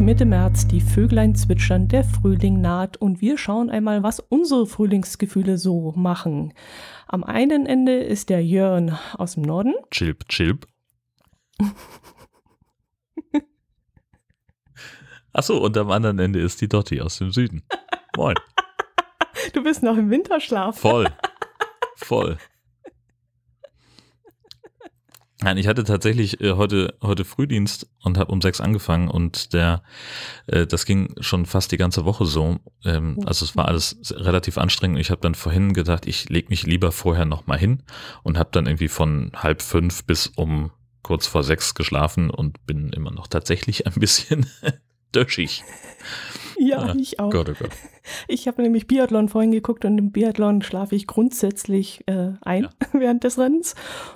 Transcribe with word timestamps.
Mitte 0.00 0.24
März, 0.24 0.66
die 0.66 0.80
Vöglein 0.80 1.34
zwitschern, 1.34 1.86
der 1.86 2.04
Frühling 2.04 2.62
naht 2.62 2.96
und 2.96 3.20
wir 3.20 3.36
schauen 3.36 3.68
einmal, 3.68 4.02
was 4.02 4.18
unsere 4.18 4.66
Frühlingsgefühle 4.66 5.58
so 5.58 5.92
machen. 5.92 6.54
Am 7.06 7.22
einen 7.22 7.66
Ende 7.66 7.98
ist 7.98 8.30
der 8.30 8.42
Jörn 8.42 8.98
aus 9.18 9.34
dem 9.34 9.42
Norden. 9.42 9.74
Chilp, 9.90 10.26
chilp. 10.28 10.66
Achso, 15.34 15.58
und 15.58 15.76
am 15.76 15.90
anderen 15.90 16.18
Ende 16.18 16.40
ist 16.40 16.62
die 16.62 16.68
Dotti 16.68 17.02
aus 17.02 17.18
dem 17.18 17.30
Süden. 17.30 17.62
Moin. 18.16 18.36
Du 19.52 19.62
bist 19.62 19.82
noch 19.82 19.96
im 19.96 20.10
Winterschlaf. 20.10 20.78
Voll. 20.78 21.08
Voll. 21.96 22.38
Nein, 25.42 25.56
ich 25.56 25.66
hatte 25.66 25.84
tatsächlich 25.84 26.40
äh, 26.40 26.52
heute 26.52 26.94
heute 27.00 27.24
Frühdienst 27.24 27.88
und 28.02 28.18
habe 28.18 28.30
um 28.30 28.42
sechs 28.42 28.60
angefangen 28.60 29.08
und 29.08 29.54
der 29.54 29.82
äh, 30.46 30.66
das 30.66 30.84
ging 30.84 31.14
schon 31.20 31.46
fast 31.46 31.72
die 31.72 31.78
ganze 31.78 32.04
Woche 32.04 32.26
so. 32.26 32.58
Ähm, 32.84 33.18
also 33.24 33.44
es 33.44 33.56
war 33.56 33.66
alles 33.66 33.96
relativ 34.10 34.58
anstrengend. 34.58 34.98
Ich 34.98 35.10
habe 35.10 35.22
dann 35.22 35.34
vorhin 35.34 35.72
gedacht, 35.72 36.06
ich 36.06 36.28
leg 36.28 36.50
mich 36.50 36.64
lieber 36.64 36.92
vorher 36.92 37.24
noch 37.24 37.46
mal 37.46 37.58
hin 37.58 37.82
und 38.22 38.38
habe 38.38 38.50
dann 38.52 38.66
irgendwie 38.66 38.88
von 38.88 39.32
halb 39.34 39.62
fünf 39.62 40.04
bis 40.04 40.26
um 40.26 40.72
kurz 41.02 41.26
vor 41.26 41.42
sechs 41.42 41.74
geschlafen 41.74 42.30
und 42.30 42.66
bin 42.66 42.90
immer 42.90 43.10
noch 43.10 43.26
tatsächlich 43.26 43.86
ein 43.86 43.94
bisschen 43.94 44.46
döschig. 45.14 45.64
Ja, 46.60 46.88
ja, 46.88 46.94
ich 46.94 47.18
auch. 47.18 47.30
Gott, 47.30 47.48
oh 47.48 47.54
Gott. 47.58 47.70
Ich 48.28 48.48
habe 48.48 48.62
nämlich 48.62 48.86
Biathlon 48.86 49.28
vorhin 49.28 49.52
geguckt 49.52 49.84
und 49.84 49.96
im 49.96 50.10
Biathlon 50.10 50.62
schlafe 50.62 50.96
ich 50.96 51.06
grundsätzlich 51.06 52.02
äh, 52.06 52.32
ein 52.40 52.64
ja. 52.64 52.70
während 52.92 53.24
des 53.24 53.38
Rennens 53.38 53.74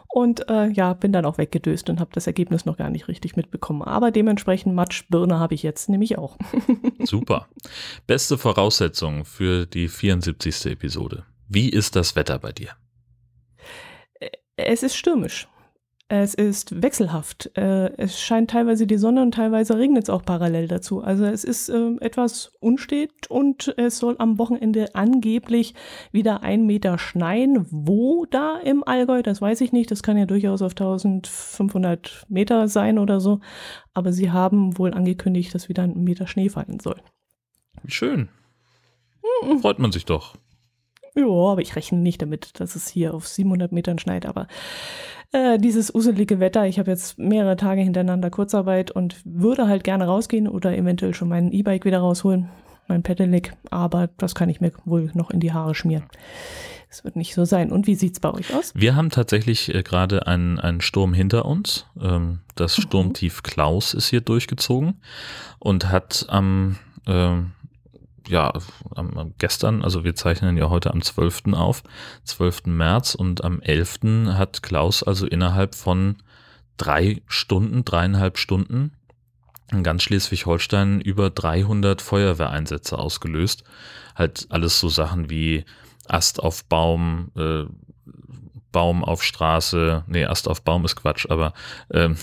und 0.09 0.49
äh, 0.49 0.69
ja, 0.69 0.95
bin 0.95 1.13
dann 1.13 1.25
auch 1.25 1.39
weggedöst 1.39 1.89
und 1.91 2.01
habe 2.01 2.11
das 2.13 2.27
Ergebnis 2.27 2.65
noch 2.65 2.77
gar 2.77 2.91
nicht 2.91 3.09
richtig 3.09 3.37
mitbekommen. 3.37 3.83
Aber 3.83 4.11
dementsprechend 4.11 4.75
Matschbirne 4.75 5.39
habe 5.39 5.55
ich 5.55 5.63
jetzt 5.63 5.89
nämlich 5.89 6.19
auch. 6.19 6.37
Super. 7.05 7.49
Beste 8.07 8.37
Voraussetzung 8.37 9.25
für 9.25 9.67
die 9.67 9.89
74. 9.89 10.67
Episode. 10.67 11.25
Wie 11.49 11.69
ist 11.69 11.95
das 11.95 12.17
Wetter 12.17 12.39
bei 12.39 12.53
dir? 12.53 12.71
Äh, 14.21 14.31
es 14.57 14.83
ist 14.83 14.97
stürmisch. 14.97 15.47
Es 16.09 16.35
ist 16.35 16.83
wechselhaft. 16.83 17.51
Äh, 17.57 17.97
es 17.97 18.21
scheint 18.21 18.51
teilweise 18.51 18.87
die 18.87 18.99
Sonne 18.99 19.23
und 19.23 19.33
teilweise 19.33 19.79
regnet 19.79 20.05
es 20.05 20.11
auch 20.11 20.23
parallel 20.23 20.69
dazu. 20.69 21.03
Also 21.03 21.25
es 21.25 21.45
ist 21.45 21.71
äh, 21.71 21.97
etwas 22.01 22.53
unstet 22.61 23.31
und 23.31 23.73
es 23.79 23.99
soll 23.99 24.17
am 24.19 24.39
Wochenende 24.39 24.95
angeblich 24.95 25.75
wieder 26.13 26.43
ein 26.43 26.67
Meter 26.67 26.99
schneien. 26.99 27.67
Wo 27.71 28.27
da 28.27 28.59
im 28.59 28.85
Allgäu, 28.87 29.23
das 29.23 29.41
weiß 29.41 29.63
ich 29.63 29.73
nicht. 29.73 29.91
Das 29.91 30.03
kann 30.03 30.19
ja 30.19 30.27
durchaus 30.27 30.61
auf 30.61 30.73
1500 30.73 32.27
Meter 32.29 32.69
sein 32.69 32.99
oder 32.99 33.19
so. 33.19 33.41
Aber 33.95 34.13
sie 34.13 34.31
haben 34.31 34.77
wohl 34.77 34.93
angekündigt, 34.93 35.55
dass 35.55 35.71
wieder 35.71 35.85
ein 35.85 36.05
Meter 36.05 36.27
Schnee 36.27 36.51
fallen 36.51 36.81
soll. 36.81 37.01
Schön. 37.87 38.29
Hm. 39.43 39.61
Freut 39.61 39.79
man 39.79 39.91
sich 39.91 40.05
doch. 40.05 40.37
Ja, 41.15 41.27
aber 41.27 41.61
ich 41.61 41.77
rechne 41.77 41.99
nicht 41.99 42.23
damit, 42.23 42.59
dass 42.61 42.75
es 42.75 42.89
hier 42.89 43.15
auf 43.15 43.29
700 43.29 43.71
Metern 43.71 43.99
schneit. 43.99 44.27
Aber 44.27 44.49
äh, 45.33 45.59
dieses 45.59 45.95
uselige 45.95 46.41
Wetter, 46.41 46.67
ich 46.67 46.79
habe 46.79 46.91
jetzt 46.91 47.19
mehrere 47.19 47.57
Tage 47.57 47.83
hintereinander 47.83 48.31
Kurzarbeit 48.31 48.91
und 48.91 49.17
würde 49.25 49.69
halt 49.69 49.85
gerne 49.85 50.07
rausgehen 50.07 50.49
oder 50.49 50.77
eventuell 50.77 51.15
schon 51.15 51.29
mein 51.29 51.53
E-Bike 51.53 51.85
wieder 51.85 51.99
rausholen, 51.99 52.49
mein 52.89 53.03
Pedelec. 53.03 53.53
Aber 53.71 54.09
das 54.19 54.35
kann 54.35 54.49
ich 54.49 54.61
mir 54.61 54.73
wohl 54.85 55.11
noch 55.15 55.31
in 55.31 55.41
die 55.41 55.53
Haare 55.53 55.75
schmieren. 55.75 56.05
Es 56.91 57.03
wird 57.03 57.17
nicht 57.17 57.35
so 57.35 57.45
sein. 57.45 57.73
Und 57.73 57.89
wie 57.89 57.97
sieht's 57.97 58.21
bei 58.21 58.33
euch 58.33 58.55
aus? 58.55 58.73
Wir 58.77 58.95
haben 58.95 59.11
tatsächlich 59.11 59.75
äh, 59.75 59.83
gerade 59.83 60.29
einen, 60.29 60.61
einen 60.61 60.81
Sturm 60.81 61.13
hinter 61.13 61.45
uns. 61.45 61.87
Ähm, 62.01 62.41
das 62.55 62.79
mhm. 62.79 62.83
Sturmtief 62.83 63.43
Klaus 63.43 63.95
ist 63.95 64.09
hier 64.09 64.21
durchgezogen 64.21 65.01
und 65.59 65.91
hat 65.91 66.27
am 66.29 66.77
ähm, 67.09 67.53
ja, 68.29 68.53
am, 68.95 69.35
gestern, 69.39 69.83
also 69.83 70.05
wir 70.05 70.15
zeichnen 70.15 70.57
ja 70.57 70.71
heute 70.71 70.93
am 70.93 71.03
12. 71.03 71.53
auf, 71.53 71.83
12. 72.25 72.67
März 72.67 73.15
und 73.15 73.45
am 73.45 73.61
11. 73.61 74.35
hat 74.35 74.63
Klaus 74.63 75.03
also 75.03 75.27
innerhalb 75.27 75.75
von 75.75 76.17
drei 76.77 77.23
Stunden, 77.27 77.85
dreieinhalb 77.85 78.39
Stunden 78.39 78.93
in 79.71 79.83
ganz 79.83 80.03
Schleswig-Holstein 80.03 81.01
über 81.01 81.31
300 81.31 82.03
Feuerwehreinsätze 82.03 82.99
ausgelöst. 82.99 83.65
Halt 84.15 84.47
alles 84.51 84.79
so 84.81 84.89
Sachen 84.89 85.31
wie 85.31 85.65
Ast 86.07 86.43
auf 86.43 86.65
Baum, 86.67 87.31
äh, 87.37 87.65
Baum 88.73 89.05
auf 89.05 89.23
Straße, 89.23 90.05
nee, 90.07 90.25
Ast 90.27 90.49
auf 90.49 90.63
Baum 90.63 90.85
ist 90.85 90.97
Quatsch, 90.97 91.27
aber 91.31 91.55
ähm, 91.91 92.17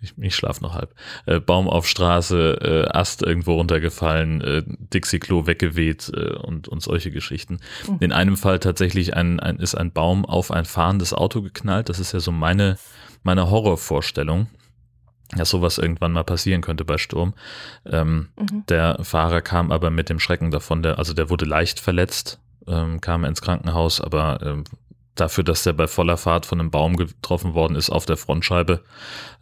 ich, 0.00 0.14
ich 0.18 0.34
schlaf 0.34 0.60
noch 0.60 0.74
halb. 0.74 0.94
Äh, 1.26 1.40
Baum 1.40 1.68
auf 1.68 1.86
Straße, 1.86 2.86
äh, 2.90 2.96
Ast 2.96 3.22
irgendwo 3.22 3.54
runtergefallen, 3.54 4.40
äh, 4.40 4.62
Dixie-Klo 4.66 5.46
weggeweht 5.46 6.10
äh, 6.14 6.34
und, 6.36 6.68
und 6.68 6.82
solche 6.82 7.10
Geschichten. 7.10 7.60
Mhm. 7.86 7.96
In 8.00 8.12
einem 8.12 8.36
Fall 8.36 8.58
tatsächlich 8.58 9.14
ein, 9.14 9.40
ein, 9.40 9.58
ist 9.58 9.74
ein 9.74 9.92
Baum 9.92 10.24
auf 10.24 10.50
ein 10.50 10.64
fahrendes 10.64 11.12
Auto 11.12 11.42
geknallt. 11.42 11.88
Das 11.88 11.98
ist 11.98 12.12
ja 12.12 12.20
so 12.20 12.32
meine, 12.32 12.78
meine 13.22 13.50
Horrorvorstellung 13.50 14.48
dass 15.36 15.50
sowas 15.50 15.78
irgendwann 15.78 16.10
mal 16.10 16.24
passieren 16.24 16.60
könnte 16.60 16.84
bei 16.84 16.98
Sturm. 16.98 17.34
Ähm, 17.86 18.30
mhm. 18.36 18.64
Der 18.68 18.98
Fahrer 19.04 19.42
kam 19.42 19.70
aber 19.70 19.90
mit 19.90 20.08
dem 20.08 20.18
Schrecken 20.18 20.50
davon, 20.50 20.82
der, 20.82 20.98
also 20.98 21.14
der 21.14 21.30
wurde 21.30 21.44
leicht 21.44 21.78
verletzt, 21.78 22.40
ähm, 22.66 23.00
kam 23.00 23.24
ins 23.24 23.40
Krankenhaus, 23.40 24.00
aber 24.00 24.40
ähm, 24.42 24.64
dafür, 25.20 25.44
dass 25.44 25.62
der 25.62 25.72
bei 25.72 25.86
voller 25.86 26.16
Fahrt 26.16 26.46
von 26.46 26.60
einem 26.60 26.70
Baum 26.70 26.96
getroffen 26.96 27.54
worden 27.54 27.76
ist 27.76 27.90
auf 27.90 28.06
der 28.06 28.16
Frontscheibe, 28.16 28.82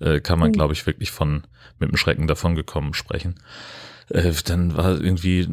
äh, 0.00 0.20
kann 0.20 0.38
man, 0.38 0.50
mhm. 0.50 0.54
glaube 0.54 0.72
ich, 0.72 0.86
wirklich 0.86 1.10
von 1.10 1.44
mit 1.78 1.90
dem 1.90 1.96
Schrecken 1.96 2.26
davon 2.26 2.54
gekommen 2.54 2.94
sprechen. 2.94 3.36
Äh, 4.10 4.32
dann 4.44 4.76
war 4.76 5.00
irgendwie 5.00 5.48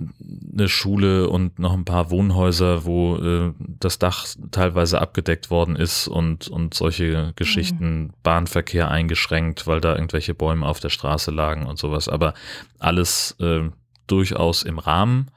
eine 0.53 0.69
Schule 0.69 1.29
und 1.29 1.59
noch 1.59 1.73
ein 1.73 1.85
paar 1.85 2.09
Wohnhäuser, 2.09 2.85
wo 2.85 3.17
äh, 3.17 3.53
das 3.59 3.99
Dach 3.99 4.25
teilweise 4.51 5.01
abgedeckt 5.01 5.49
worden 5.49 5.75
ist 5.75 6.07
und, 6.07 6.47
und 6.47 6.73
solche 6.73 7.33
Geschichten, 7.35 8.03
mhm. 8.03 8.13
Bahnverkehr 8.23 8.89
eingeschränkt, 8.89 9.67
weil 9.67 9.81
da 9.81 9.95
irgendwelche 9.95 10.33
Bäume 10.33 10.65
auf 10.65 10.79
der 10.79 10.89
Straße 10.89 11.31
lagen 11.31 11.65
und 11.65 11.77
sowas. 11.77 12.07
Aber 12.07 12.33
alles 12.79 13.35
äh, 13.39 13.69
durchaus 14.07 14.63
im 14.63 14.79
Rahmen 14.79 15.31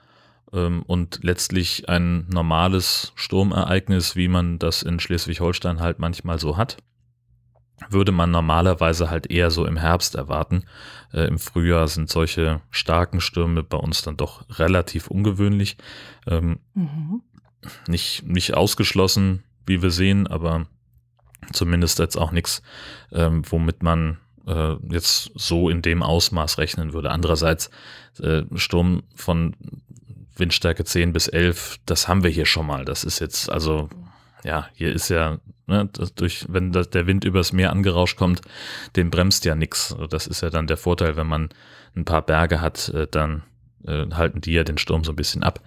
und 0.50 1.20
letztlich 1.22 1.88
ein 1.91 2.26
normales 2.28 3.12
Sturmereignis, 3.16 4.16
wie 4.16 4.28
man 4.28 4.59
das 4.59 4.82
in 4.82 4.98
Schleswig-Holstein 4.98 5.81
halt 5.81 5.98
manchmal 5.98 6.38
so 6.38 6.56
hat, 6.56 6.78
würde 7.91 8.12
man 8.12 8.31
normalerweise 8.31 9.10
halt 9.10 9.31
eher 9.31 9.50
so 9.50 9.64
im 9.64 9.76
Herbst 9.76 10.14
erwarten. 10.14 10.64
Äh, 11.12 11.26
Im 11.26 11.38
Frühjahr 11.38 11.88
sind 11.88 12.10
solche 12.10 12.60
starken 12.70 13.20
Stürme 13.20 13.62
bei 13.62 13.76
uns 13.76 14.03
dann 14.03 14.16
doch 14.16 14.44
relativ 14.58 15.08
ungewöhnlich. 15.08 15.76
Ähm, 16.26 16.58
mhm. 16.75 17.22
nicht, 17.87 18.26
nicht 18.26 18.54
ausgeschlossen, 18.54 19.44
wie 19.66 19.82
wir 19.82 19.91
sehen, 19.91 20.26
aber 20.26 20.66
zumindest 21.53 21.98
jetzt 21.98 22.16
auch 22.16 22.32
nichts, 22.32 22.62
ähm, 23.12 23.42
womit 23.48 23.82
man 23.82 24.19
äh, 24.47 24.75
jetzt 24.91 25.31
so 25.34 25.69
in 25.69 25.82
dem 25.82 26.03
Ausmaß 26.03 26.58
rechnen 26.58 26.92
würde. 26.92 27.10
Andererseits, 27.10 27.70
äh, 28.20 28.42
Sturm 28.56 29.03
von 29.14 29.54
Windstärke 30.38 30.84
10 30.84 31.12
bis 31.12 31.28
11, 31.28 31.78
das 31.87 32.09
haben 32.09 32.22
wir 32.22 32.31
hier 32.31 32.47
schon 32.47 32.66
mal. 32.66 32.84
Das 32.84 33.04
ist 33.04 33.19
jetzt, 33.21 33.50
also, 33.50 33.88
ja, 34.44 34.69
hier 34.75 34.93
ist 34.93 35.09
ja, 35.09 35.38
ne, 35.66 35.88
durch, 36.15 36.46
wenn 36.49 36.73
das, 36.73 36.90
der 36.90 37.06
Wind 37.06 37.25
übers 37.25 37.52
Meer 37.52 37.70
angerauscht 37.70 38.17
kommt, 38.17 38.43
den 38.96 39.11
bremst 39.11 39.44
ja 39.44 39.55
nichts. 39.55 39.96
Das 40.11 40.26
ist 40.26 40.43
ja 40.43 40.50
dann 40.50 40.67
der 40.67 40.76
Vorteil, 40.76 41.17
wenn 41.17 41.26
man 41.26 41.49
ein 41.96 42.05
paar 42.05 42.23
Berge 42.23 42.61
hat, 42.61 42.88
äh, 42.90 43.06
dann 43.11 43.43
äh, 43.87 44.06
halten 44.12 44.40
die 44.40 44.52
ja 44.52 44.64
den 44.64 44.79
Sturm 44.79 45.05
so 45.05 45.12
ein 45.12 45.17
bisschen 45.17 45.43
ab. 45.43 45.61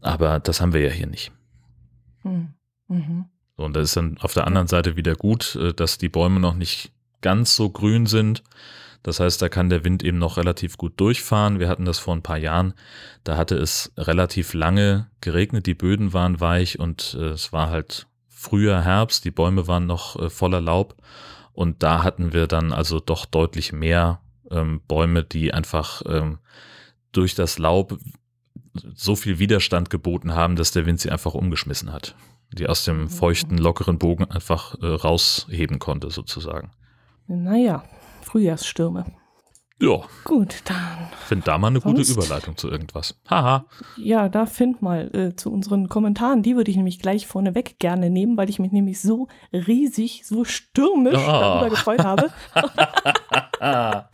Aber 0.00 0.40
das 0.40 0.60
haben 0.60 0.72
wir 0.72 0.80
ja 0.80 0.90
hier 0.90 1.06
nicht. 1.06 1.32
Hm, 2.22 2.54
mhm. 2.88 3.26
und 3.56 3.76
das 3.76 3.84
ist 3.84 3.96
dann 3.96 4.16
auf 4.18 4.32
der 4.32 4.46
anderen 4.46 4.66
Seite 4.66 4.96
wieder 4.96 5.14
gut, 5.14 5.56
äh, 5.56 5.72
dass 5.72 5.98
die 5.98 6.08
Bäume 6.08 6.40
noch 6.40 6.54
nicht 6.54 6.92
ganz 7.20 7.54
so 7.56 7.70
grün 7.70 8.06
sind. 8.06 8.42
Das 9.04 9.20
heißt, 9.20 9.40
da 9.40 9.50
kann 9.50 9.68
der 9.68 9.84
Wind 9.84 10.02
eben 10.02 10.18
noch 10.18 10.38
relativ 10.38 10.78
gut 10.78 10.98
durchfahren. 10.98 11.60
Wir 11.60 11.68
hatten 11.68 11.84
das 11.84 11.98
vor 11.98 12.16
ein 12.16 12.22
paar 12.22 12.38
Jahren. 12.38 12.72
Da 13.22 13.36
hatte 13.36 13.54
es 13.54 13.92
relativ 13.98 14.54
lange 14.54 15.08
geregnet, 15.20 15.66
die 15.66 15.74
Böden 15.74 16.14
waren 16.14 16.40
weich 16.40 16.78
und 16.80 17.14
äh, 17.20 17.28
es 17.28 17.52
war 17.52 17.68
halt 17.68 18.06
früher 18.28 18.82
Herbst, 18.82 19.24
die 19.26 19.30
Bäume 19.30 19.68
waren 19.68 19.86
noch 19.86 20.18
äh, 20.18 20.30
voller 20.30 20.62
Laub 20.62 20.96
und 21.52 21.82
da 21.82 22.02
hatten 22.02 22.32
wir 22.32 22.46
dann 22.46 22.72
also 22.72 22.98
doch 22.98 23.26
deutlich 23.26 23.72
mehr 23.72 24.20
ähm, 24.50 24.80
Bäume, 24.88 25.22
die 25.22 25.52
einfach 25.52 26.02
ähm, 26.06 26.38
durch 27.12 27.34
das 27.34 27.58
Laub 27.58 27.98
so 28.94 29.16
viel 29.16 29.38
Widerstand 29.38 29.90
geboten 29.90 30.34
haben, 30.34 30.56
dass 30.56 30.72
der 30.72 30.86
Wind 30.86 31.00
sie 31.00 31.10
einfach 31.10 31.34
umgeschmissen 31.34 31.92
hat, 31.92 32.16
die 32.52 32.66
aus 32.66 32.84
dem 32.86 33.10
feuchten, 33.10 33.58
lockeren 33.58 33.98
Bogen 33.98 34.24
einfach 34.30 34.76
äh, 34.80 34.86
rausheben 34.86 35.78
konnte 35.78 36.10
sozusagen. 36.10 36.70
Naja, 37.26 37.84
Frühjahrsstürme. 38.34 39.04
Ja. 39.80 40.00
Gut, 40.24 40.62
dann. 40.64 41.06
Find 41.24 41.46
da 41.46 41.56
mal 41.56 41.68
eine 41.68 41.78
sonst, 41.78 42.08
gute 42.08 42.20
Überleitung 42.20 42.56
zu 42.56 42.68
irgendwas. 42.68 43.16
Haha. 43.30 43.66
Ja, 43.96 44.28
da 44.28 44.46
find 44.46 44.82
mal 44.82 45.08
äh, 45.14 45.36
zu 45.36 45.52
unseren 45.52 45.88
Kommentaren. 45.88 46.42
Die 46.42 46.56
würde 46.56 46.72
ich 46.72 46.76
nämlich 46.76 46.98
gleich 46.98 47.28
vorneweg 47.28 47.78
gerne 47.78 48.10
nehmen, 48.10 48.36
weil 48.36 48.50
ich 48.50 48.58
mich 48.58 48.72
nämlich 48.72 49.00
so 49.00 49.28
riesig, 49.52 50.22
so 50.26 50.42
stürmisch 50.44 51.14
oh. 51.14 51.30
darüber 51.30 51.70
gefreut 51.70 52.02
habe. 52.02 52.32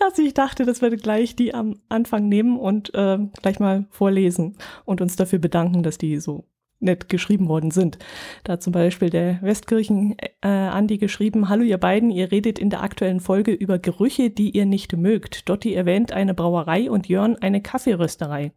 dass 0.00 0.18
ich 0.18 0.32
dachte, 0.32 0.64
das 0.64 0.80
würde 0.80 0.96
gleich 0.96 1.36
die 1.36 1.52
am 1.52 1.78
Anfang 1.90 2.26
nehmen 2.30 2.58
und 2.58 2.94
äh, 2.94 3.18
gleich 3.42 3.60
mal 3.60 3.84
vorlesen 3.90 4.56
und 4.86 5.02
uns 5.02 5.14
dafür 5.16 5.40
bedanken, 5.40 5.82
dass 5.82 5.98
die 5.98 6.18
so 6.20 6.46
nett 6.80 7.08
geschrieben 7.08 7.48
worden 7.48 7.70
sind. 7.70 7.98
Da 8.44 8.60
zum 8.60 8.72
Beispiel 8.72 9.10
der 9.10 9.40
Westkirchen 9.42 10.16
äh, 10.42 10.48
Andi 10.48 10.98
geschrieben, 10.98 11.48
Hallo 11.48 11.62
ihr 11.62 11.78
beiden, 11.78 12.10
ihr 12.10 12.30
redet 12.30 12.58
in 12.58 12.70
der 12.70 12.82
aktuellen 12.82 13.20
Folge 13.20 13.52
über 13.52 13.78
Gerüche, 13.78 14.30
die 14.30 14.50
ihr 14.50 14.66
nicht 14.66 14.96
mögt. 14.96 15.48
Dotti 15.48 15.74
erwähnt 15.74 16.12
eine 16.12 16.34
Brauerei 16.34 16.90
und 16.90 17.08
Jörn 17.08 17.36
eine 17.36 17.60
Kaffeerösterei. 17.60 18.52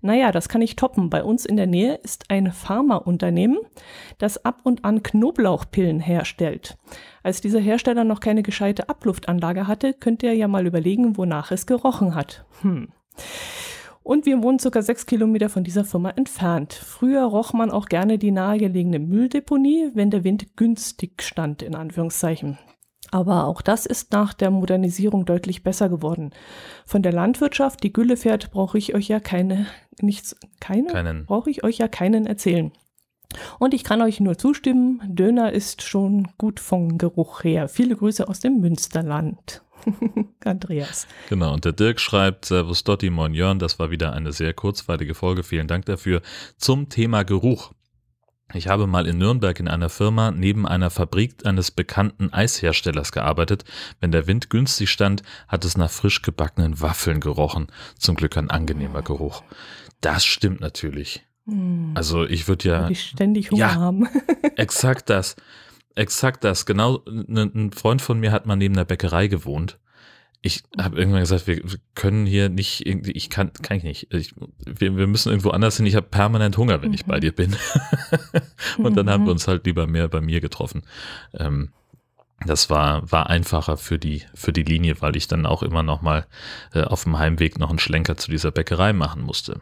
Naja, 0.00 0.32
das 0.32 0.48
kann 0.48 0.62
ich 0.62 0.76
toppen. 0.76 1.10
Bei 1.10 1.24
uns 1.24 1.44
in 1.44 1.56
der 1.56 1.66
Nähe 1.66 1.94
ist 2.02 2.30
ein 2.30 2.52
Pharmaunternehmen, 2.52 3.58
das 4.18 4.44
ab 4.44 4.60
und 4.62 4.84
an 4.84 5.02
Knoblauchpillen 5.02 6.00
herstellt. 6.00 6.76
Als 7.22 7.40
dieser 7.40 7.60
Hersteller 7.60 8.04
noch 8.04 8.20
keine 8.20 8.42
gescheite 8.42 8.88
Abluftanlage 8.88 9.66
hatte, 9.66 9.94
könnt 9.94 10.22
ihr 10.22 10.34
ja 10.34 10.46
mal 10.46 10.66
überlegen, 10.66 11.16
wonach 11.16 11.50
es 11.50 11.66
gerochen 11.66 12.14
hat. 12.14 12.44
Hm. 12.60 12.88
Und 14.04 14.26
wir 14.26 14.42
wohnen 14.42 14.58
circa 14.58 14.82
sechs 14.82 15.06
Kilometer 15.06 15.48
von 15.48 15.64
dieser 15.64 15.84
Firma 15.84 16.10
entfernt. 16.10 16.74
Früher 16.74 17.24
roch 17.24 17.54
man 17.54 17.70
auch 17.70 17.86
gerne 17.86 18.18
die 18.18 18.30
nahegelegene 18.30 18.98
Mülldeponie, 18.98 19.92
wenn 19.94 20.10
der 20.10 20.24
Wind 20.24 20.56
günstig 20.56 21.22
stand, 21.22 21.62
in 21.62 21.74
Anführungszeichen. 21.74 22.58
Aber 23.10 23.46
auch 23.46 23.62
das 23.62 23.86
ist 23.86 24.12
nach 24.12 24.34
der 24.34 24.50
Modernisierung 24.50 25.24
deutlich 25.24 25.62
besser 25.62 25.88
geworden. 25.88 26.32
Von 26.84 27.02
der 27.02 27.12
Landwirtschaft, 27.12 27.82
die 27.82 27.94
Gülle 27.94 28.18
fährt, 28.18 28.50
brauche 28.50 28.76
ich 28.76 28.94
euch 28.94 29.08
ja 29.08 29.20
keine, 29.20 29.66
nichts, 30.00 30.36
keine? 30.60 30.88
Keinen. 30.88 31.24
Brauche 31.24 31.48
ich 31.48 31.64
euch 31.64 31.78
ja 31.78 31.88
keinen 31.88 32.26
erzählen. 32.26 32.72
Und 33.58 33.72
ich 33.72 33.84
kann 33.84 34.02
euch 34.02 34.20
nur 34.20 34.36
zustimmen, 34.36 35.00
Döner 35.06 35.52
ist 35.52 35.82
schon 35.82 36.28
gut 36.36 36.60
vom 36.60 36.98
Geruch 36.98 37.42
her. 37.42 37.68
Viele 37.68 37.96
Grüße 37.96 38.28
aus 38.28 38.40
dem 38.40 38.60
Münsterland. 38.60 39.62
Andreas. 40.44 41.06
Genau, 41.28 41.52
und 41.52 41.64
der 41.64 41.72
Dirk 41.72 42.00
schreibt, 42.00 42.44
Servus 42.46 42.84
Dotti, 42.84 43.10
Moin 43.10 43.34
Jörn, 43.34 43.58
das 43.58 43.78
war 43.78 43.90
wieder 43.90 44.12
eine 44.12 44.32
sehr 44.32 44.52
kurzweilige 44.54 45.14
Folge, 45.14 45.42
vielen 45.42 45.68
Dank 45.68 45.86
dafür. 45.86 46.22
Zum 46.56 46.88
Thema 46.88 47.22
Geruch. 47.24 47.72
Ich 48.52 48.68
habe 48.68 48.86
mal 48.86 49.06
in 49.06 49.18
Nürnberg 49.18 49.58
in 49.58 49.68
einer 49.68 49.88
Firma 49.88 50.30
neben 50.30 50.66
einer 50.68 50.90
Fabrik 50.90 51.44
eines 51.46 51.70
bekannten 51.70 52.32
Eisherstellers 52.32 53.10
gearbeitet. 53.10 53.64
Wenn 54.00 54.12
der 54.12 54.26
Wind 54.26 54.50
günstig 54.50 54.90
stand, 54.90 55.22
hat 55.48 55.64
es 55.64 55.76
nach 55.76 55.90
frisch 55.90 56.22
gebackenen 56.22 56.80
Waffeln 56.80 57.20
gerochen. 57.20 57.68
Zum 57.98 58.14
Glück 58.16 58.36
ein 58.36 58.50
angenehmer 58.50 59.02
Geruch. 59.02 59.42
Das 60.02 60.24
stimmt 60.24 60.60
natürlich. 60.60 61.26
Hm. 61.46 61.92
Also 61.94 62.24
ich 62.24 62.46
würde 62.46 62.68
ja. 62.68 62.82
Weil 62.82 62.88
die 62.88 62.94
ständig 62.96 63.50
Hunger 63.50 63.60
Ja. 63.60 63.74
haben. 63.76 64.08
Exakt 64.56 65.10
das. 65.10 65.36
Exakt 65.94 66.44
das. 66.44 66.66
Genau, 66.66 67.02
ein 67.06 67.70
Freund 67.72 68.02
von 68.02 68.18
mir 68.18 68.32
hat 68.32 68.46
mal 68.46 68.56
neben 68.56 68.74
der 68.74 68.84
Bäckerei 68.84 69.28
gewohnt. 69.28 69.78
Ich 70.42 70.62
habe 70.78 70.98
irgendwann 70.98 71.20
gesagt, 71.20 71.46
wir 71.46 71.62
können 71.94 72.26
hier 72.26 72.50
nicht 72.50 72.84
irgendwie, 72.86 73.12
ich 73.12 73.30
kann, 73.30 73.52
kann 73.62 73.78
ich 73.78 73.82
nicht. 73.84 74.12
Ich, 74.12 74.34
wir, 74.66 74.96
wir 74.96 75.06
müssen 75.06 75.30
irgendwo 75.30 75.50
anders 75.50 75.78
hin. 75.78 75.86
Ich 75.86 75.94
habe 75.96 76.06
permanent 76.08 76.58
Hunger, 76.58 76.82
wenn 76.82 76.92
ich 76.92 77.06
Mhm. 77.06 77.10
bei 77.10 77.20
dir 77.20 77.32
bin. 77.32 77.56
Und 78.78 78.94
dann 78.96 79.08
haben 79.08 79.22
Mhm. 79.22 79.26
wir 79.28 79.32
uns 79.32 79.48
halt 79.48 79.64
lieber 79.64 79.86
mehr 79.86 80.08
bei 80.08 80.20
mir 80.20 80.40
getroffen. 80.42 80.82
Ähm, 81.32 81.70
das 82.44 82.68
war, 82.68 83.10
war 83.10 83.30
einfacher 83.30 83.78
für 83.78 83.98
die, 83.98 84.22
für 84.34 84.52
die 84.52 84.64
Linie, 84.64 85.00
weil 85.00 85.16
ich 85.16 85.28
dann 85.28 85.46
auch 85.46 85.62
immer 85.62 85.82
noch 85.82 86.02
mal 86.02 86.26
äh, 86.74 86.82
auf 86.82 87.04
dem 87.04 87.18
Heimweg 87.18 87.58
noch 87.58 87.70
einen 87.70 87.78
Schlenker 87.78 88.18
zu 88.18 88.30
dieser 88.30 88.50
Bäckerei 88.50 88.92
machen 88.92 89.22
musste. 89.22 89.60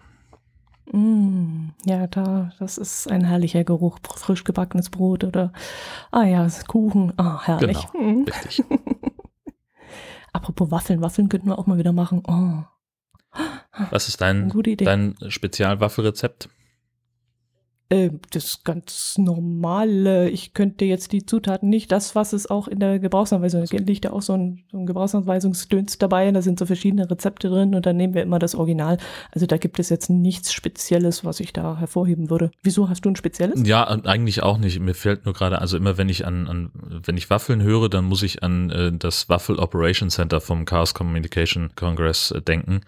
Mm, 0.90 1.69
ja, 1.84 2.06
da, 2.06 2.52
das 2.58 2.79
ist 2.79 3.11
ein 3.11 3.25
herrlicher 3.25 3.64
Geruch. 3.64 3.99
Frisch 4.17 4.44
gebackenes 4.44 4.90
Brot 4.90 5.25
oder, 5.25 5.52
ah 6.11 6.25
ja, 6.25 6.46
Kuchen. 6.67 7.12
Ah, 7.19 7.40
herrlich. 7.44 7.87
Genau. 7.93 8.05
Mm. 8.05 8.25
Richtig. 8.25 8.64
Apropos 10.32 10.70
Waffeln, 10.70 11.02
Waffeln 11.02 11.29
könnten 11.29 11.49
wir 11.49 11.58
auch 11.58 11.67
mal 11.67 11.79
wieder 11.79 11.93
machen. 11.93 12.23
Oh, 12.26 12.64
Was 13.90 14.08
ist 14.08 14.20
dein, 14.20 14.50
dein 14.79 15.14
Spezialwaffelrezept? 15.29 16.49
Äh, 17.93 18.11
das 18.31 18.65
ganz 18.65 19.19
normale. 19.19 20.31
Ich 20.31 20.55
könnte 20.55 20.87
jetzt 20.87 21.12
die 21.12 21.27
Zutaten 21.27 21.69
nicht, 21.69 21.93
das, 21.93 22.15
was 22.15 22.33
es 22.33 22.49
auch 22.49 22.67
in 22.67 22.81
der 22.81 22.99
Gebrauchsanweisung 22.99 23.65
gibt, 23.65 23.87
liegt 23.87 24.06
ja 24.06 24.12
auch 24.12 24.23
so 24.23 24.33
ein, 24.33 24.65
so 24.71 24.79
ein 24.79 24.87
Gebrauchsanweisungsdöns 24.87 25.99
dabei. 25.99 26.31
Da 26.31 26.41
sind 26.41 26.59
so 26.59 26.65
verschiedene 26.65 27.11
Rezepte 27.11 27.50
drin 27.50 27.75
und 27.75 27.85
dann 27.85 27.99
nehmen 27.99 28.15
wir 28.15 28.23
immer 28.23 28.39
das 28.39 28.55
Original. 28.55 28.97
Also 29.33 29.44
da 29.44 29.59
gibt 29.59 29.79
es 29.79 29.91
jetzt 29.91 30.09
nichts 30.09 30.55
Spezielles, 30.55 31.23
was 31.27 31.41
ich 31.41 31.53
da 31.53 31.77
hervorheben 31.77 32.31
würde. 32.31 32.50
Wieso 32.62 32.89
hast 32.89 33.05
du 33.05 33.11
ein 33.11 33.17
spezielles? 33.17 33.62
Ja, 33.67 33.85
eigentlich 33.85 34.43
auch 34.43 34.56
nicht. 34.56 34.81
Mir 34.81 34.94
fällt 34.94 35.27
nur 35.27 35.35
gerade, 35.35 35.61
also 35.61 35.77
immer 35.77 35.99
wenn 35.99 36.09
ich 36.09 36.27
an, 36.27 36.49
an 36.49 36.71
wenn 37.05 37.19
ich 37.19 37.29
Waffeln 37.29 37.62
höre, 37.62 37.91
dann 37.91 38.06
muss 38.06 38.23
ich 38.23 38.43
an 38.43 38.71
äh, 38.71 38.93
das 38.93 39.29
Waffel 39.29 39.59
Operation 39.59 40.09
Center 40.09 40.41
vom 40.41 40.65
Chaos 40.65 40.94
Communication 40.94 41.71
Congress 41.77 42.31
äh, 42.31 42.41
denken. 42.41 42.81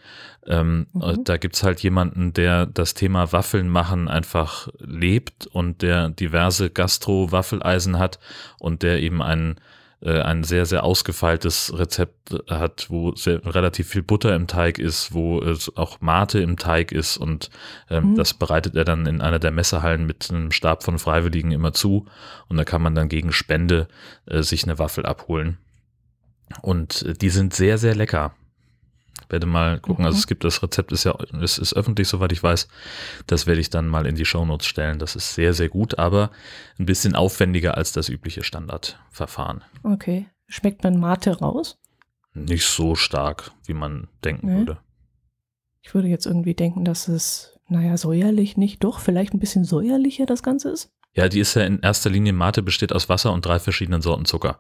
Ähm, 0.47 0.87
Mhm. 0.95 1.25
Da 1.25 1.37
gibt's 1.37 1.63
halt 1.63 1.81
jemanden, 1.81 2.33
der 2.33 2.67
das 2.67 2.95
Thema 2.95 3.33
Waffeln 3.33 3.69
machen 3.69 4.09
einfach 4.09 4.69
lebt 4.95 5.47
und 5.47 5.83
der 5.83 6.09
diverse 6.09 6.71
Gastro-Waffeleisen 6.71 7.99
hat 7.99 8.19
und 8.59 8.83
der 8.83 9.01
eben 9.01 9.23
ein 9.23 9.57
äh, 10.01 10.21
ein 10.21 10.45
sehr, 10.45 10.67
sehr 10.67 10.85
ausgefeiltes 10.85 11.73
Rezept 11.79 12.35
hat, 12.49 12.87
wo 12.91 13.15
sehr, 13.15 13.45
relativ 13.47 13.89
viel 13.89 14.03
Butter 14.03 14.35
im 14.35 14.47
Teig 14.47 14.79
ist, 14.79 15.15
wo 15.15 15.41
es 15.41 15.75
auch 15.77 16.01
Mate 16.01 16.41
im 16.41 16.57
Teig 16.57 16.93
ist 16.93 17.17
und 17.17 17.51
ähm, 17.91 18.11
Mhm. 18.11 18.15
das 18.17 18.35
bereitet 18.35 18.77
er 18.77 18.85
dann 18.85 19.07
in 19.07 19.21
einer 19.21 19.39
der 19.39 19.51
Messehallen 19.51 20.05
mit 20.05 20.31
einem 20.31 20.53
Stab 20.53 20.83
von 20.83 20.99
Freiwilligen 20.99 21.53
immer 21.53 21.73
zu 21.73 22.07
und 22.49 22.57
da 22.59 22.65
kann 22.65 22.83
man 22.83 22.95
dann 22.95 23.09
gegen 23.09 23.33
Spende 23.33 23.89
äh, 24.27 24.43
sich 24.43 24.65
eine 24.65 24.79
Waffel 24.79 25.07
abholen. 25.07 25.59
Und 26.61 27.03
äh, 27.03 27.15
die 27.15 27.31
sind 27.31 27.55
sehr, 27.55 27.79
sehr 27.79 27.95
lecker. 27.95 28.35
Ich 29.27 29.33
werde 29.33 29.47
mal 29.47 29.81
gucken, 29.81 30.05
also 30.05 30.17
Mhm. 30.17 30.21
es 30.21 30.27
gibt 30.27 30.45
das 30.45 30.63
Rezept, 30.63 30.93
ist 30.93 31.05
ja, 31.05 31.17
es 31.43 31.59
ist 31.59 31.75
öffentlich, 31.75 32.09
soweit 32.09 32.33
ich 32.33 32.43
weiß. 32.43 32.69
Das 33.27 33.47
werde 33.47 33.61
ich 33.61 33.71
dann 33.71 33.89
mal 33.89 34.07
in 34.07 34.15
die 34.17 34.25
Shownotes 34.25 34.67
stellen. 34.67 34.99
Das 34.99 35.17
ist 35.17 35.35
sehr, 35.35 35.55
sehr 35.55 35.69
gut, 35.69 35.99
aber 35.99 36.31
ein 36.79 36.87
bisschen 36.87 37.15
aufwendiger 37.15 37.77
als 37.77 37.93
das 37.93 38.09
übliche 38.09 38.43
Standardverfahren. 38.45 39.65
Okay. 39.83 40.27
Schmeckt 40.47 40.85
man 40.85 40.99
Mate 41.01 41.39
raus? 41.39 41.79
Nicht 42.35 42.67
so 42.67 42.95
stark, 42.95 43.53
wie 43.67 43.75
man 43.75 44.09
denken 44.25 44.47
Nee. 44.49 44.59
würde. 44.59 44.79
Ich 45.83 45.95
würde 45.95 46.09
jetzt 46.09 46.27
irgendwie 46.27 46.55
denken, 46.55 46.85
dass 46.85 47.09
es, 47.09 47.59
naja, 47.69 47.97
säuerlich 47.97 48.57
nicht, 48.57 48.83
doch, 48.85 49.01
vielleicht 49.01 49.35
ein 49.35 49.39
bisschen 49.39 49.65
säuerlicher 49.65 50.27
das 50.27 50.43
Ganze 50.43 50.71
ist. 50.71 50.91
Ja, 51.17 51.29
die 51.29 51.39
ist 51.39 51.55
ja 51.55 51.63
in 51.63 51.79
erster 51.79 52.11
Linie, 52.11 52.33
Mate 52.33 52.61
besteht 52.61 52.93
aus 52.93 53.09
Wasser 53.09 53.33
und 53.33 53.47
drei 53.47 53.61
verschiedenen 53.61 54.03
Sorten 54.03 54.25
Zucker. 54.25 54.59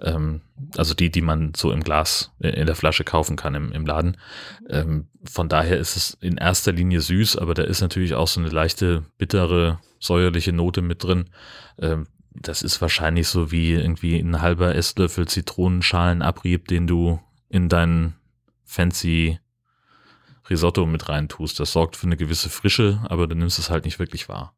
Ähm, 0.00 0.40
also 0.76 0.94
die, 0.94 1.10
die 1.10 1.20
man 1.20 1.52
so 1.54 1.70
im 1.70 1.84
Glas, 1.84 2.32
äh, 2.40 2.50
in 2.50 2.66
der 2.66 2.74
Flasche 2.74 3.04
kaufen 3.04 3.36
kann 3.36 3.54
im, 3.54 3.70
im 3.70 3.86
Laden. 3.86 4.16
Ähm, 4.68 5.06
von 5.24 5.48
daher 5.48 5.78
ist 5.78 5.96
es 5.96 6.18
in 6.20 6.38
erster 6.38 6.72
Linie 6.72 7.00
süß, 7.00 7.36
aber 7.36 7.54
da 7.54 7.62
ist 7.62 7.82
natürlich 7.82 8.14
auch 8.14 8.26
so 8.26 8.40
eine 8.40 8.48
leichte, 8.48 9.04
bittere, 9.16 9.78
säuerliche 10.00 10.52
Note 10.52 10.82
mit 10.82 11.04
drin. 11.04 11.30
Ähm, 11.78 12.08
das 12.34 12.62
ist 12.62 12.80
wahrscheinlich 12.80 13.28
so 13.28 13.52
wie 13.52 13.72
irgendwie 13.72 14.18
ein 14.18 14.40
halber 14.40 14.74
Esslöffel 14.74 15.28
Zitronenschalenabrieb, 15.28 16.66
den 16.66 16.88
du 16.88 17.20
in 17.48 17.68
deinen 17.68 18.14
fancy 18.64 19.38
Risotto 20.50 20.84
mit 20.86 21.08
reintust. 21.08 21.60
Das 21.60 21.72
sorgt 21.72 21.94
für 21.94 22.06
eine 22.06 22.16
gewisse 22.16 22.48
Frische, 22.48 23.00
aber 23.04 23.28
du 23.28 23.36
nimmst 23.36 23.60
es 23.60 23.70
halt 23.70 23.84
nicht 23.84 24.00
wirklich 24.00 24.28
wahr. 24.28 24.56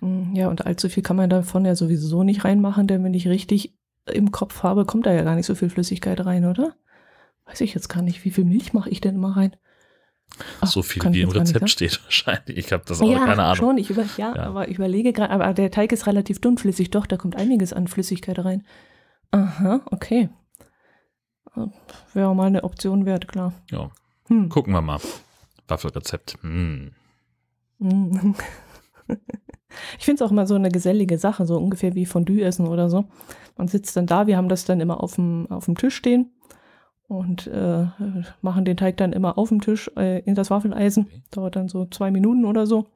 Mm, 0.00 0.34
Ja, 0.34 0.48
und 0.48 0.66
allzu 0.66 0.88
viel 0.88 1.02
kann 1.02 1.16
man 1.16 1.30
davon 1.30 1.64
ja 1.64 1.74
sowieso 1.74 2.22
nicht 2.22 2.44
reinmachen, 2.44 2.86
denn 2.86 3.02
wenn 3.04 3.14
ich 3.14 3.28
richtig 3.28 3.74
im 4.06 4.30
Kopf 4.32 4.62
habe, 4.62 4.84
kommt 4.86 5.06
da 5.06 5.12
ja 5.12 5.22
gar 5.22 5.34
nicht 5.34 5.46
so 5.46 5.54
viel 5.54 5.70
Flüssigkeit 5.70 6.24
rein, 6.24 6.44
oder? 6.44 6.74
Weiß 7.46 7.60
ich 7.60 7.74
jetzt 7.74 7.88
gar 7.88 8.02
nicht. 8.02 8.24
Wie 8.24 8.30
viel 8.30 8.44
Milch 8.44 8.72
mache 8.72 8.90
ich 8.90 9.00
denn 9.00 9.14
immer 9.16 9.36
rein? 9.36 9.56
Ach, 10.60 10.66
so 10.68 10.82
viel 10.82 11.02
wie 11.12 11.22
im 11.22 11.30
Rezept 11.30 11.70
steht 11.70 12.00
wahrscheinlich. 12.04 12.58
Ich 12.58 12.72
habe 12.72 12.84
das 12.86 13.00
auch 13.00 13.10
ja, 13.10 13.24
keine 13.24 13.42
Ahnung. 13.44 13.56
schon. 13.56 13.78
Ich 13.78 13.88
über, 13.90 14.04
ja, 14.18 14.34
Ja. 14.36 14.42
aber 14.44 14.68
ich 14.68 14.76
überlege 14.76 15.12
gerade, 15.12 15.32
aber 15.32 15.52
der 15.54 15.70
Teig 15.70 15.90
ist 15.92 16.06
relativ 16.06 16.40
dünnflüssig. 16.40 16.90
Doch, 16.90 17.06
da 17.06 17.16
kommt 17.16 17.36
einiges 17.36 17.72
an 17.72 17.88
Flüssigkeit 17.88 18.38
rein. 18.44 18.64
Aha, 19.30 19.80
okay. 19.90 20.28
Wäre 22.14 22.34
mal 22.36 22.46
eine 22.46 22.62
Option 22.64 23.04
wert, 23.06 23.26
klar. 23.28 23.52
Ja, 23.70 23.90
Hm. 24.28 24.48
gucken 24.50 24.72
wir 24.74 24.82
mal. 24.82 25.00
Waffelrezept. 25.66 26.36
Hm. 26.42 26.92
Ich 29.98 30.04
finde 30.04 30.22
es 30.22 30.26
auch 30.26 30.32
immer 30.32 30.46
so 30.46 30.54
eine 30.54 30.70
gesellige 30.70 31.18
Sache, 31.18 31.46
so 31.46 31.56
ungefähr 31.56 31.94
wie 31.94 32.06
Fondue 32.06 32.42
essen 32.42 32.66
oder 32.66 32.88
so. 32.88 33.04
Man 33.56 33.68
sitzt 33.68 33.96
dann 33.96 34.06
da, 34.06 34.26
wir 34.26 34.36
haben 34.36 34.48
das 34.48 34.64
dann 34.64 34.80
immer 34.80 35.02
auf 35.02 35.16
dem, 35.16 35.46
auf 35.50 35.66
dem 35.66 35.76
Tisch 35.76 35.94
stehen 35.94 36.30
und 37.08 37.46
äh, 37.46 37.86
machen 38.42 38.64
den 38.64 38.76
Teig 38.76 38.96
dann 38.98 39.12
immer 39.12 39.38
auf 39.38 39.48
dem 39.48 39.60
Tisch 39.60 39.90
äh, 39.96 40.20
in 40.20 40.34
das 40.34 40.50
Waffeleisen. 40.50 41.06
Okay. 41.06 41.22
Dauert 41.30 41.56
dann 41.56 41.68
so 41.68 41.86
zwei 41.86 42.10
Minuten 42.10 42.44
oder 42.44 42.66
so. 42.66 42.86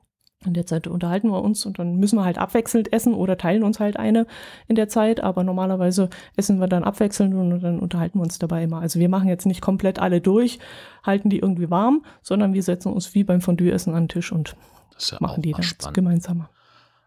In 0.44 0.54
der 0.54 0.66
Zeit 0.66 0.88
unterhalten 0.88 1.28
wir 1.28 1.40
uns 1.40 1.64
und 1.66 1.78
dann 1.78 1.96
müssen 1.96 2.16
wir 2.16 2.24
halt 2.24 2.36
abwechselnd 2.36 2.92
essen 2.92 3.14
oder 3.14 3.38
teilen 3.38 3.62
uns 3.62 3.78
halt 3.78 3.96
eine 3.96 4.26
in 4.66 4.74
der 4.74 4.88
Zeit, 4.88 5.20
aber 5.20 5.44
normalerweise 5.44 6.10
essen 6.36 6.58
wir 6.58 6.66
dann 6.66 6.82
abwechselnd 6.82 7.32
und 7.32 7.62
dann 7.62 7.78
unterhalten 7.78 8.18
wir 8.18 8.24
uns 8.24 8.40
dabei 8.40 8.64
immer. 8.64 8.80
Also 8.80 8.98
wir 8.98 9.08
machen 9.08 9.28
jetzt 9.28 9.46
nicht 9.46 9.60
komplett 9.60 10.00
alle 10.00 10.20
durch, 10.20 10.58
halten 11.04 11.30
die 11.30 11.38
irgendwie 11.38 11.70
warm, 11.70 12.04
sondern 12.22 12.54
wir 12.54 12.62
setzen 12.64 12.92
uns 12.92 13.14
wie 13.14 13.22
beim 13.22 13.40
Fondue-Essen 13.40 13.94
an 13.94 14.04
den 14.04 14.08
Tisch 14.08 14.32
und 14.32 14.56
ja 14.98 15.18
machen 15.20 15.42
die 15.42 15.52
dann 15.52 15.92
gemeinsam. 15.92 16.48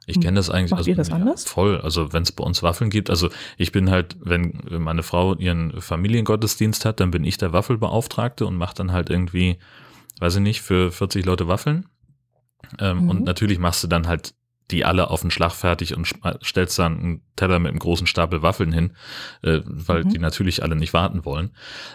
Ich 0.07 0.21
kenne 0.21 0.35
das 0.35 0.49
eigentlich. 0.49 0.71
Macht 0.71 0.79
also, 0.79 0.89
ihr 0.89 0.95
das 0.95 1.09
ja, 1.09 1.15
anders? 1.15 1.45
Voll. 1.45 1.81
Also 1.81 2.13
wenn 2.13 2.23
es 2.23 2.31
bei 2.31 2.43
uns 2.43 2.61
Waffeln 2.63 2.89
gibt, 2.89 3.09
also 3.09 3.29
ich 3.57 3.71
bin 3.71 3.89
halt, 3.89 4.17
wenn 4.19 4.61
meine 4.69 5.03
Frau 5.03 5.35
ihren 5.35 5.81
Familiengottesdienst 5.81 6.85
hat, 6.85 6.99
dann 6.99 7.11
bin 7.11 7.23
ich 7.23 7.37
der 7.37 7.53
Waffelbeauftragte 7.53 8.45
und 8.45 8.55
mache 8.55 8.75
dann 8.75 8.91
halt 8.91 9.09
irgendwie, 9.09 9.57
weiß 10.19 10.35
ich 10.35 10.41
nicht, 10.41 10.61
für 10.61 10.91
40 10.91 11.25
Leute 11.25 11.47
Waffeln. 11.47 11.85
Ähm, 12.79 13.03
Mhm. 13.03 13.09
Und 13.09 13.23
natürlich 13.23 13.59
machst 13.59 13.83
du 13.83 13.87
dann 13.87 14.07
halt 14.07 14.33
die 14.71 14.83
alle 14.83 15.11
auf 15.11 15.21
den 15.21 15.31
Schlag 15.31 15.51
fertig 15.51 15.95
und 15.95 16.07
stellst 16.43 16.79
dann 16.79 16.99
einen 16.99 17.21
Teller 17.35 17.59
mit 17.59 17.69
einem 17.71 17.79
großen 17.79 18.07
Stapel 18.07 18.41
Waffeln 18.41 18.71
hin, 18.71 18.93
äh, 19.43 19.59
weil 19.65 20.03
Mhm. 20.03 20.09
die 20.09 20.19
natürlich 20.19 20.63
alle 20.63 20.75
nicht 20.75 20.93
warten 20.93 21.23
wollen. 21.23 21.51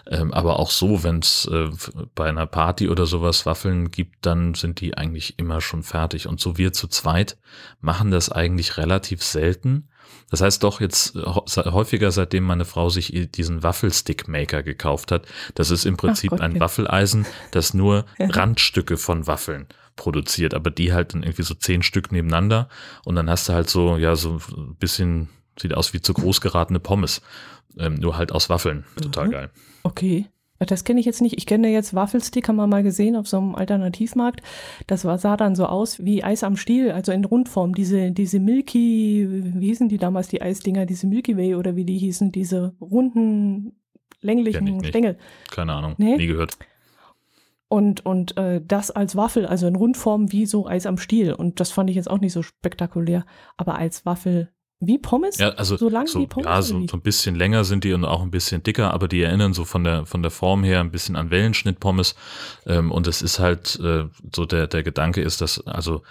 Ähm, 0.06 0.32
aber 0.32 0.58
auch 0.60 0.70
so, 0.70 1.02
wenn 1.02 1.18
es 1.18 1.46
äh, 1.50 1.68
bei 2.14 2.28
einer 2.28 2.46
Party 2.46 2.88
oder 2.88 3.06
sowas 3.06 3.44
Waffeln 3.46 3.90
gibt, 3.90 4.24
dann 4.24 4.54
sind 4.54 4.80
die 4.80 4.96
eigentlich 4.96 5.38
immer 5.38 5.60
schon 5.60 5.82
fertig. 5.82 6.28
Und 6.28 6.40
so 6.40 6.58
wir 6.58 6.72
zu 6.72 6.86
zweit 6.86 7.38
machen 7.80 8.10
das 8.10 8.30
eigentlich 8.30 8.76
relativ 8.76 9.24
selten. 9.24 9.88
Das 10.30 10.40
heißt 10.40 10.62
doch 10.62 10.80
jetzt 10.80 11.16
äh, 11.16 11.22
häufiger, 11.24 12.12
seitdem 12.12 12.44
meine 12.44 12.64
Frau 12.64 12.88
sich 12.88 13.30
diesen 13.34 13.64
Waffelstick-Maker 13.64 14.62
gekauft 14.62 15.10
hat. 15.10 15.26
Das 15.56 15.70
ist 15.70 15.84
im 15.86 15.96
Prinzip 15.96 16.30
Gott, 16.30 16.40
ein 16.40 16.52
okay. 16.52 16.60
Waffeleisen, 16.60 17.26
das 17.50 17.74
nur 17.74 18.06
Randstücke 18.18 18.96
von 18.96 19.26
Waffeln 19.26 19.66
produziert, 20.00 20.54
aber 20.54 20.70
die 20.70 20.92
halt 20.92 21.12
dann 21.14 21.22
irgendwie 21.22 21.42
so 21.42 21.54
zehn 21.54 21.82
Stück 21.82 22.10
nebeneinander 22.10 22.68
und 23.04 23.14
dann 23.16 23.28
hast 23.28 23.48
du 23.48 23.52
halt 23.52 23.68
so, 23.68 23.96
ja, 23.98 24.16
so 24.16 24.40
ein 24.56 24.76
bisschen, 24.78 25.28
sieht 25.60 25.74
aus 25.74 25.92
wie 25.92 26.00
zu 26.00 26.14
groß 26.14 26.40
geratene 26.40 26.80
Pommes, 26.80 27.20
ähm, 27.78 27.94
nur 27.94 28.16
halt 28.16 28.32
aus 28.32 28.48
Waffeln. 28.48 28.84
Total 29.00 29.26
Mhm. 29.28 29.30
geil. 29.30 29.50
Okay. 29.82 30.26
Das 30.66 30.84
kenne 30.84 31.00
ich 31.00 31.06
jetzt 31.06 31.22
nicht. 31.22 31.38
Ich 31.38 31.46
kenne 31.46 31.70
jetzt 31.70 31.94
Waffelstick, 31.94 32.46
haben 32.46 32.56
wir 32.56 32.66
mal 32.66 32.82
gesehen 32.82 33.16
auf 33.16 33.26
so 33.26 33.38
einem 33.38 33.54
Alternativmarkt. 33.54 34.42
Das 34.86 35.06
war, 35.06 35.16
sah 35.16 35.38
dann 35.38 35.54
so 35.54 35.64
aus 35.64 36.04
wie 36.04 36.22
Eis 36.22 36.44
am 36.44 36.56
Stiel, 36.58 36.90
also 36.90 37.12
in 37.12 37.24
Rundform. 37.24 37.74
Diese, 37.74 38.10
diese 38.10 38.40
Milky, 38.40 39.26
wie 39.30 39.68
hießen 39.68 39.88
die 39.88 39.96
damals, 39.96 40.28
die 40.28 40.42
Eisdinger, 40.42 40.84
diese 40.84 41.06
Milky 41.06 41.34
Way 41.38 41.54
oder 41.54 41.76
wie 41.76 41.86
die 41.86 41.96
hießen, 41.96 42.30
diese 42.30 42.74
runden, 42.78 43.72
länglichen. 44.20 44.84
Stängel. 44.84 45.16
Keine 45.50 45.72
Ahnung, 45.72 45.94
Nee? 45.96 46.16
nie 46.18 46.26
gehört. 46.26 46.58
Und, 47.70 48.04
und 48.04 48.36
äh, 48.36 48.60
das 48.66 48.90
als 48.90 49.14
Waffel, 49.14 49.46
also 49.46 49.68
in 49.68 49.76
Rundform 49.76 50.32
wie 50.32 50.44
so 50.44 50.66
Eis 50.66 50.86
am 50.86 50.98
Stiel. 50.98 51.32
Und 51.32 51.60
das 51.60 51.70
fand 51.70 51.88
ich 51.88 51.94
jetzt 51.94 52.10
auch 52.10 52.18
nicht 52.18 52.32
so 52.32 52.42
spektakulär. 52.42 53.24
Aber 53.56 53.76
als 53.76 54.04
Waffel 54.04 54.50
wie 54.80 54.98
Pommes? 54.98 55.38
Ja, 55.38 55.50
also 55.50 55.76
So 55.76 55.88
lang 55.88 56.08
so, 56.08 56.18
wie 56.20 56.26
Pommes 56.26 56.46
ja, 56.48 56.62
so, 56.62 56.84
so 56.88 56.96
ein 56.96 57.02
bisschen 57.02 57.36
länger 57.36 57.62
sind 57.62 57.84
die 57.84 57.92
und 57.92 58.04
auch 58.04 58.22
ein 58.22 58.30
bisschen 58.32 58.64
dicker, 58.64 58.92
aber 58.92 59.06
die 59.06 59.22
erinnern 59.22 59.52
so 59.52 59.64
von 59.64 59.84
der 59.84 60.04
von 60.04 60.20
der 60.22 60.30
Form 60.32 60.64
her 60.64 60.80
ein 60.80 60.90
bisschen 60.90 61.14
an 61.14 61.30
Wellenschnittpommes. 61.30 62.16
Ähm, 62.66 62.90
und 62.90 63.06
es 63.06 63.22
ist 63.22 63.38
halt 63.38 63.78
äh, 63.78 64.06
so 64.34 64.46
der 64.46 64.66
der 64.66 64.82
Gedanke 64.82 65.20
ist, 65.20 65.40
dass 65.40 65.64
also 65.66 66.02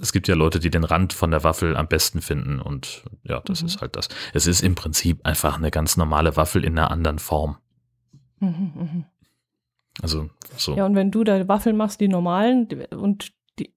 es 0.00 0.12
gibt 0.12 0.26
ja 0.28 0.34
Leute, 0.36 0.58
die 0.58 0.70
den 0.70 0.84
Rand 0.84 1.12
von 1.12 1.30
der 1.32 1.44
Waffel 1.44 1.76
am 1.76 1.88
besten 1.88 2.22
finden 2.22 2.60
und 2.60 3.02
ja, 3.24 3.42
das 3.44 3.60
Mhm. 3.60 3.66
ist 3.66 3.80
halt 3.82 3.96
das. 3.96 4.08
Es 4.32 4.46
ist 4.46 4.62
im 4.62 4.74
Prinzip 4.74 5.26
einfach 5.26 5.58
eine 5.58 5.70
ganz 5.70 5.96
normale 5.98 6.36
Waffel 6.36 6.64
in 6.64 6.78
einer 6.78 6.90
anderen 6.90 7.18
Form. 7.18 7.56
Mhm, 8.40 8.72
mhm. 8.74 9.04
Also 10.02 10.28
so. 10.56 10.76
Ja, 10.76 10.86
und 10.86 10.94
wenn 10.94 11.10
du 11.10 11.24
da 11.24 11.46
Waffeln 11.48 11.76
machst, 11.76 12.00
die 12.00 12.08
normalen, 12.08 12.68
und 12.90 13.32
die, 13.58 13.72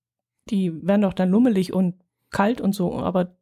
die 0.50 0.74
werden 0.86 1.02
doch 1.02 1.14
dann 1.14 1.30
lummelig 1.30 1.74
und 1.74 1.96
kalt 2.32 2.60
und 2.62 2.74
so, 2.74 3.00
aber 3.00 3.36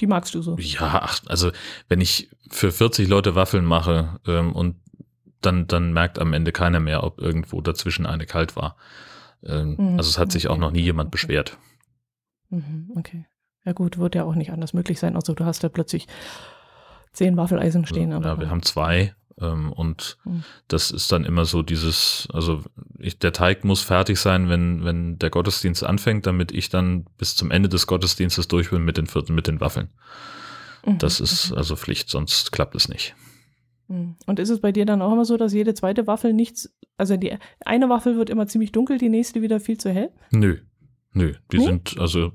die 0.00 0.06
magst 0.06 0.34
du 0.34 0.42
so. 0.42 0.56
Ja, 0.58 1.00
ach, 1.02 1.20
also 1.26 1.50
wenn 1.88 2.00
ich 2.00 2.30
für 2.50 2.72
40 2.72 3.08
Leute 3.08 3.34
Waffeln 3.34 3.64
mache 3.64 4.20
ähm, 4.26 4.52
und 4.52 4.76
dann, 5.40 5.66
dann 5.66 5.92
merkt 5.92 6.18
am 6.18 6.32
Ende 6.32 6.50
keiner 6.52 6.80
mehr, 6.80 7.04
ob 7.04 7.20
irgendwo 7.20 7.60
dazwischen 7.60 8.06
eine 8.06 8.26
kalt 8.26 8.56
war. 8.56 8.76
Ähm, 9.44 9.76
Mhm, 9.78 9.98
Also 9.98 10.10
es 10.10 10.18
hat 10.18 10.32
sich 10.32 10.48
auch 10.48 10.56
noch 10.58 10.70
nie 10.72 10.80
jemand 10.80 11.08
okay. 11.08 11.12
beschwert. 11.12 11.58
Mhm, 12.48 12.92
okay. 12.96 13.26
Ja 13.64 13.72
gut, 13.72 13.98
wird 13.98 14.14
ja 14.14 14.24
auch 14.24 14.34
nicht 14.34 14.52
anders 14.52 14.72
möglich 14.72 14.98
sein, 14.98 15.16
außer 15.16 15.34
du 15.34 15.44
hast 15.44 15.62
da 15.62 15.68
plötzlich 15.68 16.06
zehn 17.12 17.36
Waffeleisen 17.36 17.84
stehen. 17.86 18.12
Aber, 18.12 18.26
ja, 18.26 18.40
wir 18.40 18.50
haben 18.50 18.62
zwei 18.62 19.14
und 19.38 20.16
Mhm. 20.24 20.44
das 20.68 20.90
ist 20.90 21.12
dann 21.12 21.24
immer 21.24 21.44
so 21.44 21.62
dieses, 21.62 22.26
also 22.32 22.62
ich, 22.98 23.18
der 23.18 23.32
Teig 23.32 23.64
muss 23.64 23.82
fertig 23.82 24.18
sein, 24.18 24.48
wenn, 24.48 24.84
wenn 24.84 25.18
der 25.18 25.28
Gottesdienst 25.30 25.84
anfängt, 25.84 26.26
damit 26.26 26.52
ich 26.52 26.68
dann 26.70 27.04
bis 27.18 27.36
zum 27.36 27.50
Ende 27.50 27.68
des 27.68 27.86
Gottesdienstes 27.86 28.48
durch 28.48 28.70
bin 28.70 28.84
mit 28.84 28.96
den 28.96 29.06
vierten, 29.06 29.34
mit 29.34 29.46
den 29.46 29.60
Waffeln. 29.60 29.90
Mhm, 30.86 30.98
Das 30.98 31.20
ist 31.20 31.52
also 31.52 31.76
Pflicht, 31.76 32.08
sonst 32.08 32.50
klappt 32.52 32.74
es 32.74 32.88
nicht. 32.88 33.14
Mhm. 33.88 34.16
Und 34.26 34.38
ist 34.38 34.48
es 34.50 34.60
bei 34.60 34.72
dir 34.72 34.86
dann 34.86 35.02
auch 35.02 35.12
immer 35.12 35.24
so, 35.26 35.36
dass 35.36 35.52
jede 35.52 35.74
zweite 35.74 36.06
Waffel 36.06 36.32
nichts, 36.32 36.74
also 36.96 37.16
die 37.18 37.36
eine 37.64 37.88
Waffel 37.90 38.16
wird 38.16 38.30
immer 38.30 38.46
ziemlich 38.46 38.72
dunkel, 38.72 38.96
die 38.98 39.10
nächste 39.10 39.42
wieder 39.42 39.60
viel 39.60 39.76
zu 39.78 39.90
hell? 39.90 40.10
Nö. 40.30 40.58
Nö, 41.12 41.32
die 41.50 41.58
Nee? 41.58 41.64
sind, 41.64 41.98
also 41.98 42.32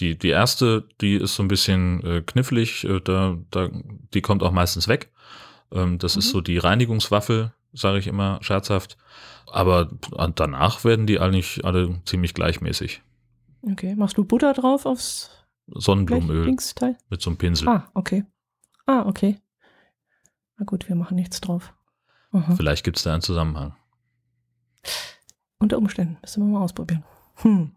die, 0.00 0.18
die 0.18 0.30
erste, 0.30 0.88
die 1.00 1.14
ist 1.14 1.36
so 1.36 1.44
ein 1.44 1.48
bisschen 1.48 2.02
äh, 2.04 2.22
knifflig, 2.26 2.82
äh, 2.84 3.00
da, 3.00 3.36
da, 3.52 3.68
die 4.14 4.20
kommt 4.20 4.42
auch 4.42 4.50
meistens 4.50 4.88
weg. 4.88 5.12
Ähm, 5.72 5.98
das 5.98 6.16
ist 6.16 6.26
Mhm. 6.26 6.30
so 6.30 6.40
die 6.40 6.58
Reinigungswaffel, 6.58 7.52
sage 7.72 7.98
ich 7.98 8.06
immer 8.06 8.38
scherzhaft. 8.42 8.96
Aber 9.46 9.90
danach 10.34 10.84
werden 10.84 11.06
die 11.06 11.20
eigentlich 11.20 11.64
alle 11.64 12.00
ziemlich 12.04 12.34
gleichmäßig. 12.34 13.02
Okay. 13.62 13.94
Machst 13.96 14.16
du 14.18 14.24
Butter 14.24 14.52
drauf 14.54 14.86
aufs 14.86 15.30
Sonnenblumenöl 15.68 16.42
Blechdingsteil? 16.42 16.96
mit 17.10 17.20
so 17.22 17.30
einem 17.30 17.36
Pinsel. 17.38 17.68
Ah, 17.68 17.90
okay. 17.94 18.24
Ah, 18.86 19.02
okay. 19.06 19.40
Na 20.58 20.64
gut, 20.64 20.88
wir 20.88 20.96
machen 20.96 21.16
nichts 21.16 21.40
drauf. 21.40 21.72
Aha. 22.32 22.54
Vielleicht 22.56 22.84
gibt 22.84 22.96
es 22.96 23.02
da 23.04 23.12
einen 23.12 23.22
Zusammenhang. 23.22 23.74
Unter 25.58 25.78
Umständen. 25.78 26.18
Müssen 26.22 26.42
wir 26.46 26.58
mal 26.58 26.64
ausprobieren. 26.64 27.04
Hm. 27.36 27.72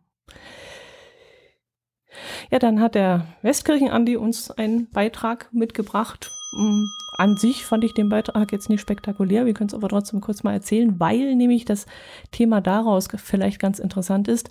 Ja, 2.51 2.59
dann 2.59 2.79
hat 2.81 2.95
der 2.95 3.25
Westkirchen-Andi 3.41 4.17
uns 4.17 4.51
einen 4.51 4.89
Beitrag 4.91 5.51
mitgebracht. 5.53 6.31
Hm, 6.51 6.91
An 7.17 7.37
sich 7.37 7.65
fand 7.65 7.83
ich 7.83 7.93
den 7.93 8.09
Beitrag 8.09 8.51
jetzt 8.51 8.69
nicht 8.69 8.81
spektakulär. 8.81 9.45
Wir 9.45 9.53
können 9.53 9.69
es 9.69 9.73
aber 9.73 9.89
trotzdem 9.89 10.21
kurz 10.21 10.43
mal 10.43 10.53
erzählen, 10.53 10.99
weil 10.99 11.35
nämlich 11.35 11.65
das 11.65 11.85
Thema 12.31 12.61
daraus 12.61 13.07
vielleicht 13.15 13.59
ganz 13.59 13.79
interessant 13.79 14.27
ist. 14.27 14.49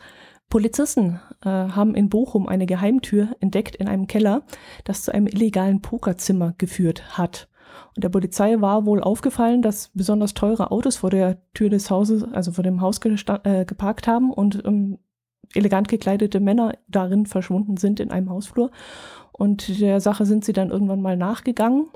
Polizisten 0.48 1.20
äh, 1.42 1.48
haben 1.48 1.94
in 1.94 2.08
Bochum 2.08 2.48
eine 2.48 2.66
Geheimtür 2.66 3.36
entdeckt 3.40 3.76
in 3.76 3.88
einem 3.88 4.06
Keller, 4.06 4.42
das 4.84 5.02
zu 5.02 5.12
einem 5.12 5.26
illegalen 5.26 5.82
Pokerzimmer 5.82 6.54
geführt 6.56 7.18
hat. 7.18 7.48
Und 7.94 8.04
der 8.04 8.08
Polizei 8.08 8.60
war 8.60 8.86
wohl 8.86 9.02
aufgefallen, 9.02 9.60
dass 9.60 9.90
besonders 9.92 10.34
teure 10.34 10.70
Autos 10.70 10.96
vor 10.96 11.10
der 11.10 11.38
Tür 11.52 11.68
des 11.68 11.90
Hauses, 11.90 12.24
also 12.32 12.52
vor 12.52 12.64
dem 12.64 12.80
Haus 12.80 12.98
äh, 13.04 13.64
geparkt 13.64 14.06
haben 14.06 14.32
und 14.32 14.64
ähm, 14.64 14.98
elegant 15.54 15.88
gekleidete 15.88 16.40
Männer 16.40 16.74
darin 16.88 17.26
verschwunden 17.26 17.76
sind 17.76 18.00
in 18.00 18.10
einem 18.10 18.30
Hausflur. 18.30 18.70
Und 19.38 19.80
der 19.80 20.00
Sache 20.00 20.26
sind 20.26 20.44
sie 20.44 20.52
dann 20.52 20.70
irgendwann 20.70 21.00
mal 21.00 21.16
nachgegangen 21.16 21.88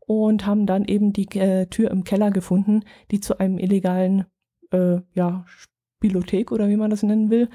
und 0.00 0.46
haben 0.46 0.66
dann 0.66 0.84
eben 0.84 1.12
die 1.12 1.28
äh, 1.38 1.66
Tür 1.66 1.90
im 1.90 2.02
Keller 2.02 2.30
gefunden, 2.30 2.82
die 3.10 3.20
zu 3.20 3.38
einem 3.38 3.58
illegalen, 3.58 4.26
äh, 4.72 4.98
ja, 5.14 5.44
Spielothek 5.46 6.52
oder 6.52 6.68
wie 6.68 6.76
man 6.76 6.90
das 6.90 7.02
nennen 7.02 7.30
will, 7.30 7.48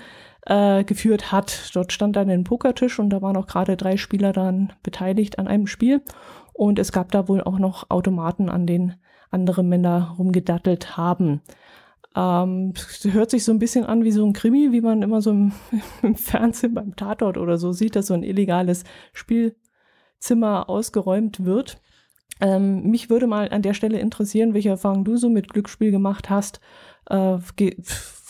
äh, 0.46 0.84
geführt 0.86 1.32
hat. 1.32 1.72
Dort 1.74 1.92
stand 1.92 2.16
dann 2.16 2.30
ein 2.30 2.46
Pokertisch 2.46 3.00
und 3.00 3.10
da 3.10 3.22
waren 3.22 3.38
auch 3.38 3.48
gerade 3.48 3.76
drei 3.76 3.98
Spieler 3.98 4.32
daran 4.34 4.74
beteiligt 4.82 5.40
an 5.40 5.48
einem 5.48 5.68
Spiel. 5.68 6.02
Und 6.54 6.80
es 6.80 6.92
gab 6.92 7.12
da 7.12 7.28
wohl 7.28 7.42
auch 7.42 7.60
noch 7.60 7.90
Automaten, 7.90 8.50
an 8.50 8.66
denen 8.66 8.96
andere 9.30 9.64
Männer 9.64 10.16
rumgedattelt 10.18 10.96
haben. 10.96 11.42
Ähm, 12.15 12.74
hört 13.03 13.32
sich 13.32 13.43
so 13.43 13.51
ein 13.51 13.60
bisschen 13.60 13.86
an 13.86 14.03
wie 14.03 14.12
so 14.12 14.25
ein 14.25 14.34
Krimi, 14.34 14.72
wie 14.72 14.82
man 14.82 15.01
immer 15.01 15.22
so 15.22 15.32
im, 15.32 15.51
im 16.01 16.15
Fernsehen 16.15 16.74
beim 16.74 16.96
Tatort 16.96 17.38
oder 17.38 17.58
so 17.58 17.72
sieht, 17.72 17.96
dass 17.96 18.08
so 18.08 18.13
ein 18.13 18.24
illegales 18.24 18.84
Spielzimmer 19.13 20.70
ausgeräumt 20.70 21.46
wird. 21.46 21.82
Ähm, 22.39 22.84
mich 22.89 23.10
würde 23.10 23.27
mal 23.27 23.50
an 23.50 23.62
der 23.62 23.74
Stelle 23.74 24.00
interessieren, 24.00 24.53
welche 24.53 24.70
Erfahrungen 24.70 25.05
du 25.05 25.17
so 25.17 25.29
mit 25.29 25.50
Glücksspiel 25.50 25.91
gemacht 25.91 26.29
hast. 26.29 26.60
Äh, 27.10 27.38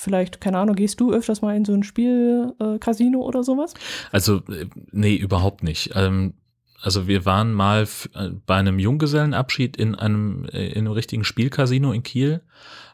vielleicht, 0.03 0.41
keine 0.41 0.57
Ahnung, 0.59 0.75
gehst 0.75 0.99
du 0.99 1.11
öfters 1.11 1.41
mal 1.41 1.55
in 1.55 1.65
so 1.65 1.73
ein 1.73 1.83
Spielcasino 1.83 3.19
äh, 3.19 3.23
oder 3.23 3.43
sowas? 3.43 3.73
Also, 4.11 4.37
äh, 4.47 4.67
nee, 4.91 5.15
überhaupt 5.15 5.63
nicht. 5.63 5.91
Ähm, 5.95 6.33
also 6.81 7.07
wir 7.07 7.25
waren 7.25 7.53
mal 7.53 7.87
äh, 8.13 8.29
bei 8.45 8.55
einem 8.55 8.77
Junggesellenabschied 8.77 9.77
in 9.77 9.95
einem, 9.95 10.45
äh, 10.51 10.67
in 10.67 10.79
einem 10.79 10.91
richtigen 10.91 11.23
Spielcasino 11.23 11.93
in 11.93 12.03
Kiel. 12.03 12.41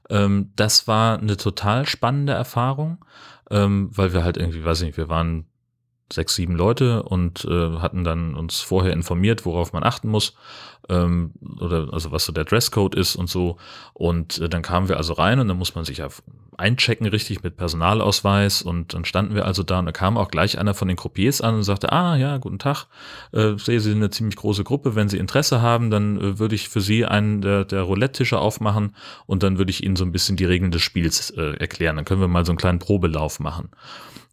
Ähm, 0.09 0.51
das 0.55 0.87
war 0.87 1.19
eine 1.19 1.37
total 1.37 1.85
spannende 1.85 2.33
Erfahrung, 2.33 3.03
ähm, 3.49 3.89
weil 3.91 4.13
wir 4.13 4.23
halt 4.23 4.37
irgendwie, 4.37 4.63
weiß 4.63 4.81
ich 4.81 4.87
nicht, 4.87 4.97
wir 4.97 5.09
waren 5.09 5.45
sechs, 6.11 6.35
sieben 6.35 6.55
Leute 6.55 7.03
und 7.03 7.45
äh, 7.45 7.77
hatten 7.77 8.03
dann 8.03 8.35
uns 8.35 8.59
vorher 8.61 8.93
informiert, 8.93 9.45
worauf 9.45 9.73
man 9.73 9.83
achten 9.83 10.09
muss 10.09 10.35
ähm, 10.89 11.31
oder 11.59 11.87
also 11.91 12.11
was 12.11 12.25
so 12.25 12.33
der 12.33 12.45
Dresscode 12.45 12.95
ist 12.95 13.15
und 13.15 13.29
so. 13.29 13.57
Und 13.93 14.39
äh, 14.39 14.49
dann 14.49 14.61
kamen 14.61 14.89
wir 14.89 14.97
also 14.97 15.13
rein 15.13 15.39
und 15.39 15.47
dann 15.47 15.57
muss 15.57 15.75
man 15.75 15.85
sich 15.85 15.99
ja 15.99 16.09
einchecken 16.57 17.07
richtig 17.07 17.41
mit 17.41 17.55
Personalausweis 17.55 18.61
und 18.61 18.93
dann 18.93 19.05
standen 19.05 19.33
wir 19.33 19.45
also 19.45 19.63
da 19.63 19.79
und 19.79 19.85
da 19.85 19.91
kam 19.93 20.17
auch 20.17 20.29
gleich 20.29 20.59
einer 20.59 20.73
von 20.73 20.89
den 20.89 20.97
Croupiers 20.97 21.39
an 21.39 21.55
und 21.55 21.63
sagte, 21.63 21.91
ah 21.93 22.17
ja, 22.17 22.37
guten 22.37 22.59
Tag, 22.59 22.87
äh, 23.31 23.57
sehe 23.57 23.79
Sie 23.79 23.91
sind 23.91 23.99
eine 23.99 24.09
ziemlich 24.09 24.35
große 24.35 24.65
Gruppe, 24.65 24.95
wenn 24.95 25.07
Sie 25.07 25.17
Interesse 25.17 25.61
haben, 25.61 25.89
dann 25.89 26.17
äh, 26.17 26.39
würde 26.39 26.55
ich 26.55 26.67
für 26.67 26.81
Sie 26.81 27.05
einen 27.05 27.41
der, 27.41 27.63
der 27.63 27.83
Roulette-Tische 27.83 28.39
aufmachen 28.39 28.95
und 29.25 29.43
dann 29.43 29.57
würde 29.57 29.71
ich 29.71 29.83
Ihnen 29.83 29.95
so 29.95 30.03
ein 30.03 30.11
bisschen 30.11 30.35
die 30.35 30.45
Regeln 30.45 30.71
des 30.71 30.81
Spiels 30.81 31.29
äh, 31.31 31.53
erklären. 31.57 31.95
Dann 31.95 32.05
können 32.05 32.21
wir 32.21 32.27
mal 32.27 32.45
so 32.45 32.51
einen 32.51 32.57
kleinen 32.57 32.79
Probelauf 32.79 33.39
machen. 33.39 33.69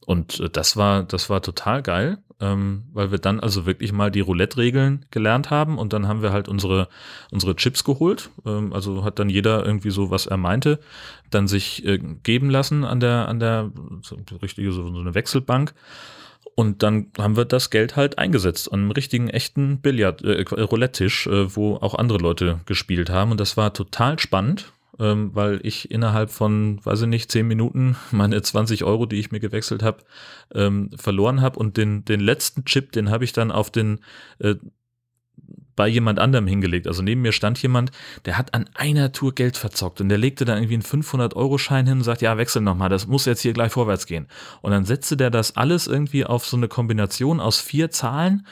Und 0.06 0.40
äh, 0.40 0.48
das 0.48 0.76
war, 0.78 1.02
das 1.02 1.28
war 1.28 1.42
total 1.42 1.82
geil. 1.82 2.18
ähm, 2.40 2.84
weil 2.92 3.10
wir 3.10 3.18
dann 3.18 3.40
also 3.40 3.64
wirklich 3.64 3.92
mal 3.92 4.10
die 4.10 4.20
Roulette-Regeln 4.20 5.06
gelernt 5.10 5.50
haben 5.50 5.78
und 5.78 5.92
dann 5.92 6.06
haben 6.06 6.20
wir 6.22 6.32
halt 6.32 6.48
unsere, 6.48 6.88
unsere 7.30 7.56
Chips 7.56 7.82
geholt. 7.84 8.30
Ähm, 8.44 8.72
also 8.72 9.04
hat 9.04 9.18
dann 9.18 9.30
jeder 9.30 9.64
irgendwie 9.64 9.90
so, 9.90 10.10
was 10.10 10.26
er 10.26 10.36
meinte, 10.36 10.78
dann 11.30 11.48
sich 11.48 11.84
äh, 11.86 11.98
geben 11.98 12.50
lassen 12.50 12.84
an 12.84 13.00
der, 13.00 13.28
an 13.28 13.40
der 13.40 13.70
so, 14.02 14.16
richtige, 14.42 14.72
so, 14.72 14.92
so 14.92 15.00
eine 15.00 15.14
Wechselbank. 15.14 15.74
Und 16.54 16.82
dann 16.82 17.08
haben 17.18 17.36
wir 17.36 17.44
das 17.44 17.70
Geld 17.70 17.96
halt 17.96 18.18
eingesetzt 18.18 18.72
an 18.72 18.80
einem 18.80 18.90
richtigen, 18.90 19.28
echten 19.28 19.80
Billard, 19.80 20.22
äh, 20.22 20.42
Roulette-Tisch, 20.42 21.26
äh, 21.26 21.54
wo 21.54 21.76
auch 21.76 21.94
andere 21.94 22.18
Leute 22.18 22.60
gespielt 22.66 23.08
haben. 23.08 23.30
Und 23.30 23.40
das 23.40 23.56
war 23.56 23.72
total 23.72 24.18
spannend 24.18 24.72
ähm, 24.98 25.30
weil 25.34 25.60
ich 25.62 25.90
innerhalb 25.90 26.30
von, 26.30 26.80
weiß 26.84 27.02
ich 27.02 27.08
nicht, 27.08 27.30
zehn 27.30 27.46
Minuten 27.46 27.96
meine 28.10 28.40
20 28.40 28.84
Euro, 28.84 29.06
die 29.06 29.16
ich 29.16 29.30
mir 29.30 29.40
gewechselt 29.40 29.82
habe, 29.82 29.98
ähm, 30.54 30.90
verloren 30.96 31.40
habe 31.40 31.58
und 31.58 31.76
den, 31.76 32.04
den 32.04 32.20
letzten 32.20 32.64
Chip, 32.64 32.92
den 32.92 33.10
habe 33.10 33.24
ich 33.24 33.32
dann 33.32 33.50
auf 33.50 33.70
den 33.70 34.00
äh, 34.38 34.56
bei 35.76 35.86
jemand 35.86 36.18
anderem 36.18 36.46
hingelegt. 36.46 36.86
Also 36.88 37.02
neben 37.02 37.20
mir 37.20 37.32
stand 37.32 37.60
jemand, 37.62 37.92
der 38.24 38.38
hat 38.38 38.54
an 38.54 38.68
einer 38.74 39.12
Tour 39.12 39.34
Geld 39.34 39.58
verzockt 39.58 40.00
und 40.00 40.08
der 40.08 40.18
legte 40.18 40.46
dann 40.46 40.56
irgendwie 40.56 40.74
einen 40.74 40.82
500-Euro-Schein 40.82 41.86
hin 41.86 41.98
und 41.98 42.04
sagt, 42.04 42.22
ja, 42.22 42.38
wechsel 42.38 42.62
nochmal, 42.62 42.88
das 42.88 43.06
muss 43.06 43.26
jetzt 43.26 43.42
hier 43.42 43.52
gleich 43.52 43.72
vorwärts 43.72 44.06
gehen. 44.06 44.26
Und 44.62 44.72
dann 44.72 44.86
setzte 44.86 45.16
der 45.16 45.30
das 45.30 45.56
alles 45.56 45.86
irgendwie 45.86 46.24
auf 46.24 46.46
so 46.46 46.56
eine 46.56 46.68
Kombination 46.68 47.40
aus 47.40 47.60
vier 47.60 47.90
Zahlen. 47.90 48.46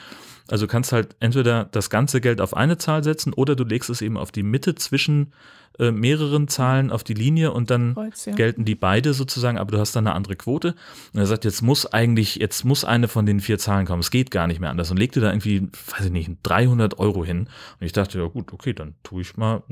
Also 0.47 0.67
kannst 0.67 0.91
halt 0.91 1.15
entweder 1.19 1.65
das 1.65 1.89
ganze 1.89 2.21
Geld 2.21 2.39
auf 2.39 2.55
eine 2.55 2.77
Zahl 2.77 3.03
setzen 3.03 3.33
oder 3.33 3.55
du 3.55 3.63
legst 3.63 3.89
es 3.89 4.03
eben 4.03 4.17
auf 4.17 4.31
die 4.31 4.43
Mitte 4.43 4.75
zwischen 4.75 5.33
äh, 5.79 5.91
mehreren 5.91 6.47
Zahlen 6.47 6.89
auf 6.89 7.03
die 7.03 7.13
Linie 7.13 7.51
und 7.51 7.69
dann 7.69 7.95
Kreuz, 7.95 8.25
ja. 8.25 8.33
gelten 8.33 8.63
die 8.63 8.75
beide 8.75 9.13
sozusagen, 9.13 9.57
aber 9.57 9.71
du 9.71 9.79
hast 9.79 9.95
dann 9.95 10.07
eine 10.07 10.15
andere 10.15 10.35
Quote. 10.35 10.75
Und 11.13 11.19
er 11.19 11.25
sagt, 11.25 11.43
jetzt 11.43 11.61
muss 11.61 11.85
eigentlich, 11.85 12.35
jetzt 12.35 12.63
muss 12.63 12.85
eine 12.85 13.07
von 13.07 13.25
den 13.25 13.41
vier 13.41 13.57
Zahlen 13.57 13.85
kommen. 13.85 13.99
Es 13.99 14.11
geht 14.11 14.31
gar 14.31 14.47
nicht 14.47 14.59
mehr 14.61 14.69
anders. 14.69 14.89
Und 14.91 14.97
legte 14.97 15.19
da 15.19 15.31
irgendwie, 15.31 15.69
weiß 15.97 16.05
ich 16.05 16.11
nicht, 16.11 16.31
300 16.43 16.97
Euro 16.99 17.25
hin. 17.25 17.49
Und 17.79 17.85
ich 17.85 17.91
dachte, 17.91 18.19
ja 18.19 18.25
gut, 18.27 18.53
okay, 18.53 18.73
dann 18.73 18.95
tue 19.03 19.21
ich 19.21 19.35
mal 19.35 19.63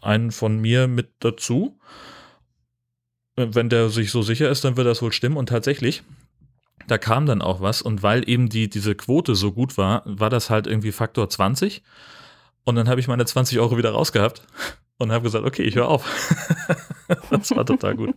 einen 0.00 0.30
von 0.30 0.60
mir 0.60 0.86
mit 0.86 1.08
dazu. 1.18 1.78
Wenn 3.34 3.68
der 3.68 3.88
sich 3.88 4.12
so 4.12 4.22
sicher 4.22 4.48
ist, 4.48 4.64
dann 4.64 4.76
wird 4.76 4.86
das 4.86 5.02
wohl 5.02 5.12
stimmen. 5.12 5.36
Und 5.36 5.48
tatsächlich, 5.48 6.04
da 6.86 6.98
kam 6.98 7.26
dann 7.26 7.42
auch 7.42 7.60
was. 7.60 7.82
Und 7.82 8.02
weil 8.04 8.28
eben 8.28 8.48
die, 8.48 8.70
diese 8.70 8.94
Quote 8.94 9.34
so 9.34 9.52
gut 9.52 9.76
war, 9.76 10.02
war 10.04 10.30
das 10.30 10.50
halt 10.50 10.68
irgendwie 10.68 10.92
Faktor 10.92 11.28
20. 11.28 11.82
Und 12.64 12.76
dann 12.76 12.88
habe 12.88 13.00
ich 13.00 13.08
meine 13.08 13.24
20 13.24 13.58
Euro 13.58 13.76
wieder 13.76 13.90
rausgehabt 13.90 14.42
und 14.98 15.12
habe 15.12 15.24
gesagt, 15.24 15.44
okay, 15.44 15.62
ich 15.62 15.76
höre 15.76 15.88
auf. 15.88 16.04
das 17.30 17.50
war 17.54 17.66
total 17.66 17.96
gut. 17.96 18.14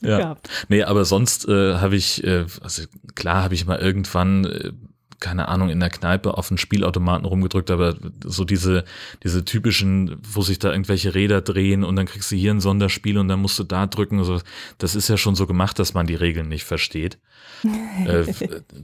ja. 0.00 0.18
Gehabt. 0.18 0.48
Nee, 0.68 0.82
aber 0.82 1.04
sonst 1.04 1.48
äh, 1.48 1.74
habe 1.74 1.96
ich, 1.96 2.24
äh, 2.24 2.46
also 2.60 2.82
klar 3.14 3.42
habe 3.42 3.54
ich 3.54 3.66
mal 3.66 3.78
irgendwann, 3.78 4.44
äh, 4.44 4.72
keine 5.20 5.46
Ahnung, 5.48 5.68
in 5.68 5.78
der 5.78 5.90
Kneipe 5.90 6.36
auf 6.36 6.48
den 6.48 6.58
Spielautomaten 6.58 7.26
rumgedrückt, 7.26 7.70
aber 7.70 7.96
so 8.24 8.44
diese, 8.44 8.84
diese 9.22 9.44
typischen, 9.44 10.16
wo 10.20 10.42
sich 10.42 10.58
da 10.58 10.72
irgendwelche 10.72 11.14
Räder 11.14 11.42
drehen 11.42 11.84
und 11.84 11.94
dann 11.94 12.06
kriegst 12.06 12.32
du 12.32 12.36
hier 12.36 12.50
ein 12.50 12.60
Sonderspiel 12.60 13.18
und 13.18 13.28
dann 13.28 13.40
musst 13.40 13.58
du 13.58 13.62
da 13.62 13.86
drücken. 13.86 14.18
Also, 14.18 14.40
das 14.78 14.96
ist 14.96 15.08
ja 15.08 15.16
schon 15.16 15.36
so 15.36 15.46
gemacht, 15.46 15.78
dass 15.78 15.94
man 15.94 16.06
die 16.06 16.16
Regeln 16.16 16.48
nicht 16.48 16.64
versteht. 16.64 17.18
äh, 18.06 18.24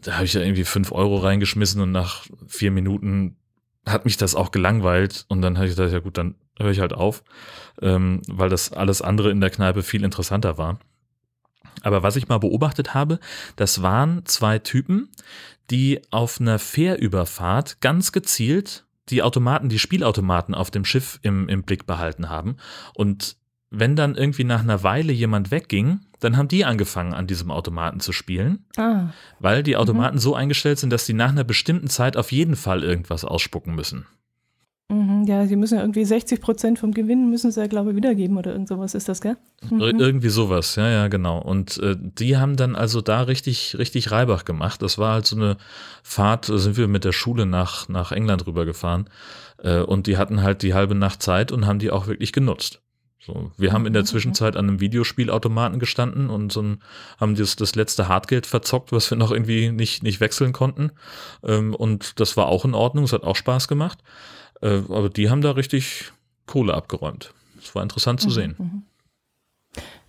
da 0.00 0.14
habe 0.14 0.26
ich 0.26 0.34
ja 0.34 0.40
irgendwie 0.40 0.64
fünf 0.64 0.92
Euro 0.92 1.16
reingeschmissen 1.16 1.80
und 1.80 1.90
nach 1.90 2.24
vier 2.46 2.70
Minuten 2.70 3.36
hat 3.84 4.04
mich 4.04 4.16
das 4.16 4.34
auch 4.34 4.50
gelangweilt 4.50 5.24
und 5.28 5.42
dann 5.42 5.56
habe 5.56 5.66
ich 5.66 5.74
gedacht, 5.74 5.92
ja 5.92 5.98
gut, 5.98 6.18
dann 6.18 6.36
höre 6.58 6.70
ich 6.70 6.80
halt 6.80 6.92
auf, 6.92 7.22
ähm, 7.80 8.22
weil 8.28 8.48
das 8.48 8.72
alles 8.72 9.02
andere 9.02 9.30
in 9.30 9.40
der 9.40 9.50
Kneipe 9.50 9.82
viel 9.82 10.04
interessanter 10.04 10.58
war. 10.58 10.78
Aber 11.82 12.02
was 12.02 12.16
ich 12.16 12.28
mal 12.28 12.38
beobachtet 12.38 12.94
habe, 12.94 13.20
das 13.56 13.82
waren 13.82 14.24
zwei 14.26 14.58
Typen, 14.58 15.08
die 15.70 16.00
auf 16.10 16.40
einer 16.40 16.58
Fährüberfahrt 16.58 17.80
ganz 17.80 18.12
gezielt 18.12 18.84
die 19.10 19.22
Automaten, 19.22 19.68
die 19.68 19.78
Spielautomaten 19.78 20.54
auf 20.54 20.70
dem 20.70 20.84
Schiff 20.84 21.18
im, 21.22 21.48
im 21.48 21.62
Blick 21.62 21.86
behalten 21.86 22.28
haben. 22.28 22.56
Und 22.94 23.36
wenn 23.70 23.96
dann 23.96 24.14
irgendwie 24.14 24.44
nach 24.44 24.60
einer 24.60 24.82
Weile 24.82 25.12
jemand 25.12 25.50
wegging, 25.50 26.00
dann 26.20 26.36
haben 26.36 26.48
die 26.48 26.64
angefangen, 26.64 27.14
an 27.14 27.26
diesem 27.26 27.50
Automaten 27.50 28.00
zu 28.00 28.12
spielen, 28.12 28.64
ah. 28.76 29.10
weil 29.38 29.62
die 29.62 29.76
Automaten 29.76 30.16
mhm. 30.16 30.20
so 30.20 30.34
eingestellt 30.34 30.78
sind, 30.78 30.90
dass 30.90 31.06
sie 31.06 31.12
nach 31.12 31.30
einer 31.30 31.44
bestimmten 31.44 31.88
Zeit 31.88 32.16
auf 32.16 32.32
jeden 32.32 32.56
Fall 32.56 32.82
irgendwas 32.82 33.24
ausspucken 33.24 33.74
müssen. 33.74 34.06
Ja, 35.28 35.46
sie 35.46 35.56
müssen 35.56 35.74
ja 35.74 35.82
irgendwie 35.82 36.06
60 36.06 36.40
Prozent 36.40 36.78
vom 36.78 36.92
Gewinn 36.92 37.28
müssen 37.28 37.50
sie 37.50 37.60
ja, 37.60 37.66
glaube 37.66 37.90
ich, 37.90 37.96
wiedergeben 37.96 38.38
oder 38.38 38.52
irgend 38.52 38.68
sowas 38.68 38.94
ist 38.94 39.10
das, 39.10 39.20
gell? 39.20 39.36
Mhm. 39.68 39.80
Irgendwie 39.80 40.30
sowas, 40.30 40.76
ja, 40.76 40.88
ja, 40.88 41.08
genau. 41.08 41.38
Und 41.38 41.76
äh, 41.82 41.96
die 41.98 42.38
haben 42.38 42.56
dann 42.56 42.74
also 42.74 43.02
da 43.02 43.22
richtig, 43.22 43.76
richtig 43.78 44.10
Reibach 44.10 44.46
gemacht. 44.46 44.80
Das 44.80 44.96
war 44.96 45.12
halt 45.12 45.26
so 45.26 45.36
eine 45.36 45.58
Fahrt, 46.02 46.48
da 46.48 46.56
sind 46.56 46.78
wir 46.78 46.88
mit 46.88 47.04
der 47.04 47.12
Schule 47.12 47.44
nach, 47.44 47.90
nach 47.90 48.10
England 48.10 48.46
rübergefahren. 48.46 49.10
Äh, 49.62 49.80
und 49.80 50.06
die 50.06 50.16
hatten 50.16 50.42
halt 50.42 50.62
die 50.62 50.72
halbe 50.72 50.94
Nacht 50.94 51.22
Zeit 51.22 51.52
und 51.52 51.66
haben 51.66 51.78
die 51.78 51.90
auch 51.90 52.06
wirklich 52.06 52.32
genutzt. 52.32 52.80
So, 53.20 53.52
wir 53.58 53.74
haben 53.74 53.84
in 53.84 53.92
der 53.92 54.02
mhm, 54.02 54.06
Zwischenzeit 54.06 54.56
an 54.56 54.66
einem 54.66 54.80
Videospielautomaten 54.80 55.78
gestanden 55.78 56.30
und 56.30 56.56
ein, 56.56 56.82
haben 57.20 57.34
das, 57.34 57.56
das 57.56 57.74
letzte 57.74 58.08
Hartgeld 58.08 58.46
verzockt, 58.46 58.92
was 58.92 59.10
wir 59.10 59.18
noch 59.18 59.30
irgendwie 59.30 59.70
nicht, 59.70 60.02
nicht 60.02 60.20
wechseln 60.20 60.54
konnten. 60.54 60.92
Ähm, 61.44 61.74
und 61.74 62.18
das 62.18 62.38
war 62.38 62.46
auch 62.46 62.64
in 62.64 62.72
Ordnung, 62.72 63.04
es 63.04 63.12
hat 63.12 63.24
auch 63.24 63.36
Spaß 63.36 63.68
gemacht. 63.68 63.98
Äh, 64.60 64.82
aber 64.88 65.08
die 65.08 65.30
haben 65.30 65.42
da 65.42 65.52
richtig 65.52 66.12
Kohle 66.46 66.74
abgeräumt. 66.74 67.32
Das 67.56 67.74
war 67.74 67.82
interessant 67.82 68.20
zu 68.20 68.28
mhm, 68.28 68.32
sehen. 68.32 68.54
Mhm. 68.58 68.82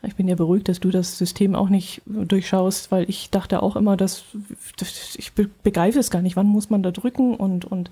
Ich 0.01 0.15
bin 0.15 0.29
ja 0.29 0.35
beruhigt, 0.35 0.69
dass 0.69 0.79
du 0.79 0.91
das 0.91 1.17
System 1.17 1.55
auch 1.55 1.67
nicht 1.67 2.01
durchschaust, 2.05 2.89
weil 2.89 3.09
ich 3.09 3.31
dachte 3.31 3.61
auch 3.61 3.75
immer, 3.75 3.97
dass, 3.97 4.23
dass 4.77 5.15
ich 5.17 5.33
begreife 5.33 5.99
es 5.99 6.09
gar 6.09 6.21
nicht. 6.21 6.37
Wann 6.37 6.45
muss 6.45 6.69
man 6.69 6.83
da 6.83 6.91
drücken 6.91 7.35
und, 7.35 7.65
und 7.65 7.89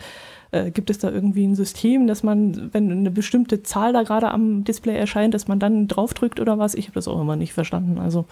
äh, 0.51 0.71
gibt 0.71 0.89
es 0.89 0.99
da 0.99 1.11
irgendwie 1.11 1.45
ein 1.45 1.55
System, 1.55 2.07
dass 2.07 2.23
man, 2.23 2.73
wenn 2.73 2.89
eine 2.89 3.11
bestimmte 3.11 3.61
Zahl 3.61 3.91
da 3.91 4.03
gerade 4.03 4.31
am 4.31 4.63
Display 4.63 4.95
erscheint, 4.95 5.33
dass 5.33 5.49
man 5.49 5.59
dann 5.59 5.89
draufdrückt 5.89 6.39
oder 6.39 6.57
was? 6.57 6.75
Ich 6.75 6.85
habe 6.85 6.95
das 6.95 7.09
auch 7.09 7.19
immer 7.19 7.35
nicht 7.35 7.51
verstanden. 7.51 7.97
Also 7.97 8.25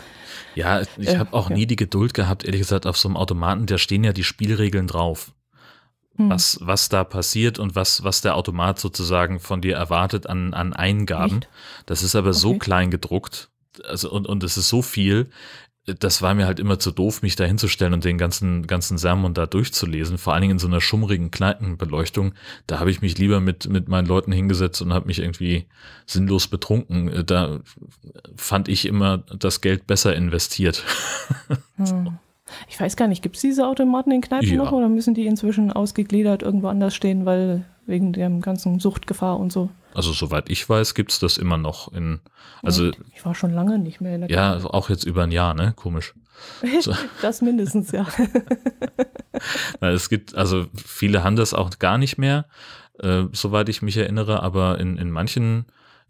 ja, 0.55 0.81
ich 0.97 1.09
äh, 1.09 1.17
habe 1.17 1.33
auch 1.33 1.49
ja. 1.49 1.57
nie 1.57 1.65
die 1.65 1.75
Geduld 1.75 2.13
gehabt, 2.13 2.45
ehrlich 2.45 2.61
gesagt, 2.61 2.88
auf 2.88 2.97
so 2.97 3.09
einem 3.09 3.17
Automaten, 3.17 3.65
da 3.65 3.77
stehen 3.77 4.05
ja 4.05 4.13
die 4.13 4.23
Spielregeln 4.23 4.88
drauf. 4.88 5.33
Hm. 6.17 6.30
Was, 6.30 6.60
was 6.62 6.89
da 6.89 7.04
passiert 7.04 7.60
und 7.60 7.75
was, 7.75 8.04
was 8.04 8.21
der 8.21 8.36
Automat 8.36 8.80
sozusagen 8.80 9.39
von 9.39 9.62
dir 9.62 9.75
erwartet 9.75 10.28
an, 10.28 10.54
an 10.54 10.73
Eingaben. 10.73 11.39
Echt? 11.39 11.49
Das 11.86 12.04
ist 12.04 12.15
aber 12.15 12.30
okay. 12.30 12.39
so 12.39 12.58
klein 12.58 12.91
gedruckt, 12.91 13.49
also 13.84 14.10
und, 14.12 14.25
und 14.25 14.43
es 14.43 14.58
ist 14.58 14.69
so 14.69 14.82
viel, 14.82 15.30
das 15.86 16.21
war 16.23 16.34
mir 16.34 16.47
halt 16.47 16.60
immer 16.60 16.80
zu 16.80 16.91
doof, 16.91 17.21
mich 17.21 17.36
da 17.36 17.43
hinzustellen 17.43 17.93
und 17.93 18.04
den 18.04 18.17
ganzen, 18.17 18.65
ganzen 18.65 18.97
Sermon 18.97 19.36
da 19.36 19.45
durchzulesen, 19.45 20.17
vor 20.17 20.34
allen 20.34 20.41
Dingen 20.41 20.54
in 20.54 20.60
so 20.60 20.67
einer 20.67 20.82
schummrigen 20.82 21.30
Kneipenbeleuchtung. 21.30 22.34
Da 22.65 22.80
habe 22.80 22.89
ich 22.89 23.01
mich 23.01 23.17
lieber 23.19 23.39
mit, 23.39 23.69
mit 23.69 23.88
meinen 23.88 24.08
Leuten 24.08 24.32
hingesetzt 24.32 24.82
und 24.82 24.93
habe 24.93 25.06
mich 25.06 25.19
irgendwie 25.19 25.67
sinnlos 26.08 26.47
betrunken. 26.47 27.23
Da 27.28 27.60
fand 28.36 28.67
ich 28.67 28.88
immer 28.88 29.19
das 29.38 29.62
Geld 29.62 29.86
besser 29.88 30.15
investiert. 30.15 30.84
Hm. 31.78 32.17
Ich 32.68 32.80
weiß 32.80 32.96
gar 32.96 33.08
nicht, 33.08 33.22
gibt 33.22 33.36
es 33.36 33.41
diese 33.41 33.68
Automaten 33.68 34.12
in 34.12 34.22
Kneipen 34.22 34.50
ja. 34.50 34.56
noch 34.56 34.72
oder 34.72 34.89
müssen 34.89 35.13
die 35.13 35.26
inzwischen 35.26 35.72
ausgegliedert 35.72 36.44
irgendwo 36.44 36.68
anders 36.68 36.96
stehen, 36.96 37.26
weil 37.26 37.65
wegen 37.86 38.13
der 38.13 38.30
ganzen 38.30 38.80
Suchtgefahr 38.80 39.39
und 39.39 39.52
so? 39.52 39.70
Also 39.94 40.12
soweit 40.12 40.50
ich 40.50 40.68
weiß, 40.68 40.94
gibt 40.94 41.12
es 41.12 41.20
das 41.20 41.38
immer 41.38 41.58
noch 41.58 41.91
in. 41.94 42.20
Also 42.63 42.91
ich 43.13 43.24
war 43.24 43.36
schon 43.36 43.54
lange 43.54 43.80
nicht 43.80 44.02
mehr 44.02 44.15
in 44.15 44.22
der 44.22 44.30
Ja, 44.30 44.54
Kneipe. 44.56 44.74
auch 44.74 44.89
jetzt 44.89 45.06
über 45.06 45.24
ein 45.24 45.32
Jahr, 45.32 45.54
ne? 45.54 45.74
Komisch. 45.76 46.13
So. 46.82 46.94
das 47.22 47.41
mindestens, 47.41 47.94
ja. 47.94 48.06
es 49.80 50.10
gibt, 50.10 50.36
also 50.36 50.65
viele 50.76 51.24
haben 51.24 51.38
das 51.38 51.54
auch 51.54 51.80
gar 51.80 51.98
nicht 51.98 52.18
mehr, 52.18 52.46
äh, 53.00 53.24
soweit 53.32 53.70
ich 53.70 53.82
mich 53.82 53.96
erinnere, 53.96 54.44
aber 54.44 54.80
in, 54.80 54.98
in 54.98 55.12
manchen 55.12 55.65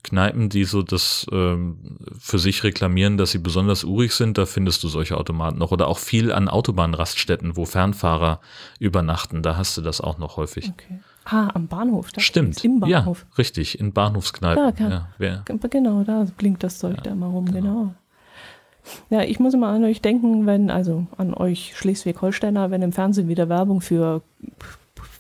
Kneipen, 0.06 0.50
die 0.50 0.64
so 0.64 0.82
das 0.84 1.26
ähm, 1.32 1.98
für 2.18 2.40
sich 2.40 2.64
reklamieren, 2.64 3.18
dass 3.18 3.32
sie 3.32 3.40
besonders 3.40 3.84
urig 3.84 4.14
sind, 4.14 4.38
da 4.38 4.46
findest 4.46 4.84
du 4.84 4.88
solche 4.88 5.18
Automaten 5.18 5.58
noch. 5.58 5.72
Oder 5.72 5.88
auch 5.88 5.98
viel 5.98 6.32
an 6.32 6.48
Autobahnraststätten, 6.48 7.58
wo 7.58 7.66
Fernfahrer 7.66 8.40
übernachten, 8.80 9.42
da 9.42 9.58
hast 9.58 9.78
du 9.78 9.82
das 9.82 10.00
auch 10.02 10.18
noch 10.18 10.38
häufig. 10.38 10.70
Okay. 10.70 11.00
Ah, 11.26 11.50
am 11.56 11.68
Bahnhof. 11.68 12.12
Da 12.12 12.22
Stimmt. 12.22 12.64
Im 12.64 12.80
Bahnhof. 12.80 13.26
Ja, 13.28 13.36
richtig, 13.38 13.80
in 13.80 13.94
Bahnhofskneipen. 13.94 14.76
Da, 14.78 15.08
ja, 15.20 15.44
genau, 15.46 16.04
da 16.04 16.26
blinkt 16.38 16.64
das 16.64 16.78
Zeug 16.78 16.98
ja, 16.98 17.02
da 17.02 17.12
immer 17.12 17.28
rum, 17.28 17.46
genau. 17.46 17.62
genau. 17.62 17.96
Ja, 19.10 19.24
ich 19.24 19.40
muss 19.40 19.56
immer 19.56 19.70
an 19.70 19.84
euch 19.84 20.02
denken, 20.02 20.46
wenn, 20.46 20.70
also 20.70 21.08
an 21.18 21.34
euch 21.34 21.74
Schleswig-Holsteiner, 21.76 22.70
wenn 22.70 22.84
im 22.84 22.92
Fernsehen 22.92 23.28
wieder 23.28 23.50
Werbung 23.50 23.82
für 23.82 24.22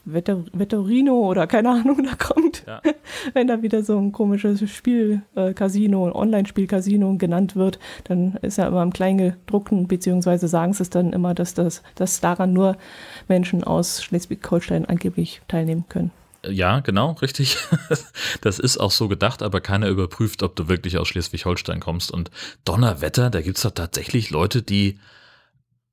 Vetter, 0.06 0.43
Vettorino 0.54 1.28
oder 1.28 1.48
keine 1.48 1.69
Ahnung 1.69 2.04
da 2.04 2.15
kommt. 2.15 2.44
Ja. 2.67 2.82
Wenn 3.34 3.47
da 3.47 3.62
wieder 3.62 3.84
so 3.84 3.97
ein 3.97 4.12
komisches 4.12 4.69
Spiel-Casino, 4.69 6.10
äh, 6.10 6.12
Online-Spiel-Casino 6.12 7.15
genannt 7.17 7.56
wird, 7.56 7.80
dann 8.06 8.36
ist 8.41 8.58
ja 8.58 8.67
immer 8.67 8.84
im 8.84 8.93
Kleingedruckten, 8.93 9.88
beziehungsweise 9.88 10.47
sagen 10.47 10.73
sie 10.73 10.84
es 10.84 10.89
dann 10.89 11.13
immer, 11.13 11.34
dass, 11.34 11.54
das, 11.54 11.84
dass 11.95 12.19
daran 12.21 12.54
nur 12.54 12.78
Menschen 13.28 13.63
aus 13.63 14.04
Schleswig-Holstein 14.04 14.86
angeblich 14.86 15.41
teilnehmen 15.47 15.86
können. 15.89 16.12
Ja, 16.47 16.80
genau, 16.80 17.13
richtig. 17.13 17.58
Das 18.41 18.60
ist 18.60 18.78
auch 18.78 18.91
so 18.91 19.08
gedacht, 19.08 19.41
aber 19.41 19.62
keiner 19.62 19.88
überprüft, 19.88 20.43
ob 20.43 20.56
du 20.56 20.67
wirklich 20.67 20.97
aus 20.97 21.08
Schleswig-Holstein 21.08 21.80
kommst. 21.80 22.12
Und 22.12 22.30
Donnerwetter, 22.63 23.30
da 23.30 23.41
gibt 23.41 23.58
es 23.58 23.63
doch 23.63 23.71
tatsächlich 23.71 24.30
Leute, 24.30 24.62
die 24.62 24.99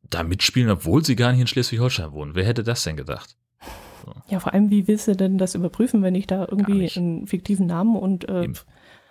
da 0.03 0.23
mitspielen, 0.23 0.71
obwohl 0.71 1.05
sie 1.05 1.17
gar 1.17 1.33
nicht 1.33 1.41
in 1.41 1.47
Schleswig-Holstein 1.47 2.13
wohnen. 2.13 2.35
Wer 2.35 2.45
hätte 2.45 2.63
das 2.63 2.83
denn 2.83 2.97
gedacht? 2.97 3.37
Ja, 4.29 4.41
vor 4.41 4.53
allem, 4.53 4.71
wie 4.71 4.89
willst 4.89 5.09
du 5.09 5.17
denn 5.17 5.39
das 5.39 5.55
überprüfen, 5.55 6.03
wenn 6.03 6.15
ich 6.15 6.27
da 6.27 6.47
irgendwie 6.51 6.91
einen 6.97 7.27
fiktiven 7.27 7.67
Namen 7.67 7.97
und 7.97 8.29
äh, 8.29 8.49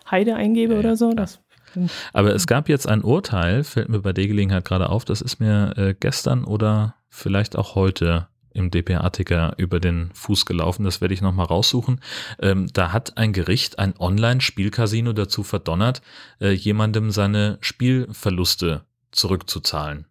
Heide 0.10 0.36
eingebe 0.36 0.74
ja, 0.74 0.80
oder 0.80 0.96
so? 0.98 1.14
Das, 1.14 1.40
hm. 1.74 1.90
aber 2.14 2.34
es 2.34 2.48
gab 2.48 2.70
jetzt 2.70 2.88
ein 2.88 3.04
Urteil, 3.04 3.64
fällt 3.64 3.90
mir 3.90 4.00
bei 4.00 4.14
der 4.14 4.28
Gelegenheit 4.28 4.66
gerade 4.66 4.90
auf, 4.90 5.06
das 5.06 5.22
ist 5.22 5.40
mir 5.40 5.74
äh, 5.78 5.96
gestern 6.00 6.44
oder 6.44 6.96
vielleicht 7.10 7.56
auch 7.56 7.76
heute 7.76 8.28
im 8.54 8.70
DPA-Ticker 8.70 9.54
über 9.58 9.80
den 9.80 10.12
Fuß 10.14 10.46
gelaufen, 10.46 10.84
das 10.84 11.02
werde 11.02 11.14
ich 11.14 11.22
nochmal 11.22 11.46
raussuchen. 11.46 12.02
Ähm, 12.40 12.68
da 12.74 12.92
hat 12.92 13.18
ein 13.18 13.34
Gericht 13.34 13.80
ein 13.80 13.94
Online-Spielcasino 13.98 15.14
dazu 15.14 15.44
verdonnert, 15.44 16.02
äh, 16.40 16.52
jemandem 16.52 17.12
seine 17.12 17.58
Spielverluste 17.62 18.84
zurückzuzahlen. 19.12 20.06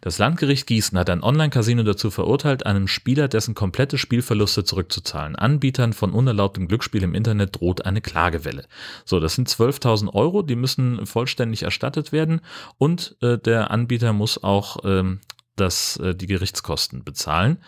Das 0.00 0.18
Landgericht 0.18 0.66
Gießen 0.66 0.98
hat 0.98 1.10
ein 1.10 1.22
Online-Casino 1.22 1.82
dazu 1.82 2.10
verurteilt, 2.10 2.66
einem 2.66 2.88
Spieler 2.88 3.28
dessen 3.28 3.54
komplette 3.54 3.98
Spielverluste 3.98 4.64
zurückzuzahlen. 4.64 5.36
Anbietern 5.36 5.92
von 5.92 6.12
unerlaubtem 6.12 6.68
Glücksspiel 6.68 7.02
im 7.02 7.14
Internet 7.14 7.60
droht 7.60 7.84
eine 7.84 8.00
Klagewelle. 8.00 8.66
So, 9.04 9.20
das 9.20 9.34
sind 9.34 9.48
12.000 9.48 10.12
Euro, 10.14 10.42
die 10.42 10.56
müssen 10.56 11.06
vollständig 11.06 11.62
erstattet 11.62 12.12
werden 12.12 12.40
und 12.78 13.16
äh, 13.20 13.38
der 13.38 13.70
Anbieter 13.70 14.12
muss 14.12 14.42
auch 14.42 14.78
ähm, 14.84 15.20
das, 15.56 15.96
äh, 15.98 16.14
die 16.14 16.26
Gerichtskosten 16.26 17.04
bezahlen. 17.04 17.58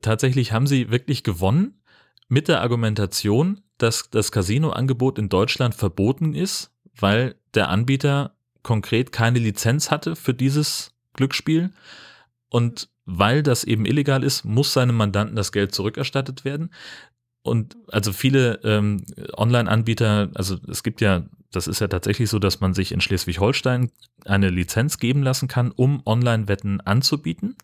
Tatsächlich 0.00 0.52
haben 0.52 0.66
sie 0.66 0.90
wirklich 0.90 1.22
gewonnen 1.22 1.82
mit 2.28 2.48
der 2.48 2.62
Argumentation, 2.62 3.60
dass 3.78 4.10
das 4.10 4.32
Casino-Angebot 4.32 5.18
in 5.18 5.28
Deutschland 5.28 5.74
verboten 5.74 6.34
ist, 6.34 6.70
weil 6.98 7.34
der 7.54 7.68
Anbieter 7.68 8.36
konkret 8.62 9.12
keine 9.12 9.38
Lizenz 9.38 9.90
hatte 9.90 10.16
für 10.16 10.34
dieses 10.34 10.91
Glücksspiel. 11.14 11.70
Und 12.48 12.88
weil 13.04 13.42
das 13.42 13.64
eben 13.64 13.86
illegal 13.86 14.22
ist, 14.22 14.44
muss 14.44 14.72
seinem 14.72 14.96
Mandanten 14.96 15.36
das 15.36 15.52
Geld 15.52 15.74
zurückerstattet 15.74 16.44
werden. 16.44 16.70
Und 17.42 17.76
also 17.88 18.12
viele 18.12 18.60
ähm, 18.62 19.04
Online-Anbieter, 19.36 20.30
also 20.34 20.58
es 20.68 20.82
gibt 20.82 21.00
ja, 21.00 21.24
das 21.50 21.66
ist 21.66 21.80
ja 21.80 21.88
tatsächlich 21.88 22.30
so, 22.30 22.38
dass 22.38 22.60
man 22.60 22.72
sich 22.72 22.92
in 22.92 23.00
Schleswig-Holstein 23.00 23.90
eine 24.24 24.50
Lizenz 24.50 24.98
geben 24.98 25.22
lassen 25.22 25.48
kann, 25.48 25.72
um 25.72 26.02
Online-Wetten 26.06 26.80
anzubieten. 26.80 27.56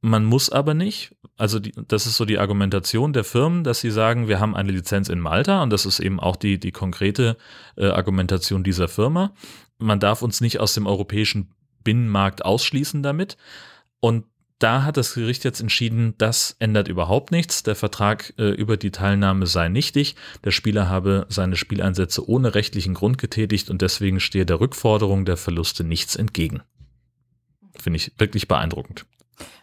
Man 0.00 0.24
muss 0.24 0.48
aber 0.48 0.72
nicht. 0.72 1.14
Also 1.36 1.58
die, 1.58 1.72
das 1.88 2.06
ist 2.06 2.16
so 2.16 2.24
die 2.24 2.38
Argumentation 2.38 3.12
der 3.12 3.24
Firmen, 3.24 3.64
dass 3.64 3.80
sie 3.80 3.90
sagen, 3.90 4.28
wir 4.28 4.40
haben 4.40 4.56
eine 4.56 4.72
Lizenz 4.72 5.10
in 5.10 5.20
Malta 5.20 5.62
und 5.62 5.70
das 5.70 5.84
ist 5.84 6.00
eben 6.00 6.18
auch 6.18 6.36
die, 6.36 6.58
die 6.58 6.72
konkrete 6.72 7.36
äh, 7.76 7.86
Argumentation 7.86 8.64
dieser 8.64 8.88
Firma. 8.88 9.34
Man 9.78 10.00
darf 10.00 10.22
uns 10.22 10.40
nicht 10.40 10.58
aus 10.58 10.72
dem 10.72 10.86
europäischen 10.86 11.50
Binnenmarkt 11.84 12.44
ausschließen 12.44 13.02
damit. 13.02 13.36
Und 14.00 14.24
da 14.60 14.84
hat 14.84 14.98
das 14.98 15.14
Gericht 15.14 15.42
jetzt 15.44 15.60
entschieden, 15.60 16.14
das 16.18 16.54
ändert 16.58 16.88
überhaupt 16.88 17.32
nichts. 17.32 17.62
Der 17.62 17.74
Vertrag 17.74 18.34
äh, 18.38 18.50
über 18.50 18.76
die 18.76 18.90
Teilnahme 18.90 19.46
sei 19.46 19.68
nichtig. 19.68 20.16
Der 20.44 20.50
Spieler 20.50 20.88
habe 20.88 21.26
seine 21.30 21.56
Spieleinsätze 21.56 22.28
ohne 22.28 22.54
rechtlichen 22.54 22.92
Grund 22.92 23.16
getätigt 23.16 23.70
und 23.70 23.80
deswegen 23.80 24.20
stehe 24.20 24.44
der 24.44 24.60
Rückforderung 24.60 25.24
der 25.24 25.38
Verluste 25.38 25.82
nichts 25.82 26.14
entgegen. 26.14 26.62
Finde 27.78 27.96
ich 27.96 28.12
wirklich 28.18 28.48
beeindruckend. 28.48 29.06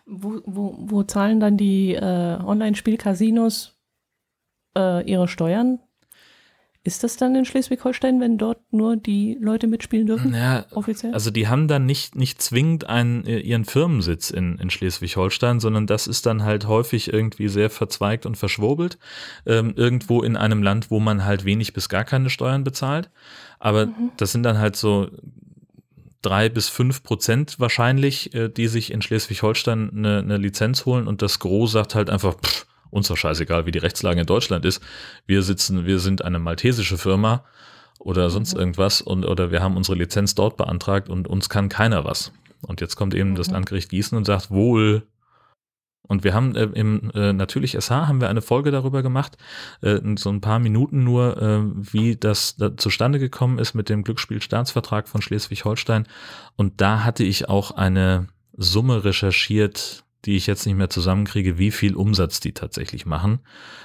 Wo, 0.07 0.41
wo, 0.45 0.75
wo 0.79 1.03
zahlen 1.03 1.39
dann 1.39 1.57
die 1.57 1.93
äh, 1.93 1.99
Online-Spiel-Casinos 2.01 3.77
äh, 4.75 5.07
ihre 5.07 5.27
Steuern? 5.27 5.79
Ist 6.87 7.03
das 7.03 7.17
dann 7.17 7.35
in 7.35 7.43
Schleswig-Holstein, 7.43 8.21
wenn 8.21 8.37
dort 8.37 8.59
nur 8.71 8.95
die 8.95 9.37
Leute 9.41 9.67
mitspielen 9.67 10.07
dürfen? 10.07 10.33
Ja, 10.33 10.65
offiziell? 10.71 11.13
Also 11.13 11.31
die 11.31 11.49
haben 11.49 11.67
dann 11.67 11.85
nicht, 11.85 12.15
nicht 12.15 12.41
zwingend 12.41 12.87
einen, 12.87 13.25
ihren 13.25 13.65
Firmensitz 13.65 14.29
in, 14.29 14.57
in 14.57 14.69
Schleswig-Holstein, 14.69 15.59
sondern 15.59 15.85
das 15.85 16.07
ist 16.07 16.25
dann 16.25 16.43
halt 16.43 16.65
häufig 16.65 17.11
irgendwie 17.11 17.49
sehr 17.49 17.69
verzweigt 17.69 18.25
und 18.25 18.37
verschwurbelt. 18.37 18.99
Ähm, 19.45 19.73
irgendwo 19.75 20.21
in 20.23 20.37
einem 20.37 20.63
Land, 20.63 20.89
wo 20.89 21.01
man 21.01 21.25
halt 21.25 21.43
wenig 21.43 21.73
bis 21.73 21.89
gar 21.89 22.05
keine 22.05 22.29
Steuern 22.29 22.63
bezahlt. 22.63 23.09
Aber 23.59 23.87
mhm. 23.87 24.11
das 24.15 24.31
sind 24.31 24.43
dann 24.43 24.57
halt 24.57 24.77
so 24.77 25.09
drei 26.21 26.47
bis 26.47 26.69
fünf 26.69 27.03
Prozent 27.03 27.59
wahrscheinlich, 27.59 28.33
äh, 28.33 28.47
die 28.47 28.67
sich 28.69 28.93
in 28.93 29.01
Schleswig-Holstein 29.01 29.91
eine, 29.93 30.19
eine 30.19 30.37
Lizenz 30.37 30.85
holen 30.85 31.05
und 31.05 31.21
das 31.21 31.39
Gros 31.39 31.73
sagt 31.73 31.95
halt 31.95 32.09
einfach, 32.09 32.35
pff, 32.35 32.65
uns 32.89 33.07
doch 33.07 33.17
scheißegal, 33.17 33.65
wie 33.65 33.71
die 33.71 33.79
Rechtslage 33.79 34.21
in 34.21 34.25
Deutschland 34.25 34.65
ist. 34.65 34.81
Wir 35.25 35.43
sitzen, 35.43 35.85
wir 35.85 35.99
sind 35.99 36.23
eine 36.23 36.39
maltesische 36.39 36.97
Firma 36.97 37.43
oder 37.99 38.29
sonst 38.29 38.53
mhm. 38.53 38.59
irgendwas 38.59 39.01
und 39.01 39.25
oder 39.25 39.51
wir 39.51 39.61
haben 39.61 39.77
unsere 39.77 39.97
Lizenz 39.97 40.35
dort 40.35 40.57
beantragt 40.57 41.09
und 41.09 41.27
uns 41.27 41.49
kann 41.49 41.69
keiner 41.69 42.05
was. 42.05 42.31
Und 42.61 42.81
jetzt 42.81 42.95
kommt 42.95 43.13
eben 43.13 43.31
mhm. 43.31 43.35
das 43.35 43.49
Landgericht 43.49 43.89
Gießen 43.89 44.17
und 44.17 44.25
sagt, 44.25 44.51
wohl. 44.51 45.03
Und 46.07 46.23
wir 46.23 46.33
haben 46.33 46.55
äh, 46.55 46.63
im 46.63 47.11
äh, 47.13 47.33
Natürlich 47.33 47.73
SH 47.73 47.91
haben 47.91 48.21
wir 48.21 48.29
eine 48.29 48.41
Folge 48.41 48.71
darüber 48.71 49.03
gemacht, 49.03 49.37
äh, 49.81 49.99
so 50.15 50.29
ein 50.29 50.39
paar 50.39 50.59
Minuten 50.59 51.03
nur, 51.03 51.41
äh, 51.41 51.61
wie 51.93 52.15
das 52.15 52.55
da 52.55 52.77
zustande 52.77 53.19
gekommen 53.19 53.59
ist 53.59 53.73
mit 53.73 53.89
dem 53.89 54.03
Glücksspielstaatsvertrag 54.03 55.09
von 55.09 55.21
Schleswig-Holstein. 55.21 56.07
Und 56.55 56.79
da 56.79 57.03
hatte 57.03 57.25
ich 57.25 57.49
auch 57.49 57.71
eine 57.71 58.27
Summe 58.53 59.03
recherchiert, 59.03 60.05
die 60.25 60.35
ich 60.35 60.47
jetzt 60.47 60.65
nicht 60.65 60.75
mehr 60.75 60.89
zusammenkriege, 60.89 61.57
wie 61.57 61.71
viel 61.71 61.95
Umsatz 61.95 62.39
die 62.39 62.53
tatsächlich 62.53 63.05
machen. 63.05 63.39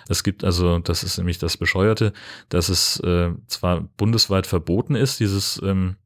Es 0.09 0.25
gibt 0.25 0.45
also, 0.45 0.79
das 0.79 1.05
ist 1.05 1.19
nämlich 1.19 1.39
das 1.39 1.57
Bescheuerte, 1.57 2.13
dass 2.49 2.69
es 2.69 2.99
äh, 3.01 3.31
zwar 3.47 3.83
bundesweit 3.83 4.47
verboten 4.47 4.95
ist, 4.95 5.21
dieses 5.21 5.61
ähm, 5.63 5.97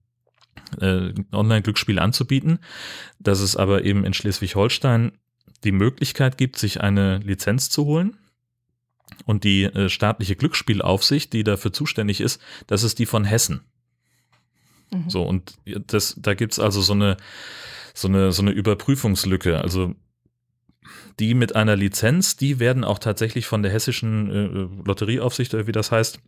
äh, 0.81 1.13
Online-Glücksspiel 1.33 1.99
anzubieten, 1.99 2.59
dass 3.19 3.41
es 3.41 3.57
aber 3.57 3.85
eben 3.85 4.05
in 4.05 4.15
Schleswig-Holstein 4.15 5.13
die 5.65 5.73
Möglichkeit 5.73 6.39
gibt, 6.39 6.59
sich 6.59 6.81
eine 6.81 7.19
Lizenz 7.19 7.71
zu 7.71 7.85
holen. 7.85 8.17
Und 9.25 9.45
die 9.45 9.65
äh, 9.65 9.89
staatliche 9.89 10.37
Glücksspielaufsicht, 10.37 11.33
die 11.33 11.45
dafür 11.45 11.73
zuständig 11.73 12.21
ist, 12.21 12.41
das 12.67 12.83
ist 12.83 12.99
die 12.99 13.07
von 13.07 13.25
Hessen. 13.25 13.63
Mhm. 14.93 15.09
So, 15.09 15.23
und 15.23 15.55
das, 15.87 16.17
da 16.19 16.35
gibt's 16.35 16.59
also 16.59 16.81
so 16.81 16.93
eine, 16.93 17.17
so 17.95 18.09
eine, 18.09 18.33
so 18.33 18.43
eine 18.43 18.51
Überprüfungslücke. 18.51 19.61
Also 19.61 19.95
die 21.19 21.35
mit 21.35 21.57
einer 21.57 21.77
Lizenz, 21.77 22.37
die 22.37 22.59
werden 22.59 22.85
auch 22.85 22.99
tatsächlich 22.99 23.47
von 23.47 23.63
der 23.63 23.73
hessischen 23.73 24.31
äh, 24.31 24.87
Lotterieaufsicht, 24.87 25.55
oder 25.55 25.67
wie 25.67 25.73
das 25.73 25.91
heißt, 25.91 26.21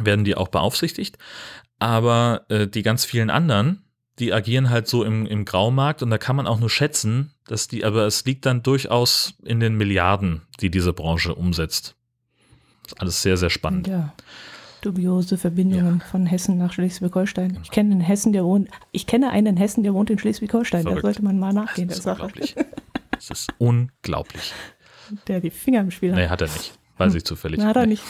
werden 0.00 0.24
die 0.24 0.36
auch 0.36 0.48
beaufsichtigt. 0.48 1.18
Aber 1.78 2.44
äh, 2.48 2.66
die 2.66 2.82
ganz 2.82 3.04
vielen 3.04 3.30
anderen, 3.30 3.84
die 4.18 4.32
agieren 4.32 4.70
halt 4.70 4.88
so 4.88 5.04
im, 5.04 5.26
im 5.26 5.44
Graumarkt 5.44 6.02
und 6.02 6.10
da 6.10 6.18
kann 6.18 6.36
man 6.36 6.46
auch 6.46 6.58
nur 6.58 6.70
schätzen, 6.70 7.32
dass 7.46 7.68
die, 7.68 7.84
aber 7.84 8.06
es 8.06 8.24
liegt 8.24 8.46
dann 8.46 8.62
durchaus 8.62 9.34
in 9.44 9.60
den 9.60 9.76
Milliarden, 9.76 10.42
die 10.60 10.70
diese 10.70 10.92
Branche 10.92 11.34
umsetzt. 11.34 11.94
Das 12.82 12.92
ist 12.92 13.00
alles 13.00 13.22
sehr, 13.22 13.36
sehr 13.36 13.50
spannend. 13.50 13.86
Ja. 13.86 14.14
Dubiose 14.82 15.38
Verbindungen 15.38 15.98
ja. 15.98 16.04
von 16.06 16.26
Hessen 16.26 16.58
nach 16.58 16.72
Schleswig-Holstein. 16.72 17.48
Genau. 17.48 17.60
Ich 17.62 17.70
kenne 17.70 17.92
einen 17.92 18.00
Hessen, 18.00 18.32
der 18.32 18.44
wohnt, 18.44 18.68
ich 18.92 19.06
kenne 19.06 19.30
einen 19.30 19.56
Hessen, 19.56 19.82
der 19.82 19.94
wohnt 19.94 20.10
in 20.10 20.18
Schleswig-Holstein. 20.18 20.84
Da 20.84 21.00
sollte 21.00 21.22
man 21.22 21.38
mal 21.38 21.52
nachgehen, 21.52 21.88
das 21.88 22.02
der 22.02 22.16
Sache. 22.16 22.28
Das 23.12 23.30
ist 23.30 23.52
unglaublich. 23.58 24.52
Der 25.26 25.40
die 25.40 25.50
Finger 25.50 25.80
im 25.80 25.90
Spiel 25.90 26.12
hat. 26.12 26.18
Nee, 26.18 26.28
hat 26.28 26.40
er 26.40 26.48
nicht. 26.48 26.78
Weiß 26.98 27.14
ich 27.14 27.24
zufällig. 27.24 27.60
Hat 27.60 27.76
er 27.76 27.86
nicht. 27.86 28.02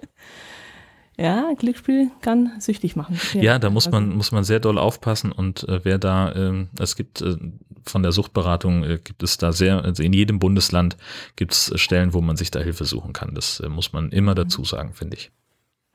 ja, 1.16 1.52
Glücksspiel 1.56 2.10
kann 2.20 2.52
süchtig 2.58 2.94
machen. 2.96 3.18
Ja, 3.34 3.58
da 3.58 3.70
muss 3.70 3.90
man, 3.90 4.14
muss 4.14 4.32
man 4.32 4.44
sehr 4.44 4.60
doll 4.60 4.78
aufpassen 4.78 5.32
und 5.32 5.66
äh, 5.68 5.84
wer 5.84 5.98
da, 5.98 6.32
äh, 6.32 6.66
es 6.78 6.96
gibt 6.96 7.22
äh, 7.22 7.36
von 7.84 8.02
der 8.02 8.12
Suchtberatung, 8.12 8.84
äh, 8.84 8.98
gibt 9.02 9.22
es 9.22 9.38
da 9.38 9.52
sehr, 9.52 9.82
also 9.82 10.02
in 10.02 10.12
jedem 10.12 10.38
Bundesland 10.38 10.96
gibt 11.36 11.52
es 11.52 11.72
Stellen, 11.76 12.12
wo 12.12 12.20
man 12.20 12.36
sich 12.36 12.50
da 12.50 12.60
Hilfe 12.60 12.84
suchen 12.84 13.12
kann. 13.12 13.34
Das 13.34 13.60
äh, 13.60 13.68
muss 13.68 13.92
man 13.92 14.10
immer 14.10 14.34
dazu 14.34 14.64
sagen, 14.64 14.92
finde 14.92 15.16
ich. 15.16 15.30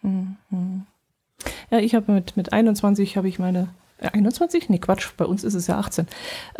Mhm. 0.01 0.85
Ja, 1.69 1.79
ich 1.79 1.93
habe 1.95 2.11
mit, 2.11 2.35
mit 2.35 2.53
21 2.53 3.17
habe 3.17 3.27
ich 3.27 3.39
meine 3.39 3.69
21? 4.01 4.69
Nee, 4.69 4.79
Quatsch, 4.79 5.09
bei 5.17 5.25
uns 5.25 5.43
ist 5.43 5.53
es 5.53 5.67
ja 5.67 5.77
18. 5.77 6.07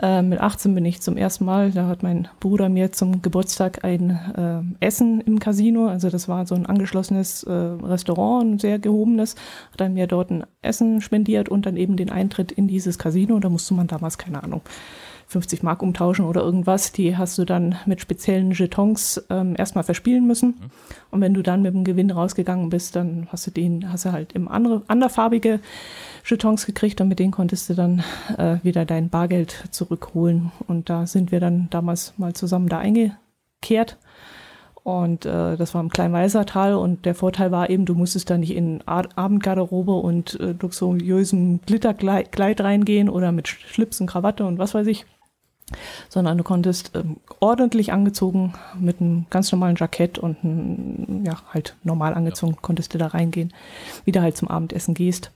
Äh, 0.01 0.21
mit 0.21 0.39
18 0.39 0.75
bin 0.75 0.85
ich 0.85 1.01
zum 1.01 1.17
ersten 1.17 1.45
Mal, 1.45 1.71
da 1.71 1.87
hat 1.87 2.03
mein 2.03 2.27
Bruder 2.39 2.69
mir 2.69 2.91
zum 2.91 3.21
Geburtstag 3.21 3.83
ein 3.83 4.75
äh, 4.79 4.85
Essen 4.85 5.21
im 5.21 5.39
Casino, 5.39 5.87
also 5.87 6.09
das 6.09 6.27
war 6.27 6.45
so 6.45 6.55
ein 6.55 6.65
angeschlossenes 6.65 7.43
äh, 7.43 7.51
Restaurant, 7.51 8.45
ein 8.45 8.59
sehr 8.59 8.79
gehobenes, 8.79 9.35
hat 9.71 9.81
dann 9.81 9.93
mir 9.93 10.07
dort 10.07 10.29
ein 10.29 10.43
Essen 10.61 11.01
spendiert 11.01 11.49
und 11.49 11.65
dann 11.65 11.77
eben 11.77 11.97
den 11.97 12.11
Eintritt 12.11 12.51
in 12.51 12.67
dieses 12.67 12.97
Casino. 12.97 13.39
Da 13.39 13.49
musste 13.49 13.73
man 13.73 13.87
damals, 13.87 14.17
keine 14.17 14.43
Ahnung, 14.43 14.61
50 15.31 15.63
Mark 15.63 15.81
umtauschen 15.81 16.25
oder 16.25 16.41
irgendwas. 16.41 16.91
Die 16.91 17.15
hast 17.15 17.37
du 17.37 17.45
dann 17.45 17.75
mit 17.85 18.01
speziellen 18.01 18.51
Jetons 18.51 19.23
ähm, 19.29 19.55
erstmal 19.57 19.85
verspielen 19.85 20.27
müssen. 20.27 20.49
Mhm. 20.49 20.69
Und 21.09 21.21
wenn 21.21 21.33
du 21.33 21.41
dann 21.41 21.61
mit 21.61 21.73
dem 21.73 21.85
Gewinn 21.85 22.11
rausgegangen 22.11 22.69
bist, 22.69 22.97
dann 22.97 23.27
hast 23.31 23.47
du 23.47 23.51
den, 23.51 23.91
hast 23.93 24.03
du 24.03 24.11
halt 24.11 24.33
im 24.33 24.49
andere, 24.49 24.81
anderfarbige 24.87 25.61
Jetons 26.25 26.65
gekriegt 26.65 26.99
und 26.99 27.07
mit 27.07 27.19
denen 27.19 27.31
konntest 27.31 27.69
du 27.69 27.75
dann 27.75 28.03
äh, 28.37 28.57
wieder 28.63 28.83
dein 28.83 29.09
Bargeld 29.09 29.63
zurückholen. 29.71 30.51
Und 30.67 30.89
da 30.89 31.07
sind 31.07 31.31
wir 31.31 31.39
dann 31.39 31.67
damals 31.69 32.13
mal 32.17 32.33
zusammen 32.33 32.67
da 32.67 32.79
eingekehrt. 32.79 33.97
Und 34.83 35.25
äh, 35.25 35.55
das 35.55 35.73
war 35.73 35.81
im 35.81 35.89
Kleinweisertal 35.89 36.73
und 36.73 37.05
der 37.05 37.15
Vorteil 37.15 37.51
war 37.51 37.69
eben, 37.69 37.85
du 37.85 37.93
musstest 37.93 38.29
da 38.29 38.37
nicht 38.37 38.55
in 38.55 38.81
Ar 38.85 39.07
Abendgarderobe 39.15 39.93
und 39.93 40.39
äh, 40.39 40.55
luxuriösem 40.59 41.61
Glitterkleid 41.65 42.59
reingehen 42.59 43.07
oder 43.07 43.31
mit 43.31 43.47
Schlips 43.47 44.01
und 44.01 44.07
Krawatte 44.07 44.43
und 44.45 44.57
was 44.57 44.73
weiß 44.73 44.87
ich, 44.87 45.05
sondern 46.09 46.37
du 46.37 46.43
konntest 46.43 46.91
ähm, 46.95 47.17
ordentlich 47.39 47.91
angezogen 47.91 48.53
mit 48.79 49.01
einem 49.01 49.25
ganz 49.29 49.51
normalen 49.51 49.75
Jackett 49.77 50.19
und 50.19 50.43
ein, 50.43 51.23
ja, 51.25 51.37
halt 51.53 51.75
normal 51.83 52.13
angezogen, 52.13 52.53
ja. 52.53 52.59
konntest 52.61 52.93
du 52.93 52.97
da 52.97 53.07
reingehen, 53.07 53.53
wie 54.05 54.11
du 54.11 54.21
halt 54.21 54.37
zum 54.37 54.47
Abendessen 54.47 54.93
gehst. 54.93 55.31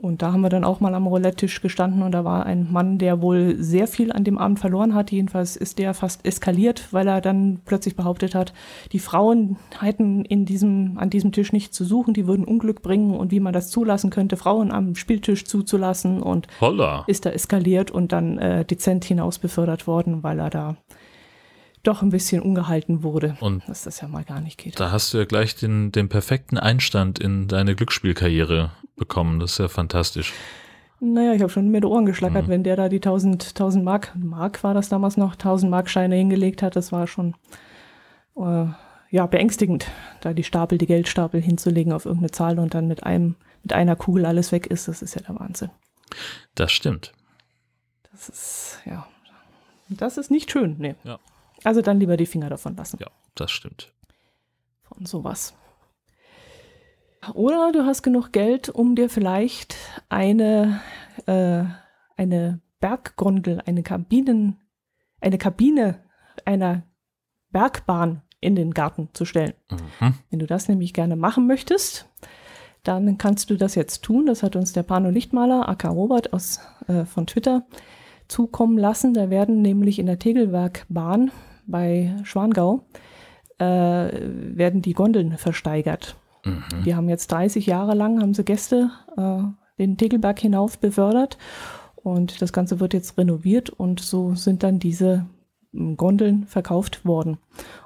Und 0.00 0.22
da 0.22 0.32
haben 0.32 0.40
wir 0.40 0.48
dann 0.48 0.64
auch 0.64 0.80
mal 0.80 0.94
am 0.94 1.06
Roulette-Tisch 1.06 1.60
gestanden 1.60 2.02
und 2.02 2.12
da 2.12 2.24
war 2.24 2.46
ein 2.46 2.72
Mann, 2.72 2.96
der 2.96 3.20
wohl 3.20 3.56
sehr 3.62 3.86
viel 3.86 4.12
an 4.12 4.24
dem 4.24 4.38
Abend 4.38 4.58
verloren 4.58 4.94
hat. 4.94 5.12
Jedenfalls 5.12 5.56
ist 5.56 5.78
der 5.78 5.92
fast 5.92 6.24
eskaliert, 6.24 6.88
weil 6.90 7.06
er 7.06 7.20
dann 7.20 7.60
plötzlich 7.66 7.96
behauptet 7.96 8.34
hat, 8.34 8.54
die 8.92 8.98
Frauen 8.98 9.58
hätten 9.78 10.24
in 10.24 10.46
diesem, 10.46 10.96
an 10.96 11.10
diesem 11.10 11.32
Tisch 11.32 11.52
nichts 11.52 11.76
zu 11.76 11.84
suchen, 11.84 12.14
die 12.14 12.26
würden 12.26 12.46
Unglück 12.46 12.80
bringen 12.80 13.14
und 13.14 13.30
wie 13.30 13.40
man 13.40 13.52
das 13.52 13.68
zulassen 13.68 14.08
könnte, 14.08 14.38
Frauen 14.38 14.72
am 14.72 14.94
Spieltisch 14.94 15.44
zuzulassen 15.44 16.22
und 16.22 16.46
Holla. 16.62 17.04
ist 17.06 17.26
da 17.26 17.30
eskaliert 17.30 17.90
und 17.90 18.12
dann 18.12 18.38
äh, 18.38 18.64
dezent 18.64 19.04
hinaus 19.04 19.38
befördert 19.38 19.86
worden, 19.86 20.22
weil 20.22 20.38
er 20.38 20.48
da 20.48 20.76
doch 21.82 22.02
ein 22.02 22.10
bisschen 22.10 22.42
ungehalten 22.42 23.02
wurde. 23.02 23.36
Und 23.40 23.62
dass 23.66 23.84
das 23.84 24.00
ja 24.00 24.08
mal 24.08 24.24
gar 24.24 24.40
nicht 24.40 24.58
geht. 24.58 24.78
Da 24.78 24.90
hast 24.90 25.12
du 25.12 25.18
ja 25.18 25.24
gleich 25.24 25.56
den, 25.56 25.92
den 25.92 26.08
perfekten 26.08 26.58
Einstand 26.58 27.18
in 27.18 27.48
deine 27.48 27.74
Glücksspielkarriere 27.74 28.70
bekommen. 29.00 29.40
Das 29.40 29.52
ist 29.52 29.58
ja 29.58 29.66
fantastisch. 29.66 30.32
Naja, 31.00 31.32
ich 31.32 31.40
habe 31.40 31.50
schon 31.50 31.68
mir 31.70 31.80
die 31.80 31.86
Ohren 31.86 32.04
geschlackert, 32.04 32.46
mhm. 32.46 32.50
wenn 32.50 32.62
der 32.62 32.76
da 32.76 32.88
die 32.88 32.98
1000, 32.98 33.48
1000 33.48 33.82
Mark, 33.82 34.12
Mark 34.14 34.62
war 34.62 34.74
das 34.74 34.90
damals 34.90 35.16
noch, 35.16 35.32
1000 35.32 35.70
Mark 35.70 35.88
Scheine 35.88 36.14
hingelegt 36.14 36.62
hat. 36.62 36.76
Das 36.76 36.92
war 36.92 37.06
schon 37.06 37.34
äh, 38.36 38.66
ja 39.10 39.26
beängstigend, 39.26 39.86
da 40.20 40.34
die 40.34 40.44
Stapel, 40.44 40.76
die 40.78 40.86
Geldstapel 40.86 41.40
hinzulegen 41.40 41.92
auf 41.92 42.04
irgendeine 42.04 42.30
Zahl 42.30 42.58
und 42.58 42.74
dann 42.74 42.86
mit 42.86 43.02
einem, 43.02 43.36
mit 43.62 43.72
einer 43.72 43.96
Kugel 43.96 44.26
alles 44.26 44.52
weg 44.52 44.66
ist. 44.66 44.86
Das 44.86 45.00
ist 45.00 45.14
ja 45.14 45.22
der 45.22 45.40
Wahnsinn. 45.40 45.70
Das 46.54 46.70
stimmt. 46.70 47.12
Das 48.12 48.28
ist, 48.28 48.80
ja, 48.84 49.06
das 49.88 50.18
ist 50.18 50.30
nicht 50.30 50.50
schön, 50.50 50.76
nee. 50.78 50.94
Ja. 51.04 51.18
Also 51.64 51.80
dann 51.80 51.98
lieber 51.98 52.18
die 52.18 52.26
Finger 52.26 52.50
davon 52.50 52.76
lassen. 52.76 52.98
Ja, 53.00 53.08
das 53.34 53.50
stimmt. 53.50 53.92
Von 54.82 55.06
sowas. 55.06 55.54
Oder 57.34 57.72
du 57.72 57.84
hast 57.84 58.02
genug 58.02 58.32
Geld, 58.32 58.68
um 58.68 58.94
dir 58.94 59.10
vielleicht 59.10 59.76
eine, 60.08 60.80
äh, 61.26 61.64
eine 62.16 62.60
Berggondel, 62.80 63.60
eine 63.66 63.82
Kabinen, 63.82 64.58
eine 65.20 65.38
Kabine 65.38 66.00
einer 66.44 66.82
Bergbahn 67.50 68.22
in 68.40 68.56
den 68.56 68.72
Garten 68.72 69.10
zu 69.12 69.24
stellen. 69.24 69.54
Mhm. 69.70 70.14
Wenn 70.30 70.38
du 70.38 70.46
das 70.46 70.68
nämlich 70.68 70.94
gerne 70.94 71.16
machen 71.16 71.46
möchtest, 71.46 72.08
dann 72.82 73.18
kannst 73.18 73.50
du 73.50 73.56
das 73.56 73.74
jetzt 73.74 74.02
tun. 74.02 74.26
Das 74.26 74.42
hat 74.42 74.56
uns 74.56 74.72
der 74.72 74.82
Pano 74.82 75.10
Lichtmaler, 75.10 75.68
aka 75.68 75.90
Robert 75.90 76.32
aus, 76.32 76.60
äh, 76.88 77.04
von 77.04 77.26
Twitter, 77.26 77.66
zukommen 78.28 78.78
lassen. 78.78 79.12
Da 79.12 79.28
werden 79.28 79.60
nämlich 79.60 79.98
in 79.98 80.06
der 80.06 80.18
Tegelbergbahn 80.18 81.30
bei 81.66 82.16
Schwangau 82.24 82.86
äh, 83.58 83.64
werden 83.64 84.80
die 84.80 84.94
Gondeln 84.94 85.36
versteigert. 85.36 86.16
Mhm. 86.44 86.84
Die 86.84 86.94
haben 86.94 87.08
jetzt 87.08 87.30
30 87.32 87.66
Jahre 87.66 87.94
lang, 87.94 88.20
haben 88.20 88.34
sie 88.34 88.44
Gäste 88.44 88.90
äh, 89.16 89.42
den 89.78 89.96
Tegelberg 89.96 90.38
hinauf 90.38 90.78
befördert 90.78 91.38
und 91.96 92.40
das 92.42 92.52
Ganze 92.52 92.80
wird 92.80 92.94
jetzt 92.94 93.16
renoviert 93.18 93.70
und 93.70 94.00
so 94.00 94.34
sind 94.34 94.62
dann 94.62 94.78
diese 94.78 95.26
hm, 95.72 95.96
Gondeln 95.96 96.46
verkauft 96.46 97.04
worden. 97.04 97.38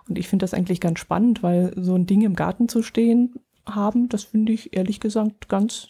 Und 0.08 0.18
ich 0.18 0.28
finde 0.28 0.44
das 0.44 0.54
eigentlich 0.54 0.80
ganz 0.80 0.98
spannend, 0.98 1.42
weil 1.42 1.72
so 1.76 1.94
ein 1.94 2.06
Ding 2.06 2.22
im 2.22 2.36
Garten 2.36 2.68
zu 2.68 2.82
stehen 2.82 3.34
haben, 3.66 4.08
das 4.08 4.24
finde 4.24 4.52
ich 4.52 4.76
ehrlich 4.76 5.00
gesagt 5.00 5.48
ganz 5.48 5.88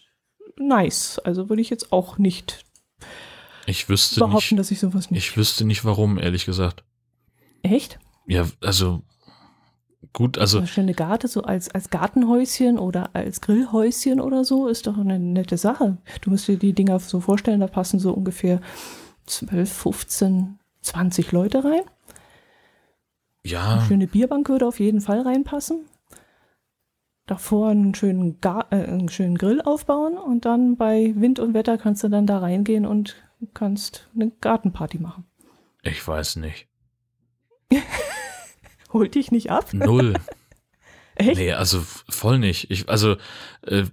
nice. 0.58 1.18
Also 1.18 1.48
würde 1.48 1.62
ich 1.62 1.70
jetzt 1.70 1.92
auch 1.92 2.18
nicht 2.18 2.64
ich 3.66 3.88
wüsste 3.88 4.20
behaupten, 4.20 4.36
nicht, 4.36 4.58
dass 4.58 4.70
ich 4.70 4.78
sowas 4.78 5.10
nicht. 5.10 5.26
Ich 5.26 5.36
wüsste 5.36 5.64
nicht 5.64 5.84
warum, 5.84 6.18
ehrlich 6.18 6.44
gesagt. 6.44 6.84
Echt? 7.62 7.98
Ja, 8.26 8.46
also 8.60 9.02
gut, 10.12 10.38
also. 10.38 10.58
Eine 10.58 10.66
schöne 10.66 10.94
Garte, 10.94 11.28
so 11.28 11.42
als, 11.42 11.70
als 11.70 11.90
Gartenhäuschen 11.90 12.78
oder 12.78 13.10
als 13.14 13.40
Grillhäuschen 13.40 14.20
oder 14.20 14.44
so, 14.44 14.68
ist 14.68 14.86
doch 14.86 14.98
eine 14.98 15.18
nette 15.18 15.56
Sache. 15.56 15.98
Du 16.20 16.30
musst 16.30 16.48
dir 16.48 16.56
die 16.56 16.72
Dinger 16.72 16.98
so 17.00 17.20
vorstellen, 17.20 17.60
da 17.60 17.66
passen 17.66 17.98
so 17.98 18.12
ungefähr 18.12 18.60
12, 19.26 19.72
15, 19.72 20.58
20 20.82 21.32
Leute 21.32 21.64
rein. 21.64 21.82
Ja. 23.44 23.74
Eine 23.74 23.82
schöne 23.82 24.06
Bierbank 24.06 24.48
würde 24.48 24.66
auf 24.66 24.80
jeden 24.80 25.00
Fall 25.00 25.20
reinpassen. 25.20 25.86
Davor 27.26 27.70
einen 27.70 27.94
schönen, 27.94 28.40
Gar 28.40 28.70
äh, 28.70 28.84
einen 28.84 29.08
schönen 29.08 29.38
Grill 29.38 29.62
aufbauen 29.62 30.18
und 30.18 30.44
dann 30.44 30.76
bei 30.76 31.14
Wind 31.16 31.38
und 31.38 31.54
Wetter 31.54 31.78
kannst 31.78 32.02
du 32.04 32.08
dann 32.08 32.26
da 32.26 32.38
reingehen 32.38 32.84
und 32.84 33.16
kannst 33.54 34.08
eine 34.14 34.30
Gartenparty 34.30 34.98
machen. 34.98 35.24
Ich 35.82 36.06
weiß 36.06 36.36
nicht. 36.36 36.68
Holt 38.94 39.14
dich 39.14 39.30
nicht 39.30 39.50
ab? 39.50 39.74
Null. 39.74 40.14
Echt? 41.16 41.36
Nee, 41.36 41.52
also 41.52 41.82
voll 42.08 42.38
nicht. 42.38 42.70
Ich, 42.70 42.88
also, 42.88 43.16
äh, 43.66 43.84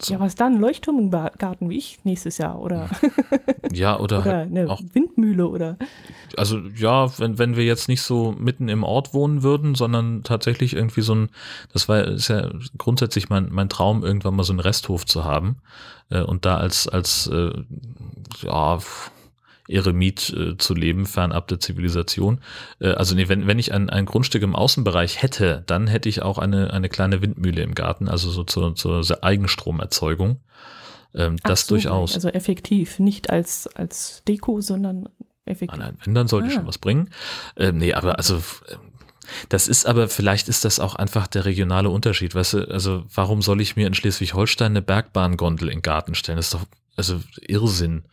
so. 0.00 0.14
Ja, 0.14 0.20
was 0.20 0.36
dann? 0.36 0.60
Leuchtturm 0.60 0.98
im 0.98 1.10
Garten 1.10 1.70
wie 1.70 1.76
ich 1.76 1.98
nächstes 2.04 2.38
Jahr 2.38 2.60
oder? 2.60 2.88
Ja, 3.72 3.98
oder, 3.98 4.20
oder 4.20 4.36
halt 4.36 4.50
eine 4.50 4.70
auch, 4.70 4.80
Windmühle 4.94 5.46
oder? 5.46 5.76
Also 6.38 6.58
ja, 6.74 7.18
wenn, 7.18 7.38
wenn 7.38 7.54
wir 7.54 7.64
jetzt 7.64 7.88
nicht 7.88 8.00
so 8.00 8.32
mitten 8.32 8.68
im 8.68 8.82
Ort 8.82 9.12
wohnen 9.12 9.42
würden, 9.42 9.74
sondern 9.74 10.22
tatsächlich 10.22 10.74
irgendwie 10.74 11.02
so 11.02 11.14
ein, 11.14 11.28
das 11.72 11.86
war 11.86 12.02
ist 12.04 12.28
ja 12.28 12.50
grundsätzlich 12.78 13.28
mein, 13.28 13.48
mein 13.50 13.68
Traum, 13.68 14.04
irgendwann 14.04 14.36
mal 14.36 14.44
so 14.44 14.54
einen 14.54 14.60
Resthof 14.60 15.04
zu 15.04 15.24
haben 15.24 15.56
äh, 16.08 16.22
und 16.22 16.46
da 16.46 16.56
als, 16.56 16.88
als 16.88 17.26
äh, 17.26 17.52
ja, 18.40 18.78
Eremit 19.68 20.30
äh, 20.30 20.56
zu 20.56 20.74
leben, 20.74 21.06
fernab 21.06 21.48
der 21.48 21.60
Zivilisation. 21.60 22.40
Äh, 22.80 22.90
also 22.90 23.14
nee, 23.14 23.28
wenn, 23.28 23.46
wenn 23.46 23.58
ich 23.58 23.72
ein, 23.72 23.90
ein 23.90 24.06
Grundstück 24.06 24.42
im 24.42 24.56
Außenbereich 24.56 25.22
hätte, 25.22 25.62
dann 25.66 25.86
hätte 25.86 26.08
ich 26.08 26.22
auch 26.22 26.38
eine, 26.38 26.72
eine 26.72 26.88
kleine 26.88 27.22
Windmühle 27.22 27.62
im 27.62 27.74
Garten, 27.74 28.08
also 28.08 28.30
so 28.30 28.44
zur, 28.44 28.74
zur 28.74 29.22
Eigenstromerzeugung. 29.22 30.40
Ähm, 31.14 31.36
das 31.42 31.66
so, 31.66 31.74
durchaus. 31.74 32.14
Also 32.14 32.28
effektiv, 32.28 32.98
nicht 32.98 33.30
als, 33.30 33.66
als 33.68 34.22
Deko, 34.26 34.60
sondern 34.60 35.08
effektiv. 35.44 35.78
Nein, 35.78 35.96
wenn, 36.04 36.14
dann 36.14 36.28
sollte 36.28 36.48
ah. 36.48 36.50
schon 36.50 36.66
was 36.66 36.78
bringen. 36.78 37.10
Ähm, 37.56 37.78
nee, 37.78 37.94
aber 37.94 38.18
also 38.18 38.36
ähm, 38.36 38.78
das 39.48 39.68
ist 39.68 39.86
aber, 39.86 40.08
vielleicht 40.08 40.48
ist 40.48 40.64
das 40.64 40.80
auch 40.80 40.94
einfach 40.94 41.26
der 41.26 41.44
regionale 41.44 41.90
Unterschied. 41.90 42.34
Weißt 42.34 42.54
du, 42.54 42.70
also 42.70 43.04
warum 43.14 43.42
soll 43.42 43.60
ich 43.60 43.76
mir 43.76 43.86
in 43.86 43.94
Schleswig-Holstein 43.94 44.72
eine 44.72 44.82
Bergbahngondel 44.82 45.68
in 45.68 45.78
den 45.78 45.82
Garten 45.82 46.14
stellen? 46.14 46.36
Das 46.36 46.46
ist 46.46 46.54
doch, 46.54 46.66
also 46.96 47.20
Irrsinn. 47.46 48.04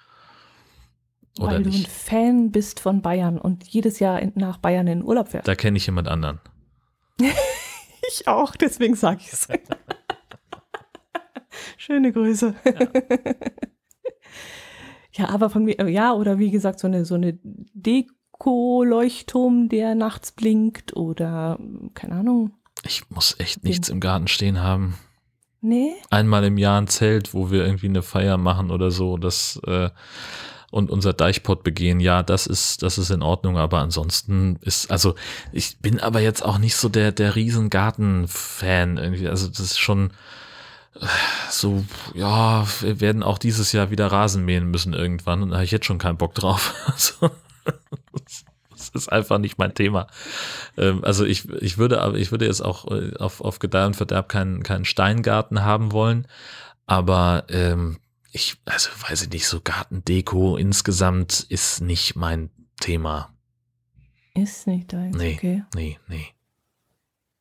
Oder 1.39 1.51
Weil 1.51 1.61
nicht? 1.61 1.85
du 1.85 1.89
ein 1.89 1.91
Fan 1.91 2.51
bist 2.51 2.79
von 2.79 3.01
Bayern 3.01 3.37
und 3.37 3.63
jedes 3.65 3.99
Jahr 3.99 4.21
nach 4.35 4.57
Bayern 4.57 4.87
in 4.87 4.99
den 4.99 5.07
Urlaub 5.07 5.29
fährst. 5.29 5.47
Da 5.47 5.55
kenne 5.55 5.77
ich 5.77 5.85
jemand 5.85 6.07
anderen. 6.07 6.39
ich 8.09 8.27
auch, 8.27 8.55
deswegen 8.55 8.95
sage 8.95 9.21
ich 9.21 9.33
es. 9.33 9.47
Schöne 11.77 12.11
Grüße. 12.13 12.55
Ja. 12.65 12.87
ja. 15.13 15.29
aber 15.29 15.49
von 15.49 15.65
mir, 15.65 15.89
ja, 15.89 16.13
oder 16.13 16.39
wie 16.39 16.51
gesagt, 16.51 16.79
so 16.79 16.87
eine, 16.87 17.03
so 17.03 17.15
eine 17.15 17.37
Deko-Leuchtturm, 17.43 19.67
der 19.67 19.95
nachts 19.95 20.31
blinkt 20.31 20.95
oder, 20.95 21.59
keine 21.93 22.15
Ahnung. 22.15 22.53
Ich 22.83 23.09
muss 23.09 23.35
echt 23.39 23.63
nichts 23.63 23.87
im 23.89 23.99
Garten 23.99 24.27
stehen 24.27 24.61
haben. 24.61 24.95
Nee? 25.61 25.93
Einmal 26.11 26.43
im 26.45 26.57
Jahr 26.57 26.79
ein 26.79 26.87
Zelt, 26.87 27.33
wo 27.33 27.51
wir 27.51 27.65
irgendwie 27.65 27.87
eine 27.87 28.03
Feier 28.03 28.37
machen 28.37 28.71
oder 28.71 28.91
so. 28.91 29.17
Das, 29.17 29.59
äh, 29.65 29.89
und 30.71 30.89
unser 30.89 31.13
Deichpot 31.13 31.63
begehen, 31.63 31.99
ja, 31.99 32.23
das 32.23 32.47
ist, 32.47 32.83
das 32.83 32.97
ist 32.97 33.09
in 33.09 33.21
Ordnung, 33.21 33.57
aber 33.57 33.79
ansonsten 33.79 34.57
ist, 34.61 34.91
also 34.91 35.15
ich 35.51 35.77
bin 35.79 35.99
aber 35.99 36.19
jetzt 36.19 36.43
auch 36.43 36.57
nicht 36.57 36.75
so 36.75 36.89
der, 36.89 37.11
der 37.11 37.35
Riesengarten-Fan 37.35 38.97
irgendwie, 38.97 39.27
also 39.27 39.47
das 39.47 39.59
ist 39.59 39.79
schon 39.79 40.11
so, 41.49 41.83
ja, 42.13 42.65
wir 42.81 43.01
werden 43.01 43.23
auch 43.23 43.37
dieses 43.37 43.71
Jahr 43.71 43.91
wieder 43.91 44.07
Rasen 44.07 44.45
mähen 44.45 44.71
müssen 44.71 44.93
irgendwann 44.93 45.43
und 45.43 45.49
da 45.49 45.55
habe 45.55 45.65
ich 45.65 45.71
jetzt 45.71 45.85
schon 45.85 45.97
keinen 45.97 46.17
Bock 46.17 46.33
drauf. 46.33 46.73
Also, 46.87 47.31
das 48.69 48.89
ist 48.89 49.11
einfach 49.11 49.39
nicht 49.39 49.57
mein 49.57 49.73
Thema. 49.73 50.07
Ähm, 50.77 51.03
also 51.03 51.25
ich, 51.25 51.49
ich 51.49 51.77
würde 51.77 52.01
aber, 52.01 52.17
ich 52.17 52.31
würde 52.31 52.45
jetzt 52.45 52.61
auch 52.61 52.91
äh, 52.91 53.15
auf, 53.17 53.41
auf 53.41 53.59
Gedeih 53.59 53.87
und 53.87 53.95
Verderb 53.95 54.29
keinen, 54.29 54.63
keinen 54.63 54.85
Steingarten 54.85 55.63
haben 55.63 55.91
wollen, 55.91 56.27
aber 56.85 57.45
ähm, 57.49 57.97
ich, 58.35 58.57
also 58.65 58.89
weiß 59.07 59.23
ich 59.23 59.29
nicht, 59.29 59.47
so 59.47 59.61
Gartendeko 59.61 60.57
insgesamt 60.57 61.45
ist 61.49 61.81
nicht 61.81 62.17
mein 62.17 62.49
Thema. 62.81 63.33
Ist 64.35 64.67
nicht 64.67 64.91
deins, 64.91 65.15
nee, 65.15 65.35
okay. 65.35 65.63
Nee, 65.73 65.97
nee. 66.09 66.25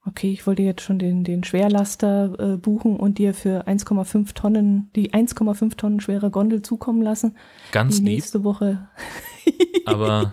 Okay, 0.07 0.31
ich 0.33 0.47
wollte 0.47 0.63
jetzt 0.63 0.83
schon 0.83 1.01
den, 1.01 1.25
den 1.25 1.43
Schwerlaster 1.43 2.39
äh, 2.39 2.57
buchen 2.59 2.97
und 2.97 3.19
dir 3.19 3.35
für 3.35 3.67
1,5 3.67 4.35
Tonnen, 4.35 4.91
die 4.95 5.13
1,5 5.13 5.77
Tonnen 5.77 6.01
schwere 6.01 6.31
Gondel 6.31 6.63
zukommen 6.63 7.03
lassen. 7.03 7.37
Ganz 7.73 7.97
die 7.97 8.03
lieb. 8.05 8.15
nächste 8.15 8.45
Woche. 8.45 8.89
Aber 9.87 10.33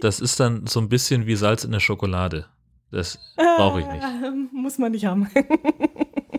das 0.00 0.20
ist 0.20 0.40
dann 0.40 0.66
so 0.66 0.80
ein 0.80 0.88
bisschen 0.88 1.26
wie 1.26 1.36
Salz 1.36 1.64
in 1.64 1.72
der 1.72 1.80
Schokolade. 1.80 2.46
Das 2.90 3.18
brauche 3.36 3.80
ich 3.80 3.86
nicht. 3.86 4.02
Äh, 4.02 4.30
muss 4.52 4.78
man 4.78 4.92
nicht 4.92 5.04
haben. 5.04 5.28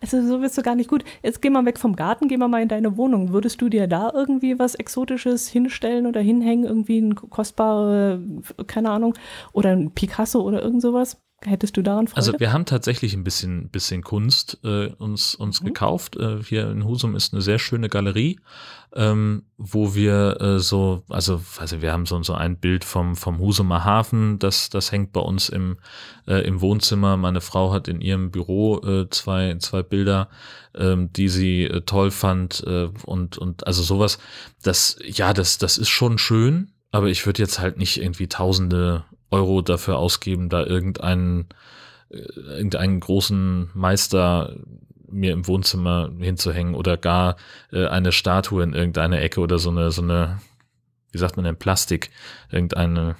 Also 0.00 0.22
so 0.26 0.40
wirst 0.42 0.56
du 0.58 0.62
gar 0.62 0.74
nicht 0.74 0.90
gut. 0.90 1.04
Jetzt 1.22 1.42
geh 1.42 1.50
mal 1.50 1.64
weg 1.64 1.78
vom 1.78 1.96
Garten, 1.96 2.28
geh 2.28 2.36
mal 2.36 2.48
mal 2.48 2.62
in 2.62 2.68
deine 2.68 2.96
Wohnung. 2.96 3.32
Würdest 3.32 3.60
du 3.60 3.68
dir 3.68 3.86
da 3.86 4.10
irgendwie 4.14 4.58
was 4.58 4.74
Exotisches 4.74 5.48
hinstellen 5.48 6.06
oder 6.06 6.20
hinhängen? 6.20 6.64
Irgendwie 6.64 7.00
ein 7.00 7.14
kostbare, 7.14 8.22
keine 8.66 8.90
Ahnung, 8.90 9.14
oder 9.52 9.70
ein 9.70 9.92
Picasso 9.92 10.40
oder 10.42 10.62
irgend 10.62 10.82
sowas? 10.82 11.20
Hättest 11.46 11.76
du 11.76 11.82
daran 11.82 12.08
Freude? 12.08 12.16
Also 12.16 12.40
wir 12.40 12.52
haben 12.52 12.64
tatsächlich 12.64 13.14
ein 13.14 13.22
bisschen, 13.22 13.68
bisschen 13.68 14.02
Kunst 14.02 14.58
äh, 14.64 14.86
uns, 14.86 15.34
uns 15.34 15.60
mhm. 15.60 15.66
gekauft. 15.66 16.16
Äh, 16.16 16.42
hier 16.42 16.70
in 16.70 16.84
Husum 16.84 17.14
ist 17.14 17.32
eine 17.32 17.42
sehr 17.42 17.58
schöne 17.58 17.88
Galerie, 17.88 18.40
ähm, 18.94 19.44
wo 19.58 19.94
wir 19.94 20.40
äh, 20.40 20.58
so, 20.58 21.02
also, 21.08 21.42
also 21.58 21.82
wir 21.82 21.92
haben 21.92 22.06
so, 22.06 22.22
so 22.22 22.34
ein 22.34 22.56
Bild 22.56 22.84
vom, 22.84 23.14
vom 23.14 23.38
Husumer 23.38 23.84
Hafen, 23.84 24.38
das, 24.38 24.70
das 24.70 24.90
hängt 24.90 25.12
bei 25.12 25.20
uns 25.20 25.50
im, 25.50 25.76
äh, 26.26 26.46
im 26.46 26.60
Wohnzimmer. 26.60 27.16
Meine 27.16 27.40
Frau 27.40 27.72
hat 27.72 27.88
in 27.88 28.00
ihrem 28.00 28.30
Büro 28.30 28.78
äh, 28.78 29.10
zwei, 29.10 29.56
zwei 29.58 29.82
Bilder, 29.82 30.30
ähm, 30.74 31.12
die 31.12 31.28
sie 31.28 31.64
äh, 31.64 31.82
toll 31.82 32.10
fand 32.10 32.64
äh, 32.66 32.88
und, 33.04 33.36
und 33.36 33.66
also 33.66 33.82
sowas. 33.82 34.18
Das, 34.62 34.96
ja, 35.04 35.34
das, 35.34 35.58
das 35.58 35.76
ist 35.76 35.90
schon 35.90 36.16
schön, 36.16 36.72
aber 36.90 37.08
ich 37.08 37.26
würde 37.26 37.42
jetzt 37.42 37.58
halt 37.58 37.76
nicht 37.76 38.00
irgendwie 38.00 38.28
tausende 38.28 39.04
Euro 39.30 39.62
dafür 39.62 39.98
ausgeben, 39.98 40.48
da 40.48 40.64
irgendeinen, 40.64 41.46
äh, 42.10 42.18
irgendeinen 42.18 43.00
großen 43.00 43.70
Meister 43.74 44.56
mir 45.08 45.32
im 45.32 45.46
Wohnzimmer 45.46 46.10
hinzuhängen 46.18 46.74
oder 46.74 46.96
gar 46.96 47.36
äh, 47.72 47.86
eine 47.86 48.12
Statue 48.12 48.62
in 48.62 48.74
irgendeiner 48.74 49.20
Ecke 49.20 49.40
oder 49.40 49.58
so 49.58 49.70
eine, 49.70 49.90
so 49.90 50.02
eine, 50.02 50.40
wie 51.12 51.18
sagt 51.18 51.36
man 51.36 51.44
denn, 51.44 51.56
Plastik, 51.56 52.10
irgendeine, 52.50 53.16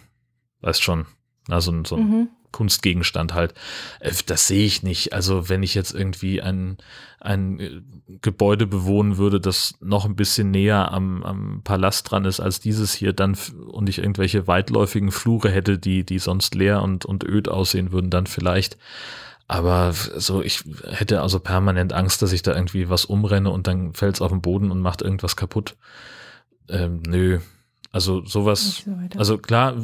weiß 0.60 0.80
schon, 0.80 1.06
also 1.48 1.84
so 1.84 1.96
ein 1.96 2.02
mhm. 2.02 2.28
Kunstgegenstand 2.54 3.34
halt. 3.34 3.52
Äh, 3.98 4.12
das 4.26 4.46
sehe 4.46 4.64
ich 4.64 4.82
nicht. 4.82 5.12
Also 5.12 5.48
wenn 5.48 5.62
ich 5.64 5.74
jetzt 5.74 5.92
irgendwie 5.92 6.40
ein, 6.40 6.78
ein 7.20 7.58
äh, 7.58 7.80
Gebäude 8.22 8.66
bewohnen 8.66 9.16
würde, 9.16 9.40
das 9.40 9.74
noch 9.80 10.04
ein 10.04 10.14
bisschen 10.14 10.52
näher 10.52 10.92
am, 10.92 11.24
am 11.24 11.62
Palast 11.64 12.10
dran 12.10 12.24
ist 12.24 12.38
als 12.38 12.60
dieses 12.60 12.94
hier, 12.94 13.12
dann 13.12 13.36
und 13.66 13.88
ich 13.88 13.98
irgendwelche 13.98 14.46
weitläufigen 14.46 15.10
Flure 15.10 15.50
hätte, 15.50 15.78
die, 15.78 16.04
die 16.04 16.20
sonst 16.20 16.54
leer 16.54 16.80
und, 16.80 17.04
und 17.04 17.24
öd 17.24 17.48
aussehen 17.48 17.90
würden, 17.90 18.10
dann 18.10 18.26
vielleicht. 18.28 18.78
Aber 19.48 19.92
so, 19.92 20.40
ich 20.40 20.64
hätte 20.88 21.20
also 21.20 21.40
permanent 21.40 21.92
Angst, 21.92 22.22
dass 22.22 22.32
ich 22.32 22.42
da 22.42 22.54
irgendwie 22.54 22.88
was 22.88 23.04
umrenne 23.04 23.50
und 23.50 23.66
dann 23.66 23.92
fällt 23.94 24.14
es 24.14 24.22
auf 24.22 24.30
den 24.30 24.40
Boden 24.40 24.70
und 24.70 24.80
macht 24.80 25.02
irgendwas 25.02 25.36
kaputt. 25.36 25.76
Ähm, 26.68 27.02
nö, 27.06 27.40
also 27.94 28.26
sowas, 28.26 28.82
so 28.84 29.18
also 29.18 29.38
klar, 29.38 29.76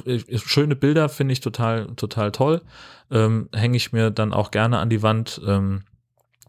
schöne 0.44 0.74
Bilder 0.74 1.08
finde 1.08 1.32
ich 1.32 1.38
total, 1.38 1.94
total 1.94 2.32
toll. 2.32 2.60
Ähm, 3.08 3.48
Hänge 3.54 3.76
ich 3.76 3.92
mir 3.92 4.10
dann 4.10 4.32
auch 4.32 4.50
gerne 4.50 4.80
an 4.80 4.90
die 4.90 5.04
Wand. 5.04 5.40
Ähm, 5.46 5.84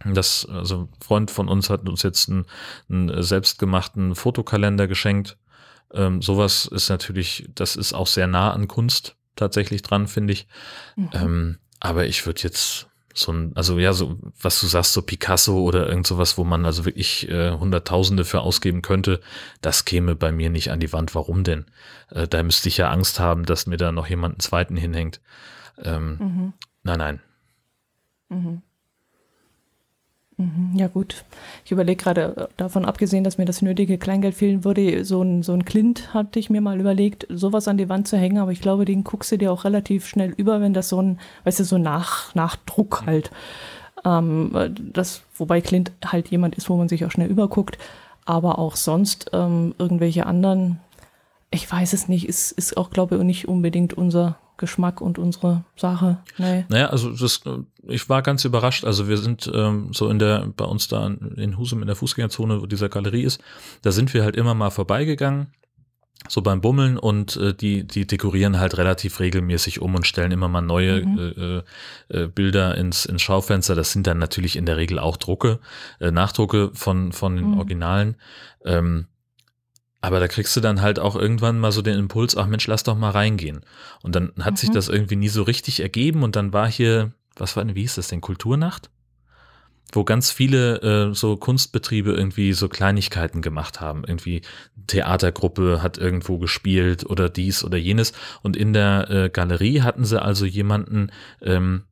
das, 0.04 0.47
also 0.50 0.89
ein 0.91 1.04
Freund 1.04 1.30
von 1.30 1.47
uns 1.47 1.69
hat 1.69 1.88
uns 1.88 2.02
jetzt 2.02 2.30
einen, 2.30 2.47
einen 2.89 3.21
selbstgemachten 3.21 4.15
Fotokalender 4.15 4.88
geschenkt. 4.88 5.38
Ähm, 5.93 6.24
sowas 6.24 6.65
ist 6.65 6.89
natürlich, 6.89 7.47
das 7.54 7.76
ist 7.76 7.93
auch 7.93 8.08
sehr 8.08 8.26
nah 8.26 8.52
an 8.52 8.67
Kunst 8.67 9.15
tatsächlich 9.36 9.84
dran, 9.84 10.08
finde 10.08 10.34
ich. 10.34 10.47
Mhm. 10.95 11.10
Ähm, 11.13 11.58
aber 11.80 12.08
ich 12.08 12.26
würde 12.26 12.41
jetzt 12.41 12.88
so 13.13 13.32
ein, 13.32 13.52
also 13.56 13.78
ja, 13.80 13.93
so, 13.93 14.17
was 14.41 14.60
du 14.60 14.67
sagst, 14.67 14.93
so 14.93 15.02
Picasso 15.02 15.60
oder 15.60 15.88
irgend 15.88 16.08
sowas, 16.08 16.38
wo 16.38 16.43
man 16.43 16.65
also 16.65 16.86
wirklich 16.86 17.30
äh, 17.30 17.52
Hunderttausende 17.52 18.26
für 18.26 18.41
ausgeben 18.41 18.82
könnte, 18.82 19.21
das 19.62 19.86
käme 19.86 20.15
bei 20.15 20.32
mir 20.32 20.50
nicht 20.50 20.71
an 20.71 20.80
die 20.80 20.93
Wand. 20.93 21.15
Warum 21.15 21.43
denn? 21.43 21.65
Äh, 22.10 22.28
da 22.28 22.41
müsste 22.43 22.69
ich 22.69 22.78
ja 22.78 22.89
Angst 22.89 23.19
haben, 23.19 23.45
dass 23.45 23.67
mir 23.67 23.78
da 23.78 23.91
noch 23.91 24.08
jemand 24.08 24.36
einen 24.36 24.39
zweiten 24.39 24.78
hinhängt. 24.78 25.21
Ähm, 25.84 26.17
mhm. 26.19 26.54
Nein, 26.84 27.00
nein. 27.00 27.21
Mhm. 28.30 28.62
Mhm, 30.38 30.72
ja 30.76 30.88
gut, 30.88 31.26
ich 31.65 31.72
überlege 31.72 32.02
gerade, 32.02 32.36
äh, 32.38 32.48
davon 32.58 32.86
abgesehen, 32.86 33.24
dass 33.24 33.38
mir 33.38 33.46
das 33.46 33.62
nötige 33.62 33.98
Kleingeld 33.98 34.34
fehlen 34.34 34.63
würde, 34.63 35.04
so 35.04 35.22
ein, 35.22 35.44
so 35.44 35.54
ein 35.54 35.65
Clint 35.65 36.13
hatte 36.13 36.39
ich 36.39 36.50
mir 36.50 36.62
mal 36.62 36.80
überlegt, 36.80 37.28
sowas 37.30 37.67
an 37.67 37.78
die 37.78 37.89
Wand 37.89 38.08
zu 38.08 38.17
hängen, 38.17 38.38
aber 38.38 38.52
ich 38.52 38.62
glaube, 38.62 38.86
den 38.86 39.04
guckst 39.04 39.32
du 39.32 39.38
dir 39.38 39.52
auch 39.52 39.65
relativ 39.65 40.08
schnell 40.08 40.34
über, 40.38 40.62
wenn 40.62 40.74
das 40.74 40.89
so 40.89 41.02
ein, 41.02 41.20
weißt 41.44 41.60
du, 41.60 41.63
so 41.65 41.78
Nach, 41.78 42.34
Nachdruck 42.34 43.04
halt, 43.06 43.30
ähm, 44.06 44.52
das, 44.94 45.24
wobei 45.36 45.62
Clint 45.62 45.91
halt 46.06 46.30
jemand 46.30 46.56
ist, 46.56 46.70
wo 46.70 46.78
man 46.78 46.89
sich 46.89 47.06
auch 47.06 47.12
schnell 47.12 47.30
überguckt, 47.30 47.78
aber 48.26 48.58
auch 48.58 48.76
sonst 48.78 49.32
ähm, 49.34 49.76
irgendwelche 49.80 50.26
anderen, 50.26 50.80
ich 51.52 51.70
weiß 51.70 51.94
es 51.94 52.08
nicht, 52.08 52.28
ist, 52.30 52.52
ist 52.54 52.78
auch, 52.78 52.89
glaube 52.89 53.17
ich, 53.17 53.24
nicht 53.24 53.48
unbedingt 53.48 53.94
unser 53.94 54.38
Geschmack 54.62 55.02
und 55.02 55.19
unsere 55.19 55.65
Sache. 55.76 56.19
Nee. 56.38 56.65
Naja, 56.69 56.88
also 56.88 57.10
das, 57.10 57.41
ich 57.88 58.08
war 58.08 58.21
ganz 58.21 58.45
überrascht. 58.45 58.86
Also 58.86 59.10
wir 59.10 59.17
sind 59.17 59.52
ähm, 59.54 59.89
so 59.91 60.08
in 60.08 60.19
der, 60.19 60.47
bei 60.56 60.65
uns 60.65 60.88
da 60.88 61.06
in 61.08 61.58
Husum 61.58 61.82
in 61.82 61.88
der 61.88 61.97
Fußgängerzone, 61.97 62.62
wo 62.62 62.67
dieser 62.67 62.88
Galerie 62.88 63.24
ist, 63.24 63.41
da 63.82 63.91
sind 63.91 64.13
wir 64.13 64.24
halt 64.24 64.38
immer 64.38 64.54
mal 64.54 64.69
vorbeigegangen 64.69 65.47
so 66.30 66.41
beim 66.41 66.62
Bummeln 66.62 66.97
und 67.00 67.36
äh, 67.38 67.54
die 67.54 67.86
die 67.86 68.06
dekorieren 68.06 68.60
halt 68.60 68.78
relativ 68.78 69.19
regelmäßig 69.19 69.82
um 69.82 69.95
und 69.95 70.06
stellen 70.06 70.32
immer 70.32 70.47
mal 70.47 70.62
neue 70.62 71.04
mhm. 71.04 71.63
äh, 72.10 72.15
äh, 72.15 72.28
Bilder 72.28 72.78
ins 72.78 73.06
ins 73.06 73.24
Schaufenster. 73.24 73.74
Das 73.74 73.91
sind 73.91 74.06
dann 74.06 74.19
natürlich 74.19 74.56
in 74.56 74.67
der 74.67 74.78
Regel 74.78 75.00
auch 75.00 75.17
Drucke, 75.17 75.60
äh, 76.00 76.12
Nachdrucke 76.12 76.71
von 76.74 77.12
von 77.12 77.36
den 77.36 77.47
mhm. 77.47 77.58
Originalen. 77.58 78.15
Ähm, 78.63 79.08
aber 80.02 80.20
da 80.20 80.28
kriegst 80.28 80.56
du 80.56 80.62
dann 80.62 80.82
halt 80.82 81.00
auch 81.00 81.16
irgendwann 81.16 81.60
mal 81.60 81.72
so 81.72 81.84
den 81.84 81.98
Impuls, 81.98 82.36
ach 82.36 82.48
Mensch, 82.48 82.66
lass 82.66 82.84
doch 82.84 82.98
mal 82.98 83.12
reingehen. 83.12 83.62
Und 84.02 84.16
dann 84.16 84.34
hat 84.40 84.54
mhm. 84.54 84.58
sich 84.58 84.72
das 84.72 84.90
irgendwie 84.90 85.16
nie 85.16 85.30
so 85.30 85.44
richtig 85.44 85.80
ergeben 85.80 86.24
und 86.24 86.36
dann 86.36 86.54
war 86.54 86.70
hier, 86.70 87.12
was 87.36 87.56
war 87.56 87.64
denn, 87.64 87.76
wie 87.76 87.82
hieß 87.82 87.96
das 87.96 88.08
denn, 88.08 88.20
Kulturnacht? 88.20 88.90
Wo 89.94 90.04
ganz 90.04 90.32
viele 90.32 90.82
äh, 90.82 91.14
so 91.14 91.38
Kunstbetriebe 91.38 92.14
irgendwie 92.14 92.54
so 92.54 92.68
Kleinigkeiten 92.68 93.42
gemacht 93.42 93.82
haben. 93.82 94.04
Irgendwie 94.08 94.42
Theatergruppe 94.88 95.84
hat 95.84 95.98
irgendwo 95.98 96.40
gespielt 96.40 97.06
oder 97.06 97.30
dies 97.30 97.64
oder 97.64 97.78
jenes. 97.78 98.14
Und 98.42 98.56
in 98.56 98.74
der 98.74 99.10
äh, 99.10 99.30
Galerie 99.30 99.82
hatten 99.82 100.06
sie 100.06 100.22
also 100.22 100.46
jemanden, 100.46 101.12
ähm, 101.42 101.84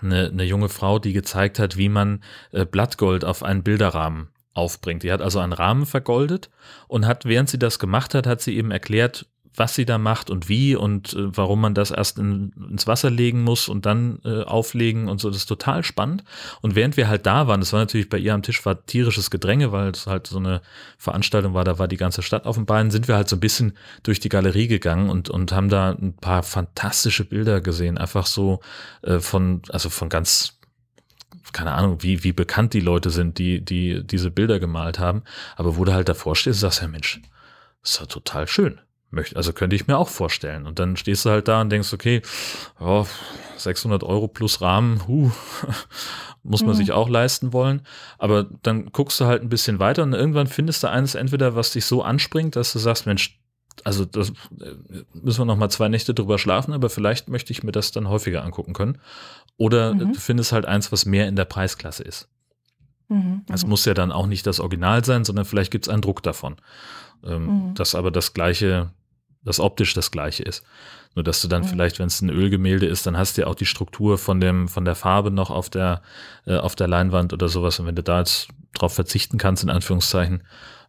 eine, 0.00 0.28
eine 0.28 0.44
junge 0.44 0.68
Frau, 0.68 0.98
die 0.98 1.12
gezeigt 1.12 1.58
hat, 1.58 1.76
wie 1.76 1.88
man 1.88 2.22
äh, 2.52 2.64
Blattgold 2.64 3.24
auf 3.24 3.42
einen 3.42 3.62
Bilderrahmen 3.62 4.28
aufbringt. 4.54 5.02
Die 5.02 5.12
hat 5.12 5.20
also 5.20 5.40
einen 5.40 5.52
Rahmen 5.52 5.86
vergoldet 5.86 6.50
und 6.88 7.06
hat, 7.06 7.24
während 7.24 7.50
sie 7.50 7.58
das 7.58 7.78
gemacht 7.78 8.14
hat, 8.14 8.26
hat 8.26 8.40
sie 8.40 8.56
eben 8.56 8.70
erklärt, 8.70 9.26
was 9.56 9.74
sie 9.74 9.84
da 9.84 9.98
macht 9.98 10.30
und 10.30 10.48
wie 10.48 10.74
und 10.74 11.12
äh, 11.14 11.36
warum 11.36 11.60
man 11.60 11.74
das 11.74 11.90
erst 11.90 12.18
in, 12.18 12.52
ins 12.70 12.86
Wasser 12.86 13.10
legen 13.10 13.42
muss 13.42 13.68
und 13.68 13.86
dann 13.86 14.18
äh, 14.24 14.42
auflegen 14.42 15.08
und 15.08 15.20
so. 15.20 15.28
Das 15.28 15.38
ist 15.38 15.46
total 15.46 15.84
spannend. 15.84 16.24
Und 16.60 16.74
während 16.74 16.96
wir 16.96 17.08
halt 17.08 17.26
da 17.26 17.46
waren, 17.46 17.60
das 17.60 17.72
war 17.72 17.80
natürlich 17.80 18.08
bei 18.08 18.18
ihr 18.18 18.34
am 18.34 18.42
Tisch 18.42 18.64
war 18.66 18.84
tierisches 18.86 19.30
Gedränge, 19.30 19.70
weil 19.70 19.90
es 19.90 20.06
halt 20.06 20.26
so 20.26 20.38
eine 20.38 20.60
Veranstaltung 20.98 21.54
war, 21.54 21.64
da 21.64 21.78
war 21.78 21.88
die 21.88 21.96
ganze 21.96 22.22
Stadt 22.22 22.46
auf 22.46 22.56
den 22.56 22.66
Beinen, 22.66 22.90
sind 22.90 23.06
wir 23.06 23.14
halt 23.14 23.28
so 23.28 23.36
ein 23.36 23.40
bisschen 23.40 23.76
durch 24.02 24.18
die 24.18 24.28
Galerie 24.28 24.66
gegangen 24.66 25.08
und, 25.08 25.30
und 25.30 25.52
haben 25.52 25.68
da 25.68 25.90
ein 25.90 26.14
paar 26.14 26.42
fantastische 26.42 27.24
Bilder 27.24 27.60
gesehen. 27.60 27.96
Einfach 27.96 28.26
so 28.26 28.60
äh, 29.02 29.20
von, 29.20 29.62
also 29.68 29.88
von 29.88 30.08
ganz 30.08 30.58
keine 31.52 31.72
Ahnung, 31.72 32.02
wie, 32.02 32.24
wie 32.24 32.32
bekannt 32.32 32.74
die 32.74 32.80
Leute 32.80 33.10
sind, 33.10 33.38
die, 33.38 33.64
die 33.64 34.04
diese 34.04 34.30
Bilder 34.30 34.58
gemalt 34.58 34.98
haben. 34.98 35.22
Aber 35.56 35.76
wo 35.76 35.84
du 35.84 35.92
halt 35.92 36.08
davor 36.08 36.36
stehst, 36.36 36.60
sagst 36.60 36.80
du 36.80 36.84
ja, 36.84 36.90
Mensch, 36.90 37.20
ist 37.82 38.00
ja 38.00 38.06
total 38.06 38.46
schön. 38.48 38.80
Also 39.34 39.52
könnte 39.52 39.76
ich 39.76 39.86
mir 39.86 39.96
auch 39.96 40.08
vorstellen. 40.08 40.66
Und 40.66 40.78
dann 40.78 40.96
stehst 40.96 41.24
du 41.24 41.30
halt 41.30 41.48
da 41.48 41.60
und 41.60 41.70
denkst, 41.70 41.92
okay, 41.92 42.22
oh, 42.80 43.06
600 43.56 44.02
Euro 44.02 44.28
plus 44.28 44.60
Rahmen, 44.60 45.06
huh, 45.06 45.30
muss 46.42 46.62
man 46.62 46.72
mhm. 46.72 46.78
sich 46.78 46.92
auch 46.92 47.08
leisten 47.08 47.52
wollen. 47.52 47.82
Aber 48.18 48.44
dann 48.62 48.86
guckst 48.86 49.20
du 49.20 49.26
halt 49.26 49.42
ein 49.42 49.48
bisschen 49.48 49.78
weiter 49.78 50.02
und 50.02 50.14
irgendwann 50.14 50.46
findest 50.46 50.82
du 50.82 50.90
eines 50.90 51.14
entweder, 51.14 51.54
was 51.54 51.72
dich 51.72 51.84
so 51.84 52.02
anspringt, 52.02 52.56
dass 52.56 52.72
du 52.72 52.78
sagst, 52.78 53.06
Mensch, 53.06 53.38
also 53.82 54.04
das 54.04 54.30
äh, 54.30 54.74
müssen 55.14 55.40
wir 55.40 55.44
noch 55.46 55.56
mal 55.56 55.70
zwei 55.70 55.88
Nächte 55.88 56.14
drüber 56.14 56.38
schlafen, 56.38 56.72
aber 56.72 56.90
vielleicht 56.90 57.28
möchte 57.28 57.52
ich 57.52 57.62
mir 57.62 57.72
das 57.72 57.90
dann 57.90 58.08
häufiger 58.08 58.44
angucken 58.44 58.72
können. 58.72 58.98
Oder 59.56 59.94
mhm. 59.94 60.12
du 60.12 60.18
findest 60.18 60.52
halt 60.52 60.66
eins, 60.66 60.92
was 60.92 61.06
mehr 61.06 61.28
in 61.28 61.36
der 61.36 61.44
Preisklasse 61.44 62.02
ist. 62.02 62.28
Mhm, 63.08 63.42
es 63.52 63.64
mhm. 63.64 63.70
muss 63.70 63.84
ja 63.84 63.94
dann 63.94 64.12
auch 64.12 64.26
nicht 64.26 64.46
das 64.46 64.60
Original 64.60 65.04
sein, 65.04 65.24
sondern 65.24 65.44
vielleicht 65.44 65.70
gibt 65.70 65.86
es 65.86 65.92
einen 65.92 66.02
Druck 66.02 66.22
davon. 66.22 66.56
Ähm, 67.24 67.46
mhm. 67.68 67.74
Das 67.74 67.94
aber 67.94 68.10
das 68.10 68.34
gleiche, 68.34 68.90
das 69.42 69.60
optisch 69.60 69.94
das 69.94 70.10
gleiche 70.10 70.42
ist. 70.42 70.64
Nur 71.14 71.22
dass 71.22 71.40
du 71.40 71.48
dann 71.48 71.62
mhm. 71.62 71.66
vielleicht, 71.66 71.98
wenn 71.98 72.06
es 72.06 72.20
ein 72.20 72.30
Ölgemälde 72.30 72.86
ist, 72.86 73.06
dann 73.06 73.16
hast 73.16 73.36
du 73.36 73.42
ja 73.42 73.46
auch 73.46 73.54
die 73.54 73.66
Struktur 73.66 74.18
von 74.18 74.40
dem, 74.40 74.68
von 74.68 74.84
der 74.84 74.94
Farbe 74.94 75.30
noch 75.30 75.50
auf 75.50 75.70
der, 75.70 76.02
äh, 76.46 76.56
auf 76.56 76.74
der 76.74 76.88
Leinwand 76.88 77.32
oder 77.32 77.48
sowas. 77.48 77.78
Und 77.78 77.86
wenn 77.86 77.94
du 77.94 78.02
da 78.02 78.18
jetzt 78.18 78.48
drauf 78.74 78.94
verzichten 78.94 79.38
kannst, 79.38 79.62
in 79.62 79.70
Anführungszeichen, 79.70 80.42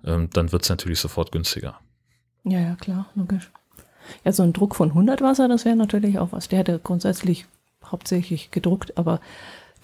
ähm, 0.03 0.29
dann 0.31 0.51
wird 0.51 0.63
es 0.63 0.69
natürlich 0.69 0.99
sofort 0.99 1.31
günstiger. 1.31 1.79
Ja, 2.43 2.59
ja, 2.59 2.75
klar, 2.75 3.07
logisch. 3.15 3.51
Ja, 4.23 4.31
so 4.31 4.43
ein 4.43 4.53
Druck 4.53 4.75
von 4.75 4.89
100 4.89 5.21
Wasser, 5.21 5.47
das 5.47 5.65
wäre 5.65 5.75
natürlich 5.75 6.19
auch 6.19 6.31
was. 6.31 6.47
Der 6.47 6.59
hätte 6.59 6.79
grundsätzlich 6.79 7.45
hauptsächlich 7.91 8.51
gedruckt, 8.51 8.97
aber 8.97 9.19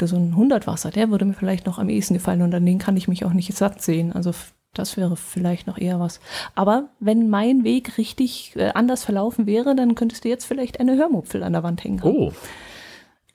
so 0.04 0.16
ein 0.16 0.30
100 0.30 0.66
Wasser, 0.66 0.90
der 0.90 1.12
würde 1.12 1.26
mir 1.26 1.34
vielleicht 1.34 1.68
noch 1.68 1.78
am 1.78 1.88
ehesten 1.90 2.16
gefallen 2.16 2.42
und 2.42 2.56
an 2.56 2.66
den 2.66 2.80
kann 2.80 2.98
ich 2.98 3.08
mich 3.08 3.24
auch 3.24 3.34
nicht 3.34 3.56
satt 3.56 3.82
sehen. 3.84 4.12
Also 4.14 4.32
Das 4.74 4.96
wäre 4.98 5.16
vielleicht 5.18 5.68
noch 5.68 5.78
eher 5.78 6.00
was. 6.00 6.20
Aber 6.56 6.90
wenn 7.00 7.30
mein 7.30 7.64
Weg 7.64 7.98
richtig 7.98 8.56
äh, 8.56 8.72
anders 8.74 9.04
verlaufen 9.04 9.46
wäre, 9.46 9.76
dann 9.76 9.96
könntest 9.96 10.24
du 10.24 10.30
jetzt 10.30 10.46
vielleicht 10.46 10.80
eine 10.80 10.96
Hörmupfel 10.96 11.44
an 11.44 11.54
der 11.54 11.62
Wand 11.64 11.84
hängen. 11.84 12.02
Haben. 12.02 12.16
Oh, 12.16 12.32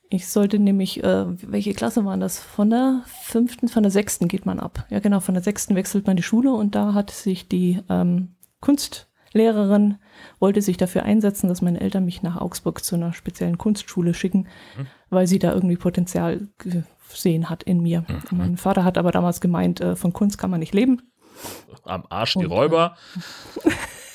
Ich 0.08 0.28
sollte 0.28 0.58
nämlich, 0.58 1.04
äh, 1.04 1.26
welche 1.28 1.74
Klasse 1.74 2.04
waren 2.04 2.20
das? 2.20 2.38
Von 2.38 2.70
der 2.70 3.02
fünften, 3.06 3.68
von 3.68 3.82
der 3.82 3.92
sechsten 3.92 4.28
geht 4.28 4.46
man 4.46 4.58
ab. 4.60 4.86
Ja, 4.88 4.98
genau, 5.00 5.20
von 5.20 5.34
der 5.34 5.42
sechsten 5.44 5.74
wechselt 5.74 6.06
man 6.06 6.16
die 6.16 6.22
Schule 6.22 6.52
und 6.52 6.74
da 6.74 6.94
hat 6.94 7.10
sich 7.10 7.48
die 7.48 7.80
ähm, 7.90 8.34
Kunstlehrerin, 9.32 9.96
wollte 10.38 10.62
sich 10.62 10.76
dafür 10.76 11.02
einsetzen, 11.04 11.48
dass 11.48 11.62
meine 11.62 11.80
Eltern 11.80 12.04
mich 12.04 12.22
nach 12.22 12.36
Augsburg 12.36 12.82
zu 12.84 12.94
einer 12.96 13.12
speziellen 13.12 13.58
Kunstschule 13.58 14.14
schicken, 14.14 14.46
Mhm. 14.78 14.86
weil 15.10 15.26
sie 15.26 15.38
da 15.38 15.52
irgendwie 15.52 15.76
Potenzial 15.76 16.48
gesehen 16.58 17.50
hat 17.50 17.62
in 17.62 17.80
mir. 17.80 18.00
Mhm. 18.08 18.14
Und 18.30 18.32
mein 18.32 18.56
Vater 18.56 18.84
hat 18.84 18.98
aber 18.98 19.12
damals 19.12 19.40
gemeint, 19.40 19.80
äh, 19.80 19.96
von 19.96 20.12
Kunst 20.12 20.38
kann 20.38 20.50
man 20.50 20.60
nicht 20.60 20.74
leben. 20.74 21.02
am 21.84 22.04
Arsch 22.08 22.32
die 22.32 22.46
Und, 22.46 22.50
Räuber. 22.52 22.96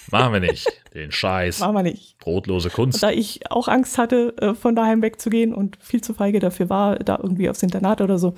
Machen 0.10 0.34
wir 0.34 0.40
nicht. 0.40 0.68
Den 0.94 1.12
Scheiß. 1.12 1.60
Machen 1.60 1.76
wir 1.76 1.84
nicht. 1.84 2.18
Brotlose 2.18 2.70
Kunst. 2.72 3.02
Da 3.04 3.12
ich 3.12 3.50
auch 3.52 3.68
Angst 3.68 3.98
hatte, 4.00 4.36
äh, 4.40 4.56
von 4.56 4.76
daheim 4.76 5.02
wegzugehen 5.04 5.54
und 5.54 5.78
viel 5.80 6.02
zu 6.02 6.14
feige 6.16 6.40
dafür 6.40 6.70
war, 6.70 6.98
da 6.98 7.18
irgendwie 7.22 7.48
aufs 7.50 7.62
Internat 7.64 8.02
oder 8.02 8.18
so, 8.18 8.34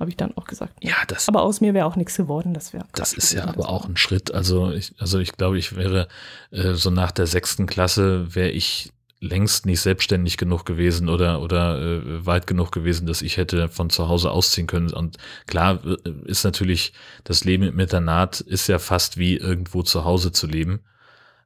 habe 0.00 0.10
ich 0.10 0.16
dann 0.16 0.36
auch 0.36 0.46
gesagt. 0.46 0.74
nee. 0.82 0.88
Ja, 0.88 0.96
das, 1.06 1.28
Aber 1.28 1.42
aus 1.42 1.60
mir 1.60 1.74
wäre 1.74 1.86
auch 1.86 1.96
nichts 1.96 2.16
geworden. 2.16 2.54
Das 2.54 2.72
wäre. 2.72 2.86
das 2.94 3.12
ist 3.12 3.32
ja 3.32 3.44
aber 3.46 3.68
auch 3.68 3.86
ein 3.86 3.96
Schritt. 3.96 4.32
Also 4.32 4.72
ich, 4.72 4.94
also 4.98 5.18
ich 5.18 5.32
glaube, 5.32 5.58
ich 5.58 5.76
wäre 5.76 6.08
äh, 6.50 6.72
so 6.72 6.90
nach 6.90 7.12
der 7.12 7.26
sechsten 7.26 7.66
Klasse 7.66 8.34
wäre 8.34 8.50
ich 8.50 8.92
längst 9.22 9.66
nicht 9.66 9.82
selbstständig 9.82 10.38
genug 10.38 10.64
gewesen 10.64 11.10
oder 11.10 11.42
oder 11.42 11.78
äh, 11.78 12.24
weit 12.24 12.46
genug 12.46 12.72
gewesen, 12.72 13.06
dass 13.06 13.20
ich 13.20 13.36
hätte 13.36 13.68
von 13.68 13.90
zu 13.90 14.08
Hause 14.08 14.30
ausziehen 14.30 14.66
können. 14.66 14.92
Und 14.92 15.18
klar 15.46 15.80
äh, 15.84 16.10
ist 16.24 16.42
natürlich 16.44 16.94
das 17.24 17.44
Leben 17.44 17.64
im 17.64 17.78
Internat 17.78 18.40
ist 18.40 18.66
ja 18.66 18.78
fast 18.78 19.18
wie 19.18 19.36
irgendwo 19.36 19.82
zu 19.82 20.04
Hause 20.04 20.32
zu 20.32 20.46
leben. 20.46 20.80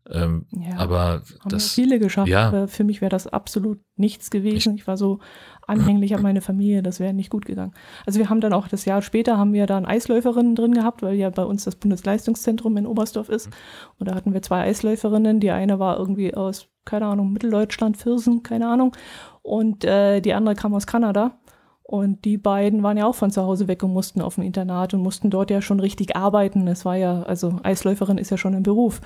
Ähm, 0.08 0.46
Ja, 0.50 0.76
aber 0.76 1.22
haben 1.40 1.48
das 1.48 1.72
viele 1.72 1.98
geschafft. 1.98 2.28
ja. 2.28 2.46
Aber 2.48 2.68
für 2.68 2.84
mich 2.84 3.00
wäre 3.00 3.10
das 3.10 3.26
absolut 3.26 3.80
nichts 3.96 4.30
gewesen. 4.30 4.76
Ich 4.76 4.86
war 4.86 4.96
so 4.96 5.20
anhänglich 5.66 6.14
an 6.14 6.22
meine 6.22 6.40
Familie, 6.40 6.82
das 6.82 7.00
wäre 7.00 7.14
nicht 7.14 7.30
gut 7.30 7.44
gegangen. 7.44 7.74
Also 8.06 8.18
wir 8.18 8.30
haben 8.30 8.40
dann 8.40 8.52
auch 8.52 8.68
das 8.68 8.84
Jahr 8.84 9.02
später 9.02 9.38
haben 9.38 9.52
wir 9.52 9.66
dann 9.66 9.86
Eisläuferinnen 9.86 10.54
drin 10.54 10.72
gehabt, 10.72 11.02
weil 11.02 11.14
ja 11.14 11.30
bei 11.30 11.44
uns 11.44 11.64
das 11.64 11.76
Bundesleistungszentrum 11.76 12.76
in 12.76 12.86
Oberstdorf 12.86 13.28
ist. 13.28 13.50
Und 13.98 14.08
da 14.08 14.14
hatten 14.14 14.32
wir 14.32 14.42
zwei 14.42 14.62
Eisläuferinnen. 14.62 15.40
Die 15.40 15.50
eine 15.50 15.78
war 15.78 15.98
irgendwie 15.98 16.34
aus, 16.34 16.68
keine 16.84 17.06
Ahnung, 17.06 17.32
Mitteldeutschland, 17.32 17.96
Viersen, 17.96 18.42
keine 18.42 18.68
Ahnung. 18.68 18.96
Und 19.42 19.84
äh, 19.84 20.20
die 20.20 20.34
andere 20.34 20.54
kam 20.54 20.74
aus 20.74 20.86
Kanada. 20.86 21.38
Und 21.82 22.24
die 22.24 22.38
beiden 22.38 22.82
waren 22.82 22.96
ja 22.96 23.06
auch 23.06 23.14
von 23.14 23.30
zu 23.30 23.42
Hause 23.42 23.68
weg 23.68 23.82
und 23.82 23.92
mussten 23.92 24.22
auf 24.22 24.36
dem 24.36 24.44
Internat 24.44 24.94
und 24.94 25.02
mussten 25.02 25.28
dort 25.28 25.50
ja 25.50 25.60
schon 25.60 25.80
richtig 25.80 26.16
arbeiten. 26.16 26.66
Es 26.66 26.86
war 26.86 26.96
ja, 26.96 27.22
also 27.24 27.58
Eisläuferin 27.62 28.16
ist 28.16 28.30
ja 28.30 28.38
schon 28.38 28.54
ein 28.54 28.62
Beruf. 28.62 29.02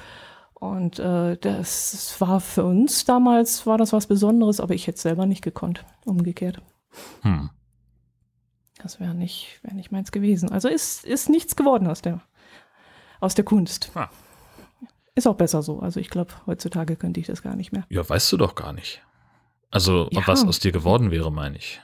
Und 0.61 0.99
äh, 0.99 1.37
das 1.37 2.21
war 2.21 2.41
für 2.41 2.65
uns 2.65 3.05
damals, 3.05 3.65
war 3.67 3.79
das 3.79 3.93
was 3.93 4.07
Besonderes, 4.09 4.59
aber 4.61 4.75
ich 4.75 4.87
hätte 4.87 4.97
es 4.97 5.03
selber 5.03 5.27
nicht 5.27 5.43
gekonnt, 5.43 5.85
umgekehrt. 6.05 6.61
hm. 7.23 7.51
Das 8.81 9.01
wäre 9.01 9.13
nicht, 9.15 9.59
wär 9.63 9.75
nicht 9.75 9.91
meins 9.91 10.13
gewesen. 10.13 10.51
Also 10.53 10.69
ist, 10.69 11.05
ist 11.05 11.29
nichts 11.29 11.57
geworden 11.57 11.89
aus 11.89 12.01
der, 12.01 12.21
aus 13.19 13.35
der 13.35 13.45
Kunst. 13.45 13.91
Ah. 13.97 14.09
Ist 15.17 15.27
auch 15.27 15.35
besser 15.35 15.63
so. 15.63 15.81
Also 15.81 15.99
ich 15.99 16.11
glaube, 16.11 16.33
heutzutage 16.47 16.95
könnte 16.95 17.19
ich 17.19 17.27
das 17.27 17.43
gar 17.43 17.57
nicht 17.57 17.73
mehr. 17.73 17.85
ja, 17.89 18.09
weißt 18.09 18.31
du 18.31 18.37
doch 18.37 18.55
gar 18.55 18.73
nicht. 18.73 19.03
Also 19.73 20.09
Ja. 20.13 20.23
was 20.27 20.45
aus 20.47 20.61
dir 20.61 20.71
geworden 20.71 21.11
wäre, 21.11 21.33
meine 21.33 21.57
ich. 21.57 21.81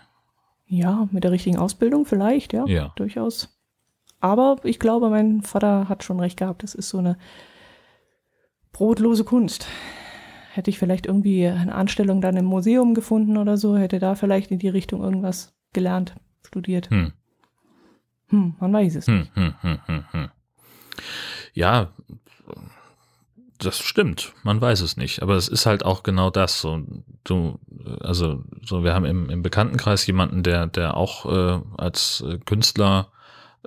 Ja, 0.66 1.08
mit 1.10 1.24
der 1.24 1.32
richtigen 1.32 1.58
Ausbildung 1.58 2.06
vielleicht, 2.06 2.52
ja, 2.52 2.64
Ja. 2.66 2.92
durchaus. 2.96 3.58
Aber 4.20 4.56
ich 4.62 4.78
glaube, 4.78 5.10
mein 5.10 5.42
Vater 5.42 5.88
hat 5.88 6.04
schon 6.04 6.20
recht 6.20 6.38
gehabt. 6.38 6.62
Das 6.62 6.74
ist 6.76 6.88
so 6.90 6.98
eine 6.98 7.18
brotlose 8.74 9.24
Kunst. 9.24 9.66
Hätte 10.52 10.68
ich 10.68 10.78
vielleicht 10.78 11.06
irgendwie 11.06 11.46
eine 11.46 11.74
Anstellung 11.74 12.20
dann 12.20 12.36
im 12.36 12.44
Museum 12.44 12.92
gefunden 12.94 13.38
oder 13.38 13.56
so, 13.56 13.78
hätte 13.78 13.98
da 13.98 14.14
vielleicht 14.14 14.50
in 14.50 14.58
die 14.58 14.68
Richtung 14.68 15.02
irgendwas 15.02 15.54
gelernt, 15.72 16.14
studiert. 16.46 16.90
Hm. 16.90 17.12
Hm, 18.28 18.54
man 18.60 18.72
weiß 18.72 18.96
es. 18.96 19.06
Hm, 19.06 19.28
hm, 19.34 19.54
hm, 19.62 19.78
hm, 19.86 20.04
hm. 20.10 20.28
Ja, 21.54 21.92
das 23.58 23.78
stimmt. 23.78 24.32
Man 24.42 24.60
weiß 24.60 24.80
es 24.80 24.96
nicht. 24.96 25.22
Aber 25.22 25.34
es 25.34 25.48
ist 25.48 25.66
halt 25.66 25.84
auch 25.84 26.02
genau 26.02 26.30
das. 26.30 26.60
So, 26.60 26.82
du, 27.24 27.58
also, 28.00 28.44
so, 28.62 28.84
wir 28.84 28.94
haben 28.94 29.04
im, 29.04 29.30
im 29.30 29.42
Bekanntenkreis 29.42 30.06
jemanden, 30.06 30.42
der, 30.42 30.66
der 30.66 30.96
auch 30.96 31.26
äh, 31.26 31.60
als 31.76 32.24
äh, 32.26 32.38
Künstler 32.38 33.08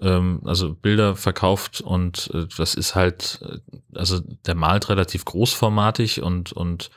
ähm, 0.02 0.42
also 0.46 0.74
Bilder 0.74 1.16
verkauft 1.16 1.82
und 1.82 2.30
äh, 2.34 2.46
das 2.58 2.76
ist 2.76 2.96
halt, 2.96 3.40
äh, 3.44 3.78
also 3.98 4.20
der 4.46 4.56
malt 4.56 4.90
relativ 4.90 5.26
großformatig 5.26 6.22
und, 6.22 6.52
und 6.54 6.90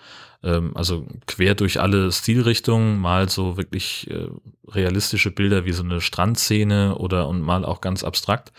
ähm, 0.43 0.73
also 0.75 1.07
quer 1.27 1.55
durch 1.55 1.81
alle 1.81 2.11
Stilrichtungen, 2.13 2.99
mal 2.99 3.29
so 3.29 3.57
wirklich 3.57 4.11
äh, 4.11 4.29
realistische 4.69 5.31
Bilder 5.31 5.65
wie 5.65 5.73
so 5.73 5.83
eine 5.83 6.01
Strandszene 6.01 6.97
oder 6.97 7.29
und 7.29 7.43
mal 7.43 7.65
auch 7.65 7.81
ganz 7.81 8.05
abstrakt. 8.05 8.53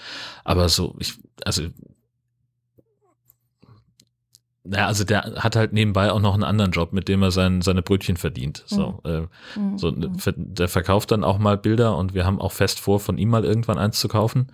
Aber 0.44 0.70
so, 0.70 0.96
ich, 1.00 1.14
also 1.46 1.64
ja, 4.64 4.86
also 4.88 5.04
der 5.04 5.22
hat 5.38 5.56
halt 5.56 5.74
nebenbei 5.74 6.12
auch 6.12 6.20
noch 6.20 6.34
einen 6.34 6.44
anderen 6.44 6.72
Job, 6.72 6.94
mit 6.94 7.08
dem 7.08 7.24
er 7.24 7.32
sein, 7.32 7.62
seine 7.62 7.82
Brötchen 7.82 8.18
verdient. 8.18 8.64
So, 8.68 9.02
äh, 9.06 9.22
Mhm. 9.60 9.78
so, 9.78 9.92
ver- 10.18 10.34
der 10.36 10.68
verkauft 10.68 11.12
dann 11.12 11.24
auch 11.24 11.40
mal 11.40 11.58
Bilder 11.58 11.98
und 11.98 12.14
wir 12.14 12.26
haben 12.26 12.40
auch 12.40 12.52
fest 12.52 12.80
vor, 12.80 13.00
von 13.00 13.18
ihm 13.18 13.30
mal 13.30 13.44
irgendwann 13.46 13.78
eins 13.80 14.00
zu 14.00 14.08
kaufen. 14.08 14.52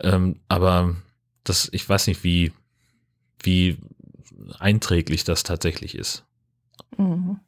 Ähm, 0.00 0.40
aber 0.48 0.94
das, 1.44 1.68
ich 1.72 1.88
weiß 1.88 2.06
nicht, 2.08 2.24
wie, 2.24 2.52
wie 3.42 3.78
einträglich 4.58 5.24
das 5.24 5.42
tatsächlich 5.44 5.94
ist. 5.96 6.24
Mhm. 6.96 7.40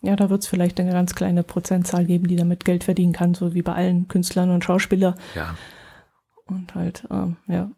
Ja, 0.00 0.14
da 0.14 0.30
wird 0.30 0.42
es 0.42 0.48
vielleicht 0.48 0.78
eine 0.78 0.92
ganz 0.92 1.14
kleine 1.14 1.42
Prozentzahl 1.42 2.04
geben, 2.04 2.28
die 2.28 2.36
damit 2.36 2.64
Geld 2.64 2.84
verdienen 2.84 3.12
kann, 3.12 3.34
so 3.34 3.54
wie 3.54 3.62
bei 3.62 3.72
allen 3.74 4.06
Künstlern 4.06 4.50
und 4.50 4.64
Schauspielern. 4.64 5.14
Ja. 5.34 5.56
Und 6.46 6.74
halt, 6.74 7.04
ähm, 7.10 7.36
ja. 7.48 7.70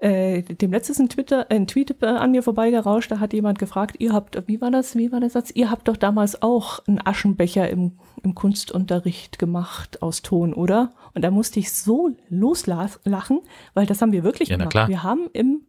Äh, 0.00 0.42
dem 0.42 0.70
letztes 0.70 1.00
ein, 1.00 1.08
Twitter, 1.08 1.50
ein 1.50 1.66
Tweet 1.66 2.00
äh, 2.02 2.06
an 2.06 2.30
mir 2.30 2.44
vorbeigerauscht, 2.44 3.10
da 3.10 3.18
hat 3.18 3.32
jemand 3.32 3.58
gefragt, 3.58 3.96
ihr 3.98 4.12
habt, 4.12 4.46
wie 4.46 4.60
war 4.60 4.70
das, 4.70 4.94
wie 4.94 5.10
war 5.10 5.18
der 5.18 5.30
Satz? 5.30 5.50
Ihr 5.52 5.70
habt 5.72 5.88
doch 5.88 5.96
damals 5.96 6.40
auch 6.40 6.86
einen 6.86 7.04
Aschenbecher 7.04 7.68
im, 7.68 7.98
im 8.22 8.36
Kunstunterricht 8.36 9.40
gemacht 9.40 10.00
aus 10.00 10.22
Ton, 10.22 10.54
oder? 10.54 10.92
Und 11.14 11.22
da 11.22 11.32
musste 11.32 11.58
ich 11.58 11.72
so 11.72 12.10
loslachen, 12.28 13.40
weil 13.74 13.86
das 13.86 14.00
haben 14.00 14.12
wir 14.12 14.22
wirklich 14.22 14.50
Ja, 14.50 14.56
na 14.56 14.64
gemacht. 14.66 14.70
klar. 14.72 14.88
Wir 14.88 15.02
haben 15.02 15.28
im, 15.32 15.62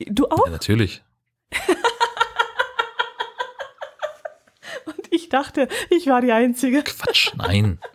du 0.00 0.26
auch? 0.30 0.46
ja, 0.46 0.52
natürlich. 0.52 1.04
Und 4.86 5.06
ich 5.12 5.28
dachte, 5.28 5.68
ich 5.90 6.06
war 6.08 6.20
die 6.20 6.32
Einzige. 6.32 6.82
Quatsch, 6.82 7.32
nein. 7.36 7.78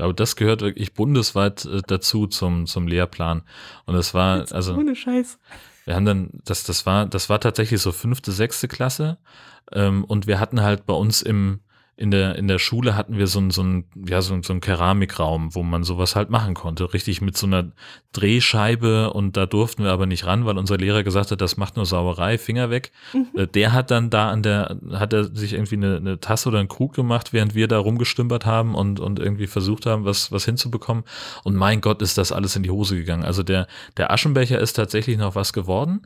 Glaube, 0.00 0.14
das 0.14 0.34
gehört 0.34 0.62
wirklich 0.62 0.94
bundesweit 0.94 1.66
äh, 1.66 1.82
dazu 1.86 2.26
zum, 2.26 2.66
zum 2.66 2.88
Lehrplan. 2.88 3.42
Und 3.84 3.96
es 3.96 4.14
war, 4.14 4.46
also. 4.50 4.74
Ohne 4.74 4.96
Scheiß. 4.96 5.38
Wir 5.84 5.94
haben 5.94 6.06
dann, 6.06 6.30
das, 6.46 6.64
das 6.64 6.86
war, 6.86 7.04
das 7.04 7.28
war 7.28 7.38
tatsächlich 7.38 7.82
so 7.82 7.92
fünfte, 7.92 8.32
sechste 8.32 8.66
Klasse. 8.66 9.18
Ähm, 9.72 10.04
und 10.04 10.26
wir 10.26 10.40
hatten 10.40 10.62
halt 10.62 10.86
bei 10.86 10.94
uns 10.94 11.20
im, 11.20 11.60
in 12.00 12.10
der, 12.10 12.34
in 12.36 12.48
der 12.48 12.58
Schule 12.58 12.96
hatten 12.96 13.18
wir 13.18 13.26
so 13.26 13.38
ein, 13.40 13.50
so 13.50 13.62
ein, 13.62 13.84
ja, 14.08 14.22
so, 14.22 14.32
ein- 14.34 14.42
so 14.42 14.52
ein 14.54 14.60
Keramikraum, 14.60 15.54
wo 15.54 15.62
man 15.62 15.84
sowas 15.84 16.16
halt 16.16 16.30
machen 16.30 16.54
konnte. 16.54 16.92
Richtig 16.94 17.20
mit 17.20 17.36
so 17.36 17.46
einer 17.46 17.72
Drehscheibe 18.12 19.12
und 19.12 19.36
da 19.36 19.46
durften 19.46 19.84
wir 19.84 19.90
aber 19.92 20.06
nicht 20.06 20.26
ran, 20.26 20.46
weil 20.46 20.56
unser 20.58 20.76
Lehrer 20.76 21.02
gesagt 21.02 21.30
hat, 21.30 21.40
das 21.40 21.56
macht 21.56 21.76
nur 21.76 21.86
Sauerei, 21.86 22.38
Finger 22.38 22.70
weg. 22.70 22.92
Äh, 23.34 23.46
Der 23.46 23.72
hat 23.72 23.90
dann 23.90 24.10
da 24.10 24.30
an 24.30 24.42
der, 24.42 24.76
hat 24.92 25.12
er 25.12 25.24
sich 25.24 25.52
irgendwie 25.52 25.76
eine, 25.76 25.96
eine 25.96 26.20
Tasse 26.20 26.48
oder 26.48 26.58
einen 26.58 26.68
Krug 26.68 26.94
gemacht, 26.94 27.32
während 27.32 27.54
wir 27.54 27.68
da 27.68 27.78
rumgestümpert 27.78 28.46
haben 28.46 28.74
und, 28.74 29.00
und 29.00 29.18
irgendwie 29.18 29.46
versucht 29.46 29.86
haben, 29.86 30.04
was, 30.04 30.30
was 30.32 30.44
hinzubekommen. 30.44 31.04
Und 31.44 31.54
mein 31.56 31.80
Gott, 31.80 32.02
ist 32.02 32.18
das 32.18 32.32
alles 32.32 32.56
in 32.56 32.62
die 32.62 32.70
Hose 32.70 32.96
gegangen. 32.96 33.24
Also 33.24 33.42
der, 33.42 33.66
der 33.96 34.10
Aschenbecher 34.12 34.58
ist 34.58 34.72
tatsächlich 34.74 35.18
noch 35.18 35.34
was 35.34 35.52
geworden. 35.52 36.02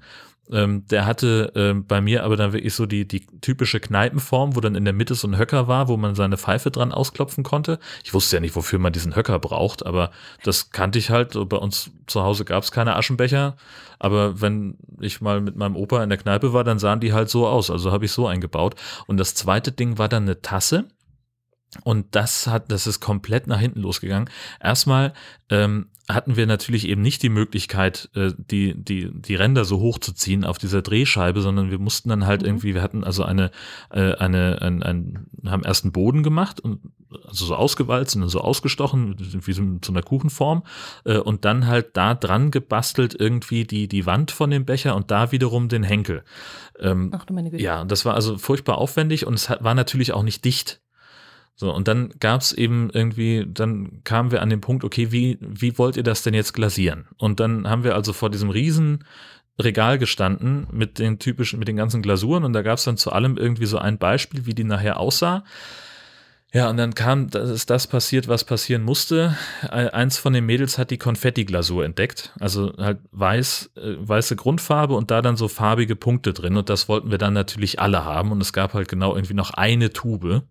Ähm, 0.50 0.86
der 0.88 1.06
hatte 1.06 1.52
ähm, 1.54 1.86
bei 1.86 2.00
mir 2.00 2.22
aber 2.24 2.36
dann 2.36 2.52
wirklich 2.52 2.74
so 2.74 2.84
die, 2.84 3.08
die 3.08 3.26
typische 3.40 3.80
Kneipenform, 3.80 4.54
wo 4.54 4.60
dann 4.60 4.74
in 4.74 4.84
der 4.84 4.92
Mitte 4.92 5.14
so 5.14 5.26
ein 5.26 5.38
Höcker 5.38 5.68
war, 5.68 5.88
wo 5.88 5.96
man 5.96 6.14
seine 6.14 6.36
Pfeife 6.36 6.70
dran 6.70 6.92
ausklopfen 6.92 7.44
konnte. 7.44 7.78
Ich 8.04 8.12
wusste 8.12 8.36
ja 8.36 8.40
nicht, 8.40 8.54
wofür 8.54 8.78
man 8.78 8.92
diesen 8.92 9.16
Höcker 9.16 9.38
braucht, 9.38 9.86
aber 9.86 10.10
das 10.42 10.70
kannte 10.70 10.98
ich 10.98 11.10
halt. 11.10 11.32
Bei 11.48 11.56
uns 11.56 11.90
zu 12.06 12.22
Hause 12.22 12.44
gab 12.44 12.62
es 12.62 12.72
keine 12.72 12.96
Aschenbecher, 12.96 13.56
aber 13.98 14.40
wenn 14.40 14.76
ich 15.00 15.20
mal 15.22 15.40
mit 15.40 15.56
meinem 15.56 15.76
Opa 15.76 16.02
in 16.02 16.10
der 16.10 16.18
Kneipe 16.18 16.52
war, 16.52 16.64
dann 16.64 16.78
sahen 16.78 17.00
die 17.00 17.14
halt 17.14 17.30
so 17.30 17.46
aus. 17.46 17.70
Also 17.70 17.90
habe 17.90 18.04
ich 18.04 18.12
so 18.12 18.26
eingebaut. 18.26 18.74
Und 19.06 19.16
das 19.16 19.34
zweite 19.34 19.72
Ding 19.72 19.96
war 19.98 20.08
dann 20.08 20.24
eine 20.24 20.42
Tasse. 20.42 20.84
Und 21.82 22.14
das 22.14 22.46
hat, 22.46 22.70
das 22.70 22.86
ist 22.86 23.00
komplett 23.00 23.46
nach 23.46 23.58
hinten 23.58 23.80
losgegangen. 23.80 24.30
Erstmal 24.60 25.12
ähm, 25.50 25.86
hatten 26.08 26.36
wir 26.36 26.46
natürlich 26.46 26.86
eben 26.86 27.02
nicht 27.02 27.22
die 27.22 27.28
Möglichkeit, 27.30 28.10
äh, 28.14 28.32
die, 28.36 28.74
die, 28.76 29.10
die 29.12 29.34
Ränder 29.34 29.64
so 29.64 29.80
hoch 29.80 29.98
zu 29.98 30.12
ziehen 30.12 30.44
auf 30.44 30.58
dieser 30.58 30.82
Drehscheibe, 30.82 31.40
sondern 31.40 31.70
wir 31.70 31.78
mussten 31.78 32.10
dann 32.10 32.26
halt 32.26 32.42
mhm. 32.42 32.48
irgendwie, 32.48 32.74
wir 32.74 32.82
hatten 32.82 33.04
also 33.04 33.24
eine, 33.24 33.50
äh, 33.90 34.14
eine, 34.14 34.60
ein, 34.60 34.82
ein, 34.82 35.26
haben 35.46 35.64
erst 35.64 35.84
einen 35.84 35.92
Boden 35.92 36.22
gemacht 36.22 36.60
und 36.60 36.80
also 37.26 37.46
so 37.46 37.54
ausgewalzt 37.54 38.16
und 38.16 38.28
so 38.28 38.40
ausgestochen, 38.40 39.16
wie 39.18 39.52
so 39.52 39.62
zu 39.80 39.92
einer 39.92 40.02
Kuchenform, 40.02 40.64
äh, 41.04 41.18
und 41.18 41.44
dann 41.44 41.66
halt 41.66 41.96
da 41.96 42.14
dran 42.14 42.50
gebastelt 42.50 43.14
irgendwie 43.18 43.64
die, 43.64 43.88
die 43.88 44.04
Wand 44.04 44.30
von 44.30 44.50
dem 44.50 44.64
Becher 44.64 44.96
und 44.96 45.10
da 45.10 45.32
wiederum 45.32 45.68
den 45.68 45.84
Henkel. 45.84 46.22
Ähm, 46.78 47.12
Ach 47.14 47.24
du 47.24 47.32
meine 47.32 47.50
Güte. 47.50 47.62
Ja, 47.62 47.84
das 47.84 48.04
war 48.04 48.14
also 48.14 48.36
furchtbar 48.36 48.78
aufwendig 48.78 49.26
und 49.26 49.34
es 49.34 49.48
war 49.48 49.74
natürlich 49.74 50.12
auch 50.12 50.22
nicht 50.22 50.44
dicht. 50.44 50.80
So, 51.56 51.72
und 51.72 51.86
dann 51.86 52.12
gab 52.18 52.40
es 52.40 52.52
eben 52.52 52.90
irgendwie, 52.90 53.46
dann 53.48 54.02
kamen 54.02 54.32
wir 54.32 54.42
an 54.42 54.50
den 54.50 54.60
Punkt, 54.60 54.82
okay, 54.82 55.12
wie, 55.12 55.38
wie 55.40 55.78
wollt 55.78 55.96
ihr 55.96 56.02
das 56.02 56.22
denn 56.22 56.34
jetzt 56.34 56.52
glasieren? 56.52 57.06
Und 57.16 57.38
dann 57.38 57.68
haben 57.68 57.84
wir 57.84 57.94
also 57.94 58.12
vor 58.12 58.30
diesem 58.30 58.50
riesen 58.50 59.04
Regal 59.60 59.98
gestanden 59.98 60.66
mit 60.72 60.98
den 60.98 61.20
typischen, 61.20 61.60
mit 61.60 61.68
den 61.68 61.76
ganzen 61.76 62.02
Glasuren 62.02 62.42
und 62.42 62.54
da 62.54 62.62
gab 62.62 62.78
es 62.78 62.84
dann 62.84 62.96
zu 62.96 63.12
allem 63.12 63.36
irgendwie 63.36 63.66
so 63.66 63.78
ein 63.78 63.98
Beispiel, 63.98 64.46
wie 64.46 64.54
die 64.54 64.64
nachher 64.64 64.98
aussah. 64.98 65.44
Ja, 66.54 66.70
und 66.70 66.76
dann 66.76 66.94
kam, 66.94 67.30
das 67.30 67.50
ist 67.50 67.68
das 67.68 67.88
passiert, 67.88 68.28
was 68.28 68.44
passieren 68.44 68.82
musste. 68.82 69.36
Eins 69.70 70.18
von 70.18 70.32
den 70.32 70.46
Mädels 70.46 70.78
hat 70.78 70.92
die 70.92 70.98
Konfetti-Glasur 70.98 71.84
entdeckt. 71.84 72.32
Also 72.38 72.72
halt 72.78 72.98
weiß, 73.10 73.72
äh, 73.74 73.96
weiße 73.98 74.36
Grundfarbe 74.36 74.94
und 74.94 75.10
da 75.10 75.20
dann 75.20 75.36
so 75.36 75.48
farbige 75.48 75.96
Punkte 75.96 76.32
drin. 76.32 76.56
Und 76.56 76.68
das 76.68 76.88
wollten 76.88 77.10
wir 77.10 77.18
dann 77.18 77.32
natürlich 77.32 77.80
alle 77.80 78.04
haben. 78.04 78.30
Und 78.30 78.40
es 78.40 78.52
gab 78.52 78.72
halt 78.72 78.86
genau 78.86 79.16
irgendwie 79.16 79.34
noch 79.34 79.50
eine 79.50 79.92
Tube. 79.92 80.44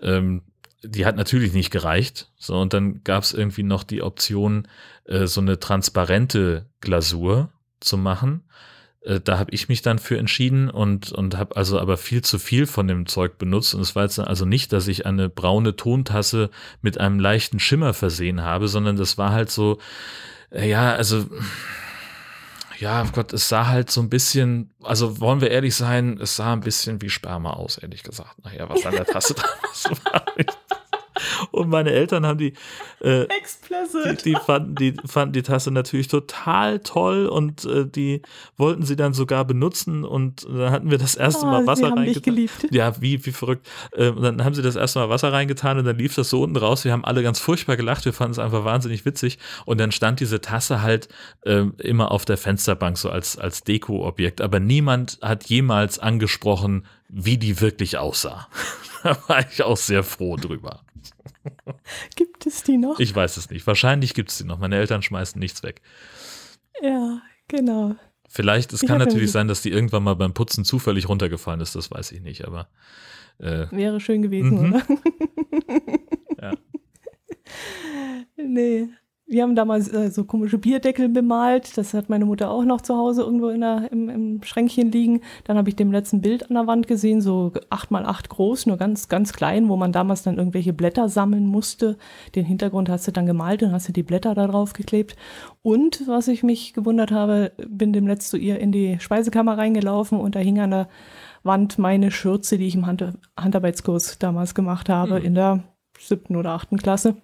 Ähm, 0.00 0.42
die 0.82 1.06
hat 1.06 1.16
natürlich 1.16 1.52
nicht 1.52 1.70
gereicht. 1.70 2.30
So, 2.36 2.58
und 2.60 2.72
dann 2.72 3.04
gab 3.04 3.22
es 3.22 3.32
irgendwie 3.32 3.62
noch 3.62 3.84
die 3.84 4.02
Option, 4.02 4.68
äh, 5.04 5.26
so 5.26 5.40
eine 5.40 5.60
transparente 5.60 6.66
Glasur 6.80 7.50
zu 7.80 7.96
machen. 7.96 8.44
Äh, 9.02 9.20
da 9.20 9.38
habe 9.38 9.52
ich 9.52 9.68
mich 9.68 9.82
dann 9.82 9.98
für 9.98 10.18
entschieden 10.18 10.70
und, 10.70 11.12
und 11.12 11.36
habe 11.36 11.56
also 11.56 11.78
aber 11.78 11.96
viel 11.96 12.22
zu 12.22 12.38
viel 12.38 12.66
von 12.66 12.88
dem 12.88 13.06
Zeug 13.06 13.38
benutzt. 13.38 13.74
Und 13.74 13.80
es 13.80 13.94
war 13.94 14.04
jetzt 14.04 14.18
also 14.18 14.44
nicht, 14.44 14.72
dass 14.72 14.88
ich 14.88 15.06
eine 15.06 15.28
braune 15.28 15.76
Tontasse 15.76 16.50
mit 16.80 16.98
einem 16.98 17.20
leichten 17.20 17.60
Schimmer 17.60 17.94
versehen 17.94 18.42
habe, 18.42 18.68
sondern 18.68 18.96
das 18.96 19.18
war 19.18 19.32
halt 19.32 19.50
so, 19.50 19.78
äh, 20.50 20.68
ja, 20.68 20.94
also 20.94 21.26
ja, 22.78 23.04
Gott, 23.12 23.32
es 23.32 23.48
sah 23.48 23.66
halt 23.66 23.90
so 23.90 24.00
ein 24.00 24.08
bisschen, 24.08 24.70
also 24.82 25.20
wollen 25.20 25.40
wir 25.40 25.50
ehrlich 25.50 25.74
sein, 25.74 26.18
es 26.20 26.36
sah 26.36 26.52
ein 26.52 26.60
bisschen 26.60 27.00
wie 27.02 27.10
Sperma 27.10 27.50
aus, 27.52 27.78
ehrlich 27.78 28.02
gesagt. 28.02 28.44
Nachher, 28.44 28.68
was 28.68 28.84
an 28.86 28.92
der 28.92 29.04
Tasse 29.06 29.34
damals 29.34 29.84
war. 30.04 30.24
Und 31.50 31.68
meine 31.68 31.90
Eltern 31.90 32.26
haben 32.26 32.38
die, 32.38 32.54
äh, 33.00 33.26
die, 34.04 34.16
die, 34.24 34.34
fanden, 34.34 34.74
die 34.74 34.94
fanden 35.04 35.32
die 35.32 35.42
Tasse 35.42 35.70
natürlich 35.70 36.08
total 36.08 36.80
toll 36.80 37.26
und 37.26 37.64
äh, 37.64 37.86
die 37.86 38.22
wollten 38.56 38.84
sie 38.84 38.96
dann 38.96 39.12
sogar 39.12 39.44
benutzen 39.44 40.04
und 40.04 40.44
dann 40.44 40.70
hatten 40.70 40.90
wir 40.90 40.98
das 40.98 41.14
erste 41.14 41.46
oh, 41.46 41.50
Mal 41.50 41.66
Wasser 41.66 41.92
reingetan. 41.96 42.48
Ja, 42.70 43.00
wie, 43.00 43.24
wie 43.24 43.32
verrückt. 43.32 43.68
Äh, 43.92 44.08
und 44.08 44.22
dann 44.22 44.44
haben 44.44 44.54
sie 44.54 44.62
das 44.62 44.76
erste 44.76 44.98
Mal 44.98 45.08
Wasser 45.08 45.32
reingetan 45.32 45.78
und 45.78 45.84
dann 45.84 45.98
lief 45.98 46.14
das 46.14 46.30
so 46.30 46.42
unten 46.42 46.56
raus. 46.56 46.84
Wir 46.84 46.92
haben 46.92 47.04
alle 47.04 47.22
ganz 47.22 47.38
furchtbar 47.38 47.76
gelacht, 47.76 48.04
wir 48.04 48.12
fanden 48.12 48.32
es 48.32 48.38
einfach 48.38 48.64
wahnsinnig 48.64 49.04
witzig 49.04 49.38
und 49.64 49.78
dann 49.78 49.92
stand 49.92 50.20
diese 50.20 50.40
Tasse 50.40 50.82
halt 50.82 51.08
äh, 51.42 51.64
immer 51.78 52.10
auf 52.10 52.24
der 52.24 52.36
Fensterbank 52.36 52.98
so 52.98 53.10
als, 53.10 53.38
als 53.38 53.62
Deko-Objekt, 53.64 54.40
aber 54.40 54.60
niemand 54.60 55.18
hat 55.22 55.44
jemals 55.44 55.98
angesprochen, 55.98 56.84
wie 57.08 57.38
die 57.38 57.60
wirklich 57.60 57.98
aussah. 57.98 58.48
da 59.02 59.16
war 59.28 59.46
ich 59.50 59.62
auch 59.62 59.76
sehr 59.76 60.02
froh 60.02 60.36
drüber. 60.36 60.80
Gibt 62.16 62.46
es 62.46 62.62
die 62.62 62.76
noch? 62.76 62.98
Ich 63.00 63.14
weiß 63.14 63.36
es 63.36 63.50
nicht. 63.50 63.66
Wahrscheinlich 63.66 64.14
gibt 64.14 64.30
es 64.30 64.38
die 64.38 64.44
noch. 64.44 64.58
Meine 64.58 64.76
Eltern 64.76 65.02
schmeißen 65.02 65.38
nichts 65.38 65.62
weg. 65.62 65.80
Ja, 66.80 67.22
genau. 67.48 67.96
Vielleicht, 68.28 68.72
es 68.72 68.80
kann 68.80 68.98
natürlich 68.98 69.30
sein, 69.30 69.46
dass 69.46 69.60
die 69.60 69.70
irgendwann 69.70 70.02
mal 70.02 70.14
beim 70.14 70.32
Putzen 70.32 70.64
zufällig 70.64 71.08
runtergefallen 71.08 71.60
ist, 71.60 71.74
das 71.74 71.90
weiß 71.90 72.12
ich 72.12 72.22
nicht, 72.22 72.46
aber. 72.46 72.68
Äh, 73.38 73.66
Wäre 73.70 74.00
schön 74.00 74.22
gewesen, 74.22 74.68
mhm. 74.68 74.72
oder? 74.72 74.86
ja. 76.42 76.52
Nee, 78.36 78.88
wir 79.32 79.42
haben 79.42 79.56
damals 79.56 79.88
äh, 79.88 80.10
so 80.10 80.24
komische 80.24 80.58
Bierdeckel 80.58 81.08
bemalt. 81.08 81.78
Das 81.78 81.94
hat 81.94 82.10
meine 82.10 82.26
Mutter 82.26 82.50
auch 82.50 82.64
noch 82.64 82.82
zu 82.82 82.96
Hause 82.96 83.22
irgendwo 83.22 83.48
in 83.48 83.62
der, 83.62 83.90
im, 83.90 84.10
im 84.10 84.42
Schränkchen 84.42 84.92
liegen. 84.92 85.22
Dann 85.44 85.56
habe 85.56 85.70
ich 85.70 85.76
dem 85.76 85.90
letzten 85.90 86.20
Bild 86.20 86.50
an 86.50 86.54
der 86.54 86.66
Wand 86.66 86.86
gesehen, 86.86 87.22
so 87.22 87.50
acht 87.70 87.90
mal 87.90 88.04
acht 88.04 88.28
groß, 88.28 88.66
nur 88.66 88.76
ganz, 88.76 89.08
ganz 89.08 89.32
klein, 89.32 89.70
wo 89.70 89.76
man 89.76 89.90
damals 89.90 90.22
dann 90.22 90.36
irgendwelche 90.36 90.74
Blätter 90.74 91.08
sammeln 91.08 91.46
musste. 91.46 91.96
Den 92.34 92.44
Hintergrund 92.44 92.90
hast 92.90 93.08
du 93.08 93.10
dann 93.10 93.24
gemalt 93.24 93.62
und 93.62 93.72
hast 93.72 93.88
du 93.88 93.92
die 93.92 94.02
Blätter 94.02 94.34
da 94.34 94.46
drauf 94.46 94.74
geklebt. 94.74 95.16
Und 95.62 96.06
was 96.06 96.28
ich 96.28 96.42
mich 96.42 96.74
gewundert 96.74 97.10
habe, 97.10 97.52
bin 97.66 97.94
dem 97.94 98.06
letzt 98.06 98.28
zu 98.28 98.36
ihr 98.36 98.60
in 98.60 98.70
die 98.70 98.98
Speisekammer 99.00 99.56
reingelaufen 99.56 100.20
und 100.20 100.34
da 100.34 100.40
hing 100.40 100.60
an 100.60 100.72
der 100.72 100.88
Wand 101.42 101.78
meine 101.78 102.10
Schürze, 102.10 102.58
die 102.58 102.66
ich 102.66 102.74
im 102.74 102.86
Hand 102.86 103.02
Handarbeitskurs 103.38 104.18
damals 104.18 104.54
gemacht 104.54 104.90
habe, 104.90 105.20
mhm. 105.20 105.24
in 105.24 105.34
der 105.34 105.62
siebten 105.98 106.36
oder 106.36 106.50
achten 106.50 106.76
Klasse. 106.76 107.16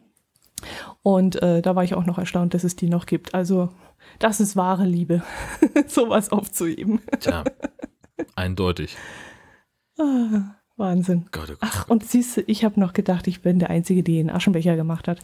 Und 1.03 1.41
äh, 1.43 1.63
da 1.63 1.77
war 1.77 1.85
ich 1.85 1.95
auch 1.95 2.07
noch 2.07 2.19
erstaunt, 2.19 2.55
dass 2.55 2.65
es 2.65 2.77
die 2.77 2.89
noch 2.89 3.07
gibt. 3.07 3.35
Also, 3.35 3.71
das 4.19 4.41
ist 4.41 4.57
wahre 4.57 4.85
Liebe, 4.85 5.23
sowas 5.87 6.31
aufzuheben. 6.31 7.01
Tja, 7.21 7.45
eindeutig. 8.35 8.97
Ah, 9.99 10.55
Wahnsinn. 10.77 11.27
Gott, 11.33 11.51
oh 11.51 11.53
Gott, 11.53 11.59
Ach, 11.61 11.89
und 11.89 12.05
siehst 12.05 12.37
du, 12.37 12.43
ich 12.47 12.65
habe 12.65 12.79
noch 12.79 12.93
gedacht, 12.93 13.27
ich 13.27 13.43
bin 13.43 13.59
der 13.59 13.71
Einzige, 13.71 14.03
die 14.03 14.21
einen 14.21 14.31
Aschenbecher 14.31 14.77
gemacht 14.77 15.09
hat. 15.09 15.19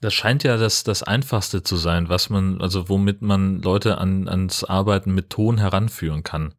Das 0.00 0.14
scheint 0.14 0.44
ja 0.44 0.56
das, 0.56 0.84
das 0.84 1.02
Einfachste 1.02 1.62
zu 1.62 1.76
sein, 1.76 2.08
was 2.08 2.28
man, 2.28 2.60
also 2.60 2.88
womit 2.88 3.22
man 3.22 3.62
Leute 3.62 3.98
an, 3.98 4.28
ans 4.28 4.62
Arbeiten 4.62 5.14
mit 5.14 5.30
Ton 5.30 5.58
heranführen 5.58 6.22
kann. 6.22 6.54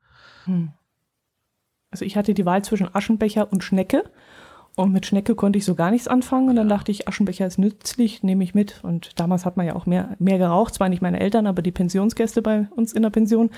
Hm. 0.45 0.71
Also 1.91 2.03
ich 2.05 2.17
hatte 2.17 2.33
die 2.33 2.45
Wahl 2.45 2.63
zwischen 2.63 2.93
Aschenbecher 2.93 3.51
und 3.51 3.63
Schnecke 3.63 4.03
und 4.75 4.91
mit 4.91 5.05
Schnecke 5.05 5.35
konnte 5.35 5.57
ich 5.57 5.65
so 5.65 5.73
gar 5.73 5.89
nichts 5.89 6.07
anfangen. 6.07 6.49
Und 6.49 6.57
dann 6.57 6.67
dachte 6.67 6.91
ich, 6.91 7.07
Aschenbecher 7.07 7.47
ist 7.47 7.57
nützlich, 7.57 8.23
nehme 8.23 8.43
ich 8.43 8.53
mit. 8.53 8.83
Und 8.83 9.17
damals 9.19 9.45
hat 9.45 9.55
man 9.55 9.65
ja 9.65 9.75
auch 9.75 9.85
mehr, 9.85 10.15
mehr 10.19 10.37
geraucht. 10.37 10.73
Zwar 10.73 10.89
nicht 10.89 11.01
meine 11.01 11.19
Eltern, 11.21 11.47
aber 11.47 11.61
die 11.61 11.71
Pensionsgäste 11.71 12.41
bei 12.41 12.67
uns 12.75 12.91
in 12.91 13.01
der 13.01 13.09
Pension. 13.09 13.51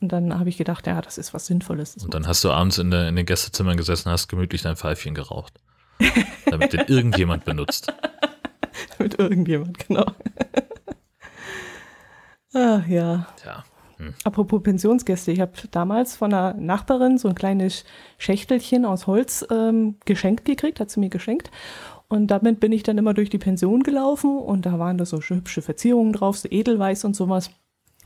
Und 0.00 0.12
dann 0.12 0.38
habe 0.38 0.50
ich 0.50 0.58
gedacht, 0.58 0.86
ja, 0.86 1.00
das 1.00 1.16
ist 1.16 1.32
was 1.32 1.46
Sinnvolles. 1.46 1.96
und 1.96 2.12
dann 2.12 2.26
hast 2.26 2.44
du 2.44 2.50
abends 2.50 2.78
in, 2.78 2.90
der, 2.90 3.08
in 3.08 3.16
den 3.16 3.26
Gästezimmern 3.26 3.76
gesessen, 3.76 4.10
hast 4.10 4.28
gemütlich 4.28 4.62
dein 4.62 4.76
Pfeifchen 4.76 5.14
geraucht. 5.14 5.54
damit 6.44 6.72
den 6.72 6.80
irgendjemand 6.86 7.44
benutzt. 7.44 7.92
damit 8.98 9.18
irgendjemand, 9.18 9.78
genau. 9.78 10.06
Ach 12.54 12.86
ja. 12.88 13.26
Tja. 13.42 13.64
Hm. 13.98 14.14
Apropos 14.24 14.62
Pensionsgäste, 14.62 15.32
ich 15.32 15.40
habe 15.40 15.52
damals 15.70 16.16
von 16.16 16.32
einer 16.32 16.54
Nachbarin 16.54 17.18
so 17.18 17.28
ein 17.28 17.34
kleines 17.34 17.84
Schächtelchen 18.16 18.84
aus 18.84 19.06
Holz 19.06 19.46
ähm, 19.50 19.96
geschenkt 20.04 20.44
gekriegt, 20.44 20.80
hat 20.80 20.90
sie 20.90 21.00
mir 21.00 21.10
geschenkt. 21.10 21.50
Und 22.08 22.28
damit 22.28 22.60
bin 22.60 22.72
ich 22.72 22.82
dann 22.82 22.96
immer 22.96 23.12
durch 23.12 23.28
die 23.28 23.38
Pension 23.38 23.82
gelaufen 23.82 24.38
und 24.38 24.64
da 24.64 24.78
waren 24.78 24.96
da 24.96 25.04
so 25.04 25.20
hübsche 25.20 25.60
Verzierungen 25.60 26.14
drauf, 26.14 26.38
so 26.38 26.48
Edelweiß 26.50 27.04
und 27.04 27.14
sowas. 27.14 27.50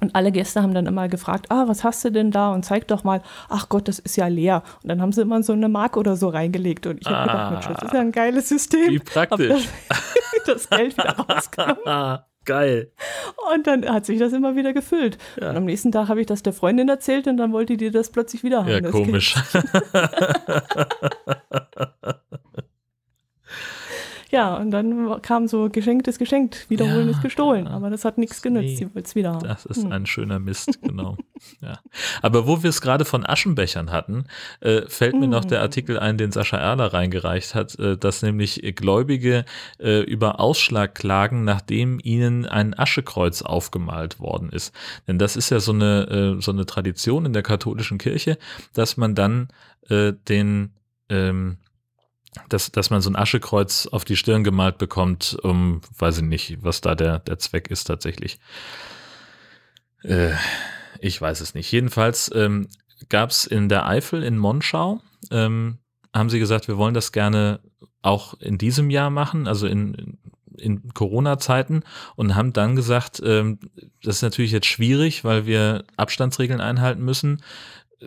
Und 0.00 0.16
alle 0.16 0.32
Gäste 0.32 0.62
haben 0.62 0.74
dann 0.74 0.86
immer 0.86 1.08
gefragt, 1.08 1.46
ah, 1.50 1.68
was 1.68 1.84
hast 1.84 2.04
du 2.04 2.10
denn 2.10 2.32
da? 2.32 2.52
Und 2.52 2.64
zeig 2.64 2.88
doch 2.88 3.04
mal, 3.04 3.22
ach 3.48 3.68
Gott, 3.68 3.86
das 3.86 4.00
ist 4.00 4.16
ja 4.16 4.26
leer. 4.26 4.64
Und 4.82 4.88
dann 4.88 5.00
haben 5.00 5.12
sie 5.12 5.22
immer 5.22 5.40
so 5.44 5.52
eine 5.52 5.68
Mark 5.68 5.96
oder 5.96 6.16
so 6.16 6.28
reingelegt. 6.28 6.88
Und 6.88 7.00
ich 7.00 7.06
habe 7.06 7.18
ah, 7.18 7.26
gedacht, 7.26 7.52
Mensch, 7.52 7.66
das 7.68 7.82
ist 7.84 7.94
ja 7.94 8.00
ein 8.00 8.10
geiles 8.10 8.48
System. 8.48 8.90
Wie 8.90 8.98
praktisch. 8.98 9.68
das, 10.46 10.68
Geld 10.68 10.96
wieder 10.96 11.16
rausgenommen. 11.28 12.18
Geil. 12.44 12.90
Und 13.54 13.66
dann 13.66 13.88
hat 13.88 14.06
sich 14.06 14.18
das 14.18 14.32
immer 14.32 14.56
wieder 14.56 14.72
gefüllt. 14.72 15.18
Ja. 15.40 15.50
Und 15.50 15.56
am 15.56 15.64
nächsten 15.64 15.92
Tag 15.92 16.08
habe 16.08 16.20
ich 16.20 16.26
das 16.26 16.42
der 16.42 16.52
Freundin 16.52 16.88
erzählt 16.88 17.26
und 17.28 17.36
dann 17.36 17.52
wollte 17.52 17.76
die 17.76 17.90
das 17.90 18.10
plötzlich 18.10 18.42
wieder 18.42 18.64
haben. 18.64 18.84
Ja, 18.84 18.90
komisch. 18.90 19.34
Ja, 24.32 24.56
und 24.56 24.70
dann 24.70 25.20
kam 25.20 25.46
so 25.46 25.68
geschenktes 25.68 26.18
geschenkt, 26.18 26.70
wiederholen 26.70 27.04
ja, 27.04 27.10
ist 27.10 27.20
gestohlen. 27.20 27.66
Aber 27.66 27.90
das 27.90 28.06
hat 28.06 28.16
nichts 28.16 28.40
genützt. 28.40 28.78
Sie 28.78 28.94
will 28.94 29.02
es 29.02 29.14
wieder 29.14 29.34
haben. 29.34 29.46
Das 29.46 29.66
ist 29.66 29.84
hm. 29.84 29.92
ein 29.92 30.06
schöner 30.06 30.38
Mist, 30.38 30.80
genau. 30.82 31.18
ja. 31.60 31.78
Aber 32.22 32.46
wo 32.46 32.62
wir 32.62 32.70
es 32.70 32.80
gerade 32.80 33.04
von 33.04 33.26
Aschenbechern 33.26 33.92
hatten, 33.92 34.24
äh, 34.60 34.88
fällt 34.88 35.20
mir 35.20 35.28
noch 35.28 35.44
der 35.44 35.58
hm. 35.58 35.64
Artikel 35.64 35.98
ein, 35.98 36.16
den 36.16 36.32
Sascha 36.32 36.56
Erler 36.56 36.94
reingereicht 36.94 37.54
hat, 37.54 37.78
äh, 37.78 37.98
dass 37.98 38.22
nämlich 38.22 38.62
Gläubige 38.74 39.44
äh, 39.78 40.00
über 40.00 40.40
Ausschlag 40.40 40.94
klagen, 40.94 41.44
nachdem 41.44 42.00
ihnen 42.02 42.46
ein 42.46 42.72
Aschekreuz 42.78 43.42
aufgemalt 43.42 44.18
worden 44.18 44.48
ist. 44.48 44.74
Denn 45.06 45.18
das 45.18 45.36
ist 45.36 45.50
ja 45.50 45.60
so 45.60 45.72
eine, 45.72 46.36
äh, 46.38 46.40
so 46.40 46.52
eine 46.52 46.64
Tradition 46.64 47.26
in 47.26 47.34
der 47.34 47.42
katholischen 47.42 47.98
Kirche, 47.98 48.38
dass 48.72 48.96
man 48.96 49.14
dann 49.14 49.48
äh, 49.90 50.14
den 50.26 50.70
ähm, 51.10 51.58
dass, 52.48 52.72
dass 52.72 52.90
man 52.90 53.02
so 53.02 53.10
ein 53.10 53.16
Aschekreuz 53.16 53.86
auf 53.86 54.04
die 54.04 54.16
Stirn 54.16 54.44
gemalt 54.44 54.78
bekommt, 54.78 55.36
um, 55.42 55.80
weiß 55.98 56.18
ich 56.18 56.24
nicht, 56.24 56.58
was 56.62 56.80
da 56.80 56.94
der, 56.94 57.18
der 57.20 57.38
Zweck 57.38 57.68
ist 57.68 57.84
tatsächlich. 57.84 58.38
Äh, 60.02 60.32
ich 61.00 61.20
weiß 61.20 61.40
es 61.40 61.54
nicht. 61.54 61.70
Jedenfalls 61.70 62.30
ähm, 62.34 62.68
gab 63.08 63.30
es 63.30 63.46
in 63.46 63.68
der 63.68 63.86
Eifel 63.86 64.22
in 64.22 64.38
Monschau 64.38 65.00
ähm, 65.30 65.78
haben 66.14 66.30
sie 66.30 66.38
gesagt, 66.38 66.68
wir 66.68 66.76
wollen 66.76 66.94
das 66.94 67.12
gerne 67.12 67.60
auch 68.02 68.34
in 68.40 68.58
diesem 68.58 68.90
Jahr 68.90 69.10
machen, 69.10 69.46
also 69.46 69.66
in, 69.66 70.18
in 70.56 70.92
Corona-Zeiten 70.92 71.84
und 72.16 72.34
haben 72.34 72.52
dann 72.52 72.76
gesagt, 72.76 73.22
ähm, 73.24 73.58
das 74.02 74.16
ist 74.16 74.22
natürlich 74.22 74.52
jetzt 74.52 74.66
schwierig, 74.66 75.24
weil 75.24 75.46
wir 75.46 75.84
Abstandsregeln 75.96 76.60
einhalten 76.60 77.02
müssen. 77.02 77.42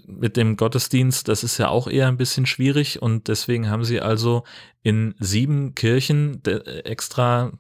Mit 0.06 0.38
dem 0.38 0.58
Gottesdienst, 0.58 1.28
das 1.28 1.44
ist 1.44 1.58
ja 1.58 1.70
auch 1.70 1.88
eher 1.88 2.08
ein 2.08 2.18
bisschen 2.18 2.46
schwierig 2.46 3.02
und 3.02 3.28
deswegen 3.28 3.70
haben 3.70 3.84
sie 3.84 4.02
also 4.02 4.44
in 4.84 5.16
sieben 5.20 5.74
Kirchen 5.76 6.44
extra 6.44 7.52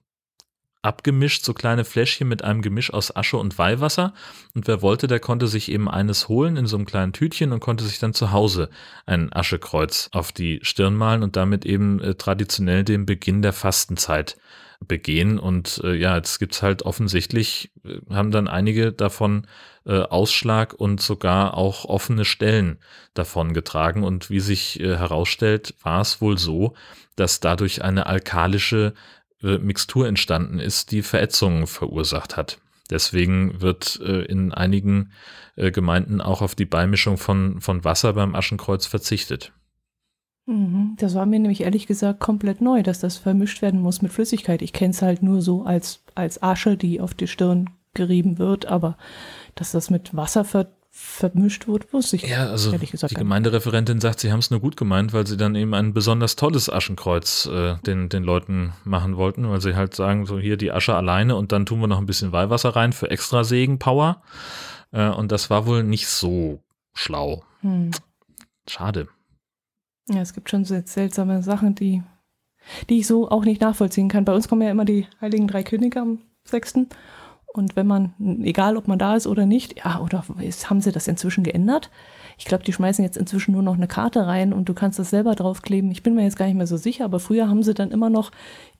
abgemischt, 0.85 1.43
so 1.43 1.53
kleine 1.53 1.83
Fläschchen 1.83 2.27
mit 2.27 2.43
einem 2.43 2.61
Gemisch 2.61 2.93
aus 2.93 3.15
Asche 3.15 3.37
und 3.37 3.57
Weihwasser. 3.57 4.13
Und 4.53 4.67
wer 4.67 4.81
wollte, 4.81 5.07
der 5.07 5.19
konnte 5.19 5.47
sich 5.47 5.69
eben 5.71 5.89
eines 5.89 6.29
holen 6.29 6.55
in 6.55 6.67
so 6.67 6.77
einem 6.77 6.85
kleinen 6.85 7.11
Tütchen 7.11 7.51
und 7.51 7.59
konnte 7.59 7.83
sich 7.83 7.99
dann 7.99 8.13
zu 8.13 8.31
Hause 8.31 8.69
ein 9.05 9.33
Aschekreuz 9.33 10.09
auf 10.13 10.31
die 10.31 10.59
Stirn 10.61 10.95
malen 10.95 11.23
und 11.23 11.35
damit 11.35 11.65
eben 11.65 11.99
äh, 12.01 12.15
traditionell 12.15 12.83
den 12.83 13.05
Beginn 13.05 13.41
der 13.41 13.53
Fastenzeit 13.53 14.37
begehen. 14.87 15.39
Und 15.39 15.81
äh, 15.83 15.95
ja, 15.95 16.15
jetzt 16.15 16.39
gibt's 16.39 16.61
halt 16.61 16.83
offensichtlich, 16.83 17.71
äh, 17.83 17.99
haben 18.13 18.31
dann 18.31 18.47
einige 18.47 18.91
davon 18.91 19.47
äh, 19.85 19.99
Ausschlag 19.99 20.73
und 20.73 21.01
sogar 21.01 21.55
auch 21.55 21.85
offene 21.85 22.25
Stellen 22.25 22.77
davon 23.13 23.53
getragen. 23.53 24.03
Und 24.03 24.29
wie 24.29 24.39
sich 24.39 24.79
äh, 24.79 24.97
herausstellt, 24.97 25.75
war 25.83 26.01
es 26.01 26.21
wohl 26.21 26.37
so, 26.37 26.73
dass 27.15 27.39
dadurch 27.39 27.83
eine 27.83 28.05
alkalische 28.05 28.93
äh, 29.43 29.57
Mixtur 29.57 30.07
entstanden 30.07 30.59
ist, 30.59 30.91
die 30.91 31.01
Verätzungen 31.01 31.67
verursacht 31.67 32.37
hat. 32.37 32.59
Deswegen 32.89 33.61
wird 33.61 33.99
äh, 34.03 34.23
in 34.25 34.53
einigen 34.53 35.11
äh, 35.55 35.71
Gemeinden 35.71 36.21
auch 36.21 36.41
auf 36.41 36.55
die 36.55 36.65
Beimischung 36.65 37.17
von, 37.17 37.61
von 37.61 37.83
Wasser 37.83 38.13
beim 38.13 38.35
Aschenkreuz 38.35 38.85
verzichtet. 38.85 39.51
Mhm. 40.45 40.95
Das 40.97 41.15
war 41.15 41.25
mir 41.25 41.39
nämlich 41.39 41.61
ehrlich 41.61 41.87
gesagt 41.87 42.19
komplett 42.19 42.61
neu, 42.61 42.83
dass 42.83 42.99
das 42.99 43.17
vermischt 43.17 43.61
werden 43.61 43.81
muss 43.81 44.01
mit 44.01 44.11
Flüssigkeit. 44.11 44.61
Ich 44.61 44.73
kenne 44.73 44.91
es 44.91 45.01
halt 45.01 45.23
nur 45.23 45.41
so 45.41 45.63
als, 45.63 46.03
als 46.13 46.41
Asche, 46.43 46.77
die 46.77 47.01
auf 47.01 47.13
die 47.13 47.27
Stirn 47.27 47.71
gerieben 47.93 48.37
wird, 48.37 48.65
aber 48.65 48.97
dass 49.55 49.71
das 49.71 49.89
mit 49.89 50.15
Wasser 50.15 50.45
ver 50.45 50.67
vermischt 50.97 51.67
wird, 51.67 51.91
wusste 51.91 52.15
ich 52.15 52.21
ja, 52.21 52.47
also 52.47 52.71
ehrlich 52.71 52.89
gesagt. 52.89 53.11
Die 53.11 53.15
Gemeindereferentin 53.15 53.99
sagt, 53.99 54.21
sie 54.21 54.31
haben 54.31 54.39
es 54.39 54.49
nur 54.49 54.61
gut 54.61 54.77
gemeint, 54.77 55.11
weil 55.11 55.27
sie 55.27 55.35
dann 55.35 55.53
eben 55.53 55.73
ein 55.73 55.93
besonders 55.93 56.37
tolles 56.37 56.69
Aschenkreuz 56.69 57.47
äh, 57.47 57.75
den, 57.85 58.07
den 58.07 58.23
Leuten 58.23 58.71
machen 58.85 59.17
wollten, 59.17 59.49
weil 59.49 59.59
sie 59.59 59.75
halt 59.75 59.93
sagen, 59.93 60.25
so 60.25 60.39
hier 60.39 60.55
die 60.55 60.71
Asche 60.71 60.95
alleine 60.95 61.35
und 61.35 61.51
dann 61.51 61.65
tun 61.65 61.81
wir 61.81 61.87
noch 61.87 61.97
ein 61.97 62.05
bisschen 62.05 62.31
Weihwasser 62.31 62.77
rein 62.77 62.93
für 62.93 63.11
extra 63.11 63.43
Segenpower. 63.43 64.21
Äh, 64.93 65.09
und 65.09 65.33
das 65.33 65.49
war 65.49 65.65
wohl 65.65 65.83
nicht 65.83 66.07
so 66.07 66.63
schlau. 66.93 67.43
Hm. 67.59 67.91
Schade. 68.65 69.09
Ja, 70.07 70.21
es 70.21 70.33
gibt 70.33 70.49
schon 70.49 70.65
seltsame 70.65 71.41
Sachen, 71.41 71.75
die, 71.75 72.03
die 72.89 72.99
ich 72.99 73.07
so 73.07 73.29
auch 73.29 73.43
nicht 73.43 73.61
nachvollziehen 73.61 74.07
kann. 74.07 74.25
Bei 74.25 74.33
uns 74.33 74.47
kommen 74.47 74.61
ja 74.61 74.71
immer 74.71 74.85
die 74.85 75.07
Heiligen 75.19 75.47
Drei 75.47 75.63
Könige 75.63 75.99
am 75.99 76.19
6. 76.45 76.75
Und 77.47 77.75
wenn 77.75 77.87
man, 77.87 78.13
egal 78.43 78.75
ob 78.75 78.87
man 78.87 78.99
da 78.99 79.15
ist 79.15 79.27
oder 79.27 79.45
nicht, 79.45 79.77
ja, 79.77 79.99
oder 79.99 80.25
ist, 80.41 80.69
haben 80.69 80.81
sie 80.81 80.91
das 80.91 81.07
inzwischen 81.07 81.43
geändert? 81.43 81.89
Ich 82.37 82.45
glaube, 82.45 82.65
die 82.65 82.73
schmeißen 82.73 83.03
jetzt 83.03 83.17
inzwischen 83.17 83.53
nur 83.53 83.63
noch 83.63 83.75
eine 83.75 83.87
Karte 83.87 84.27
rein 84.27 84.51
und 84.51 84.67
du 84.67 84.73
kannst 84.73 84.99
das 84.99 85.09
selber 85.09 85.35
draufkleben. 85.35 85.89
Ich 85.89 86.03
bin 86.03 86.15
mir 86.15 86.23
jetzt 86.23 86.37
gar 86.37 86.47
nicht 86.47 86.57
mehr 86.57 86.67
so 86.67 86.77
sicher, 86.77 87.05
aber 87.05 87.19
früher 87.19 87.47
haben 87.47 87.63
sie 87.63 87.73
dann 87.73 87.91
immer 87.91 88.09
noch 88.09 88.31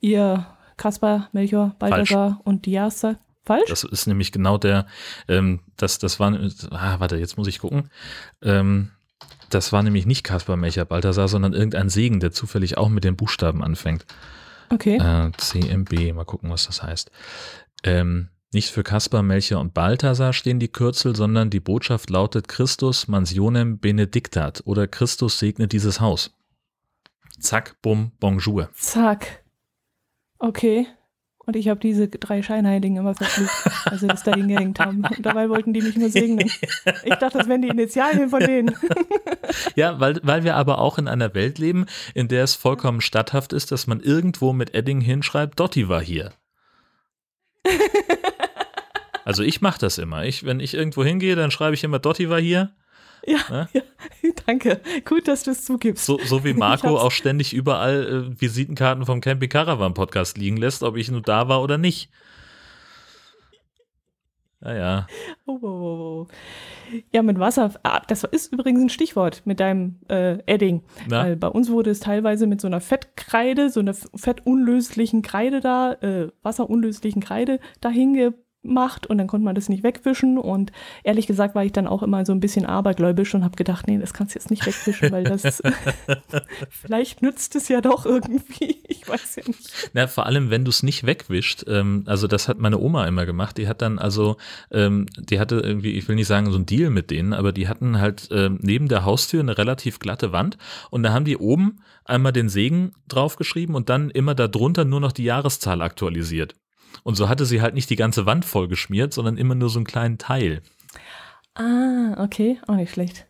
ihr 0.02 0.46
Kaspar, 0.78 1.30
Melchior, 1.32 1.76
Balthasar 1.80 2.42
und 2.44 2.66
Diaster. 2.66 3.18
Falsch? 3.46 3.70
Das 3.70 3.84
ist 3.84 4.08
nämlich 4.08 4.32
genau 4.32 4.58
der, 4.58 4.88
ähm, 5.28 5.62
das, 5.78 6.00
das 6.00 6.20
war, 6.20 6.38
ah, 6.72 7.00
warte, 7.00 7.16
jetzt 7.18 7.38
muss 7.38 7.48
ich 7.48 7.60
gucken. 7.60 7.92
Ähm, 8.42 8.92
das 9.50 9.72
war 9.72 9.84
nämlich 9.84 10.06
nicht 10.06 10.24
Kaspar, 10.24 10.58
Melchior, 10.58 10.86
Balthasar, 10.86 11.28
sondern 11.28 11.54
irgendein 11.54 11.90
Segen, 11.90 12.20
der 12.20 12.32
zufällig 12.32 12.78
auch 12.78 12.90
mit 12.90 13.04
den 13.04 13.16
Buchstaben 13.16 13.64
anfängt. 13.64 14.06
Okay. 14.70 14.98
Äh, 14.98 15.32
CMB, 15.38 16.14
mal 16.14 16.26
gucken, 16.26 16.50
was 16.50 16.66
das 16.68 16.82
heißt. 16.82 17.12
Ähm, 17.84 18.30
nicht 18.54 18.72
für 18.72 18.84
Kaspar, 18.84 19.22
Melchior 19.22 19.60
und 19.60 19.74
Balthasar 19.74 20.32
stehen 20.32 20.60
die 20.60 20.70
Kürzel, 20.70 21.16
sondern 21.16 21.50
die 21.50 21.60
Botschaft 21.60 22.10
lautet 22.10 22.48
Christus 22.48 23.08
mansionem 23.08 23.80
benedictat 23.80 24.64
oder 24.66 24.88
Christus 24.88 25.40
segne 25.40 25.68
dieses 25.68 26.00
Haus. 26.00 26.32
Zack, 27.40 27.76
bumm, 27.82 28.12
bonjour. 28.20 28.70
Zack. 28.74 29.44
Okay. 30.40 30.88
Und 31.46 31.56
ich 31.56 31.70
habe 31.70 31.80
diese 31.80 32.08
drei 32.08 32.42
Scheinheiligen 32.42 32.98
immer 32.98 33.14
verflucht, 33.14 33.52
als 33.86 34.02
sie 34.02 34.08
das 34.08 34.24
da 34.24 34.34
hingehängt 34.34 34.80
haben. 34.80 35.04
Und 35.06 35.26
dabei 35.26 35.50
wollten 35.50 35.74
die 35.74 35.82
mich 35.82 35.96
nur 35.96 36.10
segnen. 36.10 36.50
Ich 37.04 37.16
dachte, 37.16 37.38
das 37.38 37.48
wären 37.48 37.62
die 37.62 37.68
Initialien 37.68 38.30
von 38.30 38.40
denen. 38.40 38.76
ja, 39.76 40.00
weil, 40.00 40.20
weil 40.24 40.44
wir 40.44 40.56
aber 40.56 40.80
auch 40.80 40.98
in 40.98 41.08
einer 41.08 41.34
Welt 41.36 41.60
leben, 41.60 41.86
in 42.14 42.28
der 42.28 42.44
es 42.44 42.56
vollkommen 42.56 43.02
statthaft 43.02 43.54
ist, 43.54 43.72
dass 43.72 43.86
man 43.86 44.00
irgendwo 44.00 44.54
mit 44.54 44.74
Edding 44.74 45.02
hinschreibt, 45.02 45.60
Dotti 45.60 45.88
war 45.88 46.02
hier. 46.02 46.32
Also 49.26 49.42
ich 49.42 49.60
mache 49.60 49.80
das 49.80 49.98
immer. 49.98 50.24
Ich, 50.24 50.46
wenn 50.46 50.60
ich 50.60 50.76
irgendwo 50.76 51.04
hingehe, 51.04 51.36
dann 51.36 51.50
schreibe 51.50 51.74
ich 51.74 51.84
immer, 51.84 51.98
Dotti 51.98 52.30
war 52.30 52.40
hier. 52.40 52.76
Ja, 53.26 53.40
ne? 53.50 53.70
ja, 53.74 53.82
danke. 54.46 54.82
Gut, 55.04 55.28
dass 55.28 55.44
du 55.44 55.52
es 55.52 55.66
zugibst. 55.66 56.06
So, 56.06 56.20
so 56.24 56.44
wie 56.44 56.54
Marco 56.54 56.98
auch 57.00 57.12
ständig 57.12 57.54
überall 57.54 58.30
äh, 58.36 58.42
Visitenkarten 58.42 59.06
vom 59.06 59.22
Camping 59.22 59.50
Caravan 59.50 59.94
Podcast 59.94 60.38
liegen 60.38 60.58
lässt, 60.58 60.84
ob 60.84 60.96
ich 60.96 61.10
nur 61.10 61.22
da 61.22 61.48
war 61.48 61.62
oder 61.62 61.78
nicht. 61.78 62.10
Naja. 64.62 65.06
Oh, 65.46 65.60
oh, 65.62 65.68
oh, 65.68 66.26
oh. 66.26 66.28
Ja, 67.12 67.22
mit 67.22 67.40
Wasser. 67.40 67.72
Ah, 67.84 68.02
das 68.08 68.24
ist 68.24 68.52
übrigens 68.52 68.82
ein 68.82 68.90
Stichwort 68.90 69.44
mit 69.46 69.60
deinem 69.60 70.00
äh, 70.08 70.40
Edding. 70.48 70.82
Weil 71.08 71.36
bei 71.36 71.48
uns 71.48 71.70
wurde 71.70 71.92
es 71.92 72.00
teilweise 72.00 72.48
mit 72.48 72.62
so 72.62 72.68
einer 72.68 72.82
Fettkreide, 72.82 73.70
so 73.70 73.80
einer 73.80 73.94
fettunlöslichen 73.94 75.22
Kreide 75.22 75.60
da, 75.60 75.94
äh, 75.94 76.30
wasserunlöslichen 76.42 77.22
Kreide 77.22 77.60
dahin 77.80 78.34
macht 78.68 79.08
und 79.08 79.18
dann 79.18 79.28
konnte 79.28 79.46
man 79.46 79.56
das 79.56 79.70
nicht 79.70 79.84
wegwischen 79.84 80.38
und 80.38 80.72
ehrlich 81.04 81.28
gesagt 81.28 81.56
war 81.56 81.64
ich 81.64 81.72
dann 81.72 81.88
auch 81.88 82.04
immer 82.04 82.26
so 82.26 82.32
ein 82.32 82.40
bisschen 82.40 82.66
abergläubisch 82.66 83.34
und 83.36 83.44
habe 83.44 83.56
gedacht, 83.56 83.88
nee, 83.88 83.98
das 83.98 84.14
kannst 84.14 84.36
du 84.36 84.40
jetzt 84.40 84.50
nicht 84.50 84.66
wegwischen, 84.66 85.12
weil 85.12 85.24
das 85.24 85.62
vielleicht 86.70 87.22
nützt 87.22 87.56
es 87.56 87.68
ja 87.68 87.82
doch 87.82 88.06
irgendwie, 88.06 88.78
ich 88.88 89.08
weiß 89.08 89.38
ja 89.38 89.44
nicht. 89.48 89.92
Na, 89.94 90.08
vor 90.08 90.26
allem, 90.26 90.50
wenn 90.50 90.66
du 90.66 90.70
es 90.70 90.84
nicht 90.84 91.06
wegwischt, 91.06 91.66
ähm, 91.68 92.04
also 92.06 92.28
das 92.28 92.48
hat 92.48 92.60
meine 92.60 92.80
Oma 92.80 93.06
immer 93.08 93.26
gemacht, 93.26 93.58
die 93.58 93.68
hat 93.68 93.82
dann 93.82 94.00
also, 94.00 94.38
ähm, 94.72 95.06
die 95.18 95.40
hatte 95.40 95.60
irgendwie, 95.60 95.92
ich 95.92 96.08
will 96.08 96.16
nicht 96.16 96.28
sagen 96.28 96.52
so 96.52 96.58
ein 96.58 96.66
Deal 96.66 96.90
mit 96.90 97.12
denen, 97.12 97.34
aber 97.34 97.52
die 97.52 97.68
hatten 97.68 98.00
halt 98.00 98.30
äh, 98.32 98.50
neben 98.50 98.88
der 98.88 99.06
Haustür 99.06 99.42
eine 99.42 99.58
relativ 99.58 100.00
glatte 100.00 100.32
Wand 100.32 100.58
und 100.90 101.04
da 101.04 101.14
haben 101.14 101.26
die 101.26 101.38
oben 101.38 101.80
einmal 102.06 102.32
den 102.32 102.50
Segen 102.50 102.94
draufgeschrieben 103.08 103.76
und 103.76 103.90
dann 103.90 104.10
immer 104.10 104.36
darunter 104.36 104.86
nur 104.86 105.00
noch 105.00 105.12
die 105.12 105.24
Jahreszahl 105.24 105.82
aktualisiert. 105.82 106.56
Und 107.04 107.16
so 107.16 107.30
hatte 107.30 107.46
sie 107.46 107.62
halt 107.62 107.74
nicht 107.74 107.90
die 107.90 107.96
ganze 107.96 108.26
Wand 108.26 108.46
voll 108.46 108.68
geschmiert, 108.68 109.14
sondern 109.14 109.38
immer 109.38 109.56
nur 109.56 109.70
so 109.70 109.80
einen 109.80 109.86
kleinen 109.86 110.18
Teil. 110.18 110.62
Ah, 111.56 112.24
okay, 112.24 112.60
auch 112.68 112.76
nicht 112.76 112.92
schlecht. 112.92 113.28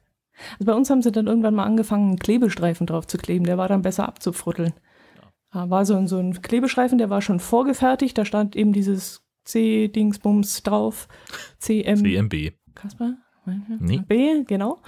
Also 0.54 0.66
bei 0.66 0.74
uns 0.74 0.90
haben 0.90 1.02
sie 1.02 1.12
dann 1.12 1.28
irgendwann 1.28 1.56
mal 1.56 1.66
angefangen, 1.66 2.10
einen 2.10 2.20
Klebestreifen 2.20 2.88
drauf 2.88 3.08
zu 3.08 3.18
kleben. 3.18 3.46
Der 3.46 3.58
war 3.58 3.68
dann 3.68 3.82
besser 3.82 4.08
abzufrutteln. 4.08 4.74
Da 5.52 5.70
war 5.70 5.86
so 5.86 5.96
ein, 5.96 6.08
so 6.08 6.18
ein 6.18 6.42
Klebestreifen, 6.42 6.98
der 6.98 7.10
war 7.10 7.22
schon 7.22 7.40
vorgefertigt. 7.40 8.18
Da 8.18 8.26
stand 8.26 8.56
eben 8.56 8.74
dieses 8.74 9.22
C-Dingsbums 9.46 10.64
drauf. 10.64 11.08
CM 11.60 11.98
CMB. 11.98 12.54
Kasper? 12.74 13.16
Nee. 13.80 14.02
B, 14.08 14.44
genau. 14.44 14.82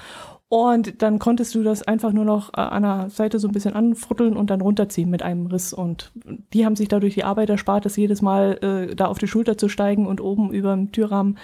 Und 0.49 1.01
dann 1.01 1.19
konntest 1.19 1.55
du 1.55 1.63
das 1.63 1.83
einfach 1.83 2.13
nur 2.13 2.23
noch 2.23 2.53
äh, 2.53 2.61
an 2.61 2.83
der 2.83 3.09
Seite 3.09 3.37
so 3.37 3.49
ein 3.49 3.53
bisschen 3.53 3.73
anfrutteln 3.73 4.37
und 4.37 4.49
dann 4.49 4.61
runterziehen 4.61 5.09
mit 5.09 5.21
einem 5.21 5.47
Riss. 5.47 5.73
Und 5.73 6.11
die 6.53 6.65
haben 6.65 6.77
sich 6.77 6.87
dadurch 6.87 7.15
die 7.15 7.25
Arbeit 7.25 7.49
erspart, 7.49 7.85
das 7.85 7.97
jedes 7.97 8.21
Mal 8.21 8.57
äh, 8.61 8.95
da 8.95 9.07
auf 9.07 9.17
die 9.17 9.27
Schulter 9.27 9.57
zu 9.57 9.67
steigen 9.67 10.07
und 10.07 10.21
oben 10.21 10.53
über 10.53 10.73
dem 10.73 10.93
Türrahmen 10.93 11.37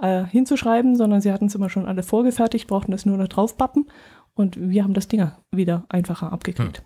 äh, 0.00 0.24
hinzuschreiben, 0.24 0.94
sondern 0.94 1.20
sie 1.20 1.32
hatten 1.32 1.46
es 1.46 1.56
immer 1.56 1.70
schon 1.70 1.86
alle 1.86 2.04
vorgefertigt, 2.04 2.68
brauchten 2.68 2.92
das 2.92 3.04
nur 3.04 3.16
noch 3.16 3.28
draufpappen. 3.28 3.90
Und 4.34 4.56
wir 4.60 4.84
haben 4.84 4.94
das 4.94 5.08
Ding 5.08 5.28
wieder 5.50 5.84
einfacher 5.88 6.32
abgekriegt. 6.32 6.78
Hm. 6.78 6.84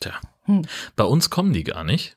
Tja. 0.00 0.12
Hm. 0.44 0.62
Bei 0.96 1.04
uns 1.04 1.30
kommen 1.30 1.52
die 1.52 1.64
gar 1.64 1.84
nicht. 1.84 2.16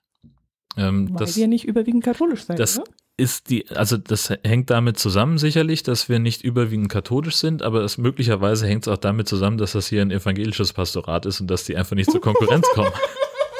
Ähm, 0.77 1.09
Weil 1.11 1.17
das, 1.17 1.35
wir 1.35 1.47
nicht 1.47 1.65
überwiegend 1.65 2.03
katholisch 2.03 2.45
sein, 2.45 2.57
das, 2.57 2.79
oder? 2.79 2.89
Ist 3.17 3.49
die, 3.49 3.67
also 3.71 3.97
das 3.97 4.31
hängt 4.43 4.69
damit 4.69 4.99
zusammen 4.99 5.39
sicherlich, 5.39 5.81
dass 5.81 6.07
wir 6.07 6.19
nicht 6.19 6.43
überwiegend 6.43 6.89
katholisch 6.89 7.35
sind, 7.35 7.63
aber 7.63 7.81
es 7.81 7.97
möglicherweise 7.97 8.67
hängt 8.67 8.83
es 8.83 8.87
auch 8.87 8.97
damit 8.97 9.27
zusammen, 9.27 9.57
dass 9.57 9.71
das 9.71 9.87
hier 9.87 10.03
ein 10.03 10.11
evangelisches 10.11 10.71
Pastorat 10.71 11.25
ist 11.25 11.41
und 11.41 11.47
dass 11.47 11.63
die 11.63 11.75
einfach 11.75 11.95
nicht 11.95 12.11
zur 12.11 12.21
Konkurrenz 12.21 12.67
kommen. 12.73 12.91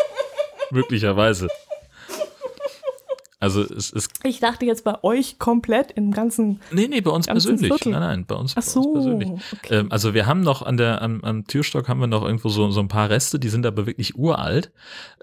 möglicherweise. 0.71 1.47
Also 3.39 3.61
es 3.61 3.91
ist. 3.91 4.11
Ich 4.23 4.39
dachte 4.39 4.65
jetzt 4.65 4.83
bei 4.83 5.03
euch 5.03 5.37
komplett 5.37 5.91
im 5.91 6.11
ganzen. 6.11 6.59
Nee, 6.71 6.87
nee, 6.87 7.01
bei 7.01 7.11
uns 7.11 7.27
persönlich. 7.27 7.67
Viertel. 7.67 7.91
Nein, 7.91 8.01
nein, 8.01 8.25
bei 8.25 8.33
uns, 8.33 8.55
Ach 8.57 8.63
so, 8.63 8.81
bei 8.81 8.87
uns 8.87 9.05
persönlich. 9.05 9.41
okay. 9.53 9.75
Ähm, 9.75 9.91
also 9.91 10.15
wir 10.15 10.25
haben 10.25 10.41
noch 10.41 10.63
an 10.63 10.77
der, 10.77 11.03
am, 11.03 11.23
am 11.23 11.45
Türstock 11.45 11.87
haben 11.87 11.99
wir 11.99 12.07
noch 12.07 12.23
irgendwo 12.23 12.49
so, 12.49 12.71
so 12.71 12.79
ein 12.79 12.87
paar 12.87 13.11
Reste, 13.11 13.37
die 13.37 13.49
sind 13.49 13.65
aber 13.67 13.85
wirklich 13.85 14.15
uralt. 14.15 14.71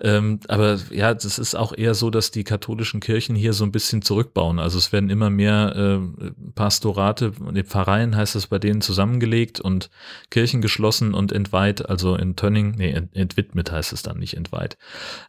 Ähm, 0.01 0.39
aber 0.47 0.79
ja, 0.91 1.13
das 1.13 1.39
ist 1.41 1.57
auch 1.57 1.77
eher 1.77 1.95
so, 1.95 2.11
dass 2.11 2.31
die 2.31 2.45
katholischen 2.45 3.01
Kirchen 3.01 3.35
hier 3.35 3.53
so 3.53 3.65
ein 3.65 3.73
bisschen 3.73 4.03
zurückbauen. 4.03 4.61
Also 4.61 4.79
es 4.79 4.93
werden 4.93 5.11
immer 5.11 5.31
mehr 5.31 5.75
äh, 5.75 6.31
Pastorate, 6.55 7.33
die 7.53 7.65
Pfarreien 7.65 8.15
heißt 8.17 8.37
es 8.37 8.47
bei 8.47 8.61
denen 8.61 8.81
zusammengelegt 8.81 9.61
und 9.61 9.91
Kirchen 10.31 10.61
geschlossen 10.61 11.15
und 11.15 11.33
entweiht, 11.33 11.89
also 11.89 12.15
in 12.15 12.37
Tönning, 12.37 12.75
nee, 12.77 12.93
ent, 12.93 13.17
entwidmet 13.17 13.73
heißt 13.73 13.93
es 13.93 14.03
dann, 14.03 14.19
nicht 14.19 14.37
entweiht. 14.37 14.77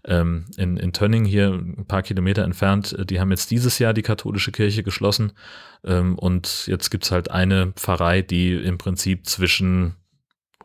Ähm, 0.03 0.45
in, 0.57 0.77
in 0.77 0.93
Tönning 0.93 1.25
hier 1.25 1.47
ein 1.49 1.86
paar 1.88 2.03
Kilometer 2.03 2.43
entfernt, 2.43 2.74
äh, 2.93 3.05
die 3.05 3.19
haben 3.19 3.32
jetzt 3.32 3.51
dieses 3.51 3.80
Jahr 3.80 3.93
die 3.93 4.01
katholische 4.01 4.51
Kirche 4.51 4.84
geschlossen 4.84 5.34
ähm, 5.84 6.17
und 6.17 6.67
jetzt 6.67 6.89
gibt's 6.89 7.11
halt 7.11 7.32
eine 7.32 7.71
Pfarrei, 7.73 8.21
die 8.21 8.53
im 8.53 8.78
Prinzip 8.78 9.28
zwischen 9.28 9.95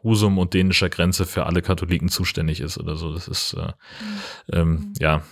Husum 0.03 0.39
und 0.39 0.55
dänischer 0.55 0.89
Grenze 0.89 1.27
für 1.27 1.47
alle 1.47 1.63
Katholiken 1.63 2.09
zuständig 2.09 2.61
ist 2.61 2.79
oder 2.79 2.97
so. 2.97 3.13
Das 3.13 3.29
ist, 3.29 3.55
äh, 3.55 3.73
ähm, 4.53 4.93
ja, 4.99 5.23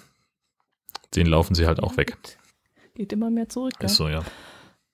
den 1.16 1.26
laufen 1.26 1.54
sie 1.54 1.66
halt 1.66 1.82
auch 1.82 1.96
weg. 1.96 2.16
Geht, 2.94 3.12
immer 3.12 3.30
mehr 3.30 3.48
zurück. 3.48 3.74
Ist 3.80 3.82
Ja? 3.82 3.88
so, 3.88 4.08
ja. 4.08 4.24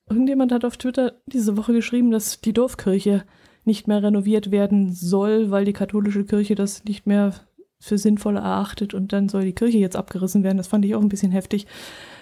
Irgendjemand 0.09 0.53
hat 0.53 0.65
auf 0.65 0.77
Twitter 0.77 1.21
diese 1.27 1.57
Woche 1.57 1.73
geschrieben, 1.73 2.11
dass 2.11 2.41
die 2.41 2.53
Dorfkirche 2.53 3.25
nicht 3.65 3.89
mehr 3.89 4.03
renoviert 4.03 4.51
werden 4.51 4.93
soll, 4.93 5.51
weil 5.51 5.65
die 5.65 5.73
katholische 5.73 6.25
Kirche 6.25 6.55
das 6.55 6.85
nicht 6.85 7.07
mehr 7.07 7.35
für 7.81 7.99
sinnvoll 7.99 8.37
erachtet 8.37 8.95
und 8.95 9.13
dann 9.13 9.29
soll 9.29 9.45
die 9.45 9.55
Kirche 9.55 9.79
jetzt 9.79 9.97
abgerissen 9.97 10.43
werden. 10.43 10.57
Das 10.59 10.69
fand 10.69 10.85
ich 10.85 10.95
auch 10.95 11.03
ein 11.03 11.09
bisschen 11.09 11.33
heftig, 11.33 11.67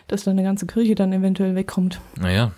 dass 0.09 0.25
dann 0.25 0.33
eine 0.33 0.43
ganze 0.43 0.67
Kirche 0.67 0.95
dann 0.95 1.13
eventuell 1.13 1.55
wegkommt. 1.55 2.01
Naja, 2.21 2.53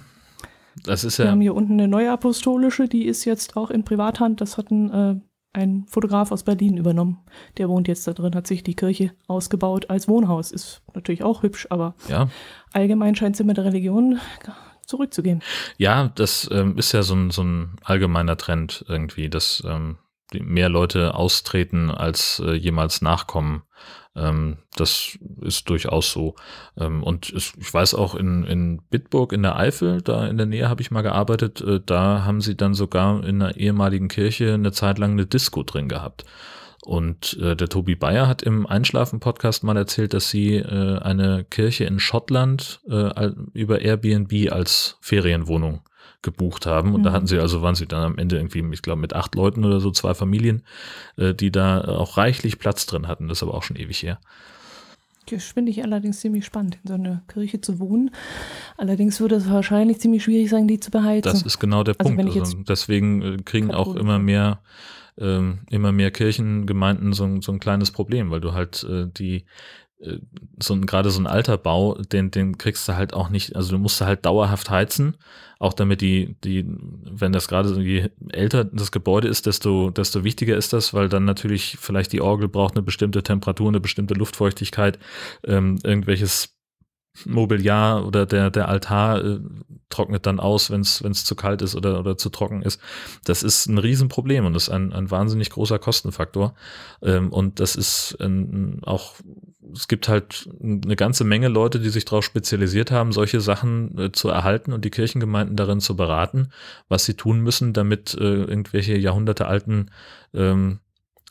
das 0.83 1.05
ist 1.05 1.19
Wir 1.19 1.27
ja, 1.27 1.31
haben 1.31 1.41
hier 1.41 1.55
unten 1.55 1.75
eine 1.75 1.89
neue 1.89 2.11
apostolische, 2.11 2.89
die 2.89 3.07
ist 3.07 3.25
jetzt 3.25 3.57
auch 3.57 3.71
in 3.71 3.85
Privathand. 3.85 4.41
Das 4.41 4.59
hat 4.59 4.71
ein, 4.71 4.91
äh, 4.91 5.21
ein 5.53 5.87
Fotograf 5.89 6.33
aus 6.33 6.43
Berlin 6.43 6.77
übernommen. 6.77 7.19
Der 7.59 7.69
wohnt 7.69 7.89
jetzt 7.89 8.07
da 8.09 8.13
drin, 8.13 8.35
hat 8.35 8.47
sich 8.47 8.63
die 8.63 8.75
Kirche 8.75 9.13
ausgebaut 9.29 9.91
als 9.91 10.09
Wohnhaus. 10.09 10.51
Ist 10.51 10.83
natürlich 10.95 11.23
auch 11.23 11.43
hübsch, 11.43 11.67
aber 11.71 11.95
ja, 12.09 12.29
allgemein 12.73 13.15
scheint 13.15 13.37
sie 13.37 13.45
mit 13.45 13.57
der 13.57 13.65
Religion 13.65 14.19
zurückzugehen. 14.87 15.43
ja, 15.79 16.09
das 16.15 16.49
ähm, 16.53 16.77
ist 16.77 16.93
ja 16.93 17.03
so 17.03 17.15
ein, 17.15 17.31
so 17.31 17.43
ein 17.43 17.77
allgemeiner 17.83 18.37
Trend 18.37 18.85
irgendwie, 18.89 19.31
dass 19.31 19.63
ähm, 19.67 19.97
mehr 20.33 20.69
Leute 20.69 21.15
austreten 21.15 21.91
als 21.91 22.43
äh, 22.45 22.53
jemals 22.53 23.03
nachkommen. 23.03 23.63
Ähm, 24.17 24.59
das 24.77 25.19
ist 25.41 25.69
durchaus 25.69 26.13
so. 26.13 26.37
Ähm, 26.79 27.03
und 27.03 27.33
es, 27.33 27.53
ich 27.59 27.73
weiß 27.73 27.95
auch 27.95 28.15
in, 28.15 28.45
in 28.45 28.81
Bitburg 28.91 29.33
in 29.33 29.43
der 29.43 29.57
Eifel, 29.57 30.03
da 30.03 30.27
in 30.27 30.37
der 30.37 30.47
Nähe 30.47 30.69
habe 30.69 30.83
ich 30.83 30.91
mal 30.91 31.03
gearbeitet, 31.03 31.61
äh, 31.61 31.81
da 31.85 32.25
haben 32.25 32.41
sie 32.41 32.57
dann 32.57 32.75
sogar 32.75 33.25
in 33.25 33.43
einer 33.43 33.57
ehemaligen 33.57 34.09
Kirche 34.09 34.55
eine 34.55 34.73
Zeit 34.73 34.99
lang 34.99 35.13
eine 35.13 35.27
Disco 35.27 35.63
drin 35.63 35.89
gehabt. 35.89 36.25
Und 36.85 37.39
äh, 37.41 37.57
der 37.57 37.69
Tobi 37.69 37.97
Bayer 37.97 38.29
hat 38.29 38.43
im 38.43 38.67
Einschlafen-Podcast 38.67 39.65
mal 39.65 39.77
erzählt, 39.77 40.13
dass 40.13 40.29
sie 40.29 40.57
äh, 40.57 40.99
eine 40.99 41.45
Kirche 41.45 41.85
in 41.85 41.99
Schottland 41.99 42.81
äh, 42.89 43.31
über 43.55 43.81
Airbnb 43.81 44.53
als 44.53 44.99
Ferienwohnung 45.01 45.81
gebucht 46.25 46.67
haben. 46.67 46.95
Und 46.95 47.05
da 47.05 47.11
Mhm. 47.11 47.15
hatten 47.15 47.27
sie, 47.29 47.39
also 47.39 47.63
waren 47.63 47.77
sie 47.77 47.87
dann 47.87 48.03
am 48.03 48.19
Ende 48.19 48.37
irgendwie, 48.37 48.65
ich 48.73 48.83
glaube, 48.83 49.01
mit 49.01 49.13
acht 49.15 49.37
Leuten 49.37 49.65
oder 49.65 49.79
so, 49.79 49.93
zwei 49.93 50.15
Familien, 50.15 50.65
äh, 51.17 51.33
die 51.35 51.53
da 51.53 51.83
auch 51.85 52.17
reichlich 52.17 52.59
Platz 52.59 52.87
drin 52.87 53.07
hatten. 53.07 53.29
Das 53.29 53.39
ist 53.39 53.43
aber 53.45 53.55
auch 53.55 53.63
schon 53.63 53.77
ewig 53.77 54.03
her. 54.03 54.19
Das 55.31 55.45
finde 55.45 55.71
ich 55.71 55.83
allerdings 55.83 56.21
ziemlich 56.21 56.45
spannend, 56.45 56.77
in 56.83 56.89
so 56.89 56.95
einer 56.95 57.23
Kirche 57.29 57.59
zu 57.61 57.79
wohnen. 57.79 58.11
Allerdings 58.77 59.21
würde 59.21 59.37
es 59.37 59.49
wahrscheinlich 59.49 59.99
ziemlich 59.99 60.23
schwierig 60.25 60.51
sein, 60.51 60.69
die 60.69 60.81
zu 60.81 60.91
beheizen. 60.91 61.23
Das 61.23 61.43
ist 61.43 61.59
genau 61.59 61.83
der 61.83 61.95
Also 61.99 62.15
Punkt. 62.15 62.37
Also 62.37 62.57
deswegen 62.69 63.23
äh, 63.23 63.37
kriegen 63.43 63.73
auch 63.73 63.95
immer 63.95 64.19
mehr, 64.19 64.61
ähm, 65.17 65.61
immer 65.71 65.93
mehr 65.93 66.11
Kirchengemeinden 66.11 67.15
so, 67.15 67.25
ein- 67.25 67.41
so 67.41 67.53
ein 67.53 67.59
kleines 67.61 67.91
Problem, 67.91 68.31
weil 68.31 68.41
du 68.43 68.53
halt 68.53 68.85
äh, 68.85 69.07
die 69.07 69.45
so 70.59 70.75
ein, 70.75 70.87
gerade 70.87 71.11
so 71.11 71.21
ein 71.21 71.27
alter 71.27 71.57
Bau, 71.57 71.95
den, 71.95 72.31
den 72.31 72.59
kriegst 72.59 72.89
du 72.89 72.95
halt 72.95 73.15
auch 73.15 73.29
nicht, 73.29 73.57
also 73.57 73.73
du 73.73 73.79
musst 73.79 74.01
halt 74.01 74.25
dauerhaft 74.27 74.71
heizen, 74.71 75.17
auch 75.59 75.73
damit 75.73 76.01
die, 76.01 76.37
die, 76.45 76.65
wenn 76.67 77.33
das 77.33 77.49
gerade 77.49 77.69
so, 77.69 77.81
je 77.81 78.11
älter 78.31 78.65
das 78.65 78.93
Gebäude 78.93 79.29
ist, 79.29 79.47
desto, 79.47 79.91
desto 79.91 80.25
wichtiger 80.25 80.57
ist 80.57 80.73
das, 80.73 80.95
weil 80.95 81.09
dann 81.09 81.25
natürlich 81.25 81.77
vielleicht 81.81 82.13
die 82.13 82.21
Orgel 82.21 82.49
braucht 82.49 82.75
eine 82.75 82.83
bestimmte 82.83 83.23
Temperatur, 83.23 83.69
eine 83.69 83.81
bestimmte 83.81 84.15
Luftfeuchtigkeit, 84.15 84.99
ähm, 85.45 85.79
irgendwelches 85.83 86.55
Mobiliar 87.25 88.05
oder 88.07 88.27
der, 88.27 88.51
der 88.51 88.69
Altar 88.69 89.25
äh, 89.25 89.41
trocknet 89.89 90.27
dann 90.27 90.41
aus, 90.41 90.71
wenn 90.71 90.81
es 90.81 91.25
zu 91.25 91.37
kalt 91.37 91.63
ist 91.63 91.77
oder, 91.77 92.01
oder 92.01 92.19
zu 92.19 92.29
trocken 92.29 92.63
ist. 92.63 92.81
Das 93.25 93.45
ist 93.45 93.67
ein 93.67 93.79
Riesenproblem 93.79 94.45
und 94.45 94.55
das 94.55 94.65
ist 94.65 94.71
ein, 94.71 94.93
ein 94.93 95.11
wahnsinnig 95.11 95.51
großer 95.51 95.79
Kostenfaktor. 95.79 96.55
Ähm, 97.03 97.33
und 97.33 97.61
das 97.61 97.77
ist 97.77 98.17
ein, 98.21 98.81
auch, 98.83 99.15
es 99.75 99.89
gibt 99.89 100.09
halt 100.09 100.49
eine 100.63 100.97
ganze 100.97 101.25
Menge 101.25 101.49
Leute, 101.49 101.81
die 101.81 101.89
sich 101.89 102.05
darauf 102.05 102.25
spezialisiert 102.25 102.91
haben, 102.91 103.13
solche 103.13 103.41
Sachen 103.41 103.99
äh, 103.99 104.13
zu 104.13 104.29
erhalten 104.29 104.73
und 104.73 104.85
die 104.85 104.91
Kirchengemeinden 104.91 105.57
darin 105.57 105.81
zu 105.81 105.97
beraten, 105.97 106.51
was 106.89 107.05
sie 107.05 107.15
tun 107.15 107.41
müssen, 107.41 107.73
damit 107.73 108.15
äh, 108.15 108.45
irgendwelche 108.45 108.97
jahrhundertealten 108.97 109.91
ähm, 110.33 110.81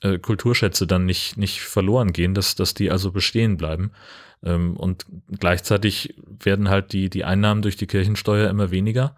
äh, 0.01 0.19
Kulturschätze 0.19 0.85
dann 0.85 1.05
nicht, 1.05 1.37
nicht 1.37 1.61
verloren 1.61 2.13
gehen, 2.13 2.33
dass, 2.33 2.55
dass 2.55 2.73
die 2.73 2.91
also 2.91 3.11
bestehen 3.11 3.57
bleiben. 3.57 3.91
Ähm, 4.43 4.75
und 4.75 5.05
gleichzeitig 5.39 6.15
werden 6.27 6.69
halt 6.69 6.93
die, 6.93 7.09
die 7.09 7.23
Einnahmen 7.23 7.61
durch 7.61 7.77
die 7.77 7.87
Kirchensteuer 7.87 8.49
immer 8.49 8.71
weniger. 8.71 9.15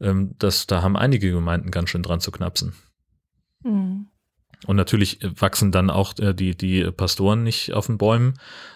Ähm, 0.00 0.34
das, 0.38 0.66
da 0.66 0.82
haben 0.82 0.96
einige 0.96 1.30
Gemeinden 1.30 1.70
ganz 1.70 1.90
schön 1.90 2.02
dran 2.02 2.20
zu 2.20 2.30
knapsen. 2.30 2.74
Mhm. 3.64 4.08
Und 4.66 4.76
natürlich 4.76 5.20
wachsen 5.36 5.70
dann 5.70 5.90
auch 5.90 6.18
äh, 6.18 6.34
die, 6.34 6.56
die 6.56 6.90
Pastoren 6.90 7.44
nicht 7.44 7.72
auf 7.72 7.86
den 7.86 7.98
Bäumen. 7.98 8.34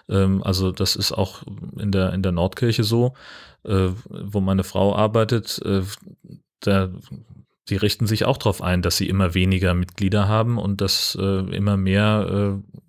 Ähm, 0.09 0.43
also 0.43 0.71
das 0.71 0.97
ist 0.97 1.13
auch 1.13 1.43
in 1.77 1.91
der, 1.91 2.13
in 2.13 2.23
der 2.23 2.33
Nordkirche 2.33 2.85
so, 2.85 3.15
äh, 3.65 3.89
wo 4.09 4.41
meine 4.41 4.65
Frau 4.65 4.95
arbeitet. 4.95 5.61
Äh, 5.65 5.83
da, 6.61 6.91
die 7.69 7.77
richten 7.77 8.07
sich 8.07 8.25
auch 8.25 8.37
darauf 8.37 8.63
ein, 8.63 8.83
dass 8.83 8.97
sie 8.97 9.09
immer 9.09 9.35
weniger 9.35 9.75
Mitglieder 9.75 10.29
haben 10.29 10.59
und 10.59 10.81
dass 10.81 11.17
äh, 11.21 11.41
immer 11.55 11.77
mehr 11.77 12.61
äh, 12.61 12.83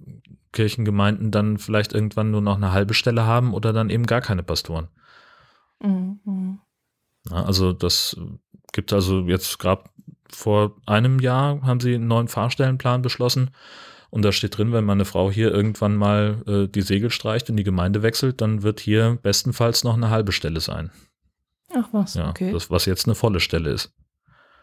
Kirchengemeinden 0.51 1.31
dann 1.31 1.57
vielleicht 1.57 1.93
irgendwann 1.93 2.31
nur 2.31 2.41
noch 2.41 2.57
eine 2.57 2.71
halbe 2.71 2.93
Stelle 2.93 3.25
haben 3.25 3.53
oder 3.53 3.73
dann 3.73 3.89
eben 3.89 4.05
gar 4.05 4.21
keine 4.21 4.43
Pastoren. 4.43 4.87
Mhm. 5.81 6.59
Also 7.29 7.73
das 7.73 8.17
gibt 8.71 8.93
also 8.93 9.21
jetzt 9.27 9.57
gerade 9.59 9.83
vor 10.30 10.76
einem 10.86 11.19
Jahr 11.19 11.61
haben 11.61 11.80
sie 11.80 11.95
einen 11.95 12.07
neuen 12.07 12.28
Fahrstellenplan 12.28 13.01
beschlossen 13.01 13.51
und 14.09 14.24
da 14.24 14.32
steht 14.32 14.57
drin, 14.57 14.71
wenn 14.74 14.86
meine 14.86 15.05
Frau 15.05 15.32
hier 15.32 15.51
irgendwann 15.51 15.95
mal 15.95 16.43
äh, 16.47 16.67
die 16.67 16.84
Segel 16.84 17.09
streicht 17.09 17.49
und 17.49 17.57
die 17.57 17.63
Gemeinde 17.63 18.03
wechselt, 18.03 18.41
dann 18.41 18.61
wird 18.61 18.80
hier 18.80 19.17
bestenfalls 19.24 19.84
noch 19.84 19.95
eine 19.95 20.09
halbe 20.09 20.32
Stelle 20.32 20.59
sein. 20.59 20.91
Ach 21.76 21.89
was, 21.91 22.13
Ja, 22.13 22.30
okay. 22.30 22.51
das 22.51 22.69
was 22.69 22.86
jetzt 22.86 23.07
eine 23.07 23.15
volle 23.15 23.39
Stelle 23.39 23.71
ist. 23.71 23.91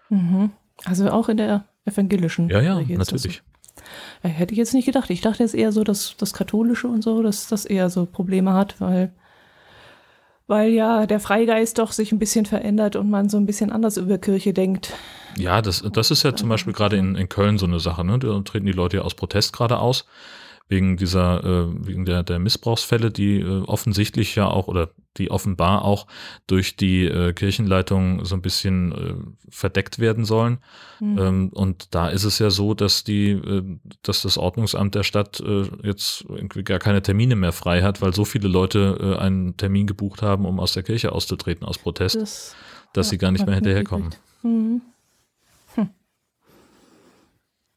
Mhm. 0.08 0.50
Also 0.84 1.10
auch 1.10 1.28
in 1.28 1.36
der 1.36 1.64
evangelischen. 1.84 2.48
Ja, 2.48 2.60
ja, 2.60 2.80
natürlich. 2.80 3.42
So. 3.44 4.28
Ja, 4.28 4.30
hätte 4.30 4.52
ich 4.52 4.58
jetzt 4.58 4.74
nicht 4.74 4.86
gedacht. 4.86 5.10
Ich 5.10 5.20
dachte 5.20 5.42
jetzt 5.42 5.54
eher 5.54 5.72
so, 5.72 5.84
dass 5.84 6.14
das 6.16 6.32
Katholische 6.32 6.88
und 6.88 7.02
so, 7.02 7.22
dass 7.22 7.48
das 7.48 7.64
eher 7.64 7.90
so 7.90 8.06
Probleme 8.06 8.54
hat, 8.54 8.80
weil, 8.80 9.12
weil 10.50 10.72
ja 10.72 11.06
der 11.06 11.20
Freigeist 11.20 11.78
doch 11.78 11.92
sich 11.92 12.10
ein 12.10 12.18
bisschen 12.18 12.44
verändert 12.44 12.96
und 12.96 13.08
man 13.08 13.28
so 13.28 13.36
ein 13.36 13.46
bisschen 13.46 13.70
anders 13.70 13.96
über 13.96 14.18
Kirche 14.18 14.52
denkt. 14.52 14.92
Ja, 15.38 15.62
das, 15.62 15.84
das 15.92 16.10
ist 16.10 16.24
ja 16.24 16.34
zum 16.34 16.48
Beispiel 16.48 16.72
gerade 16.72 16.96
in, 16.96 17.14
in 17.14 17.28
Köln 17.28 17.56
so 17.56 17.66
eine 17.66 17.78
Sache. 17.78 18.04
Ne? 18.04 18.18
Da 18.18 18.40
treten 18.40 18.66
die 18.66 18.72
Leute 18.72 18.96
ja 18.96 19.02
aus 19.04 19.14
Protest 19.14 19.52
gerade 19.52 19.78
aus, 19.78 20.06
wegen 20.70 20.96
dieser, 20.96 21.44
äh, 21.44 21.86
wegen 21.86 22.04
der, 22.04 22.22
der 22.22 22.38
Missbrauchsfälle, 22.38 23.10
die 23.10 23.40
äh, 23.40 23.62
offensichtlich 23.62 24.36
ja 24.36 24.46
auch 24.46 24.68
oder 24.68 24.90
die 25.16 25.32
offenbar 25.32 25.84
auch 25.84 26.06
durch 26.46 26.76
die 26.76 27.04
äh, 27.06 27.32
Kirchenleitung 27.32 28.24
so 28.24 28.36
ein 28.36 28.42
bisschen 28.42 28.92
äh, 28.92 29.14
verdeckt 29.50 29.98
werden 29.98 30.24
sollen. 30.24 30.58
Mhm. 31.00 31.18
Ähm, 31.18 31.48
und 31.52 31.94
da 31.94 32.08
ist 32.08 32.22
es 32.22 32.38
ja 32.38 32.50
so, 32.50 32.74
dass 32.74 33.02
die, 33.02 33.30
äh, 33.32 33.62
dass 34.02 34.22
das 34.22 34.38
Ordnungsamt 34.38 34.94
der 34.94 35.02
Stadt 35.02 35.40
äh, 35.40 35.64
jetzt 35.82 36.24
irgendwie 36.28 36.62
gar 36.62 36.78
keine 36.78 37.02
Termine 37.02 37.34
mehr 37.34 37.52
frei 37.52 37.82
hat, 37.82 38.00
weil 38.00 38.14
so 38.14 38.24
viele 38.24 38.46
Leute 38.46 39.18
einen 39.20 39.56
Termin 39.56 39.88
gebucht 39.88 40.22
haben, 40.22 40.46
um 40.46 40.60
aus 40.60 40.72
der 40.72 40.84
Kirche 40.84 41.10
auszutreten 41.10 41.66
aus 41.66 41.78
Protest, 41.78 42.16
das, 42.16 42.54
dass 42.92 43.08
ja, 43.08 43.10
sie 43.10 43.18
gar 43.18 43.32
nicht 43.32 43.44
mehr 43.44 43.56
hinterherkommen. 43.56 44.10
Mhm. 44.42 44.82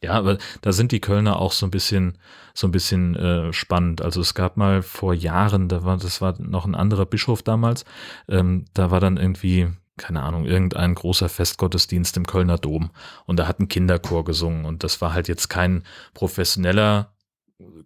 Ja, 0.04 0.12
aber 0.16 0.38
da 0.60 0.74
sind 0.74 0.92
die 0.92 1.00
Kölner 1.00 1.40
auch 1.40 1.54
so 1.54 1.66
ein 1.66 1.72
bisschen, 1.72 2.18
so 2.54 2.68
ein 2.68 2.72
bisschen 2.72 3.16
äh, 3.16 3.54
spannend. 3.54 4.02
Also 4.02 4.20
es 4.20 4.34
gab 4.34 4.58
mal 4.58 4.82
vor 4.82 5.14
Jahren, 5.14 5.70
da 5.70 5.86
war, 5.86 5.96
das 5.96 6.20
war 6.20 6.36
noch 6.42 6.66
ein 6.66 6.76
anderer 6.76 7.06
Bischof 7.06 7.42
damals, 7.42 7.86
ähm, 8.28 8.66
da 8.74 8.92
war 8.92 9.00
dann 9.00 9.16
irgendwie, 9.16 9.70
keine 9.96 10.22
Ahnung, 10.22 10.44
irgendein 10.44 10.94
großer 10.94 11.30
Festgottesdienst 11.30 12.18
im 12.18 12.28
Kölner 12.28 12.58
Dom 12.58 12.92
und 13.26 13.40
da 13.40 13.48
hat 13.48 13.62
ein 13.62 13.70
Kinderchor 13.70 14.26
gesungen 14.26 14.66
und 14.66 14.84
das 14.84 15.00
war 15.00 15.14
halt 15.14 15.30
jetzt 15.30 15.48
kein 15.48 15.84
professioneller 16.14 17.13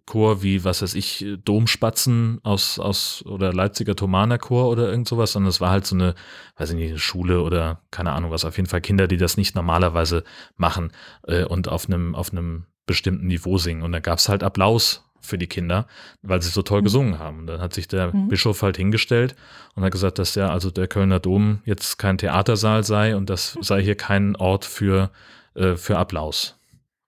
Chor 0.06 0.42
wie, 0.42 0.64
was 0.64 0.82
weiß 0.82 0.94
ich, 0.94 1.26
Domspatzen 1.44 2.40
aus, 2.42 2.78
aus 2.78 3.24
oder 3.26 3.52
Leipziger 3.52 3.94
Thomaner 3.94 4.38
Chor 4.38 4.68
oder 4.68 4.88
irgend 4.88 5.08
sowas, 5.08 5.32
sondern 5.32 5.50
es 5.50 5.60
war 5.60 5.70
halt 5.70 5.86
so 5.86 5.94
eine, 5.94 6.14
weiß 6.56 6.70
ich 6.70 6.76
nicht, 6.76 6.90
eine 6.90 6.98
Schule 6.98 7.42
oder 7.42 7.82
keine 7.90 8.12
Ahnung 8.12 8.30
was, 8.30 8.44
auf 8.44 8.56
jeden 8.56 8.68
Fall 8.68 8.80
Kinder, 8.80 9.06
die 9.06 9.16
das 9.16 9.36
nicht 9.36 9.54
normalerweise 9.54 10.24
machen 10.56 10.92
äh, 11.26 11.44
und 11.44 11.68
auf 11.68 11.86
einem, 11.86 12.14
auf 12.14 12.32
einem 12.32 12.64
bestimmten 12.86 13.26
Niveau 13.26 13.58
singen. 13.58 13.82
Und 13.82 13.92
da 13.92 14.00
gab 14.00 14.18
es 14.18 14.28
halt 14.28 14.42
Applaus 14.42 15.04
für 15.20 15.38
die 15.38 15.46
Kinder, 15.46 15.86
weil 16.22 16.42
sie 16.42 16.50
so 16.50 16.62
toll 16.62 16.80
mhm. 16.80 16.84
gesungen 16.84 17.18
haben. 17.18 17.40
Und 17.40 17.46
dann 17.46 17.60
hat 17.60 17.74
sich 17.74 17.86
der 17.86 18.14
mhm. 18.14 18.28
Bischof 18.28 18.62
halt 18.62 18.76
hingestellt 18.76 19.36
und 19.74 19.84
hat 19.84 19.92
gesagt, 19.92 20.18
dass 20.18 20.34
ja 20.34 20.50
also 20.50 20.70
der 20.70 20.88
Kölner 20.88 21.20
Dom 21.20 21.60
jetzt 21.64 21.98
kein 21.98 22.18
Theatersaal 22.18 22.84
sei 22.84 23.16
und 23.16 23.30
das 23.30 23.56
sei 23.60 23.82
hier 23.82 23.96
kein 23.96 24.36
Ort 24.36 24.64
für, 24.64 25.10
äh, 25.54 25.76
für 25.76 25.98
Applaus. 25.98 26.57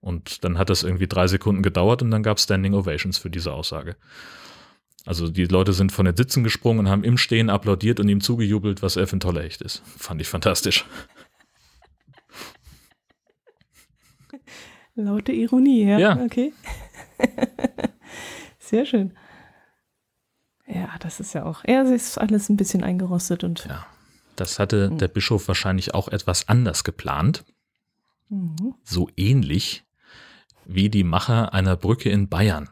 Und 0.01 0.43
dann 0.43 0.57
hat 0.57 0.69
das 0.69 0.83
irgendwie 0.83 1.07
drei 1.07 1.27
Sekunden 1.27 1.61
gedauert 1.61 2.01
und 2.01 2.11
dann 2.11 2.23
gab 2.23 2.37
es 2.37 2.43
Standing 2.43 2.73
Ovations 2.73 3.19
für 3.19 3.29
diese 3.29 3.53
Aussage. 3.53 3.95
Also 5.05 5.29
die 5.29 5.45
Leute 5.45 5.73
sind 5.73 5.91
von 5.91 6.05
den 6.05 6.15
Sitzen 6.15 6.43
gesprungen 6.43 6.79
und 6.79 6.89
haben 6.89 7.03
im 7.03 7.17
Stehen 7.17 7.49
applaudiert 7.49 7.99
und 7.99 8.09
ihm 8.09 8.21
zugejubelt, 8.21 8.81
was 8.81 8.95
er 8.95 9.07
für 9.07 9.17
ein 9.17 9.19
toller 9.19 9.43
Echt 9.43 9.61
ist. 9.61 9.83
Fand 9.97 10.21
ich 10.21 10.27
fantastisch. 10.27 10.85
Laute 14.95 15.31
Ironie, 15.31 15.85
ja. 15.85 15.99
Ja. 15.99 16.19
Okay. 16.23 16.53
Sehr 18.59 18.85
schön. 18.85 19.13
Ja, 20.67 20.89
das 20.99 21.19
ist 21.19 21.33
ja 21.33 21.45
auch. 21.45 21.63
Ja, 21.67 21.81
es 21.83 21.89
ist 21.89 22.17
alles 22.17 22.49
ein 22.49 22.57
bisschen 22.57 22.83
eingerostet 22.83 23.43
und. 23.43 23.65
Ja. 23.65 23.85
Das 24.35 24.59
hatte 24.59 24.89
mhm. 24.89 24.97
der 24.97 25.07
Bischof 25.07 25.47
wahrscheinlich 25.47 25.93
auch 25.93 26.07
etwas 26.07 26.47
anders 26.47 26.83
geplant. 26.83 27.45
Mhm. 28.29 28.75
So 28.83 29.09
ähnlich 29.17 29.83
wie 30.65 30.89
die 30.89 31.03
Macher 31.03 31.53
einer 31.53 31.75
Brücke 31.75 32.09
in 32.09 32.29
Bayern. 32.29 32.69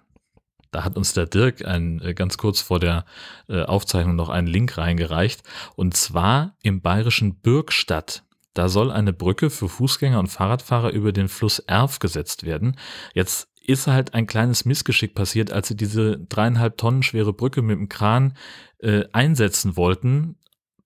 Da 0.72 0.84
hat 0.84 0.98
uns 0.98 1.14
der 1.14 1.26
Dirk 1.26 1.66
ein, 1.66 2.02
äh, 2.02 2.14
ganz 2.14 2.38
kurz 2.38 2.62
vor 2.62 2.80
der 2.80 3.06
äh, 3.48 3.64
Aufzeichnung 3.64 4.16
noch 4.16 4.30
einen 4.30 4.48
Link 4.48 4.78
reingereicht. 4.78 5.42
Und 5.76 5.98
zwar 5.98 6.56
im 6.62 6.82
bayerischen 6.82 7.36
Bürgstadt. 7.36 8.24
Da 8.54 8.68
soll 8.70 8.92
eine 8.92 9.14
Brücke 9.14 9.50
für 9.50 9.70
Fußgänger 9.70 10.20
und 10.20 10.28
Fahrradfahrer 10.28 10.92
über 10.92 11.12
den 11.12 11.28
Fluss 11.28 11.60
Erf 11.60 12.00
gesetzt 12.00 12.44
werden. 12.44 12.78
Jetzt 13.14 13.48
ist 13.66 13.88
halt 13.88 14.14
ein 14.14 14.28
kleines 14.28 14.66
Missgeschick 14.66 15.14
passiert, 15.14 15.52
als 15.52 15.68
sie 15.68 15.78
diese 15.78 16.18
dreieinhalb 16.18 16.78
Tonnen 16.78 17.04
schwere 17.04 17.34
Brücke 17.34 17.62
mit 17.62 17.78
dem 17.78 17.90
Kran 17.90 18.36
äh, 18.80 19.06
einsetzen 19.12 19.78
wollten. 19.78 20.38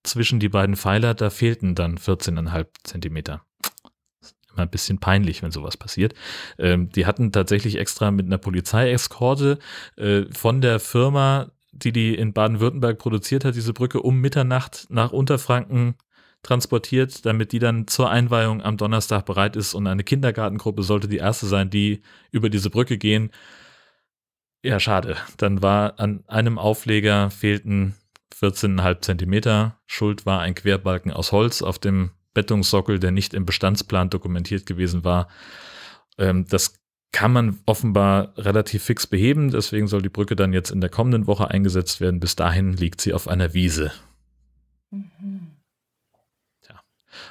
Zwischen 0.04 0.40
die 0.40 0.50
beiden 0.50 0.76
Pfeiler, 0.76 1.14
da 1.14 1.30
fehlten 1.30 1.76
dann 1.76 1.98
14,5 1.98 2.68
Zentimeter 2.84 3.42
immer 4.54 4.64
ein 4.64 4.70
bisschen 4.70 5.00
peinlich, 5.00 5.44
wenn 5.44 5.52
sowas 5.52 5.78
passiert. 5.78 6.14
Ähm, 6.58 6.90
die 6.90 7.06
hatten 7.06 7.32
tatsächlich 7.32 7.78
extra 7.78 8.12
mit 8.12 8.26
einer 8.26 8.38
Polizeieskorte 8.38 9.60
äh, 9.98 10.24
von 10.32 10.62
der 10.62 10.80
Firma, 10.80 11.52
die 11.72 11.92
die 11.92 12.16
in 12.16 12.34
Baden-Württemberg 12.34 12.98
produziert 12.98 13.46
hat, 13.46 13.56
diese 13.56 13.74
Brücke 13.74 14.02
um 14.02 14.22
Mitternacht 14.22 14.88
nach 14.90 15.12
Unterfranken 15.12 15.96
transportiert, 16.44 17.26
damit 17.26 17.52
die 17.54 17.60
dann 17.60 17.88
zur 17.88 18.10
Einweihung 18.10 18.62
am 18.62 18.78
Donnerstag 18.78 19.26
bereit 19.26 19.56
ist 19.56 19.74
und 19.74 19.88
eine 19.88 20.04
Kindergartengruppe 20.04 20.84
sollte 20.84 21.08
die 21.08 21.18
erste 21.18 21.48
sein, 21.48 21.70
die 21.70 22.02
über 22.32 22.50
diese 22.50 22.70
Brücke 22.70 22.98
gehen. 22.98 23.32
Ja, 24.62 24.80
schade. 24.80 25.18
Dann 25.38 25.62
war 25.62 26.00
an 26.00 26.24
einem 26.28 26.60
Aufleger 26.60 27.32
fehlten 27.32 27.96
14,5 28.34 29.02
Zentimeter. 29.02 29.80
Schuld 29.88 30.26
war 30.26 30.42
ein 30.42 30.56
Querbalken 30.56 31.12
aus 31.12 31.32
Holz 31.32 31.62
auf 31.62 31.80
dem 31.80 32.12
Bettungssockel, 32.34 33.00
der 33.00 33.12
nicht 33.12 33.34
im 33.34 33.46
Bestandsplan 33.46 34.10
dokumentiert 34.10 34.66
gewesen 34.66 35.04
war. 35.04 35.28
Ähm, 36.18 36.46
das 36.48 36.76
kann 37.12 37.32
man 37.32 37.60
offenbar 37.66 38.34
relativ 38.38 38.84
fix 38.84 39.08
beheben. 39.08 39.52
Deswegen 39.52 39.88
soll 39.88 40.02
die 40.02 40.10
Brücke 40.10 40.36
dann 40.36 40.52
jetzt 40.52 40.72
in 40.72 40.82
der 40.82 40.90
kommenden 40.90 41.28
Woche 41.28 41.50
eingesetzt 41.50 42.02
werden. 42.02 42.20
Bis 42.20 42.36
dahin 42.36 42.74
liegt 42.74 43.02
sie 43.02 43.14
auf 43.14 43.28
einer 43.28 43.54
Wiese. 43.54 43.92
Mhm. 44.92 45.33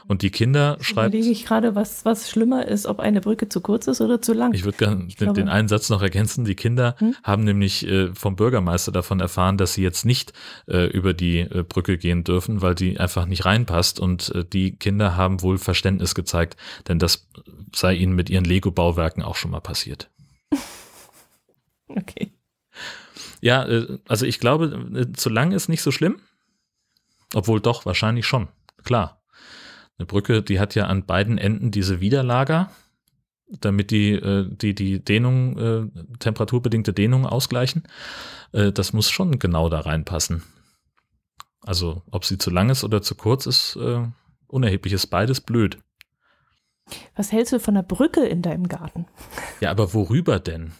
Und 0.06 0.22
die 0.22 0.30
Kinder 0.30 0.76
Jetzt 0.78 0.86
schreiben. 0.86 1.14
Überlege 1.14 1.30
ich 1.30 1.44
gerade, 1.44 1.74
was, 1.74 2.04
was 2.04 2.30
schlimmer 2.30 2.66
ist, 2.66 2.86
ob 2.86 3.00
eine 3.00 3.20
Brücke 3.20 3.48
zu 3.48 3.60
kurz 3.60 3.86
ist 3.86 4.00
oder 4.00 4.20
zu 4.20 4.32
lang. 4.32 4.54
Ich 4.54 4.64
würde 4.64 4.78
gerne 4.78 5.06
den, 5.06 5.34
den 5.34 5.48
einen 5.48 5.68
Satz 5.68 5.90
noch 5.90 6.02
ergänzen. 6.02 6.44
Die 6.44 6.54
Kinder 6.54 6.96
hm? 6.98 7.14
haben 7.22 7.44
nämlich 7.44 7.86
äh, 7.86 8.14
vom 8.14 8.36
Bürgermeister 8.36 8.92
davon 8.92 9.20
erfahren, 9.20 9.56
dass 9.56 9.74
sie 9.74 9.82
jetzt 9.82 10.04
nicht 10.04 10.32
äh, 10.68 10.86
über 10.86 11.14
die 11.14 11.40
äh, 11.40 11.64
Brücke 11.66 11.98
gehen 11.98 12.24
dürfen, 12.24 12.62
weil 12.62 12.74
die 12.74 12.98
einfach 12.98 13.26
nicht 13.26 13.44
reinpasst. 13.44 14.00
Und 14.00 14.34
äh, 14.34 14.44
die 14.44 14.76
Kinder 14.76 15.16
haben 15.16 15.42
wohl 15.42 15.58
Verständnis 15.58 16.14
gezeigt, 16.14 16.56
denn 16.88 16.98
das 16.98 17.28
sei 17.74 17.94
ihnen 17.94 18.14
mit 18.14 18.30
ihren 18.30 18.44
Lego-Bauwerken 18.44 19.22
auch 19.22 19.36
schon 19.36 19.50
mal 19.50 19.60
passiert. 19.60 20.10
okay. 21.88 22.32
Ja, 23.40 23.66
äh, 23.66 23.98
also 24.08 24.24
ich 24.24 24.40
glaube, 24.40 24.88
äh, 24.94 25.12
zu 25.12 25.28
lang 25.28 25.52
ist 25.52 25.68
nicht 25.68 25.82
so 25.82 25.90
schlimm. 25.90 26.20
Obwohl 27.34 27.60
doch, 27.60 27.86
wahrscheinlich 27.86 28.26
schon. 28.26 28.48
Klar. 28.84 29.21
Eine 29.98 30.06
Brücke, 30.06 30.42
die 30.42 30.58
hat 30.58 30.74
ja 30.74 30.86
an 30.86 31.06
beiden 31.06 31.38
Enden 31.38 31.70
diese 31.70 32.00
Widerlager, 32.00 32.70
damit 33.60 33.90
die 33.90 34.12
äh, 34.12 34.48
die, 34.50 34.74
die 34.74 35.04
Dehnung, 35.04 35.58
äh, 35.58 36.18
temperaturbedingte 36.18 36.92
Dehnung 36.92 37.26
ausgleichen. 37.26 37.84
Äh, 38.52 38.72
das 38.72 38.92
muss 38.92 39.10
schon 39.10 39.38
genau 39.38 39.68
da 39.68 39.80
reinpassen. 39.80 40.42
Also 41.60 42.02
ob 42.10 42.24
sie 42.24 42.38
zu 42.38 42.50
lang 42.50 42.70
ist 42.70 42.84
oder 42.84 43.02
zu 43.02 43.14
kurz 43.14 43.46
ist, 43.46 43.76
äh, 43.76 44.06
unerheblich 44.46 44.92
ist 44.92 45.06
beides 45.08 45.40
blöd. 45.40 45.78
Was 47.14 47.32
hältst 47.32 47.52
du 47.52 47.60
von 47.60 47.74
der 47.74 47.82
Brücke 47.82 48.26
in 48.26 48.42
deinem 48.42 48.68
Garten? 48.68 49.06
Ja, 49.60 49.70
aber 49.70 49.94
worüber 49.94 50.40
denn? 50.40 50.72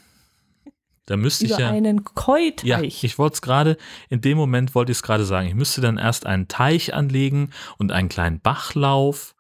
Da 1.06 1.16
müsste 1.16 1.46
Über 1.46 1.54
ich 1.54 1.60
ja. 1.60 1.70
einen 1.70 2.04
Koi-Teich. 2.04 2.64
Ja, 2.64 2.80
ich 2.80 3.18
wollte 3.18 3.34
es 3.34 3.42
gerade, 3.42 3.76
in 4.08 4.20
dem 4.20 4.38
Moment 4.38 4.74
wollte 4.74 4.92
ich 4.92 4.98
es 4.98 5.02
gerade 5.02 5.24
sagen. 5.24 5.48
Ich 5.48 5.54
müsste 5.54 5.80
dann 5.80 5.98
erst 5.98 6.26
einen 6.26 6.48
Teich 6.48 6.94
anlegen 6.94 7.50
und 7.78 7.92
einen 7.92 8.08
kleinen 8.08 8.40
Bachlauf. 8.40 9.34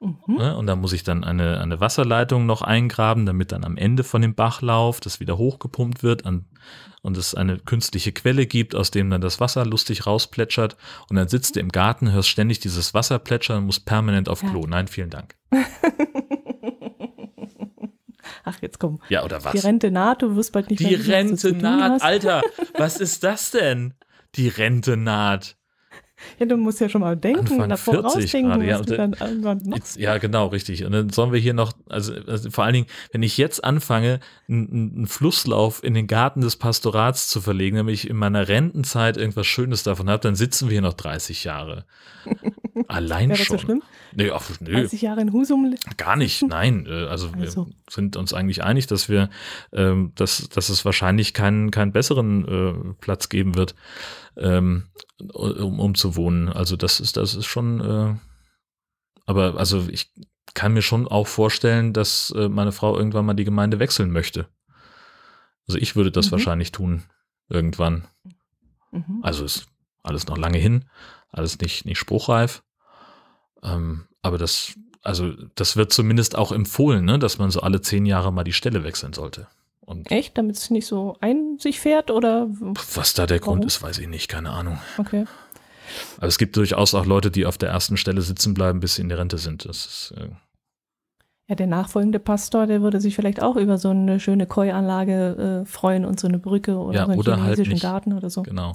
Mhm. 0.00 0.36
Ne, 0.36 0.56
und 0.56 0.66
da 0.66 0.74
muss 0.74 0.92
ich 0.92 1.04
dann 1.04 1.22
eine, 1.22 1.60
eine 1.60 1.80
Wasserleitung 1.80 2.44
noch 2.46 2.62
eingraben, 2.62 3.24
damit 3.24 3.52
dann 3.52 3.64
am 3.64 3.76
Ende 3.76 4.02
von 4.02 4.20
dem 4.20 4.34
Bachlauf 4.34 5.00
das 5.00 5.20
wieder 5.20 5.38
hochgepumpt 5.38 6.02
wird 6.02 6.26
an, 6.26 6.46
und 7.02 7.16
es 7.16 7.34
eine 7.34 7.58
künstliche 7.58 8.12
Quelle 8.12 8.46
gibt, 8.46 8.74
aus 8.74 8.90
dem 8.90 9.10
dann 9.10 9.20
das 9.20 9.40
Wasser 9.40 9.66
lustig 9.66 10.06
rausplätschert. 10.06 10.76
Und 11.10 11.16
dann 11.16 11.28
sitzt 11.28 11.56
du 11.56 11.60
im 11.60 11.70
Garten, 11.70 12.12
hörst 12.12 12.28
ständig 12.28 12.60
dieses 12.60 12.94
Wasser 12.94 13.18
plätschern 13.18 13.58
und 13.58 13.66
musst 13.66 13.84
permanent 13.84 14.28
auf 14.28 14.40
Klo. 14.40 14.62
Ja. 14.62 14.68
Nein, 14.68 14.88
vielen 14.88 15.10
Dank. 15.10 15.34
Ach, 18.44 18.56
jetzt 18.60 18.78
komm. 18.78 19.00
Ja, 19.08 19.24
oder 19.24 19.44
was? 19.44 19.52
Die 19.52 19.58
Rente 19.58 19.90
naht, 19.90 20.22
du 20.22 20.36
wirst 20.36 20.52
bald 20.52 20.70
nicht 20.70 20.80
Die 20.80 20.84
mehr 20.84 20.98
wissen, 20.98 21.12
Rente 21.12 21.52
naht, 21.52 22.02
Alter, 22.02 22.42
was 22.78 22.98
ist 22.98 23.24
das 23.24 23.50
denn? 23.50 23.94
Die 24.34 24.48
Rente 24.48 24.96
naht. 24.96 25.56
Ja, 26.38 26.46
du 26.46 26.56
musst 26.56 26.80
ja 26.80 26.88
schon 26.88 27.00
mal 27.00 27.16
denken, 27.16 27.40
Anfang 27.40 27.68
davor 27.68 27.94
40 27.94 28.04
rausdenken, 28.04 28.50
gerade, 28.52 28.66
ja, 28.66 28.80
dann 28.80 29.12
irgendwann 29.12 29.58
machst. 29.66 29.96
Jetzt, 29.96 29.96
ja, 29.96 30.18
genau, 30.18 30.46
richtig. 30.48 30.84
Und 30.84 30.92
dann 30.92 31.10
sollen 31.10 31.32
wir 31.32 31.40
hier 31.40 31.54
noch, 31.54 31.72
also, 31.88 32.14
also 32.26 32.50
vor 32.50 32.64
allen 32.64 32.74
Dingen, 32.74 32.86
wenn 33.12 33.22
ich 33.22 33.36
jetzt 33.38 33.64
anfange, 33.64 34.20
einen, 34.48 34.94
einen 34.96 35.06
Flusslauf 35.06 35.82
in 35.82 35.94
den 35.94 36.06
Garten 36.06 36.40
des 36.40 36.56
Pastorats 36.56 37.28
zu 37.28 37.40
verlegen, 37.40 37.76
damit 37.76 37.94
ich 37.94 38.08
in 38.08 38.16
meiner 38.16 38.48
Rentenzeit 38.48 39.16
irgendwas 39.16 39.46
Schönes 39.46 39.82
davon 39.82 40.08
habe, 40.08 40.22
dann 40.22 40.34
sitzen 40.34 40.68
wir 40.68 40.74
hier 40.74 40.82
noch 40.82 40.94
30 40.94 41.44
Jahre. 41.44 41.86
Allein 42.88 43.28
Wäre 43.28 43.38
das 43.38 43.46
schon. 43.46 43.58
so 43.58 43.64
schlimm? 43.64 43.82
Nee, 44.14 44.30
ach, 44.30 44.48
nö. 44.60 44.72
30 44.72 45.02
Jahre 45.02 45.20
in 45.20 45.32
Husum. 45.32 45.74
Gar 45.96 46.16
nicht, 46.16 46.42
nein. 46.42 46.86
Also, 46.86 47.28
Also. 47.38 47.66
wir 47.66 47.72
sind 47.90 48.16
uns 48.16 48.32
eigentlich 48.32 48.62
einig, 48.64 48.86
dass 48.86 49.08
wir, 49.08 49.30
ähm, 49.72 50.12
dass, 50.14 50.48
dass 50.48 50.68
es 50.68 50.84
wahrscheinlich 50.84 51.34
keinen, 51.34 51.70
keinen 51.70 51.92
besseren 51.92 52.46
äh, 52.48 52.94
Platz 53.00 53.28
geben 53.28 53.54
wird, 53.56 53.74
ähm, 54.36 54.84
um, 55.32 55.80
um 55.80 55.94
zu 55.94 56.16
wohnen. 56.16 56.48
Also 56.48 56.76
das 56.76 57.00
ist, 57.00 57.16
das 57.16 57.34
ist 57.34 57.46
schon, 57.46 57.80
äh, 57.80 58.14
aber 59.26 59.56
also 59.58 59.86
ich 59.90 60.10
kann 60.54 60.72
mir 60.74 60.82
schon 60.82 61.06
auch 61.08 61.26
vorstellen, 61.26 61.92
dass 61.92 62.32
äh, 62.36 62.48
meine 62.48 62.72
Frau 62.72 62.96
irgendwann 62.96 63.24
mal 63.26 63.34
die 63.34 63.44
Gemeinde 63.44 63.78
wechseln 63.78 64.10
möchte. 64.10 64.48
Also 65.68 65.78
ich 65.78 65.94
würde 65.96 66.10
das 66.10 66.26
Mhm. 66.26 66.32
wahrscheinlich 66.32 66.72
tun, 66.72 67.04
irgendwann. 67.48 68.08
Mhm. 68.90 69.20
Also 69.22 69.44
ist 69.44 69.66
alles 70.02 70.26
noch 70.26 70.36
lange 70.36 70.58
hin, 70.58 70.84
alles 71.32 71.58
nicht, 71.58 71.84
nicht 71.84 71.98
spruchreif. 71.98 72.62
Ähm, 73.62 74.06
aber 74.22 74.38
das, 74.38 74.74
also 75.02 75.32
das 75.54 75.76
wird 75.76 75.92
zumindest 75.92 76.36
auch 76.36 76.52
empfohlen, 76.52 77.04
ne, 77.04 77.18
dass 77.18 77.38
man 77.38 77.50
so 77.50 77.60
alle 77.60 77.80
zehn 77.80 78.06
Jahre 78.06 78.32
mal 78.32 78.44
die 78.44 78.52
Stelle 78.52 78.84
wechseln 78.84 79.12
sollte. 79.12 79.48
Und 79.80 80.10
Echt? 80.10 80.38
Damit 80.38 80.56
es 80.56 80.70
nicht 80.70 80.86
so 80.86 81.16
ein 81.20 81.58
sich 81.58 81.80
fährt 81.80 82.10
oder? 82.10 82.48
was 82.94 83.14
da 83.14 83.26
der 83.26 83.40
Grund 83.40 83.58
Warum? 83.58 83.66
ist, 83.66 83.82
weiß 83.82 83.98
ich 83.98 84.08
nicht, 84.08 84.28
keine 84.28 84.50
Ahnung. 84.50 84.78
Okay. 84.96 85.26
Aber 86.18 86.28
es 86.28 86.38
gibt 86.38 86.56
durchaus 86.56 86.94
auch 86.94 87.04
Leute, 87.04 87.30
die 87.30 87.46
auf 87.46 87.58
der 87.58 87.70
ersten 87.70 87.96
Stelle 87.96 88.22
sitzen 88.22 88.54
bleiben, 88.54 88.80
bis 88.80 88.94
sie 88.94 89.02
in 89.02 89.08
der 89.08 89.18
Rente 89.18 89.38
sind. 89.38 89.64
Das 89.64 89.84
ist, 89.84 90.14
äh, 90.16 90.28
Ja, 91.48 91.56
der 91.56 91.66
nachfolgende 91.66 92.20
Pastor, 92.20 92.66
der 92.66 92.82
würde 92.82 93.00
sich 93.00 93.16
vielleicht 93.16 93.42
auch 93.42 93.56
über 93.56 93.76
so 93.76 93.88
eine 93.90 94.20
schöne 94.20 94.46
Koi-Anlage 94.46 95.62
äh, 95.64 95.66
freuen 95.66 96.04
und 96.04 96.20
so 96.20 96.28
eine 96.28 96.38
Brücke 96.38 96.76
oder 96.78 96.94
Ja, 96.94 97.04
so 97.06 97.10
einen 97.10 97.18
oder 97.20 97.32
halt 97.42 97.44
chinesischen 97.56 97.72
nicht. 97.72 97.82
Garten 97.82 98.12
oder 98.12 98.30
so. 98.30 98.42
genau. 98.42 98.72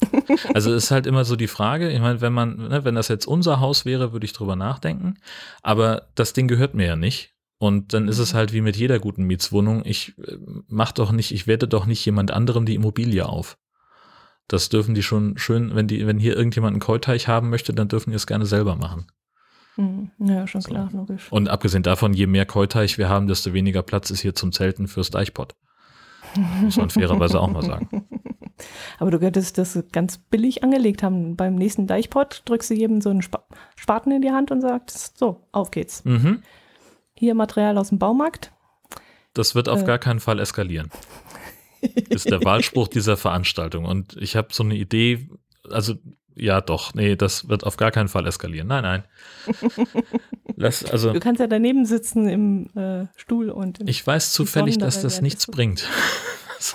Also 0.54 0.74
es 0.74 0.86
ist 0.86 0.92
halt 0.92 1.08
immer 1.08 1.24
so 1.24 1.36
die 1.38 1.48
Frage, 1.48 1.90
ich 1.90 2.00
meine, 2.02 2.20
wenn 2.20 2.34
man, 2.34 2.58
ne, 2.58 2.84
wenn 2.84 2.96
das 2.96 3.08
jetzt 3.08 3.26
unser 3.26 3.62
Haus 3.62 3.86
wäre, 3.86 4.12
würde 4.12 4.26
ich 4.26 4.34
drüber 4.34 4.56
nachdenken. 4.58 5.16
Aber 5.64 6.04
das 6.16 6.34
Ding 6.34 6.48
gehört 6.50 6.74
mir 6.76 6.86
ja 6.86 6.96
nicht. 6.98 7.34
Und 7.58 7.94
dann 7.94 8.08
ist 8.08 8.20
es 8.20 8.34
Mhm. 8.34 8.38
halt 8.38 8.54
wie 8.54 8.62
mit 8.62 8.76
jeder 8.76 9.00
guten 9.00 9.24
Mietswohnung. 9.24 9.82
Ich 9.86 10.16
äh, 10.20 10.36
mach 10.68 10.92
doch 10.92 11.12
nicht, 11.14 11.32
ich 11.32 11.48
wette 11.48 11.68
doch 11.70 11.86
nicht 11.86 12.06
jemand 12.06 12.32
anderem 12.32 12.66
die 12.66 12.76
Immobilie 12.76 13.26
auf. 13.26 13.58
Das 14.50 14.70
dürfen 14.70 14.94
die 14.94 15.04
schon 15.04 15.38
schön, 15.38 15.74
wenn 15.74 15.88
die, 15.88 16.06
wenn 16.06 16.20
hier 16.20 16.36
irgendjemand 16.36 16.74
einen 16.74 16.82
Keuteich 16.82 17.28
haben 17.28 17.50
möchte, 17.50 17.74
dann 17.74 17.88
dürfen 17.88 18.12
die 18.12 18.16
es 18.18 18.28
gerne 18.28 18.46
selber 18.46 18.76
machen. 18.76 19.08
Mhm. 19.78 20.12
Ja, 20.20 20.48
schon 20.48 20.62
So. 20.62 20.70
klar, 20.70 20.90
logisch. 20.92 21.32
Und 21.32 21.50
abgesehen 21.50 21.84
davon, 21.84 22.14
je 22.14 22.28
mehr 22.28 22.46
Keuteich 22.46 22.98
wir 22.98 23.10
haben, 23.10 23.28
desto 23.28 23.54
weniger 23.54 23.84
Platz 23.84 24.10
ist 24.10 24.22
hier 24.22 24.36
zum 24.36 24.52
Zelten 24.52 24.88
fürs 24.88 25.10
Deichpott. 25.12 25.56
Muss 26.62 26.78
man 26.78 26.90
fairerweise 26.90 27.40
auch 27.40 27.50
mal 27.50 27.64
sagen. 27.64 28.06
Aber 29.00 29.12
du 29.12 29.20
könntest 29.20 29.58
das 29.60 29.82
ganz 29.92 30.18
billig 30.18 30.64
angelegt 30.64 31.04
haben. 31.04 31.36
Beim 31.36 31.56
nächsten 31.56 31.86
Deichpott 31.88 32.42
drückst 32.46 32.72
du 32.72 32.74
jedem 32.74 33.02
so 33.02 33.10
einen 33.12 33.22
Spa 33.22 33.44
Spaten 33.76 34.12
in 34.12 34.22
die 34.24 34.32
Hand 34.32 34.50
und 34.52 34.62
sagst, 34.62 35.18
so, 35.18 35.48
auf 35.52 35.70
geht's. 35.72 36.04
Mhm. 36.06 36.42
Hier 37.14 37.36
Material 37.36 37.78
aus 37.78 37.90
dem 37.90 38.00
Baumarkt. 38.00 38.52
Das 39.34 39.54
wird 39.56 39.70
auf 39.70 39.84
Äh. 39.84 39.86
gar 39.86 40.00
keinen 40.00 40.20
Fall 40.20 40.40
eskalieren. 40.40 40.90
Ist 42.10 42.30
der 42.32 42.44
Wahlspruch 42.44 42.88
dieser 42.88 43.16
Veranstaltung. 43.18 43.86
Und 43.86 44.18
ich 44.18 44.36
habe 44.36 44.48
so 44.52 44.64
eine 44.64 44.76
Idee, 44.76 45.30
also 45.70 45.94
ja 46.38 46.62
doch, 46.62 46.94
nee, 46.94 47.16
das 47.16 47.50
wird 47.50 47.64
auf 47.64 47.78
gar 47.78 47.92
keinen 47.92 48.08
Fall 48.08 48.26
eskalieren. 48.28 48.68
Nein, 48.68 48.84
nein. 48.84 49.04
Lass, 50.56 50.86
also 50.86 51.14
Du 51.14 51.20
kannst 51.20 51.40
ja 51.40 51.48
daneben 51.48 51.86
sitzen 51.86 52.28
im 52.28 52.70
äh, 52.76 53.08
Stuhl 53.16 53.50
und 53.50 53.80
im 53.80 53.88
ich 53.88 54.06
weiß 54.06 54.32
zufällig, 54.32 54.78
dass 54.78 55.02
das 55.02 55.22
nichts 55.22 55.44
ist 55.44 55.46
so- 55.48 55.52
bringt. 55.52 55.88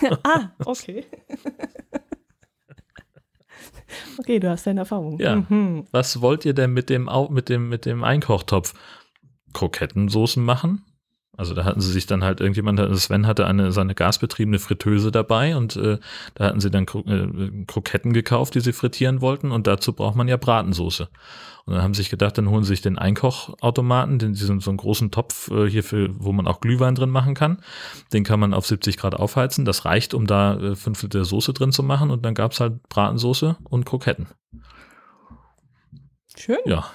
ah, 0.24 0.50
okay. 0.64 1.04
okay, 4.18 4.38
du 4.38 4.50
hast 4.50 4.66
deine 4.66 4.80
Erfahrung. 4.80 5.18
Ja. 5.18 5.36
Mhm. 5.36 5.86
Was 5.90 6.20
wollt 6.20 6.44
ihr 6.44 6.54
denn 6.54 6.72
mit 6.72 6.90
dem, 6.90 7.08
mit 7.30 7.48
dem, 7.48 7.68
mit 7.68 7.86
dem 7.86 8.04
Einkochtopf? 8.04 8.74
Krokettensoßen 9.52 10.42
machen? 10.42 10.84
Also 11.34 11.54
da 11.54 11.64
hatten 11.64 11.80
sie 11.80 11.90
sich 11.90 12.04
dann 12.06 12.22
halt 12.22 12.40
irgendjemand, 12.40 12.78
Sven 12.98 13.26
hatte 13.26 13.46
eine 13.46 13.72
seine 13.72 13.94
gasbetriebene 13.94 14.58
Fritteuse 14.58 15.10
dabei 15.10 15.56
und 15.56 15.76
äh, 15.76 15.98
da 16.34 16.44
hatten 16.44 16.60
sie 16.60 16.70
dann 16.70 16.84
Kro 16.84 17.00
äh, 17.06 17.64
Kroketten 17.66 18.12
gekauft, 18.12 18.54
die 18.54 18.60
sie 18.60 18.74
frittieren 18.74 19.22
wollten 19.22 19.50
und 19.50 19.66
dazu 19.66 19.94
braucht 19.94 20.14
man 20.14 20.28
ja 20.28 20.36
Bratensoße. 20.36 21.08
Und 21.64 21.74
dann 21.74 21.82
haben 21.82 21.94
sie 21.94 22.02
sich 22.02 22.10
gedacht, 22.10 22.36
dann 22.36 22.50
holen 22.50 22.64
sie 22.64 22.70
sich 22.70 22.82
den 22.82 22.98
Einkochautomaten, 22.98 24.18
den 24.18 24.34
diesen 24.34 24.60
so 24.60 24.70
einen 24.70 24.78
großen 24.78 25.10
Topf 25.10 25.50
äh, 25.50 25.70
hier 25.70 25.84
für, 25.84 26.10
wo 26.18 26.32
man 26.32 26.46
auch 26.46 26.60
Glühwein 26.60 26.96
drin 26.96 27.10
machen 27.10 27.34
kann. 27.34 27.62
Den 28.12 28.24
kann 28.24 28.40
man 28.40 28.52
auf 28.52 28.66
70 28.66 28.98
Grad 28.98 29.14
aufheizen. 29.14 29.64
Das 29.64 29.84
reicht, 29.86 30.12
um 30.12 30.26
da 30.26 30.58
äh, 30.58 30.76
fünf 30.76 31.02
Liter 31.02 31.24
Soße 31.24 31.54
drin 31.54 31.72
zu 31.72 31.82
machen 31.82 32.10
und 32.10 32.26
dann 32.26 32.34
gab's 32.34 32.60
halt 32.60 32.82
Bratensoße 32.88 33.56
und 33.64 33.86
Kroketten. 33.86 34.26
Schön. 36.36 36.58
Ja. 36.66 36.90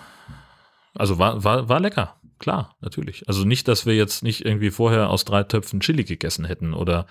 Also 0.94 1.18
war, 1.18 1.44
war, 1.44 1.70
war 1.70 1.80
lecker. 1.80 2.17
Klar, 2.40 2.76
natürlich. 2.82 3.28
Also 3.28 3.46
nicht, 3.46 3.68
dass 3.68 3.86
wir 3.86 3.96
jetzt 3.96 4.24
nicht 4.24 4.46
irgendwie 4.46 4.72
vorher 4.72 5.10
aus 5.10 5.26
drei 5.26 5.44
Töpfen 5.44 5.80
Chili 5.80 6.04
gegessen 6.04 6.46
hätten 6.46 6.74
oder 6.74 7.08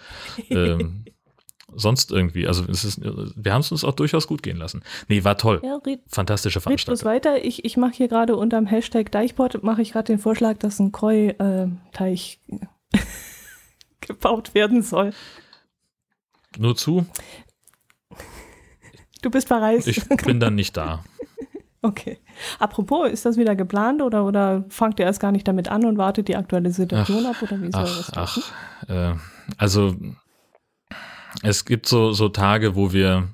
ähm, 0.51 1.05
sonst 1.75 2.13
irgendwie. 2.13 2.47
Also 2.47 2.65
es 2.65 2.85
ist, 2.85 3.01
wir 3.03 3.53
haben 3.53 3.61
es 3.61 3.73
uns 3.73 3.85
auch 3.85 3.95
durchaus 3.95 4.27
gut 4.27 4.43
gehen 4.43 4.57
lassen. 4.57 4.83
Nee, 5.09 5.25
war 5.25 5.37
toll. 5.37 5.61
Ja, 5.65 5.77
red, 5.85 6.01
Fantastische 6.09 6.59
red 6.59 6.63
Veranstaltung. 6.63 7.05
weiter. 7.07 7.45
Ich, 7.45 7.65
ich 7.65 7.77
mache 7.77 7.93
hier 7.95 8.09
gerade 8.09 8.37
unterm 8.37 8.67
Hashtag 8.67 9.11
Deichport, 9.11 9.63
mache 9.63 9.83
ich 9.83 9.93
gerade 9.93 10.07
den 10.13 10.19
Vorschlag, 10.19 10.59
dass 10.59 10.79
ein 10.79 10.93
Koi-Teich 10.93 12.41
gebaut 14.01 14.55
werden 14.55 14.83
soll. 14.83 15.13
Nur 16.59 16.77
zu, 16.77 17.05
Du 19.23 19.31
bist 19.31 19.49
verreist. 19.49 19.89
ich 19.89 20.05
bin 20.25 20.39
dann 20.41 20.55
nicht 20.55 20.77
da. 20.77 21.05
Okay. 21.87 22.19
Apropos, 22.59 23.09
ist 23.09 23.25
das 23.25 23.37
wieder 23.37 23.55
geplant 23.55 24.03
oder, 24.03 24.25
oder 24.25 24.65
fangt 24.69 24.99
ihr 24.99 25.07
erst 25.07 25.21
gar 25.21 25.31
nicht 25.31 25.47
damit 25.47 25.69
an 25.69 25.85
und 25.85 25.99
wartet 25.99 26.27
die 26.27 26.35
aktuelle 26.35 26.71
Situation 26.71 27.25
ab 27.27 27.37
oder 27.41 27.63
wie 27.63 27.71
soll 27.71 27.83
das 27.83 28.11
Ach, 28.13 28.17
laufen? 28.17 28.43
ach. 28.83 28.91
Äh, 28.91 29.15
also 29.57 29.95
es 31.43 31.65
gibt 31.65 31.87
so, 31.87 32.13
so 32.13 32.29
Tage, 32.29 32.75
wo 32.75 32.93
wir, 32.93 33.29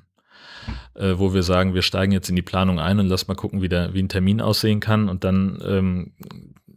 äh, 0.93 1.13
wo 1.17 1.33
wir 1.33 1.41
sagen, 1.41 1.73
wir 1.73 1.81
steigen 1.81 2.11
jetzt 2.11 2.29
in 2.29 2.35
die 2.35 2.43
Planung 2.43 2.79
ein 2.79 2.99
und 2.99 3.07
lass 3.07 3.27
mal 3.27 3.33
gucken, 3.33 3.63
wie, 3.63 3.69
der, 3.69 3.95
wie 3.95 4.03
ein 4.03 4.09
Termin 4.09 4.39
aussehen 4.39 4.79
kann. 4.79 5.09
Und 5.09 5.23
dann 5.23 5.59
ähm, 5.65 6.13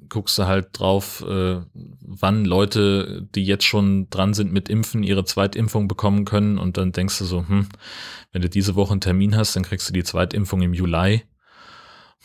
guckst 0.08 0.38
du 0.38 0.46
halt 0.46 0.68
drauf, 0.72 1.22
äh, 1.28 1.60
wann 1.74 2.44
Leute, 2.46 3.28
die 3.34 3.44
jetzt 3.44 3.64
schon 3.64 4.08
dran 4.08 4.32
sind 4.32 4.50
mit 4.50 4.70
Impfen, 4.70 5.02
ihre 5.02 5.24
Zweitimpfung 5.24 5.88
bekommen 5.88 6.24
können. 6.24 6.56
Und 6.58 6.78
dann 6.78 6.92
denkst 6.92 7.18
du 7.18 7.24
so, 7.24 7.46
hm, 7.46 7.68
wenn 8.32 8.42
du 8.42 8.48
diese 8.48 8.76
Woche 8.76 8.92
einen 8.92 9.00
Termin 9.02 9.36
hast, 9.36 9.56
dann 9.56 9.62
kriegst 9.62 9.88
du 9.88 9.92
die 9.92 10.04
Zweitimpfung 10.04 10.62
im 10.62 10.72
Juli. 10.72 11.22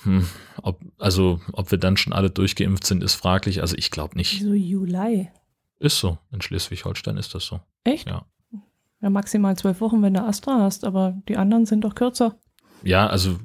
Hm, 0.04 0.28
ob, 0.64 0.80
also, 0.98 1.40
ob 1.54 1.72
wir 1.72 1.78
dann 1.78 1.98
schon 1.98 2.14
alle 2.14 2.30
durchgeimpft 2.30 2.86
sind, 2.86 3.04
ist 3.04 3.16
fraglich. 3.16 3.62
Also 3.62 3.76
ich 3.78 3.92
glaube 3.92 4.16
nicht. 4.18 4.40
Wieso 4.42 4.54
Juli? 4.54 5.30
Ist 5.80 6.00
so. 6.00 6.18
In 6.32 6.42
Schleswig-Holstein 6.42 7.18
ist 7.18 7.34
das 7.36 7.46
so. 7.46 7.60
Echt? 7.84 8.08
Ja. 8.08 8.26
Ja, 9.02 9.10
maximal 9.10 9.58
zwölf 9.58 9.82
Wochen, 9.82 10.02
wenn 10.04 10.14
du 10.14 10.24
Astra 10.24 10.60
hast, 10.60 10.86
aber 10.86 11.18
die 11.28 11.38
anderen 11.38 11.66
sind 11.66 11.84
doch 11.84 11.96
kürzer. 11.96 12.36
Ja, 12.84 13.08
also 13.08 13.40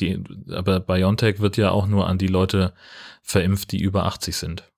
die, 0.00 0.22
aber 0.50 0.80
BioNTech 0.80 1.40
wird 1.40 1.58
ja 1.58 1.70
auch 1.70 1.86
nur 1.86 2.06
an 2.08 2.16
die 2.16 2.28
Leute 2.28 2.72
verimpft, 3.22 3.72
die 3.72 3.82
über 3.82 4.06
80 4.06 4.36
sind. 4.36 4.72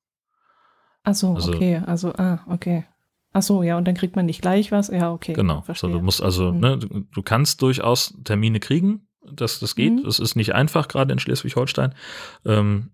Ach 1.04 1.14
so, 1.14 1.34
Also- 1.34 1.52
okay, 1.52 1.76
also, 1.86 2.12
ah, 2.14 2.40
okay. 2.48 2.84
Ach 3.32 3.42
so, 3.42 3.62
ja, 3.62 3.76
und 3.76 3.86
dann 3.86 3.94
kriegt 3.96 4.14
man 4.16 4.26
nicht 4.26 4.42
gleich 4.42 4.70
was. 4.72 4.88
Ja, 4.88 5.12
okay. 5.12 5.32
Genau. 5.32 5.64
So, 5.74 5.88
du 5.88 6.00
musst 6.00 6.22
also, 6.22 6.52
Mhm. 6.52 6.60
ne, 6.60 6.78
du, 6.78 7.00
du 7.12 7.22
kannst 7.22 7.62
durchaus 7.62 8.14
Termine 8.24 8.60
kriegen. 8.60 9.08
Das, 9.32 9.58
das 9.60 9.74
geht. 9.74 9.92
Mhm. 9.92 10.02
Das 10.04 10.18
ist 10.18 10.36
nicht 10.36 10.54
einfach, 10.54 10.88
gerade 10.88 11.12
in 11.12 11.18
Schleswig-Holstein. 11.18 11.94
Ähm, 12.44 12.90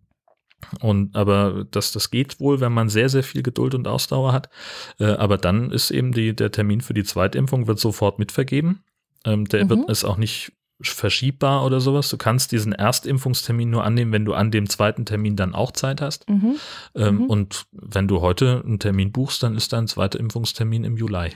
und 0.80 1.16
aber 1.16 1.64
das, 1.70 1.90
das 1.92 2.10
geht 2.10 2.38
wohl, 2.38 2.60
wenn 2.60 2.72
man 2.72 2.88
sehr, 2.90 3.08
sehr 3.08 3.22
viel 3.22 3.42
Geduld 3.42 3.74
und 3.74 3.88
Ausdauer 3.88 4.32
hat. 4.32 4.50
Äh, 4.98 5.06
aber 5.06 5.38
dann 5.38 5.70
ist 5.72 5.90
eben 5.90 6.12
die, 6.12 6.36
der 6.36 6.50
Termin 6.52 6.80
für 6.82 6.94
die 6.94 7.04
Zweitimpfung 7.04 7.66
wird 7.66 7.78
sofort 7.78 8.18
mitvergeben. 8.18 8.84
Ähm, 9.24 9.46
der 9.46 9.64
Mhm. 9.64 9.68
wird 9.70 9.90
ist 9.90 10.04
auch 10.04 10.18
nicht 10.18 10.52
verschiebbar 10.82 11.64
oder 11.66 11.80
sowas. 11.80 12.08
Du 12.08 12.16
kannst 12.16 12.52
diesen 12.52 12.72
Erstimpfungstermin 12.72 13.68
nur 13.68 13.84
annehmen, 13.84 14.12
wenn 14.12 14.24
du 14.24 14.32
an 14.34 14.50
dem 14.50 14.68
zweiten 14.68 15.04
Termin 15.04 15.36
dann 15.36 15.54
auch 15.54 15.72
Zeit 15.72 16.00
hast. 16.00 16.28
Mhm. 16.28 16.56
Ähm, 16.94 17.14
Mhm. 17.16 17.24
Und 17.26 17.66
wenn 17.72 18.08
du 18.08 18.20
heute 18.20 18.62
einen 18.64 18.78
Termin 18.78 19.12
buchst, 19.12 19.42
dann 19.42 19.56
ist 19.56 19.72
dein 19.72 19.88
zweiter 19.88 20.18
Impfungstermin 20.18 20.84
im 20.84 20.96
Juli. 20.96 21.32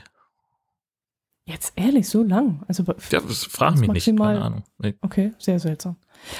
Jetzt 1.47 1.73
ehrlich, 1.75 2.09
so 2.09 2.23
lang. 2.23 2.63
Also, 2.67 2.83
Ja, 3.11 3.21
das 3.21 3.43
frag 3.45 3.77
mich 3.77 3.87
nicht, 3.91 4.05
keine 4.17 4.41
Ahnung. 4.41 4.63
Nee. 4.79 4.95
okay, 5.01 5.31
sehr 5.37 5.59
seltsam. 5.59 5.95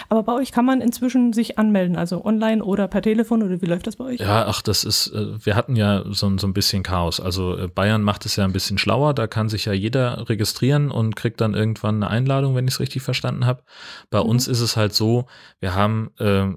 Aber 0.09 0.23
bei 0.23 0.33
euch 0.33 0.51
kann 0.51 0.65
man 0.65 0.81
inzwischen 0.81 1.31
sich 1.31 1.59
anmelden, 1.59 1.95
also 1.95 2.25
online 2.25 2.63
oder 2.63 2.87
per 2.87 3.03
Telefon 3.03 3.43
oder 3.43 3.61
wie 3.61 3.67
läuft 3.67 3.85
das 3.85 3.97
bei 3.97 4.05
euch? 4.05 4.19
Ja, 4.19 4.47
ach, 4.47 4.63
das 4.63 4.83
ist, 4.83 5.07
äh, 5.09 5.45
wir 5.45 5.55
hatten 5.55 5.75
ja 5.75 6.03
so, 6.09 6.35
so 6.39 6.47
ein 6.47 6.53
bisschen 6.53 6.81
Chaos. 6.81 7.19
Also 7.19 7.55
äh, 7.55 7.67
Bayern 7.67 8.01
macht 8.01 8.25
es 8.25 8.35
ja 8.35 8.45
ein 8.45 8.51
bisschen 8.53 8.79
schlauer, 8.79 9.13
da 9.13 9.27
kann 9.27 9.47
sich 9.47 9.65
ja 9.65 9.73
jeder 9.73 10.27
registrieren 10.27 10.89
und 10.89 11.15
kriegt 11.15 11.39
dann 11.39 11.53
irgendwann 11.53 11.95
eine 11.97 12.09
Einladung, 12.09 12.55
wenn 12.55 12.67
ich 12.67 12.73
es 12.73 12.79
richtig 12.79 13.03
verstanden 13.03 13.45
habe. 13.45 13.61
Bei 14.09 14.23
Mhm. 14.23 14.29
uns 14.29 14.47
ist 14.47 14.61
es 14.61 14.75
halt 14.75 14.95
so, 14.95 15.27
wir 15.59 15.75
haben 15.75 16.09
äh, 16.17 16.47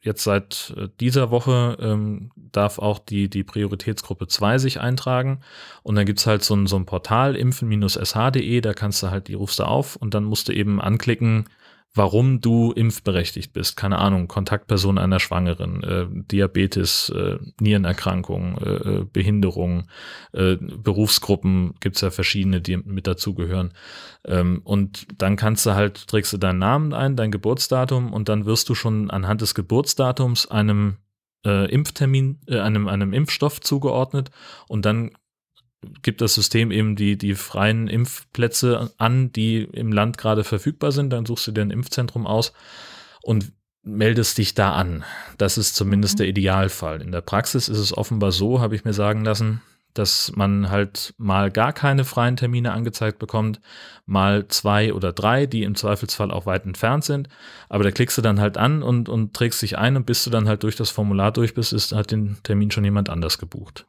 jetzt 0.00 0.24
seit 0.24 0.74
äh, 0.76 0.88
dieser 0.98 1.30
Woche 1.30 1.76
ähm, 1.80 2.30
darf 2.34 2.78
auch 2.78 2.98
die, 2.98 3.30
die 3.30 3.44
Prioritätsgruppe 3.44 4.26
2 4.26 4.58
sich 4.58 4.80
eintragen. 4.80 5.40
Und 5.82 5.94
dann 5.94 6.06
gibt's 6.06 6.26
halt 6.26 6.42
so 6.42 6.54
ein, 6.54 6.66
so 6.66 6.76
ein 6.76 6.86
Portal 6.86 7.36
impfen-sh.de, 7.36 8.60
da 8.60 8.74
kannst 8.74 9.02
du 9.02 9.10
halt, 9.10 9.28
die 9.28 9.34
rufst 9.34 9.60
du 9.60 9.64
auf 9.64 9.96
und 9.96 10.14
dann 10.14 10.24
musst 10.24 10.48
du 10.48 10.52
eben 10.52 10.80
anklicken, 10.80 11.48
warum 11.96 12.40
du 12.40 12.72
impfberechtigt 12.72 13.52
bist. 13.52 13.76
Keine 13.76 13.98
Ahnung, 13.98 14.28
Kontaktperson 14.28 14.98
einer 14.98 15.18
Schwangeren, 15.18 15.82
äh, 15.82 16.06
Diabetes, 16.10 17.08
äh, 17.08 17.38
Nierenerkrankung, 17.60 18.58
äh, 18.58 18.70
äh, 18.70 19.04
Behinderung, 19.10 19.88
äh, 20.32 20.56
Berufsgruppen, 20.56 21.74
gibt's 21.80 22.02
ja 22.02 22.10
verschiedene, 22.10 22.60
die 22.60 22.76
mit 22.76 23.06
dazugehören. 23.06 23.72
Ähm, 24.26 24.60
und 24.64 25.06
dann 25.20 25.36
kannst 25.36 25.64
du 25.64 25.74
halt, 25.74 26.06
trägst 26.06 26.32
du 26.34 26.36
deinen 26.38 26.58
Namen 26.58 26.92
ein, 26.92 27.16
dein 27.16 27.30
Geburtsdatum 27.30 28.12
und 28.12 28.28
dann 28.28 28.44
wirst 28.44 28.68
du 28.68 28.74
schon 28.74 29.10
anhand 29.10 29.40
des 29.40 29.54
Geburtsdatums 29.54 30.46
einem 30.46 30.98
äh, 31.46 31.70
Impftermin, 31.70 32.40
äh, 32.46 32.58
einem, 32.60 32.88
einem 32.88 33.14
Impfstoff 33.14 33.60
zugeordnet 33.60 34.30
und 34.68 34.84
dann 34.84 35.12
gibt 36.02 36.20
das 36.20 36.34
System 36.34 36.70
eben 36.70 36.96
die, 36.96 37.16
die 37.18 37.34
freien 37.34 37.88
Impfplätze 37.88 38.92
an, 38.98 39.32
die 39.32 39.62
im 39.62 39.92
Land 39.92 40.18
gerade 40.18 40.44
verfügbar 40.44 40.92
sind. 40.92 41.10
Dann 41.10 41.26
suchst 41.26 41.46
du 41.46 41.52
dir 41.52 41.62
ein 41.62 41.70
Impfzentrum 41.70 42.26
aus 42.26 42.52
und 43.22 43.52
meldest 43.82 44.38
dich 44.38 44.54
da 44.54 44.72
an. 44.72 45.04
Das 45.38 45.58
ist 45.58 45.76
zumindest 45.76 46.14
Mhm. 46.14 46.18
der 46.18 46.28
Idealfall. 46.28 47.02
In 47.02 47.12
der 47.12 47.20
Praxis 47.20 47.68
ist 47.68 47.78
es 47.78 47.96
offenbar 47.96 48.32
so, 48.32 48.60
habe 48.60 48.74
ich 48.74 48.84
mir 48.84 48.92
sagen 48.92 49.24
lassen, 49.24 49.62
dass 49.94 50.32
man 50.34 50.70
halt 50.70 51.14
mal 51.16 51.50
gar 51.50 51.72
keine 51.72 52.04
freien 52.04 52.36
Termine 52.36 52.72
angezeigt 52.72 53.18
bekommt, 53.18 53.60
mal 54.04 54.46
zwei 54.48 54.92
oder 54.92 55.12
drei, 55.12 55.46
die 55.46 55.62
im 55.62 55.74
Zweifelsfall 55.74 56.30
auch 56.30 56.46
weit 56.46 56.66
entfernt 56.66 57.04
sind. 57.04 57.28
Aber 57.68 57.84
da 57.84 57.90
klickst 57.90 58.18
du 58.18 58.22
dann 58.22 58.40
halt 58.40 58.58
an 58.58 58.82
und, 58.82 59.08
und 59.08 59.34
trägst 59.34 59.62
dich 59.62 59.78
ein 59.78 59.96
und 59.96 60.04
bis 60.04 60.24
du 60.24 60.30
dann 60.30 60.48
halt 60.48 60.62
durch 60.64 60.76
das 60.76 60.90
Formular 60.90 61.32
durch 61.32 61.54
bist, 61.54 61.72
ist, 61.72 61.92
hat 61.92 62.10
den 62.10 62.36
Termin 62.42 62.70
schon 62.70 62.84
jemand 62.84 63.08
anders 63.08 63.38
gebucht. 63.38 63.86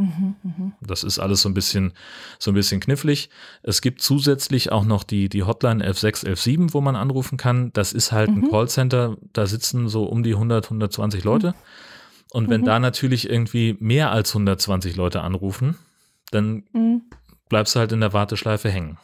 Mhm. 0.00 0.72
Das 0.80 1.04
ist 1.04 1.18
alles 1.18 1.42
so 1.42 1.48
ein 1.48 1.54
bisschen, 1.54 1.92
so 2.38 2.50
ein 2.50 2.54
bisschen 2.54 2.80
knifflig. 2.80 3.30
Es 3.62 3.80
gibt 3.80 4.02
zusätzlich 4.02 4.72
auch 4.72 4.84
noch 4.84 5.04
die, 5.04 5.28
die 5.28 5.42
Hotline 5.42 5.84
11617, 5.84 6.72
wo 6.74 6.80
man 6.80 6.96
anrufen 6.96 7.36
kann. 7.36 7.72
Das 7.72 7.92
ist 7.92 8.12
halt 8.12 8.30
ein 8.30 8.40
Mhm. 8.40 8.50
Callcenter. 8.50 9.16
Da 9.32 9.46
sitzen 9.46 9.88
so 9.88 10.04
um 10.04 10.22
die 10.22 10.34
100, 10.34 10.66
120 10.66 11.24
Leute. 11.24 11.54
Und 12.32 12.48
wenn 12.48 12.62
mhm. 12.62 12.66
da 12.66 12.78
natürlich 12.78 13.28
irgendwie 13.28 13.76
mehr 13.80 14.12
als 14.12 14.30
120 14.30 14.96
Leute 14.96 15.22
anrufen, 15.22 15.76
dann 16.30 16.64
mhm. 16.72 17.02
bleibst 17.48 17.74
du 17.74 17.80
halt 17.80 17.92
in 17.92 18.00
der 18.00 18.12
Warteschleife 18.12 18.70
hängen. 18.70 18.98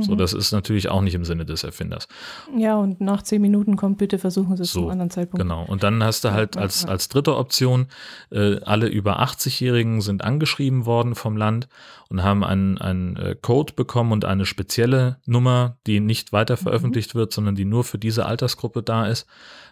So, 0.00 0.12
mhm. 0.12 0.18
das 0.18 0.32
ist 0.32 0.52
natürlich 0.52 0.88
auch 0.88 1.02
nicht 1.02 1.14
im 1.14 1.26
Sinne 1.26 1.44
des 1.44 1.64
Erfinders. 1.64 2.08
Ja, 2.56 2.76
und 2.76 3.02
nach 3.02 3.20
zehn 3.20 3.42
Minuten 3.42 3.76
kommt, 3.76 3.98
bitte 3.98 4.18
versuchen 4.18 4.56
Sie 4.56 4.62
es 4.62 4.72
so, 4.72 4.80
zum 4.80 4.88
anderen 4.88 5.10
Zeitpunkt. 5.10 5.42
Genau. 5.42 5.66
Und 5.66 5.82
dann 5.82 6.02
hast 6.02 6.24
du 6.24 6.32
halt 6.32 6.56
als, 6.56 6.86
als 6.86 7.10
dritte 7.10 7.36
Option, 7.36 7.88
äh, 8.30 8.58
alle 8.62 8.86
über 8.86 9.20
80-Jährigen 9.20 10.00
sind 10.00 10.24
angeschrieben 10.24 10.86
worden 10.86 11.14
vom 11.14 11.36
Land 11.36 11.68
und 12.08 12.22
haben 12.22 12.42
einen, 12.42 12.78
einen 12.78 13.16
äh, 13.16 13.36
Code 13.40 13.74
bekommen 13.74 14.12
und 14.12 14.24
eine 14.24 14.46
spezielle 14.46 15.18
Nummer, 15.26 15.76
die 15.86 16.00
nicht 16.00 16.32
weiter 16.32 16.54
mhm. 16.54 16.60
veröffentlicht 16.60 17.14
mhm. 17.14 17.18
wird, 17.18 17.34
sondern 17.34 17.54
die 17.54 17.66
nur 17.66 17.84
für 17.84 17.98
diese 17.98 18.24
Altersgruppe 18.24 18.82
da 18.82 19.06
ist, 19.06 19.26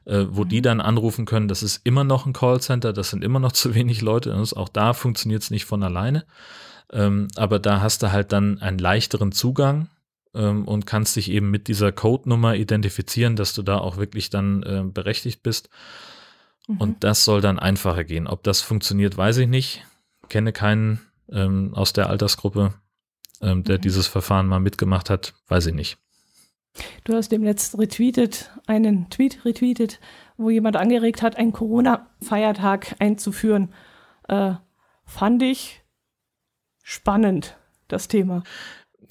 äh, 0.05 0.27
wo 0.29 0.45
mhm. 0.45 0.49
die 0.51 0.61
dann 0.61 0.83
anrufen 0.83 1.25
können. 1.25 1.49
Das 1.49 1.63
ist 1.63 1.81
immer 1.85 2.05
noch 2.05 2.27
ein 2.27 2.35
Callcenter, 2.35 2.93
das 2.93 3.09
sind 3.09 3.25
immer 3.25 3.41
noch 3.41 3.53
zu 3.53 3.75
wenig 3.75 4.03
Leute. 4.03 4.37
Auch 4.57 4.69
da 4.69 4.93
funktioniert 4.93 5.43
es 5.43 5.51
nicht 5.51 5.65
von 5.65 5.83
alleine. 5.83 6.27
Ähm, 6.93 7.29
aber 7.37 7.59
da 7.59 7.81
hast 7.81 8.03
du 8.03 8.13
halt 8.13 8.33
dann 8.33 8.61
einen 8.61 8.79
leichteren 8.79 9.33
Zugang 9.33 9.89
ähm, 10.35 10.67
und 10.67 10.87
kannst 10.87 11.17
dich 11.17 11.31
eben 11.31 11.51
mit 11.51 11.69
dieser 11.69 11.93
Codenummer 11.93 12.55
identifizieren, 12.55 13.37
dass 13.37 13.55
du 13.55 13.63
da 13.63 13.79
auch 13.79 13.97
wirklich 13.97 14.31
dann 14.31 14.63
äh, 14.63 14.83
berechtigt 14.85 15.43
bist. 15.43 15.71
Mhm. 16.69 16.77
Und 16.79 17.05
das 17.05 17.25
soll 17.25 17.41
dann 17.41 17.59
einfacher 17.59 18.05
gehen. 18.05 18.27
Ob 18.27 18.43
das 18.43 18.61
funktioniert, 18.61 19.17
weiß 19.17 19.39
ich 19.39 19.49
nicht. 19.49 19.85
Kenne 20.29 20.53
keinen 20.53 21.01
ähm, 21.31 21.75
aus 21.75 21.93
der 21.93 22.09
Altersgruppe, 22.09 22.75
ähm, 23.41 23.65
der 23.65 23.79
mhm. 23.79 23.83
dieses 23.83 24.07
Verfahren 24.07 24.47
mal 24.47 24.61
mitgemacht 24.61 25.11
hat, 25.11 25.35
weiß 25.49 25.67
ich 25.67 25.75
nicht. 25.75 25.99
Du 27.05 27.15
hast 27.15 27.33
dem 27.33 27.43
letzt 27.43 27.77
retweetet, 27.79 28.51
einen 28.67 29.11
Tweet 29.11 29.45
retweetet, 29.45 29.99
wo 30.37 30.51
jemand 30.51 30.77
angeregt 30.77 31.21
hat, 31.21 31.37
einen 31.37 31.53
Corona-Feiertag 31.53 32.95
einzuführen. 33.01 33.75
Äh, 34.29 34.55
fand 35.05 35.43
ich 35.43 35.83
spannend, 36.83 37.57
das 37.89 38.07
Thema. 38.07 38.45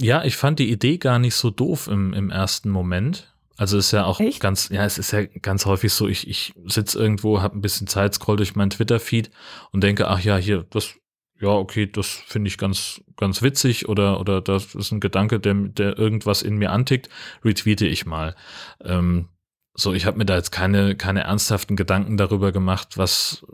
Ja, 0.02 0.24
ich 0.24 0.38
fand 0.38 0.60
die 0.60 0.72
Idee 0.72 0.98
gar 0.98 1.20
nicht 1.20 1.36
so 1.36 1.50
doof 1.50 1.88
im, 1.88 2.14
im 2.14 2.30
ersten 2.30 2.70
Moment. 2.70 3.34
Also 3.58 3.78
ist 3.78 3.92
ja 3.92 4.06
auch 4.06 4.22
Echt? 4.22 4.40
ganz, 4.40 4.70
ja, 4.70 4.86
es 4.86 4.98
ist 4.98 5.12
ja 5.12 5.26
ganz 5.26 5.66
häufig 5.66 5.92
so, 5.92 6.08
ich, 6.08 6.30
ich 6.30 6.54
sitze 6.66 6.98
irgendwo, 6.98 7.42
habe 7.42 7.58
ein 7.58 7.62
bisschen 7.62 7.88
Zeit, 7.88 8.14
scroll 8.14 8.38
durch 8.38 8.56
meinen 8.56 8.70
Twitter-Feed 8.70 9.30
und 9.72 9.84
denke, 9.84 10.08
ach 10.08 10.22
ja, 10.22 10.38
hier, 10.38 10.66
das, 10.70 10.96
ja, 11.42 11.50
okay, 11.50 11.86
das 11.86 12.08
finde 12.08 12.48
ich 12.48 12.58
ganz, 12.58 13.02
ganz 13.18 13.42
witzig 13.42 13.90
oder, 13.90 14.22
oder 14.22 14.40
das 14.40 14.76
ist 14.76 14.94
ein 14.94 15.02
Gedanke, 15.02 15.42
der, 15.42 15.54
der 15.54 15.98
irgendwas 15.98 16.42
in 16.42 16.56
mir 16.56 16.72
antickt, 16.72 17.10
retweete 17.44 17.86
ich 17.86 18.06
mal. 18.06 18.34
Ähm, 18.82 19.28
so, 19.74 19.94
ich 19.94 20.06
habe 20.06 20.18
mir 20.18 20.26
da 20.26 20.38
jetzt 20.38 20.52
keine, 20.52 20.96
keine 20.96 21.24
ernsthaften 21.24 21.76
Gedanken 21.76 22.16
darüber 22.16 22.54
gemacht, 22.54 22.98
was, 22.98 23.46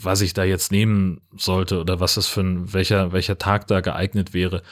was 0.00 0.22
ich 0.22 0.32
da 0.32 0.44
jetzt 0.44 0.72
nehmen 0.72 1.20
sollte 1.36 1.80
oder 1.80 2.00
was 2.00 2.14
das 2.14 2.28
für 2.28 2.40
ein, 2.40 2.72
welcher, 2.72 3.12
welcher 3.12 3.36
Tag 3.36 3.66
da 3.66 3.82
geeignet 3.82 4.32
wäre. 4.32 4.62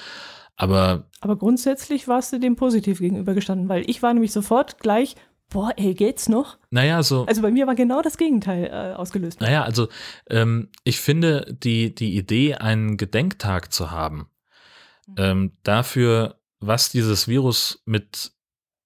Aber, 0.57 1.09
aber 1.21 1.37
grundsätzlich 1.37 2.07
warst 2.07 2.33
du 2.33 2.39
dem 2.39 2.57
positiv 2.57 3.01
gegenübergestanden, 3.01 3.69
weil 3.69 3.89
ich 3.89 4.03
war 4.03 4.13
nämlich 4.15 4.33
sofort 4.33 4.79
gleich, 4.79 5.17
boah, 5.51 5.73
ey, 5.77 5.95
geht's 5.95 6.29
noch? 6.29 6.59
Naja, 6.71 7.03
so. 7.03 7.27
Also 7.27 7.43
bei 7.43 7.51
mir 7.51 7.67
war 7.67 7.75
genau 7.75 8.03
das 8.03 8.17
Gegenteil 8.19 8.67
äh, 8.67 8.95
ausgelöst. 8.95 9.41
Naja, 9.41 9.65
also 9.65 9.89
ähm, 10.31 10.69
ich 10.85 11.01
finde 11.01 11.57
die, 11.63 11.95
die 11.95 12.17
Idee, 12.17 12.55
einen 12.55 12.97
Gedenktag 12.97 13.73
zu 13.73 13.91
haben, 13.91 14.29
mhm. 15.07 15.15
ähm, 15.19 15.53
dafür, 15.65 16.41
was 16.61 16.91
dieses 16.91 17.27
Virus 17.27 17.83
mit, 17.85 18.33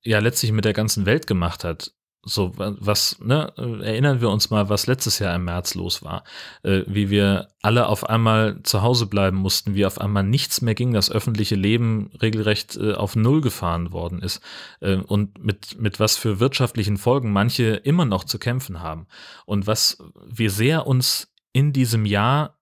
ja, 0.03 0.21
letztlich 0.21 0.53
mit 0.53 0.65
der 0.65 0.73
ganzen 0.73 1.07
Welt 1.07 1.27
gemacht 1.27 1.65
hat, 1.65 1.93
so, 2.23 2.53
was, 2.57 3.19
ne, 3.21 3.53
erinnern 3.57 4.21
wir 4.21 4.29
uns 4.31 4.51
mal, 4.51 4.69
was 4.69 4.87
letztes 4.87 5.19
Jahr 5.19 5.35
im 5.37 5.45
März 5.45 5.75
los 5.75 6.03
war. 6.03 6.25
Äh, 6.63 6.83
wie 6.87 7.11
wir 7.11 7.49
alle 7.63 7.87
auf 7.87 8.09
einmal 8.09 8.63
zu 8.65 8.83
Hause 8.83 9.07
bleiben 9.07 9.37
mussten, 9.37 9.75
wie 9.75 9.87
auf 9.87 10.01
einmal 10.01 10.25
nichts 10.25 10.61
mehr 10.61 10.75
ging, 10.75 10.93
das 10.93 11.11
öffentliche 11.11 11.55
Leben 11.55 12.11
regelrecht 12.21 12.77
äh, 12.77 12.95
auf 12.95 13.17
Null 13.17 13.41
gefahren 13.41 13.93
worden 13.93 14.21
ist. 14.21 14.43
Äh, 14.81 14.97
und 14.97 15.43
mit, 15.43 15.81
mit 15.81 16.01
was 16.01 16.17
für 16.17 16.41
wirtschaftlichen 16.41 16.97
Folgen 16.97 17.33
manche 17.33 17.75
immer 17.77 18.05
noch 18.05 18.25
zu 18.25 18.39
kämpfen 18.39 18.81
haben. 18.81 19.07
Und 19.47 19.67
was 19.67 19.99
wir 20.27 20.51
sehr 20.51 20.87
uns 20.87 21.33
in 21.53 21.73
diesem 21.73 22.05
Jahr 22.05 22.59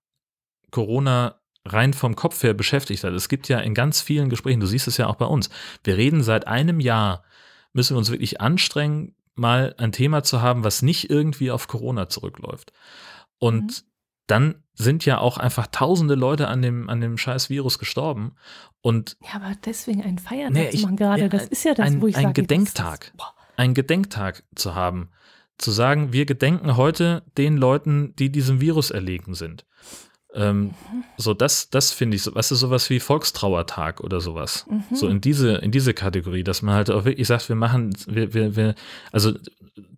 Corona 0.71 1.41
rein 1.65 1.93
vom 1.93 2.15
Kopf 2.15 2.43
her 2.43 2.53
beschäftigt 2.53 3.03
hat. 3.03 3.13
Es 3.13 3.29
gibt 3.29 3.49
ja 3.49 3.59
in 3.59 3.73
ganz 3.73 4.01
vielen 4.01 4.29
Gesprächen, 4.29 4.59
du 4.59 4.67
siehst 4.67 4.87
es 4.87 4.97
ja 4.97 5.07
auch 5.07 5.15
bei 5.15 5.25
uns, 5.25 5.49
wir 5.83 5.97
reden 5.97 6.23
seit 6.23 6.47
einem 6.47 6.79
Jahr, 6.79 7.23
müssen 7.73 7.95
wir 7.95 7.97
uns 7.97 8.11
wirklich 8.11 8.39
anstrengen, 8.39 9.16
mal 9.37 9.75
ein 9.77 9.91
Thema 9.91 10.23
zu 10.23 10.41
haben, 10.41 10.63
was 10.63 10.81
nicht 10.81 11.09
irgendwie 11.09 11.51
auf 11.51 11.67
Corona 11.67 12.09
zurückläuft. 12.09 12.73
Und 13.39 13.63
mhm. 13.63 13.87
dann 14.27 14.63
sind 14.73 15.05
ja 15.05 15.19
auch 15.19 15.37
einfach 15.37 15.67
tausende 15.67 16.15
Leute 16.15 16.47
an 16.47 16.61
dem, 16.61 16.89
an 16.89 17.01
dem 17.01 17.17
scheiß 17.17 17.49
Virus 17.49 17.79
gestorben. 17.79 18.35
Und 18.81 19.17
ja, 19.21 19.35
aber 19.35 19.53
deswegen 19.65 20.03
ein 20.03 20.19
Feiertag 20.19 20.53
nee, 20.53 20.69
zu 20.69 20.81
machen 20.83 20.97
gerade, 20.97 21.29
das 21.29 21.47
ist 21.47 21.63
ja 21.63 21.73
das, 21.73 21.87
ein, 21.87 22.01
wo 22.01 22.07
ich 22.07 22.15
ein 22.15 22.23
sage, 22.23 22.41
Gedenktag, 22.41 23.13
ein 23.55 23.73
Gedenktag 23.73 24.43
zu 24.55 24.75
haben, 24.75 25.09
zu 25.57 25.71
sagen, 25.71 26.13
wir 26.13 26.25
gedenken 26.25 26.77
heute 26.77 27.23
den 27.37 27.57
Leuten, 27.57 28.15
die 28.15 28.31
diesem 28.31 28.61
Virus 28.61 28.91
erlegen 28.91 29.33
sind. 29.33 29.65
Ähm, 30.37 30.59
mhm. 30.65 30.73
So, 31.17 31.33
das, 31.33 31.69
das 31.69 31.91
finde 31.91 32.15
ich 32.15 32.21
so, 32.23 32.35
was 32.35 32.51
ist 32.51 32.59
sowas 32.59 32.89
wie 32.89 32.99
Volkstrauertag 32.99 34.01
oder 34.01 34.21
sowas. 34.21 34.65
Mhm. 34.69 34.95
So 34.95 35.07
in 35.07 35.19
diese, 35.19 35.55
in 35.55 35.71
diese 35.71 35.93
Kategorie, 35.93 36.43
dass 36.43 36.61
man 36.61 36.75
halt 36.75 36.91
auch 36.91 37.05
wirklich 37.05 37.27
sagt, 37.27 37.49
wir 37.49 37.55
machen, 37.55 37.95
wir, 38.07 38.33
wir, 38.33 38.55
wir, 38.55 38.75
also 39.11 39.33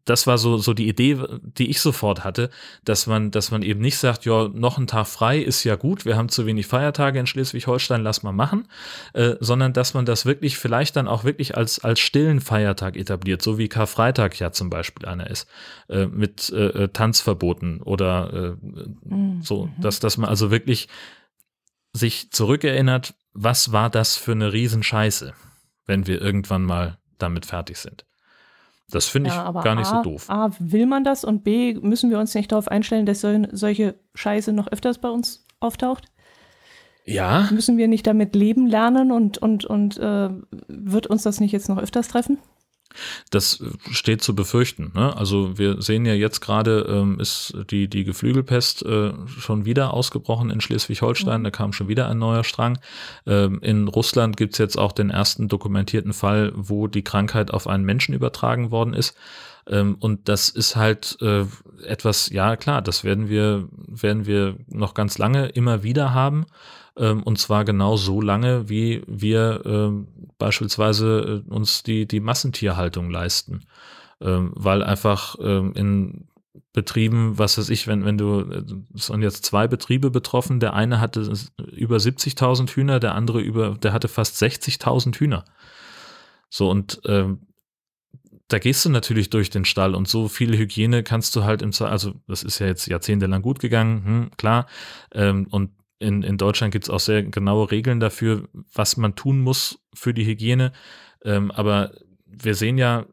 das 0.09 0.25
war 0.25 0.39
so, 0.39 0.57
so 0.57 0.73
die 0.73 0.87
Idee, 0.87 1.17
die 1.41 1.69
ich 1.69 1.81
sofort 1.81 2.23
hatte, 2.23 2.49
dass 2.83 3.05
man, 3.05 3.29
dass 3.29 3.51
man 3.51 3.61
eben 3.61 3.79
nicht 3.79 3.97
sagt, 3.97 4.25
ja, 4.25 4.47
noch 4.47 4.79
ein 4.79 4.87
Tag 4.87 5.07
frei 5.07 5.37
ist 5.37 5.63
ja 5.63 5.75
gut, 5.75 6.03
wir 6.03 6.17
haben 6.17 6.29
zu 6.29 6.47
wenig 6.47 6.65
Feiertage 6.65 7.19
in 7.19 7.27
Schleswig-Holstein, 7.27 8.01
lass 8.01 8.23
mal 8.23 8.31
machen, 8.31 8.67
äh, 9.13 9.35
sondern 9.39 9.71
dass 9.73 9.93
man 9.93 10.05
das 10.05 10.25
wirklich 10.25 10.57
vielleicht 10.57 10.95
dann 10.95 11.07
auch 11.07 11.23
wirklich 11.25 11.55
als, 11.55 11.79
als 11.79 11.99
stillen 11.99 12.41
Feiertag 12.41 12.97
etabliert, 12.97 13.43
so 13.43 13.59
wie 13.59 13.67
Karfreitag 13.67 14.39
ja 14.39 14.51
zum 14.51 14.71
Beispiel 14.71 15.05
einer 15.05 15.29
ist, 15.29 15.47
äh, 15.89 16.07
mit 16.07 16.49
äh, 16.49 16.85
äh 16.85 16.87
Tanzverboten 16.87 17.81
oder 17.81 18.33
äh, 18.33 19.13
mhm. 19.13 19.41
so, 19.43 19.69
dass, 19.79 19.99
dass 19.99 20.17
man 20.17 20.29
also 20.29 20.49
wirklich 20.49 20.87
sich 21.93 22.31
zurückerinnert, 22.31 23.13
was 23.33 23.71
war 23.71 23.91
das 23.91 24.17
für 24.17 24.31
eine 24.31 24.53
Riesenscheiße, 24.53 25.33
wenn 25.85 26.07
wir 26.07 26.19
irgendwann 26.19 26.63
mal 26.63 26.97
damit 27.19 27.45
fertig 27.45 27.77
sind. 27.77 28.08
Das 28.91 29.07
finde 29.07 29.29
ich 29.29 29.35
ja, 29.35 29.51
gar 29.51 29.75
nicht 29.75 29.87
A, 29.87 29.97
so 29.97 30.09
doof. 30.09 30.29
A, 30.29 30.49
will 30.59 30.85
man 30.85 31.03
das 31.03 31.23
und 31.23 31.43
B, 31.43 31.75
müssen 31.75 32.09
wir 32.09 32.19
uns 32.19 32.33
nicht 32.35 32.51
darauf 32.51 32.67
einstellen, 32.67 33.05
dass 33.05 33.21
so, 33.21 33.29
solche 33.51 33.95
Scheiße 34.15 34.53
noch 34.53 34.67
öfters 34.67 34.99
bei 34.99 35.09
uns 35.09 35.45
auftaucht? 35.59 36.05
Ja. 37.05 37.47
Müssen 37.51 37.77
wir 37.77 37.87
nicht 37.87 38.05
damit 38.05 38.35
leben 38.35 38.67
lernen 38.67 39.11
und, 39.11 39.37
und, 39.37 39.65
und 39.65 39.97
äh, 39.97 40.29
wird 40.67 41.07
uns 41.07 41.23
das 41.23 41.39
nicht 41.39 41.51
jetzt 41.51 41.69
noch 41.69 41.77
öfters 41.77 42.07
treffen? 42.07 42.37
Das 43.29 43.63
steht 43.91 44.21
zu 44.21 44.35
befürchten. 44.35 44.91
Ne? 44.95 45.15
Also 45.15 45.57
wir 45.57 45.81
sehen 45.81 46.05
ja 46.05 46.13
jetzt 46.13 46.41
gerade, 46.41 46.85
ähm, 46.89 47.19
ist 47.19 47.53
die, 47.69 47.87
die 47.87 48.03
Geflügelpest 48.03 48.83
äh, 48.83 49.13
schon 49.27 49.65
wieder 49.65 49.93
ausgebrochen 49.93 50.49
in 50.49 50.61
Schleswig-Holstein. 50.61 51.41
Mhm. 51.41 51.43
Da 51.43 51.51
kam 51.51 51.73
schon 51.73 51.87
wieder 51.87 52.07
ein 52.07 52.17
neuer 52.17 52.43
Strang. 52.43 52.79
Ähm, 53.25 53.59
in 53.61 53.87
Russland 53.87 54.37
gibt 54.37 54.53
es 54.53 54.59
jetzt 54.59 54.77
auch 54.77 54.91
den 54.91 55.09
ersten 55.09 55.47
dokumentierten 55.47 56.13
Fall, 56.13 56.51
wo 56.55 56.87
die 56.87 57.03
Krankheit 57.03 57.51
auf 57.51 57.67
einen 57.67 57.85
Menschen 57.85 58.13
übertragen 58.13 58.71
worden 58.71 58.93
ist. 58.93 59.15
Ähm, 59.67 59.95
und 59.99 60.27
das 60.27 60.49
ist 60.49 60.75
halt 60.75 61.17
äh, 61.21 61.45
etwas, 61.85 62.29
ja 62.29 62.55
klar, 62.55 62.81
das 62.81 63.03
werden 63.03 63.29
wir, 63.29 63.67
werden 63.71 64.25
wir 64.25 64.57
noch 64.67 64.93
ganz 64.93 65.17
lange 65.17 65.47
immer 65.47 65.83
wieder 65.83 66.13
haben. 66.13 66.45
Ähm, 66.99 67.23
und 67.23 67.39
zwar 67.39 67.65
genau 67.65 67.95
so 67.95 68.21
lange, 68.21 68.69
wie 68.69 69.01
wir 69.07 69.61
ähm, 69.65 70.07
beispielsweise 70.37 71.43
äh, 71.47 71.51
uns 71.51 71.81
die, 71.81 72.07
die 72.07 72.19
Massentierhaltung 72.19 73.09
leisten. 73.09 73.61
Ähm, 74.21 74.51
weil 74.53 74.83
einfach 74.83 75.37
ähm, 75.41 75.73
in 75.75 76.27
Betrieben, 76.73 77.37
was 77.37 77.57
weiß 77.57 77.69
ich, 77.69 77.87
wenn, 77.87 78.05
wenn 78.05 78.17
du, 78.17 78.41
es 78.93 79.07
sind 79.07 79.21
jetzt 79.21 79.45
zwei 79.45 79.67
Betriebe 79.67 80.11
betroffen, 80.11 80.59
der 80.59 80.73
eine 80.73 80.99
hatte 80.99 81.21
über 81.71 81.97
70.000 81.97 82.69
Hühner, 82.71 82.99
der 82.99 83.15
andere 83.15 83.39
über, 83.41 83.75
der 83.81 83.91
hatte 83.91 84.07
fast 84.07 84.41
60.000 84.41 85.15
Hühner. 85.15 85.45
So 86.49 86.69
und 86.69 87.01
ähm, 87.05 87.39
da 88.49 88.59
gehst 88.59 88.83
du 88.83 88.89
natürlich 88.89 89.29
durch 89.29 89.49
den 89.49 89.65
Stall 89.65 89.95
und 89.95 90.07
so 90.07 90.27
viele 90.27 90.57
Hygiene 90.57 91.03
kannst 91.03 91.35
du 91.35 91.43
halt 91.43 91.61
im, 91.61 91.71
also 91.79 92.13
das 92.27 92.43
ist 92.43 92.59
ja 92.59 92.67
jetzt 92.67 92.87
jahrzehntelang 92.87 93.41
gut 93.41 93.59
gegangen, 93.59 94.05
hm, 94.05 94.31
klar, 94.37 94.65
ähm, 95.13 95.47
und 95.49 95.71
in, 95.99 96.23
in 96.23 96.37
Deutschland 96.37 96.71
gibt 96.71 96.85
es 96.85 96.89
auch 96.89 96.99
sehr 96.99 97.23
genaue 97.23 97.71
Regeln 97.71 97.99
dafür, 97.99 98.47
was 98.73 98.97
man 98.97 99.15
tun 99.15 99.39
muss 99.39 99.79
für 99.93 100.13
die 100.13 100.25
Hygiene. 100.25 100.71
Ähm, 101.23 101.51
aber 101.51 101.91
wir 102.25 102.55
sehen 102.55 102.77
ja, 102.77 103.05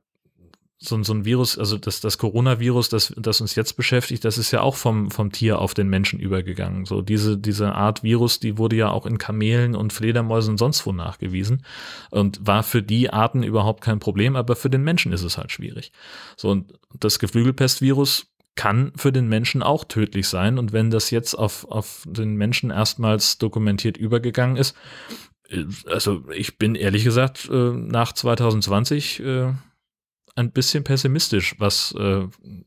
so, 0.78 1.02
so 1.02 1.14
ein 1.14 1.24
Virus, 1.24 1.58
also 1.58 1.78
das, 1.78 2.00
das 2.00 2.18
Coronavirus, 2.18 2.90
das, 2.90 3.12
das 3.16 3.40
uns 3.40 3.54
jetzt 3.54 3.76
beschäftigt, 3.76 4.24
das 4.24 4.36
ist 4.36 4.50
ja 4.50 4.60
auch 4.60 4.76
vom, 4.76 5.10
vom 5.10 5.32
Tier 5.32 5.58
auf 5.58 5.72
den 5.72 5.88
Menschen 5.88 6.20
übergegangen. 6.20 6.84
So 6.84 7.00
diese, 7.00 7.38
diese 7.38 7.72
Art 7.72 8.02
Virus, 8.02 8.40
die 8.40 8.58
wurde 8.58 8.76
ja 8.76 8.90
auch 8.90 9.06
in 9.06 9.18
Kamelen 9.18 9.74
und 9.74 9.92
Fledermäusen 9.92 10.52
und 10.52 10.58
sonst 10.58 10.84
wo 10.86 10.92
nachgewiesen 10.92 11.64
und 12.10 12.46
war 12.46 12.62
für 12.62 12.82
die 12.82 13.10
Arten 13.10 13.42
überhaupt 13.42 13.82
kein 13.82 14.00
Problem, 14.00 14.36
aber 14.36 14.54
für 14.54 14.70
den 14.70 14.84
Menschen 14.84 15.12
ist 15.12 15.22
es 15.22 15.38
halt 15.38 15.50
schwierig. 15.50 15.92
So 16.36 16.50
und 16.50 16.74
das 17.00 17.18
Geflügelpestvirus 17.18 18.26
kann 18.56 18.92
für 18.96 19.12
den 19.12 19.28
Menschen 19.28 19.62
auch 19.62 19.84
tödlich 19.84 20.28
sein. 20.28 20.58
Und 20.58 20.72
wenn 20.72 20.90
das 20.90 21.10
jetzt 21.10 21.34
auf, 21.34 21.70
auf 21.70 22.02
den 22.06 22.34
Menschen 22.34 22.70
erstmals 22.70 23.38
dokumentiert 23.38 23.96
übergegangen 23.96 24.56
ist, 24.56 24.74
äh, 25.48 25.64
also 25.86 26.24
ich 26.30 26.58
bin 26.58 26.74
ehrlich 26.74 27.04
gesagt 27.04 27.48
äh, 27.50 27.70
nach 27.72 28.12
2020 28.12 29.20
äh, 29.20 29.52
ein 30.34 30.52
bisschen 30.52 30.84
pessimistisch, 30.84 31.54
was 31.60 31.94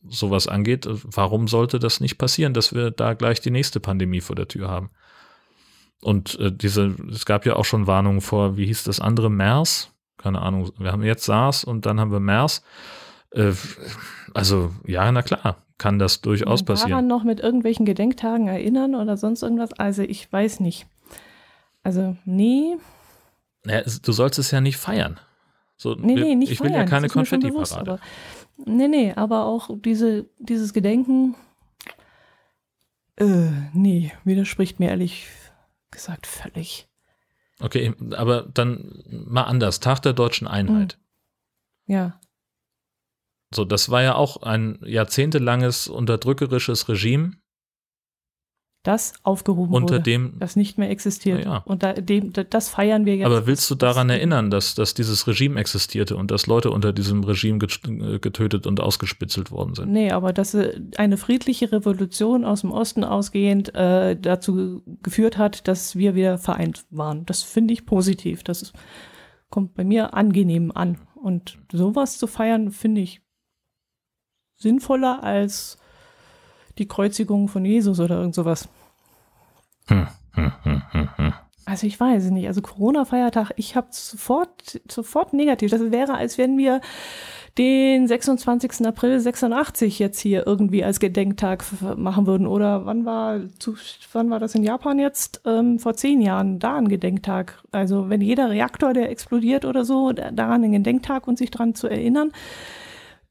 sowas 0.10 0.48
angeht. 0.48 0.88
Warum 0.90 1.48
sollte 1.48 1.78
das 1.78 2.00
nicht 2.00 2.18
passieren, 2.18 2.56
dass 2.56 2.74
wir 2.74 2.90
da 2.90 3.14
gleich 3.14 3.42
die 3.42 3.52
nächste 3.52 3.80
Pandemie 3.80 4.22
vor 4.22 4.36
der 4.36 4.48
Tür 4.48 4.70
haben? 4.70 4.90
Und 6.02 6.40
diese, 6.42 6.96
es 7.12 7.28
gab 7.28 7.46
ja 7.46 7.58
auch 7.58 7.66
schon 7.66 7.86
Warnungen 7.86 8.22
vor, 8.22 8.58
wie 8.58 8.66
hieß 8.66 8.86
das 8.86 9.00
andere, 9.00 9.30
MERS? 9.30 9.92
Keine 10.18 10.42
Ahnung. 10.42 10.72
Wir 10.80 10.92
haben 10.92 11.04
jetzt 11.04 11.26
SARS 11.26 11.64
und 11.64 11.86
dann 11.86 12.00
haben 12.00 12.12
wir 12.12 12.20
MERS. 12.20 12.64
Also 14.34 14.74
ja, 14.86 15.12
na 15.12 15.22
klar, 15.22 15.58
kann 15.78 16.00
das 16.00 16.22
durchaus 16.22 16.64
passieren. 16.64 16.92
Daran 16.92 17.08
noch 17.08 17.24
mit 17.24 17.40
irgendwelchen 17.40 17.86
Gedenktagen 17.86 18.48
erinnern 18.48 18.96
oder 18.96 19.18
sonst 19.18 19.44
irgendwas? 19.44 19.74
Also 19.74 20.02
ich 20.02 20.32
weiß 20.32 20.60
nicht. 20.60 20.88
Also 21.84 22.18
nee. 22.26 22.78
Ja, 23.66 23.82
du 23.82 24.12
sollst 24.12 24.40
es 24.40 24.52
ja 24.52 24.62
nicht 24.62 24.78
feiern. 24.78 25.20
So, 25.78 25.96
nee, 25.96 26.16
nee, 26.16 26.36
nicht 26.36 26.52
ich 26.52 26.58
feiern. 26.58 26.74
will 26.74 26.80
ja 26.80 26.86
keine 26.86 27.08
Konfetti-Parade. 27.08 28.00
Nee, 28.66 28.88
nee, 28.90 29.14
aber 29.14 29.46
auch 29.46 29.70
diese, 29.74 30.26
dieses 30.38 30.74
Gedenken, 30.74 31.36
äh, 33.16 33.50
nee, 33.74 34.12
widerspricht 34.26 34.80
mir 34.80 34.90
ehrlich 34.90 35.28
gesagt 35.92 36.28
völlig. 36.28 36.90
Okay, 37.62 37.94
aber 38.12 38.44
dann 38.54 39.04
mal 39.08 39.44
anders. 39.44 39.80
Tag 39.80 40.02
der 40.02 40.14
deutschen 40.14 40.48
Einheit. 40.48 40.98
Hm. 41.86 41.94
Ja. 41.94 42.20
So, 43.54 43.66
das 43.66 43.90
war 43.90 44.04
ja 44.04 44.16
auch 44.16 44.44
ein 44.44 44.80
jahrzehntelanges 44.86 45.88
unterdrückerisches 45.88 46.88
Regime. 46.88 47.32
Das 48.84 49.14
aufgehoben 49.24 49.74
unter 49.74 49.96
wurde, 49.96 50.04
dem, 50.04 50.40
das 50.40 50.56
nicht 50.56 50.78
mehr 50.78 50.90
existiert. 50.90 51.44
Ja. 51.44 51.58
Und 51.66 51.84
da, 51.84 51.92
dem, 51.94 52.32
das 52.32 52.70
feiern 52.70 53.06
wir 53.06 53.18
jetzt. 53.18 53.26
Aber 53.26 53.46
willst 53.46 53.70
du 53.70 53.76
daran 53.76 54.10
erinnern, 54.10 54.50
dass, 54.50 54.74
dass 54.74 54.94
dieses 54.94 55.28
Regime 55.28 55.60
existierte 55.60 56.16
und 56.16 56.32
dass 56.32 56.48
Leute 56.48 56.72
unter 56.72 56.94
diesem 56.94 57.26
Regime 57.26 57.60
getötet 57.60 58.66
und 58.66 58.80
ausgespitzelt 58.80 59.52
worden 59.52 59.76
sind? 59.76 59.92
Nee, 59.92 60.12
aber 60.12 60.32
dass 60.32 60.54
äh, 60.54 60.80
eine 60.96 61.18
friedliche 61.18 61.74
Revolution 61.74 62.46
aus 62.46 62.62
dem 62.62 62.72
Osten 62.72 63.04
ausgehend 63.04 63.76
äh, 63.76 64.16
dazu 64.16 64.82
geführt 65.04 65.38
hat, 65.38 65.68
dass 65.68 65.98
wir 65.98 66.16
wieder 66.16 66.38
vereint 66.38 66.86
waren. 66.90 67.26
Das 67.26 67.44
finde 67.44 67.74
ich 67.74 67.86
positiv. 67.86 68.44
Das 68.44 68.72
kommt 69.50 69.74
bei 69.74 69.84
mir 69.84 70.14
angenehm 70.14 70.72
an. 70.74 71.00
Und 71.16 71.58
sowas 71.70 72.18
zu 72.18 72.28
feiern, 72.28 72.72
finde 72.72 73.02
ich 73.02 73.20
sinnvoller 74.60 75.24
als 75.24 75.78
die 76.78 76.88
Kreuzigung 76.88 77.48
von 77.48 77.66
Jesus 77.66 78.00
oder 78.00 78.18
irgend 78.20 78.36
sowas. 78.36 78.70
Hm, 79.88 80.08
hm, 80.34 80.52
hm, 80.64 81.34
also 81.70 81.86
ich 81.86 82.00
weiß 82.00 82.26
es 82.26 82.32
nicht. 82.32 82.48
Also 82.48 82.62
Corona-Feiertag, 82.62 83.52
ich 83.56 83.76
habe 83.76 83.88
sofort, 83.92 84.82
sofort 84.90 85.34
negativ. 85.34 85.70
Das 85.70 85.92
wäre, 85.92 86.16
als 86.16 86.40
wenn 86.40 86.58
wir 86.58 86.82
den 87.60 88.08
26. 88.08 88.88
April 88.88 89.20
86 89.20 90.00
jetzt 90.00 90.20
hier 90.20 90.48
irgendwie 90.48 90.84
als 90.84 91.00
Gedenktag 91.00 91.64
machen 91.96 92.26
würden. 92.26 92.48
Oder 92.48 92.88
wann 92.88 93.06
war, 93.06 93.42
zu, 93.60 93.76
wann 94.14 94.32
war 94.32 94.40
das 94.40 94.56
in 94.56 94.64
Japan 94.64 94.98
jetzt? 94.98 95.42
Ähm, 95.46 95.78
vor 95.78 95.94
zehn 95.94 96.22
Jahren, 96.22 96.58
da 96.58 96.76
ein 96.76 96.88
Gedenktag. 96.88 97.62
Also 97.72 98.10
wenn 98.10 98.22
jeder 98.22 98.50
Reaktor, 98.50 98.94
der 98.94 99.12
explodiert 99.12 99.64
oder 99.64 99.86
so, 99.86 100.12
daran 100.12 100.64
ein 100.64 100.72
Gedenktag 100.72 101.28
und 101.28 101.38
sich 101.38 101.52
daran 101.52 101.76
zu 101.76 101.88
erinnern, 101.88 102.32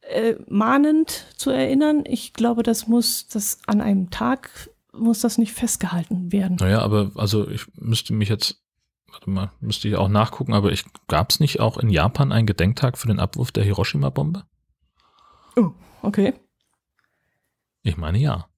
äh, 0.09 0.37
mahnend 0.49 1.27
zu 1.37 1.51
erinnern. 1.51 2.05
Ich 2.07 2.33
glaube, 2.33 2.63
das 2.63 2.87
muss 2.89 3.29
das 3.29 3.59
an 3.67 3.81
einem 3.81 4.11
Tag 4.11 4.51
muss 4.93 5.21
das 5.21 5.39
nicht 5.39 5.53
festgehalten 5.53 6.33
werden. 6.33 6.57
Naja, 6.61 6.81
aber 6.81 7.13
also 7.15 7.49
ich 7.49 7.67
müsste 7.75 8.13
mich 8.13 8.29
jetzt, 8.29 8.63
warte 9.11 9.31
mal, 9.31 9.53
müsste 9.61 9.89
ich 9.89 9.97
auch 9.97 10.09
nachgucken, 10.09 10.55
aber 10.55 10.73
ich 10.73 10.85
gab 11.07 11.31
es 11.31 11.41
nicht 11.41 11.61
auch 11.61 11.79
in 11.79 11.91
Japan 11.91 12.33
einen 12.33 12.47
Gedenktag 12.47 12.99
für 12.99 13.09
den 13.09 13.21
Abwurf 13.21 13.53
der 13.53 13.65
Hiroshima-Bombe? 13.65 14.45
Oh, 15.57 15.73
okay. 16.03 16.35
Ich 17.83 17.97
meine 17.97 18.19
ja. 18.19 18.49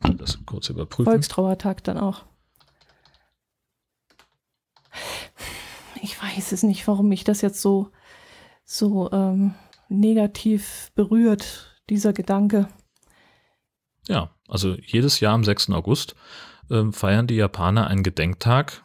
Das 0.00 0.38
kurz 0.44 0.68
überprüfen. 0.68 1.10
Volkstrauertag 1.10 1.82
dann 1.84 1.98
auch. 1.98 2.24
Ich 6.02 6.20
weiß 6.22 6.52
es 6.52 6.62
nicht, 6.62 6.86
warum 6.86 7.08
mich 7.08 7.24
das 7.24 7.40
jetzt 7.40 7.60
so, 7.60 7.90
so 8.64 9.10
ähm, 9.10 9.54
negativ 9.88 10.90
berührt, 10.94 11.80
dieser 11.88 12.12
Gedanke. 12.12 12.68
Ja, 14.08 14.30
also 14.48 14.74
jedes 14.74 15.20
Jahr 15.20 15.34
am 15.34 15.44
6. 15.44 15.70
August 15.70 16.14
äh, 16.70 16.90
feiern 16.92 17.26
die 17.26 17.36
Japaner 17.36 17.86
einen 17.88 18.02
Gedenktag 18.02 18.84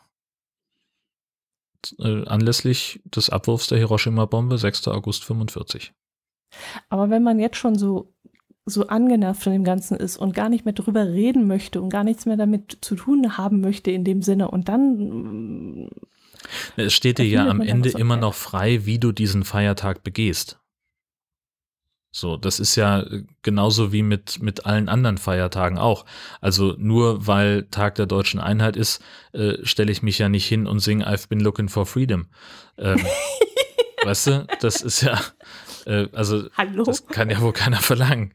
äh, 2.00 2.26
anlässlich 2.26 3.02
des 3.06 3.30
Abwurfs 3.30 3.68
der 3.68 3.78
Hiroshima-Bombe, 3.78 4.58
6. 4.58 4.88
August 4.88 5.24
45. 5.24 5.94
Aber 6.90 7.10
wenn 7.10 7.24
man 7.24 7.40
jetzt 7.40 7.58
schon 7.58 7.78
so, 7.78 8.14
so 8.66 8.88
angenervt 8.88 9.44
von 9.44 9.54
dem 9.54 9.64
Ganzen 9.64 9.98
ist 9.98 10.18
und 10.18 10.34
gar 10.34 10.50
nicht 10.50 10.66
mehr 10.66 10.74
drüber 10.74 11.08
reden 11.08 11.48
möchte 11.48 11.82
und 11.82 11.90
gar 11.90 12.04
nichts 12.04 12.26
mehr 12.26 12.38
damit 12.38 12.78
zu 12.82 12.96
tun 12.96 13.38
haben 13.38 13.62
möchte 13.62 13.92
in 13.92 14.04
dem 14.04 14.22
Sinne 14.22 14.52
und 14.52 14.70
dann. 14.70 15.90
Es 16.76 16.94
steht 16.94 17.18
dir 17.18 17.28
ja 17.28 17.48
am 17.48 17.62
Ende 17.62 17.90
immer 17.90 18.18
noch 18.18 18.34
frei, 18.34 18.86
wie 18.86 19.00
du 19.00 19.12
diesen 19.12 19.44
Feiertag 19.44 20.04
begehst. 20.04 20.61
So, 22.14 22.36
das 22.36 22.60
ist 22.60 22.76
ja 22.76 23.02
äh, 23.02 23.24
genauso 23.42 23.94
wie 23.94 24.04
mit, 24.04 24.42
mit 24.42 24.66
allen 24.66 24.90
anderen 24.90 25.18
Feiertagen 25.18 25.78
auch. 25.78 26.06
Also 26.42 26.76
nur 26.78 27.26
weil 27.26 27.64
Tag 27.72 27.96
der 27.96 28.06
deutschen 28.06 28.40
Einheit 28.42 28.76
ist, 28.76 29.02
äh, 29.32 29.54
stelle 29.64 29.92
ich 29.92 30.04
mich 30.04 30.20
ja 30.20 30.28
nicht 30.28 30.46
hin 30.46 30.68
und 30.68 30.80
singe 30.80 31.08
I've 31.08 31.30
been 31.30 31.40
looking 31.40 31.70
for 31.70 31.86
freedom. 31.86 32.28
Ähm, 32.78 33.00
weißt 34.04 34.28
du, 34.28 34.48
das 34.60 34.82
ist 34.82 35.02
ja, 35.02 35.22
äh, 35.86 36.08
also 36.12 36.50
Hallo? 36.58 36.84
das 36.84 37.08
kann 37.08 37.30
ja 37.30 37.40
wohl 37.40 37.54
keiner 37.54 37.78
verlangen. 37.78 38.34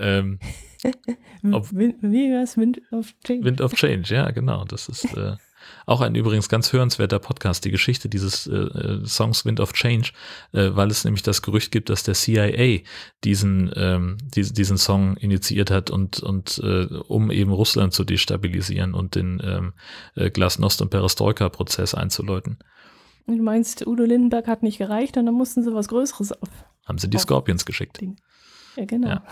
Ähm, 0.00 0.40
ob, 1.52 1.70
wie 1.72 2.32
war's? 2.32 2.56
Wind 2.56 2.80
of 2.90 3.14
Change. 3.24 3.44
Wind 3.44 3.60
of 3.60 3.74
Change, 3.74 4.12
ja, 4.12 4.30
genau. 4.32 4.64
Das 4.64 4.88
ist 4.88 5.04
äh, 5.16 5.36
auch 5.86 6.00
ein 6.00 6.16
übrigens 6.16 6.48
ganz 6.48 6.72
hörenswerter 6.72 7.20
Podcast, 7.20 7.64
die 7.64 7.70
Geschichte 7.70 8.08
dieses 8.08 8.46
äh, 8.48 8.56
äh, 8.56 9.06
Songs 9.06 9.44
Wind 9.44 9.60
of 9.60 9.72
Change, 9.72 10.10
äh, 10.52 10.70
weil 10.72 10.90
es 10.90 11.04
nämlich 11.04 11.22
das 11.22 11.42
Gerücht 11.42 11.70
gibt, 11.70 11.88
dass 11.88 12.02
der 12.02 12.14
CIA 12.14 12.80
diesen, 13.22 13.70
ähm, 13.76 14.18
diesen, 14.34 14.54
diesen 14.54 14.78
Song 14.78 15.16
initiiert 15.16 15.70
hat 15.70 15.90
und, 15.90 16.20
und 16.20 16.58
äh, 16.62 16.86
um 17.06 17.30
eben 17.30 17.52
Russland 17.52 17.94
zu 17.94 18.02
destabilisieren 18.02 18.94
und 18.94 19.14
den 19.14 19.40
ähm, 19.44 19.72
äh, 20.16 20.28
Glasnost- 20.30 20.82
und 20.82 20.90
Perestroika-Prozess 20.90 21.94
einzuläuten. 21.94 22.58
Du 23.28 23.42
meinst, 23.42 23.86
Udo 23.86 24.04
Lindenberg 24.04 24.48
hat 24.48 24.62
nicht 24.62 24.78
gereicht 24.78 25.16
und 25.16 25.26
dann 25.26 25.34
mussten 25.34 25.62
sie 25.62 25.72
was 25.72 25.88
Größeres 25.88 26.32
auf. 26.32 26.48
Haben 26.84 26.98
sie 26.98 27.08
die 27.08 27.18
Scorpions 27.18 27.64
geschickt. 27.64 28.00
Ding. 28.00 28.16
Ja, 28.76 28.84
genau. 28.84 29.08
Ja. 29.08 29.22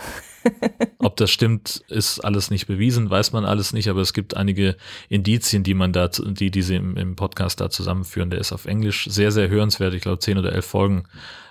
Ob 0.99 1.15
das 1.17 1.31
stimmt, 1.31 1.83
ist 1.87 2.19
alles 2.19 2.49
nicht 2.49 2.67
bewiesen, 2.67 3.09
weiß 3.09 3.31
man 3.31 3.45
alles 3.45 3.73
nicht, 3.73 3.89
aber 3.89 4.01
es 4.01 4.13
gibt 4.13 4.35
einige 4.35 4.75
Indizien, 5.09 5.63
die 5.63 5.73
man 5.73 5.93
da, 5.93 6.07
die 6.07 6.51
diese 6.51 6.75
im, 6.75 6.97
im 6.97 7.15
Podcast 7.15 7.61
da 7.61 7.69
zusammenführen. 7.69 8.29
Der 8.29 8.39
ist 8.39 8.51
auf 8.51 8.65
Englisch 8.65 9.07
sehr, 9.09 9.31
sehr 9.31 9.49
hörenswert, 9.49 9.93
ich 9.93 10.01
glaube 10.01 10.19
zehn 10.19 10.37
oder 10.37 10.53
elf 10.53 10.65
Folgen. 10.65 11.03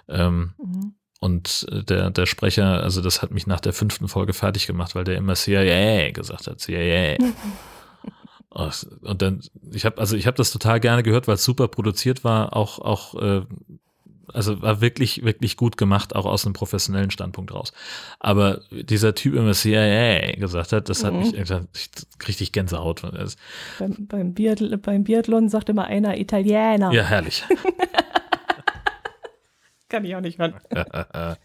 Ähm, 0.09 0.55
mhm. 0.59 0.95
Und 1.21 1.67
der, 1.89 2.11
der 2.11 2.27
Sprecher, 2.27 2.83
also 2.83 3.01
das 3.01 3.23
hat 3.23 3.31
mich 3.31 3.47
nach 3.47 3.61
der 3.61 3.73
fünften 3.73 4.09
Folge 4.09 4.35
fertig 4.35 4.67
gemacht, 4.67 4.95
weil 4.95 5.05
der 5.05 5.17
immer 5.17 5.35
CIA 5.35 6.11
gesagt 6.11 6.47
hat, 6.47 6.61
CIA. 6.61 7.17
Und 8.51 9.23
dann, 9.23 9.41
ich 9.73 9.85
habe 9.85 9.99
also 9.99 10.17
ich 10.17 10.27
habe 10.27 10.37
das 10.37 10.53
total 10.53 10.81
gerne 10.81 11.03
gehört, 11.03 11.27
weil 11.27 11.37
es 11.37 11.45
super 11.45 11.67
produziert 11.67 12.23
war, 12.23 12.55
auch 12.55 12.79
auch 12.79 13.15
äh, 13.21 13.43
also 14.35 14.61
war 14.61 14.81
wirklich, 14.81 15.25
wirklich 15.25 15.57
gut 15.57 15.77
gemacht, 15.77 16.15
auch 16.15 16.27
aus 16.27 16.45
einem 16.45 16.55
professionellen 16.55 17.11
Standpunkt 17.11 17.55
raus. 17.55 17.73
Aber 18.19 18.61
dieser 18.71 19.15
Typ 19.15 19.35
immer 19.35 19.53
CIA 19.53 20.37
gesagt 20.37 20.73
hat, 20.73 20.89
das 20.89 21.05
hat 21.05 21.13
mhm. 21.13 21.21
mich 21.21 22.29
richtig 22.29 22.53
Gänsehaut. 22.53 23.03
Beim, 23.79 24.07
beim, 24.07 24.35
Biathlon, 24.35 24.81
beim 24.81 25.05
Biathlon 25.05 25.49
sagt 25.49 25.69
immer 25.69 25.85
einer 25.85 26.19
Italiener. 26.19 26.93
Ja, 26.93 27.05
herrlich. 27.05 27.45
Kann 29.89 30.05
ich 30.05 30.17
auch 30.17 30.21
nicht 30.21 30.39
hören. 30.39 30.55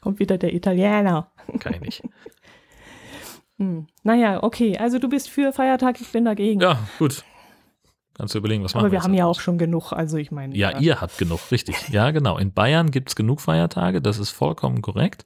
kommt 0.00 0.18
wieder 0.18 0.38
der 0.38 0.52
Italiener. 0.52 1.30
Kann 1.60 1.74
ich 1.74 1.80
nicht. 1.80 2.02
Hm. 3.58 3.86
Naja, 4.02 4.42
okay. 4.42 4.76
Also 4.78 4.98
du 4.98 5.08
bist 5.08 5.30
für 5.30 5.52
Feiertag, 5.52 6.00
ich 6.00 6.08
bin 6.08 6.24
dagegen. 6.24 6.60
Ja, 6.60 6.80
gut. 6.98 7.22
Kannst 8.18 8.34
du 8.34 8.38
überlegen, 8.38 8.64
was 8.64 8.74
machen 8.74 8.84
Aber 8.84 8.92
wir, 8.92 8.98
wir 8.98 9.04
haben 9.04 9.14
ja 9.14 9.26
auch 9.26 9.38
schon 9.38 9.58
genug, 9.58 9.92
also 9.92 10.16
ich 10.16 10.32
meine. 10.32 10.56
Ja, 10.56 10.72
ja, 10.72 10.78
ihr 10.80 11.00
habt 11.00 11.18
genug, 11.18 11.38
richtig. 11.52 11.88
Ja, 11.90 12.10
genau. 12.10 12.36
In 12.36 12.52
Bayern 12.52 12.90
gibt 12.90 13.10
es 13.10 13.16
genug 13.16 13.40
Feiertage, 13.40 14.02
das 14.02 14.18
ist 14.18 14.30
vollkommen 14.30 14.82
korrekt. 14.82 15.24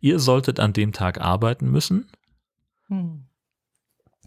Ihr 0.00 0.18
solltet 0.18 0.60
an 0.60 0.74
dem 0.74 0.92
Tag 0.92 1.22
arbeiten 1.22 1.70
müssen. 1.70 2.06
Hm. 2.88 3.24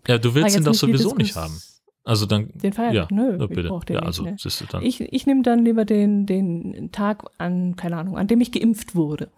Ja, 0.08 0.18
du 0.18 0.34
willst 0.34 0.58
ihn 0.58 0.64
doch 0.64 0.74
sowieso 0.74 1.14
nicht 1.14 1.36
haben. 1.36 1.62
Also 2.04 2.26
dann. 2.26 2.50
Den 2.56 2.74
Feiertag? 2.74 3.12
Ja, 3.12 3.16
Nö, 3.16 3.38
ich 3.40 3.50
bitte. 3.50 3.80
Den 3.88 3.96
ja, 3.96 4.02
also 4.02 4.24
nicht, 4.24 4.74
ne. 4.74 4.82
Ich, 4.82 5.00
ich 5.00 5.28
nehme 5.28 5.44
dann 5.44 5.64
lieber 5.64 5.86
den, 5.86 6.26
den 6.26 6.92
Tag 6.92 7.24
an, 7.38 7.76
keine 7.76 7.98
Ahnung, 7.98 8.18
an 8.18 8.28
dem 8.28 8.42
ich 8.42 8.52
geimpft 8.52 8.96
wurde. 8.96 9.30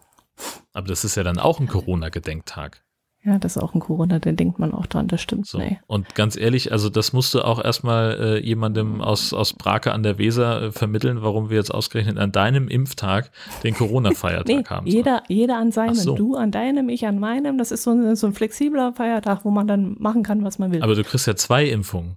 Aber 0.72 0.86
das 0.86 1.04
ist 1.04 1.16
ja 1.16 1.22
dann 1.22 1.38
auch 1.38 1.60
ein 1.60 1.66
Corona-Gedenktag. 1.66 2.82
Ja, 3.22 3.38
das 3.38 3.56
ist 3.56 3.62
auch 3.62 3.74
ein 3.74 3.80
Corona, 3.80 4.18
da 4.18 4.32
denkt 4.32 4.58
man 4.58 4.72
auch 4.72 4.86
dran, 4.86 5.06
das 5.06 5.20
stimmt. 5.20 5.46
So. 5.46 5.58
Nee. 5.58 5.78
Und 5.86 6.14
ganz 6.14 6.36
ehrlich, 6.38 6.72
also 6.72 6.88
das 6.88 7.12
musste 7.12 7.44
auch 7.44 7.62
erstmal 7.62 8.18
äh, 8.18 8.38
jemandem 8.46 9.02
aus, 9.02 9.34
aus 9.34 9.52
Brake 9.52 9.92
an 9.92 10.02
der 10.02 10.16
Weser 10.16 10.62
äh, 10.62 10.72
vermitteln, 10.72 11.20
warum 11.20 11.50
wir 11.50 11.58
jetzt 11.58 11.72
ausgerechnet 11.74 12.16
an 12.16 12.32
deinem 12.32 12.68
Impftag 12.68 13.30
den 13.62 13.74
Corona-Feiertag 13.74 14.46
Nee, 14.56 14.64
haben. 14.64 14.86
jeder, 14.86 15.22
jeder 15.28 15.58
an 15.58 15.70
seinem. 15.70 15.94
So. 15.96 16.14
Du 16.14 16.34
an 16.34 16.50
deinem, 16.50 16.88
ich 16.88 17.06
an 17.06 17.18
meinem. 17.18 17.58
Das 17.58 17.72
ist 17.72 17.82
so 17.82 17.90
ein, 17.90 18.16
so 18.16 18.26
ein 18.26 18.32
flexibler 18.32 18.94
Feiertag, 18.94 19.44
wo 19.44 19.50
man 19.50 19.66
dann 19.66 19.96
machen 19.98 20.22
kann, 20.22 20.42
was 20.42 20.58
man 20.58 20.72
will. 20.72 20.82
Aber 20.82 20.94
du 20.94 21.04
kriegst 21.04 21.26
ja 21.26 21.36
zwei 21.36 21.66
Impfungen. 21.66 22.16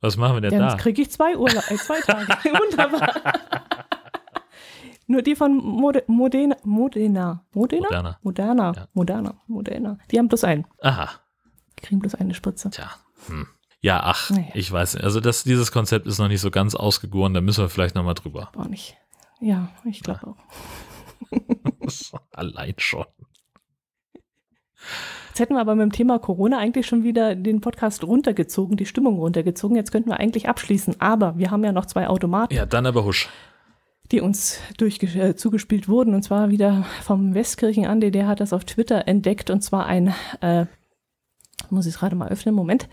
Was 0.00 0.16
machen 0.16 0.34
wir 0.36 0.40
denn 0.40 0.50
Dann 0.58 0.68
da? 0.70 0.74
kriege 0.76 1.02
ich 1.02 1.10
zwei 1.10 1.36
Urlaub, 1.36 1.70
äh, 1.70 1.76
zwei 1.76 2.00
Tage. 2.00 2.26
Wunderbar. 2.44 3.12
Nur 5.06 5.22
die 5.22 5.36
von 5.36 5.56
Mode, 5.56 6.02
Modena, 6.08 6.56
Modena, 6.64 7.44
Modena? 7.52 7.82
Moderna. 7.88 8.18
Moderna, 8.22 8.72
Ja. 8.76 8.88
Moderna, 8.92 9.34
Moderna. 9.46 9.98
Die 10.10 10.18
haben 10.18 10.28
bloß 10.28 10.44
einen. 10.44 10.66
Aha, 10.82 11.10
Die 11.78 11.82
kriegen 11.86 12.00
bloß 12.00 12.16
eine 12.16 12.34
Spritze. 12.34 12.70
tja. 12.70 12.90
Hm. 13.28 13.46
Ja, 13.80 14.00
ach, 14.02 14.30
Naja. 14.30 14.48
ich 14.54 14.70
weiß. 14.72 14.96
Also 14.96 15.20
das, 15.20 15.44
dieses 15.44 15.70
Konzept 15.70 16.06
ist 16.06 16.18
noch 16.18 16.28
nicht 16.28 16.40
so 16.40 16.50
ganz 16.50 16.74
ausgegoren, 16.74 17.34
da 17.34 17.40
müssen 17.40 17.62
wir 17.62 17.68
vielleicht 17.68 17.94
nochmal 17.94 18.14
drüber. 18.14 18.50
Auch 18.56 18.66
nicht. 18.68 18.96
Ja, 19.40 19.68
ich 19.84 20.00
glaube 20.02 20.26
auch. 20.28 20.36
Allein 22.32 22.74
schon. 22.78 23.04
Jetzt 25.28 25.40
hätten 25.40 25.54
wir 25.54 25.60
aber 25.60 25.74
mit 25.74 25.82
dem 25.84 25.92
Thema 25.92 26.18
Corona 26.18 26.58
eigentlich 26.58 26.86
schon 26.86 27.02
wieder 27.04 27.34
den 27.34 27.60
Podcast 27.60 28.02
runtergezogen, 28.04 28.76
die 28.76 28.86
Stimmung 28.86 29.18
runtergezogen. 29.18 29.76
Jetzt 29.76 29.92
könnten 29.92 30.08
wir 30.10 30.18
eigentlich 30.18 30.48
abschließen. 30.48 31.00
Aber 31.00 31.36
wir 31.38 31.50
haben 31.50 31.62
ja 31.64 31.72
noch 31.72 31.86
zwei 31.86 32.08
Automaten. 32.08 32.54
Ja, 32.54 32.64
dann 32.66 32.86
aber 32.86 33.04
husch. 33.04 33.28
Die 34.12 34.20
uns 34.20 34.60
äh, 34.78 35.34
zugespielt 35.34 35.88
wurden. 35.88 36.14
Und 36.14 36.22
zwar 36.22 36.50
wieder 36.50 36.84
vom 37.02 37.34
Westkirchen 37.34 37.86
Andi, 37.86 38.10
der 38.10 38.26
hat 38.26 38.40
das 38.40 38.52
auf 38.52 38.64
Twitter 38.64 39.08
entdeckt. 39.08 39.50
Und 39.50 39.62
zwar 39.62 39.86
ein, 39.86 40.14
äh, 40.40 40.66
muss 41.70 41.86
ich 41.86 41.94
es 41.94 41.98
gerade 41.98 42.16
mal 42.16 42.28
öffnen, 42.28 42.54
Moment, 42.54 42.88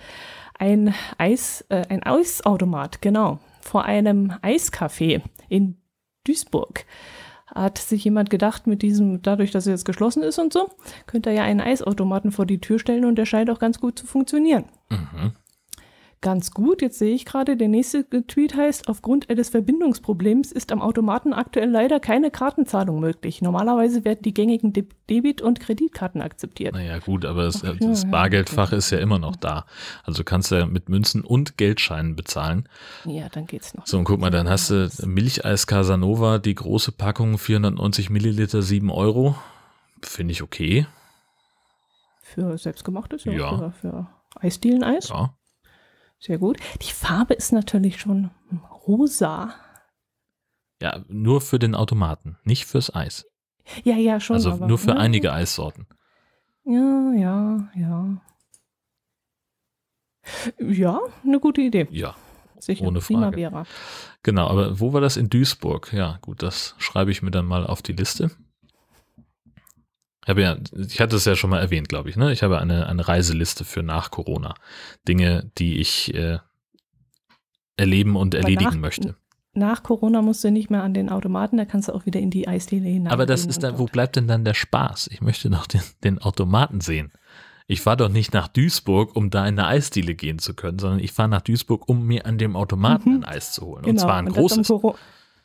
ein 0.58 0.94
Eis, 1.18 1.66
äh, 1.70 1.84
ein 1.90 2.04
Eisautomat, 2.04 3.02
genau, 3.02 3.40
vor 3.62 3.86
einem 3.86 4.32
Eiscafé 4.42 5.22
in 5.50 5.78
Duisburg. 6.26 6.86
Hat 7.48 7.78
sich 7.78 8.04
jemand 8.04 8.32
gedacht, 8.32 8.66
mit 8.66 8.82
diesem, 8.82 9.22
dadurch, 9.22 9.52
dass 9.52 9.68
er 9.68 9.74
jetzt 9.74 9.86
geschlossen 9.86 10.24
ist 10.24 10.40
und 10.40 10.54
so, 10.54 10.70
könnte 11.06 11.30
er 11.30 11.36
ja 11.36 11.44
einen 11.44 11.62
Eisautomaten 11.62 12.32
vor 12.32 12.48
die 12.48 12.60
Tür 12.60 12.80
stellen 12.80 13.06
und 13.06 13.16
der 13.16 13.26
scheint 13.26 13.50
auch 13.52 13.60
ganz 13.60 13.80
gut 13.80 14.00
zu 14.00 14.08
funktionieren. 14.08 14.66
Mhm. 14.90 15.34
Ganz 16.24 16.52
gut, 16.52 16.82
jetzt 16.82 17.00
sehe 17.00 17.14
ich 17.14 17.26
gerade, 17.26 17.58
der 17.58 17.68
nächste 17.68 18.06
Tweet 18.06 18.56
heißt, 18.56 18.88
aufgrund 18.88 19.30
eines 19.30 19.50
Verbindungsproblems 19.50 20.54
ist 20.54 20.72
am 20.72 20.82
Automaten 20.82 21.34
aktuell 21.34 21.70
leider 21.70 22.00
keine 22.00 22.32
Kartenzahlung 22.32 23.02
möglich. 23.02 23.42
Normalerweise 23.42 24.06
werden 24.06 24.22
die 24.24 24.34
gängigen 24.34 24.72
De 24.72 24.86
Debit- 25.10 25.42
und 25.42 25.60
Kreditkarten 25.60 26.22
akzeptiert. 26.22 26.76
Naja, 26.76 27.00
gut, 27.00 27.26
aber 27.26 27.44
es, 27.44 27.66
Ach, 27.66 27.76
das 27.78 28.04
ja, 28.04 28.08
ja, 28.08 28.12
Bargeldfach 28.12 28.68
okay. 28.68 28.78
ist 28.78 28.90
ja 28.92 29.00
immer 29.00 29.20
noch 29.20 29.36
da. 29.36 29.66
Also 30.06 30.20
du 30.20 30.24
kannst 30.24 30.50
ja 30.52 30.66
mit 30.66 30.88
Münzen 30.88 31.26
und 31.26 31.58
Geldscheinen 31.58 32.16
bezahlen. 32.16 32.70
Ja, 33.04 33.28
dann 33.28 33.46
geht's 33.46 33.74
noch. 33.74 33.86
So, 33.86 33.98
und 33.98 34.06
guck 34.06 34.22
mal, 34.22 34.30
dann 34.30 34.48
hast 34.48 34.70
du 34.70 34.90
Milcheis 35.06 35.68
Casanova, 35.68 36.40
die 36.40 36.56
große 36.56 36.94
Packung, 36.94 37.38
490 37.38 38.10
Milliliter, 38.10 38.62
7 38.62 38.90
Euro. 38.90 39.36
Finde 40.02 40.32
ich 40.32 40.42
okay. 40.42 40.88
Für 42.22 42.58
selbstgemachtes, 42.58 43.26
ja. 43.26 43.34
Ja. 43.34 43.58
Für, 43.58 43.72
für 43.72 44.08
Eisdielen-Eis. 44.40 45.10
Ja. 45.10 45.34
Sehr 46.24 46.38
gut. 46.38 46.58
Die 46.82 46.94
Farbe 46.94 47.34
ist 47.34 47.52
natürlich 47.52 48.00
schon 48.00 48.32
rosa. 48.88 49.54
Ja, 50.82 51.04
nur 51.10 51.42
für 51.42 51.60
den 51.60 51.76
Automaten, 51.76 52.38
nicht 52.46 52.66
fürs 52.66 52.96
Eis. 52.96 53.26
Ja, 53.84 53.98
ja, 53.98 54.22
schon. 54.22 54.38
Also 54.38 54.52
aber, 54.52 54.68
nur 54.68 54.78
für 54.78 54.92
ja, 54.92 54.98
einige 54.98 55.34
Eissorten. 55.34 55.86
Ja, 56.64 57.12
ja, 57.14 57.70
ja. 57.76 58.22
Ja, 60.60 61.00
eine 61.26 61.42
gute 61.42 61.60
Idee. 61.60 61.88
Ja, 61.92 62.16
Sicher. 62.58 62.86
Ohne 62.86 63.02
Frage. 63.02 63.32
Primavera. 63.32 63.66
genau. 64.24 64.48
Aber 64.48 64.80
wo 64.80 64.94
war 64.94 65.02
das? 65.02 65.18
In 65.18 65.30
Duisburg. 65.30 65.92
Ja, 65.92 66.20
gut, 66.22 66.42
das 66.42 66.76
schreibe 66.78 67.12
ich 67.12 67.22
mir 67.22 67.32
dann 67.32 67.46
mal 67.46 67.68
auf 67.68 67.82
die 67.82 67.92
Liste. 67.92 68.32
Ich 70.24 70.30
habe 70.30 70.42
ja, 70.42 70.58
ich 70.78 71.00
hatte 71.02 71.16
es 71.18 71.26
ja 71.26 71.36
schon 71.36 71.50
mal 71.50 71.60
erwähnt, 71.60 71.90
glaube 71.90 72.10
ich, 72.10 72.16
ne? 72.16 72.32
Ich 72.32 72.44
habe 72.44 72.60
eine, 72.60 72.88
eine 72.88 73.08
Reiseliste 73.08 73.66
für 73.66 73.84
nach 73.84 74.10
Corona. 74.12 74.54
Dinge, 75.08 75.52
die 75.58 75.80
ich 75.80 76.14
äh, 76.14 76.40
erleben 77.78 78.16
und 78.16 78.34
erledigen 78.34 78.72
nach- 78.72 78.76
möchte. 78.78 79.16
Nach 79.56 79.84
Corona 79.84 80.24
musst 80.24 80.44
du 80.44 80.50
nicht 80.50 80.72
mehr 80.72 80.82
an 80.82 80.96
den 80.96 81.10
Automaten, 81.10 81.58
da 81.58 81.66
kannst 81.66 81.88
du 81.88 81.94
auch 81.94 82.08
wieder 82.08 82.20
in 82.20 82.32
die 82.32 82.48
Eisdiele 82.48 82.90
hinein. 82.90 83.14
Aber 83.14 83.28
das 83.28 83.46
ist 83.46 83.62
dann, 83.62 83.78
wo 83.78 83.86
bleibt 83.86 84.16
denn 84.16 84.28
dann 84.28 84.44
der 84.44 84.56
Spaß? 84.56 85.10
Ich 85.12 85.22
möchte 85.22 85.48
doch 85.52 85.68
den, 85.68 85.82
den 86.04 86.18
Automaten 86.20 86.82
sehen. 86.82 87.12
Ich 87.68 87.82
fahre 87.82 87.98
doch 87.98 88.10
nicht 88.10 88.34
nach 88.34 88.48
Duisburg, 88.48 89.16
um 89.16 89.30
da 89.30 89.46
in 89.48 89.60
eine 89.60 89.68
Eisdiele 89.68 90.16
gehen 90.16 90.40
zu 90.40 90.56
können, 90.56 90.80
sondern 90.80 91.00
ich 91.00 91.12
fahre 91.12 91.30
nach 91.30 91.42
Duisburg, 91.42 91.88
um 91.88 92.08
mir 92.08 92.26
an 92.26 92.40
dem 92.40 92.56
Automaten 92.56 93.10
Mhm. 93.12 93.16
ein 93.18 93.26
Eis 93.26 93.52
zu 93.52 93.64
holen. 93.66 93.84
genau, 93.84 93.92
und 93.92 94.00
zwar 94.00 94.16
ein 94.16 94.28
am 94.28 94.34
großes. 94.34 94.68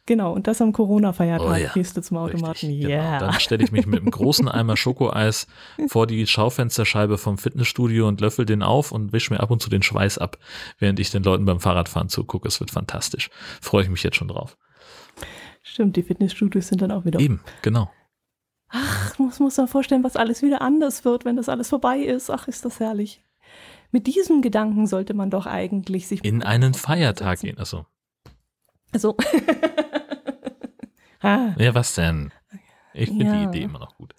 Genau, 0.09 0.33
und 0.33 0.47
das 0.47 0.63
am 0.63 0.73
Corona-Feiertag 0.73 1.47
Oh 1.51 1.55
ja, 1.55 1.71
gehst 1.75 1.95
du 1.95 2.01
zum 2.01 2.17
Automaten. 2.17 2.67
Richtig, 2.69 2.79
Ja. 2.89 3.19
genau. 3.19 3.31
Dann 3.31 3.41
stelle 3.41 3.63
ich 3.63 3.73
mich 3.73 3.85
mit 3.85 4.01
einem 4.01 4.11
großen 4.11 4.49
Eimer 4.49 4.79
Schokoeis 4.79 5.47
vor 5.89 6.07
die 6.07 6.27
Schaufensterscheibe 6.27 7.19
vom 7.19 7.37
Fitnessstudio 7.37 8.09
und 8.09 8.23
löffel 8.23 8.47
den 8.47 8.63
auf 8.63 8.91
und 8.91 9.13
wische 9.13 9.35
mir 9.35 9.41
ab 9.41 9.51
und 9.51 9.61
zu 9.61 9.69
den 9.69 9.83
Schweiß 9.83 10.17
ab, 10.17 10.39
während 10.79 10.99
ich 10.99 11.11
den 11.11 11.23
Leuten 11.25 11.45
beim 11.45 11.61
Fahrradfahren 11.61 12.09
zugucke. 12.09 12.49
Es 12.49 12.59
wird 12.59 12.71
fantastisch. 12.71 13.29
Freue 13.61 13.83
ich 13.83 13.91
mich 13.91 14.03
jetzt 14.03 14.17
schon 14.17 14.29
drauf. 14.29 14.57
Stimmt, 15.63 15.97
die 15.97 16.03
Fitnessstudios 16.03 16.69
sind 16.69 16.81
dann 16.81 16.91
auch 16.91 17.05
wieder. 17.05 17.21
Eben, 17.21 17.43
genau. 17.61 17.91
Ach, 18.71 19.19
muss, 19.19 19.41
muss 19.41 19.59
man 19.59 19.69
vorstellen, 19.69 20.05
was 20.05 20.17
alles 20.17 20.41
wieder 20.41 20.63
anders 20.63 21.05
wird, 21.05 21.27
wenn 21.27 21.37
das 21.37 21.51
alles 21.51 21.69
vorbei 21.69 21.99
ist. 21.99 22.31
Ach, 22.31 22.49
ist 22.49 22.65
das 22.65 22.81
herrlich. 22.81 23.23
Mit 23.91 24.07
diesem 24.07 24.41
Gedanken 24.41 24.87
sollte 24.87 25.13
man 25.13 25.29
doch 25.29 25.45
eigentlich 25.45 26.09
sich 26.09 26.25
In 26.25 26.43
einen 26.43 26.73
Feiertag 26.73 27.41
gehen. 27.41 27.59
Achso. 27.59 27.85
Also. 28.91 29.15
ah, 31.21 31.55
Ja, 31.59 31.75
was 31.75 31.95
denn? 31.95 32.33
Ich 32.95 33.11
finde 33.11 33.27
Ja. 33.27 33.33
die 33.33 33.45
Idee 33.45 33.63
immer 33.65 33.79
noch 33.79 33.97
gut. 33.97 34.15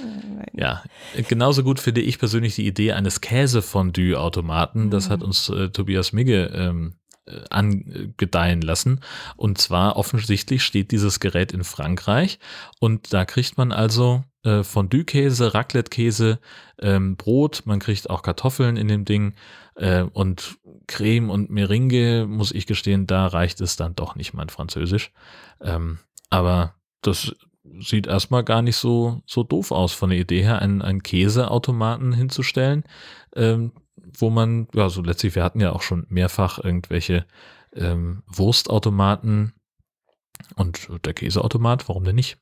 nein. 0.00 0.46
Ja, 0.54 0.82
genauso 1.28 1.62
gut 1.62 1.78
finde 1.80 2.00
ich 2.00 2.18
persönlich 2.18 2.54
die 2.56 2.66
Idee 2.66 2.92
eines 2.92 3.20
Käsefondue-Automaten. 3.20 4.90
Das 4.90 5.08
Mhm. 5.08 5.12
hat 5.12 5.22
uns 5.22 5.48
äh, 5.48 5.68
Tobias 5.70 6.12
Migge 6.12 6.46
ähm, 6.54 6.94
äh, 7.26 7.40
angedeihen 7.50 8.62
lassen. 8.62 9.00
Und 9.36 9.58
zwar 9.58 9.96
offensichtlich 9.96 10.62
steht 10.64 10.90
dieses 10.92 11.20
Gerät 11.20 11.52
in 11.52 11.64
Frankreich 11.64 12.38
und 12.80 13.12
da 13.12 13.24
kriegt 13.24 13.58
man 13.58 13.72
also 13.72 14.24
äh, 14.44 14.62
Fondue-Käse, 14.62 15.54
Raclette-Käse, 15.54 16.38
ähm, 16.80 17.16
Brot, 17.16 17.62
man 17.64 17.80
kriegt 17.80 18.08
auch 18.10 18.22
Kartoffeln 18.22 18.76
in 18.76 18.88
dem 18.88 19.04
Ding 19.04 19.34
äh, 19.74 20.02
und 20.02 20.56
Creme 20.86 21.30
und 21.30 21.50
Meringue, 21.50 22.26
muss 22.26 22.52
ich 22.52 22.66
gestehen, 22.66 23.06
da 23.06 23.26
reicht 23.26 23.60
es 23.60 23.76
dann 23.76 23.94
doch 23.96 24.14
nicht 24.14 24.34
mein 24.34 24.48
Französisch. 24.48 25.10
Ähm, 25.60 25.98
aber 26.30 26.74
das 27.02 27.34
sieht 27.80 28.06
erstmal 28.06 28.44
gar 28.44 28.62
nicht 28.62 28.76
so, 28.76 29.22
so 29.26 29.42
doof 29.42 29.70
aus 29.70 29.92
von 29.92 30.10
der 30.10 30.18
Idee 30.18 30.42
her, 30.42 30.60
einen, 30.60 30.82
einen 30.82 31.02
Käseautomaten 31.02 32.12
hinzustellen, 32.12 32.84
ähm, 33.34 33.72
wo 34.18 34.30
man, 34.30 34.68
ja, 34.74 34.88
so 34.88 35.02
letztlich, 35.02 35.34
wir 35.34 35.44
hatten 35.44 35.60
ja 35.60 35.72
auch 35.72 35.82
schon 35.82 36.06
mehrfach 36.08 36.62
irgendwelche 36.62 37.26
ähm, 37.74 38.22
Wurstautomaten 38.26 39.52
und 40.54 40.88
der 41.04 41.14
Käseautomat, 41.14 41.88
warum 41.88 42.04
denn 42.04 42.16
nicht? 42.16 42.38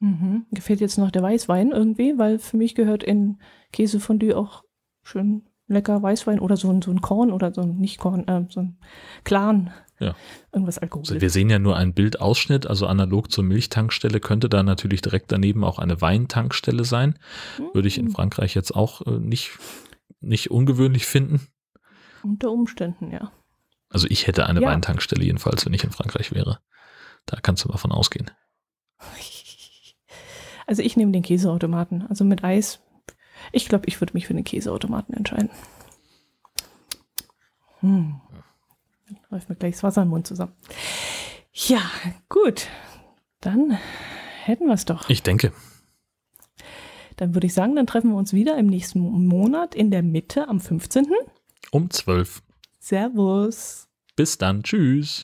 Mhm. 0.00 0.46
Gefällt 0.50 0.80
jetzt 0.80 0.98
noch 0.98 1.10
der 1.10 1.22
Weißwein 1.22 1.70
irgendwie, 1.70 2.18
weil 2.18 2.38
für 2.38 2.56
mich 2.56 2.74
gehört 2.74 3.02
in 3.02 3.38
Käsefondue 3.72 4.36
auch 4.36 4.64
schön 5.02 5.48
lecker 5.66 6.02
Weißwein 6.02 6.40
oder 6.40 6.56
so 6.56 6.70
ein, 6.70 6.82
so 6.82 6.90
ein 6.90 7.00
Korn 7.00 7.32
oder 7.32 7.52
so 7.54 7.62
ein, 7.62 7.78
nicht 7.78 7.98
Korn, 7.98 8.26
äh, 8.28 8.44
so 8.48 8.60
ein 8.60 8.78
Clan. 9.24 9.72
Ja. 10.00 10.14
Irgendwas 10.52 10.76
Also 10.78 10.82
Alkoholisches. 10.82 11.20
wir 11.20 11.30
sehen 11.30 11.50
ja 11.50 11.58
nur 11.58 11.76
einen 11.76 11.94
Bildausschnitt, 11.94 12.66
also 12.66 12.86
analog 12.86 13.30
zur 13.30 13.44
Milchtankstelle 13.44 14.18
könnte 14.20 14.48
da 14.48 14.62
natürlich 14.62 15.02
direkt 15.02 15.30
daneben 15.32 15.62
auch 15.64 15.78
eine 15.78 16.00
Weintankstelle 16.00 16.84
sein. 16.84 17.18
Würde 17.72 17.86
ich 17.88 17.98
in 17.98 18.06
Mhm. 18.06 18.10
Frankreich 18.12 18.54
jetzt 18.54 18.74
auch 18.74 19.06
äh, 19.06 19.10
nicht, 19.20 19.52
nicht 20.20 20.50
ungewöhnlich 20.50 21.06
finden. 21.06 21.46
Unter 22.22 22.50
Umständen, 22.50 23.10
ja. 23.12 23.30
Also 23.90 24.06
ich 24.10 24.26
hätte 24.26 24.46
eine 24.46 24.60
Ja. 24.62 24.68
Weintankstelle 24.68 25.24
jedenfalls, 25.24 25.64
wenn 25.64 25.74
ich 25.74 25.84
in 25.84 25.92
Frankreich 25.92 26.32
wäre. 26.32 26.58
Da 27.26 27.38
kannst 27.40 27.64
du 27.64 27.68
mal 27.68 27.78
von 27.78 27.92
ausgehen. 27.92 28.30
Also 30.66 30.80
ich 30.80 30.96
nehme 30.96 31.12
den 31.12 31.22
Käseautomaten. 31.22 32.06
Also 32.08 32.24
mit 32.24 32.42
Eis. 32.42 32.80
Ich 33.52 33.68
glaube, 33.68 33.84
ich 33.86 34.00
würde 34.00 34.14
mich 34.14 34.26
für 34.26 34.32
den 34.32 34.44
Käseautomaten 34.44 35.14
entscheiden. 35.14 35.50
Hm. 37.80 38.20
Dann 39.06 39.18
läuft 39.30 39.48
mir 39.48 39.56
gleich 39.56 39.74
das 39.74 39.82
Wasser 39.82 40.02
im 40.02 40.08
Mund 40.08 40.26
zusammen. 40.26 40.52
Ja, 41.52 41.82
gut. 42.28 42.68
Dann 43.40 43.78
hätten 44.42 44.66
wir 44.66 44.74
es 44.74 44.84
doch. 44.84 45.08
Ich 45.08 45.22
denke. 45.22 45.52
Dann 47.16 47.34
würde 47.34 47.46
ich 47.46 47.54
sagen, 47.54 47.76
dann 47.76 47.86
treffen 47.86 48.10
wir 48.10 48.16
uns 48.16 48.32
wieder 48.32 48.58
im 48.58 48.66
nächsten 48.66 49.00
Monat 49.26 49.74
in 49.74 49.90
der 49.90 50.02
Mitte 50.02 50.48
am 50.48 50.60
15. 50.60 51.06
Um 51.70 51.90
zwölf. 51.90 52.42
Servus. 52.80 53.88
Bis 54.16 54.38
dann. 54.38 54.62
Tschüss. 54.62 55.22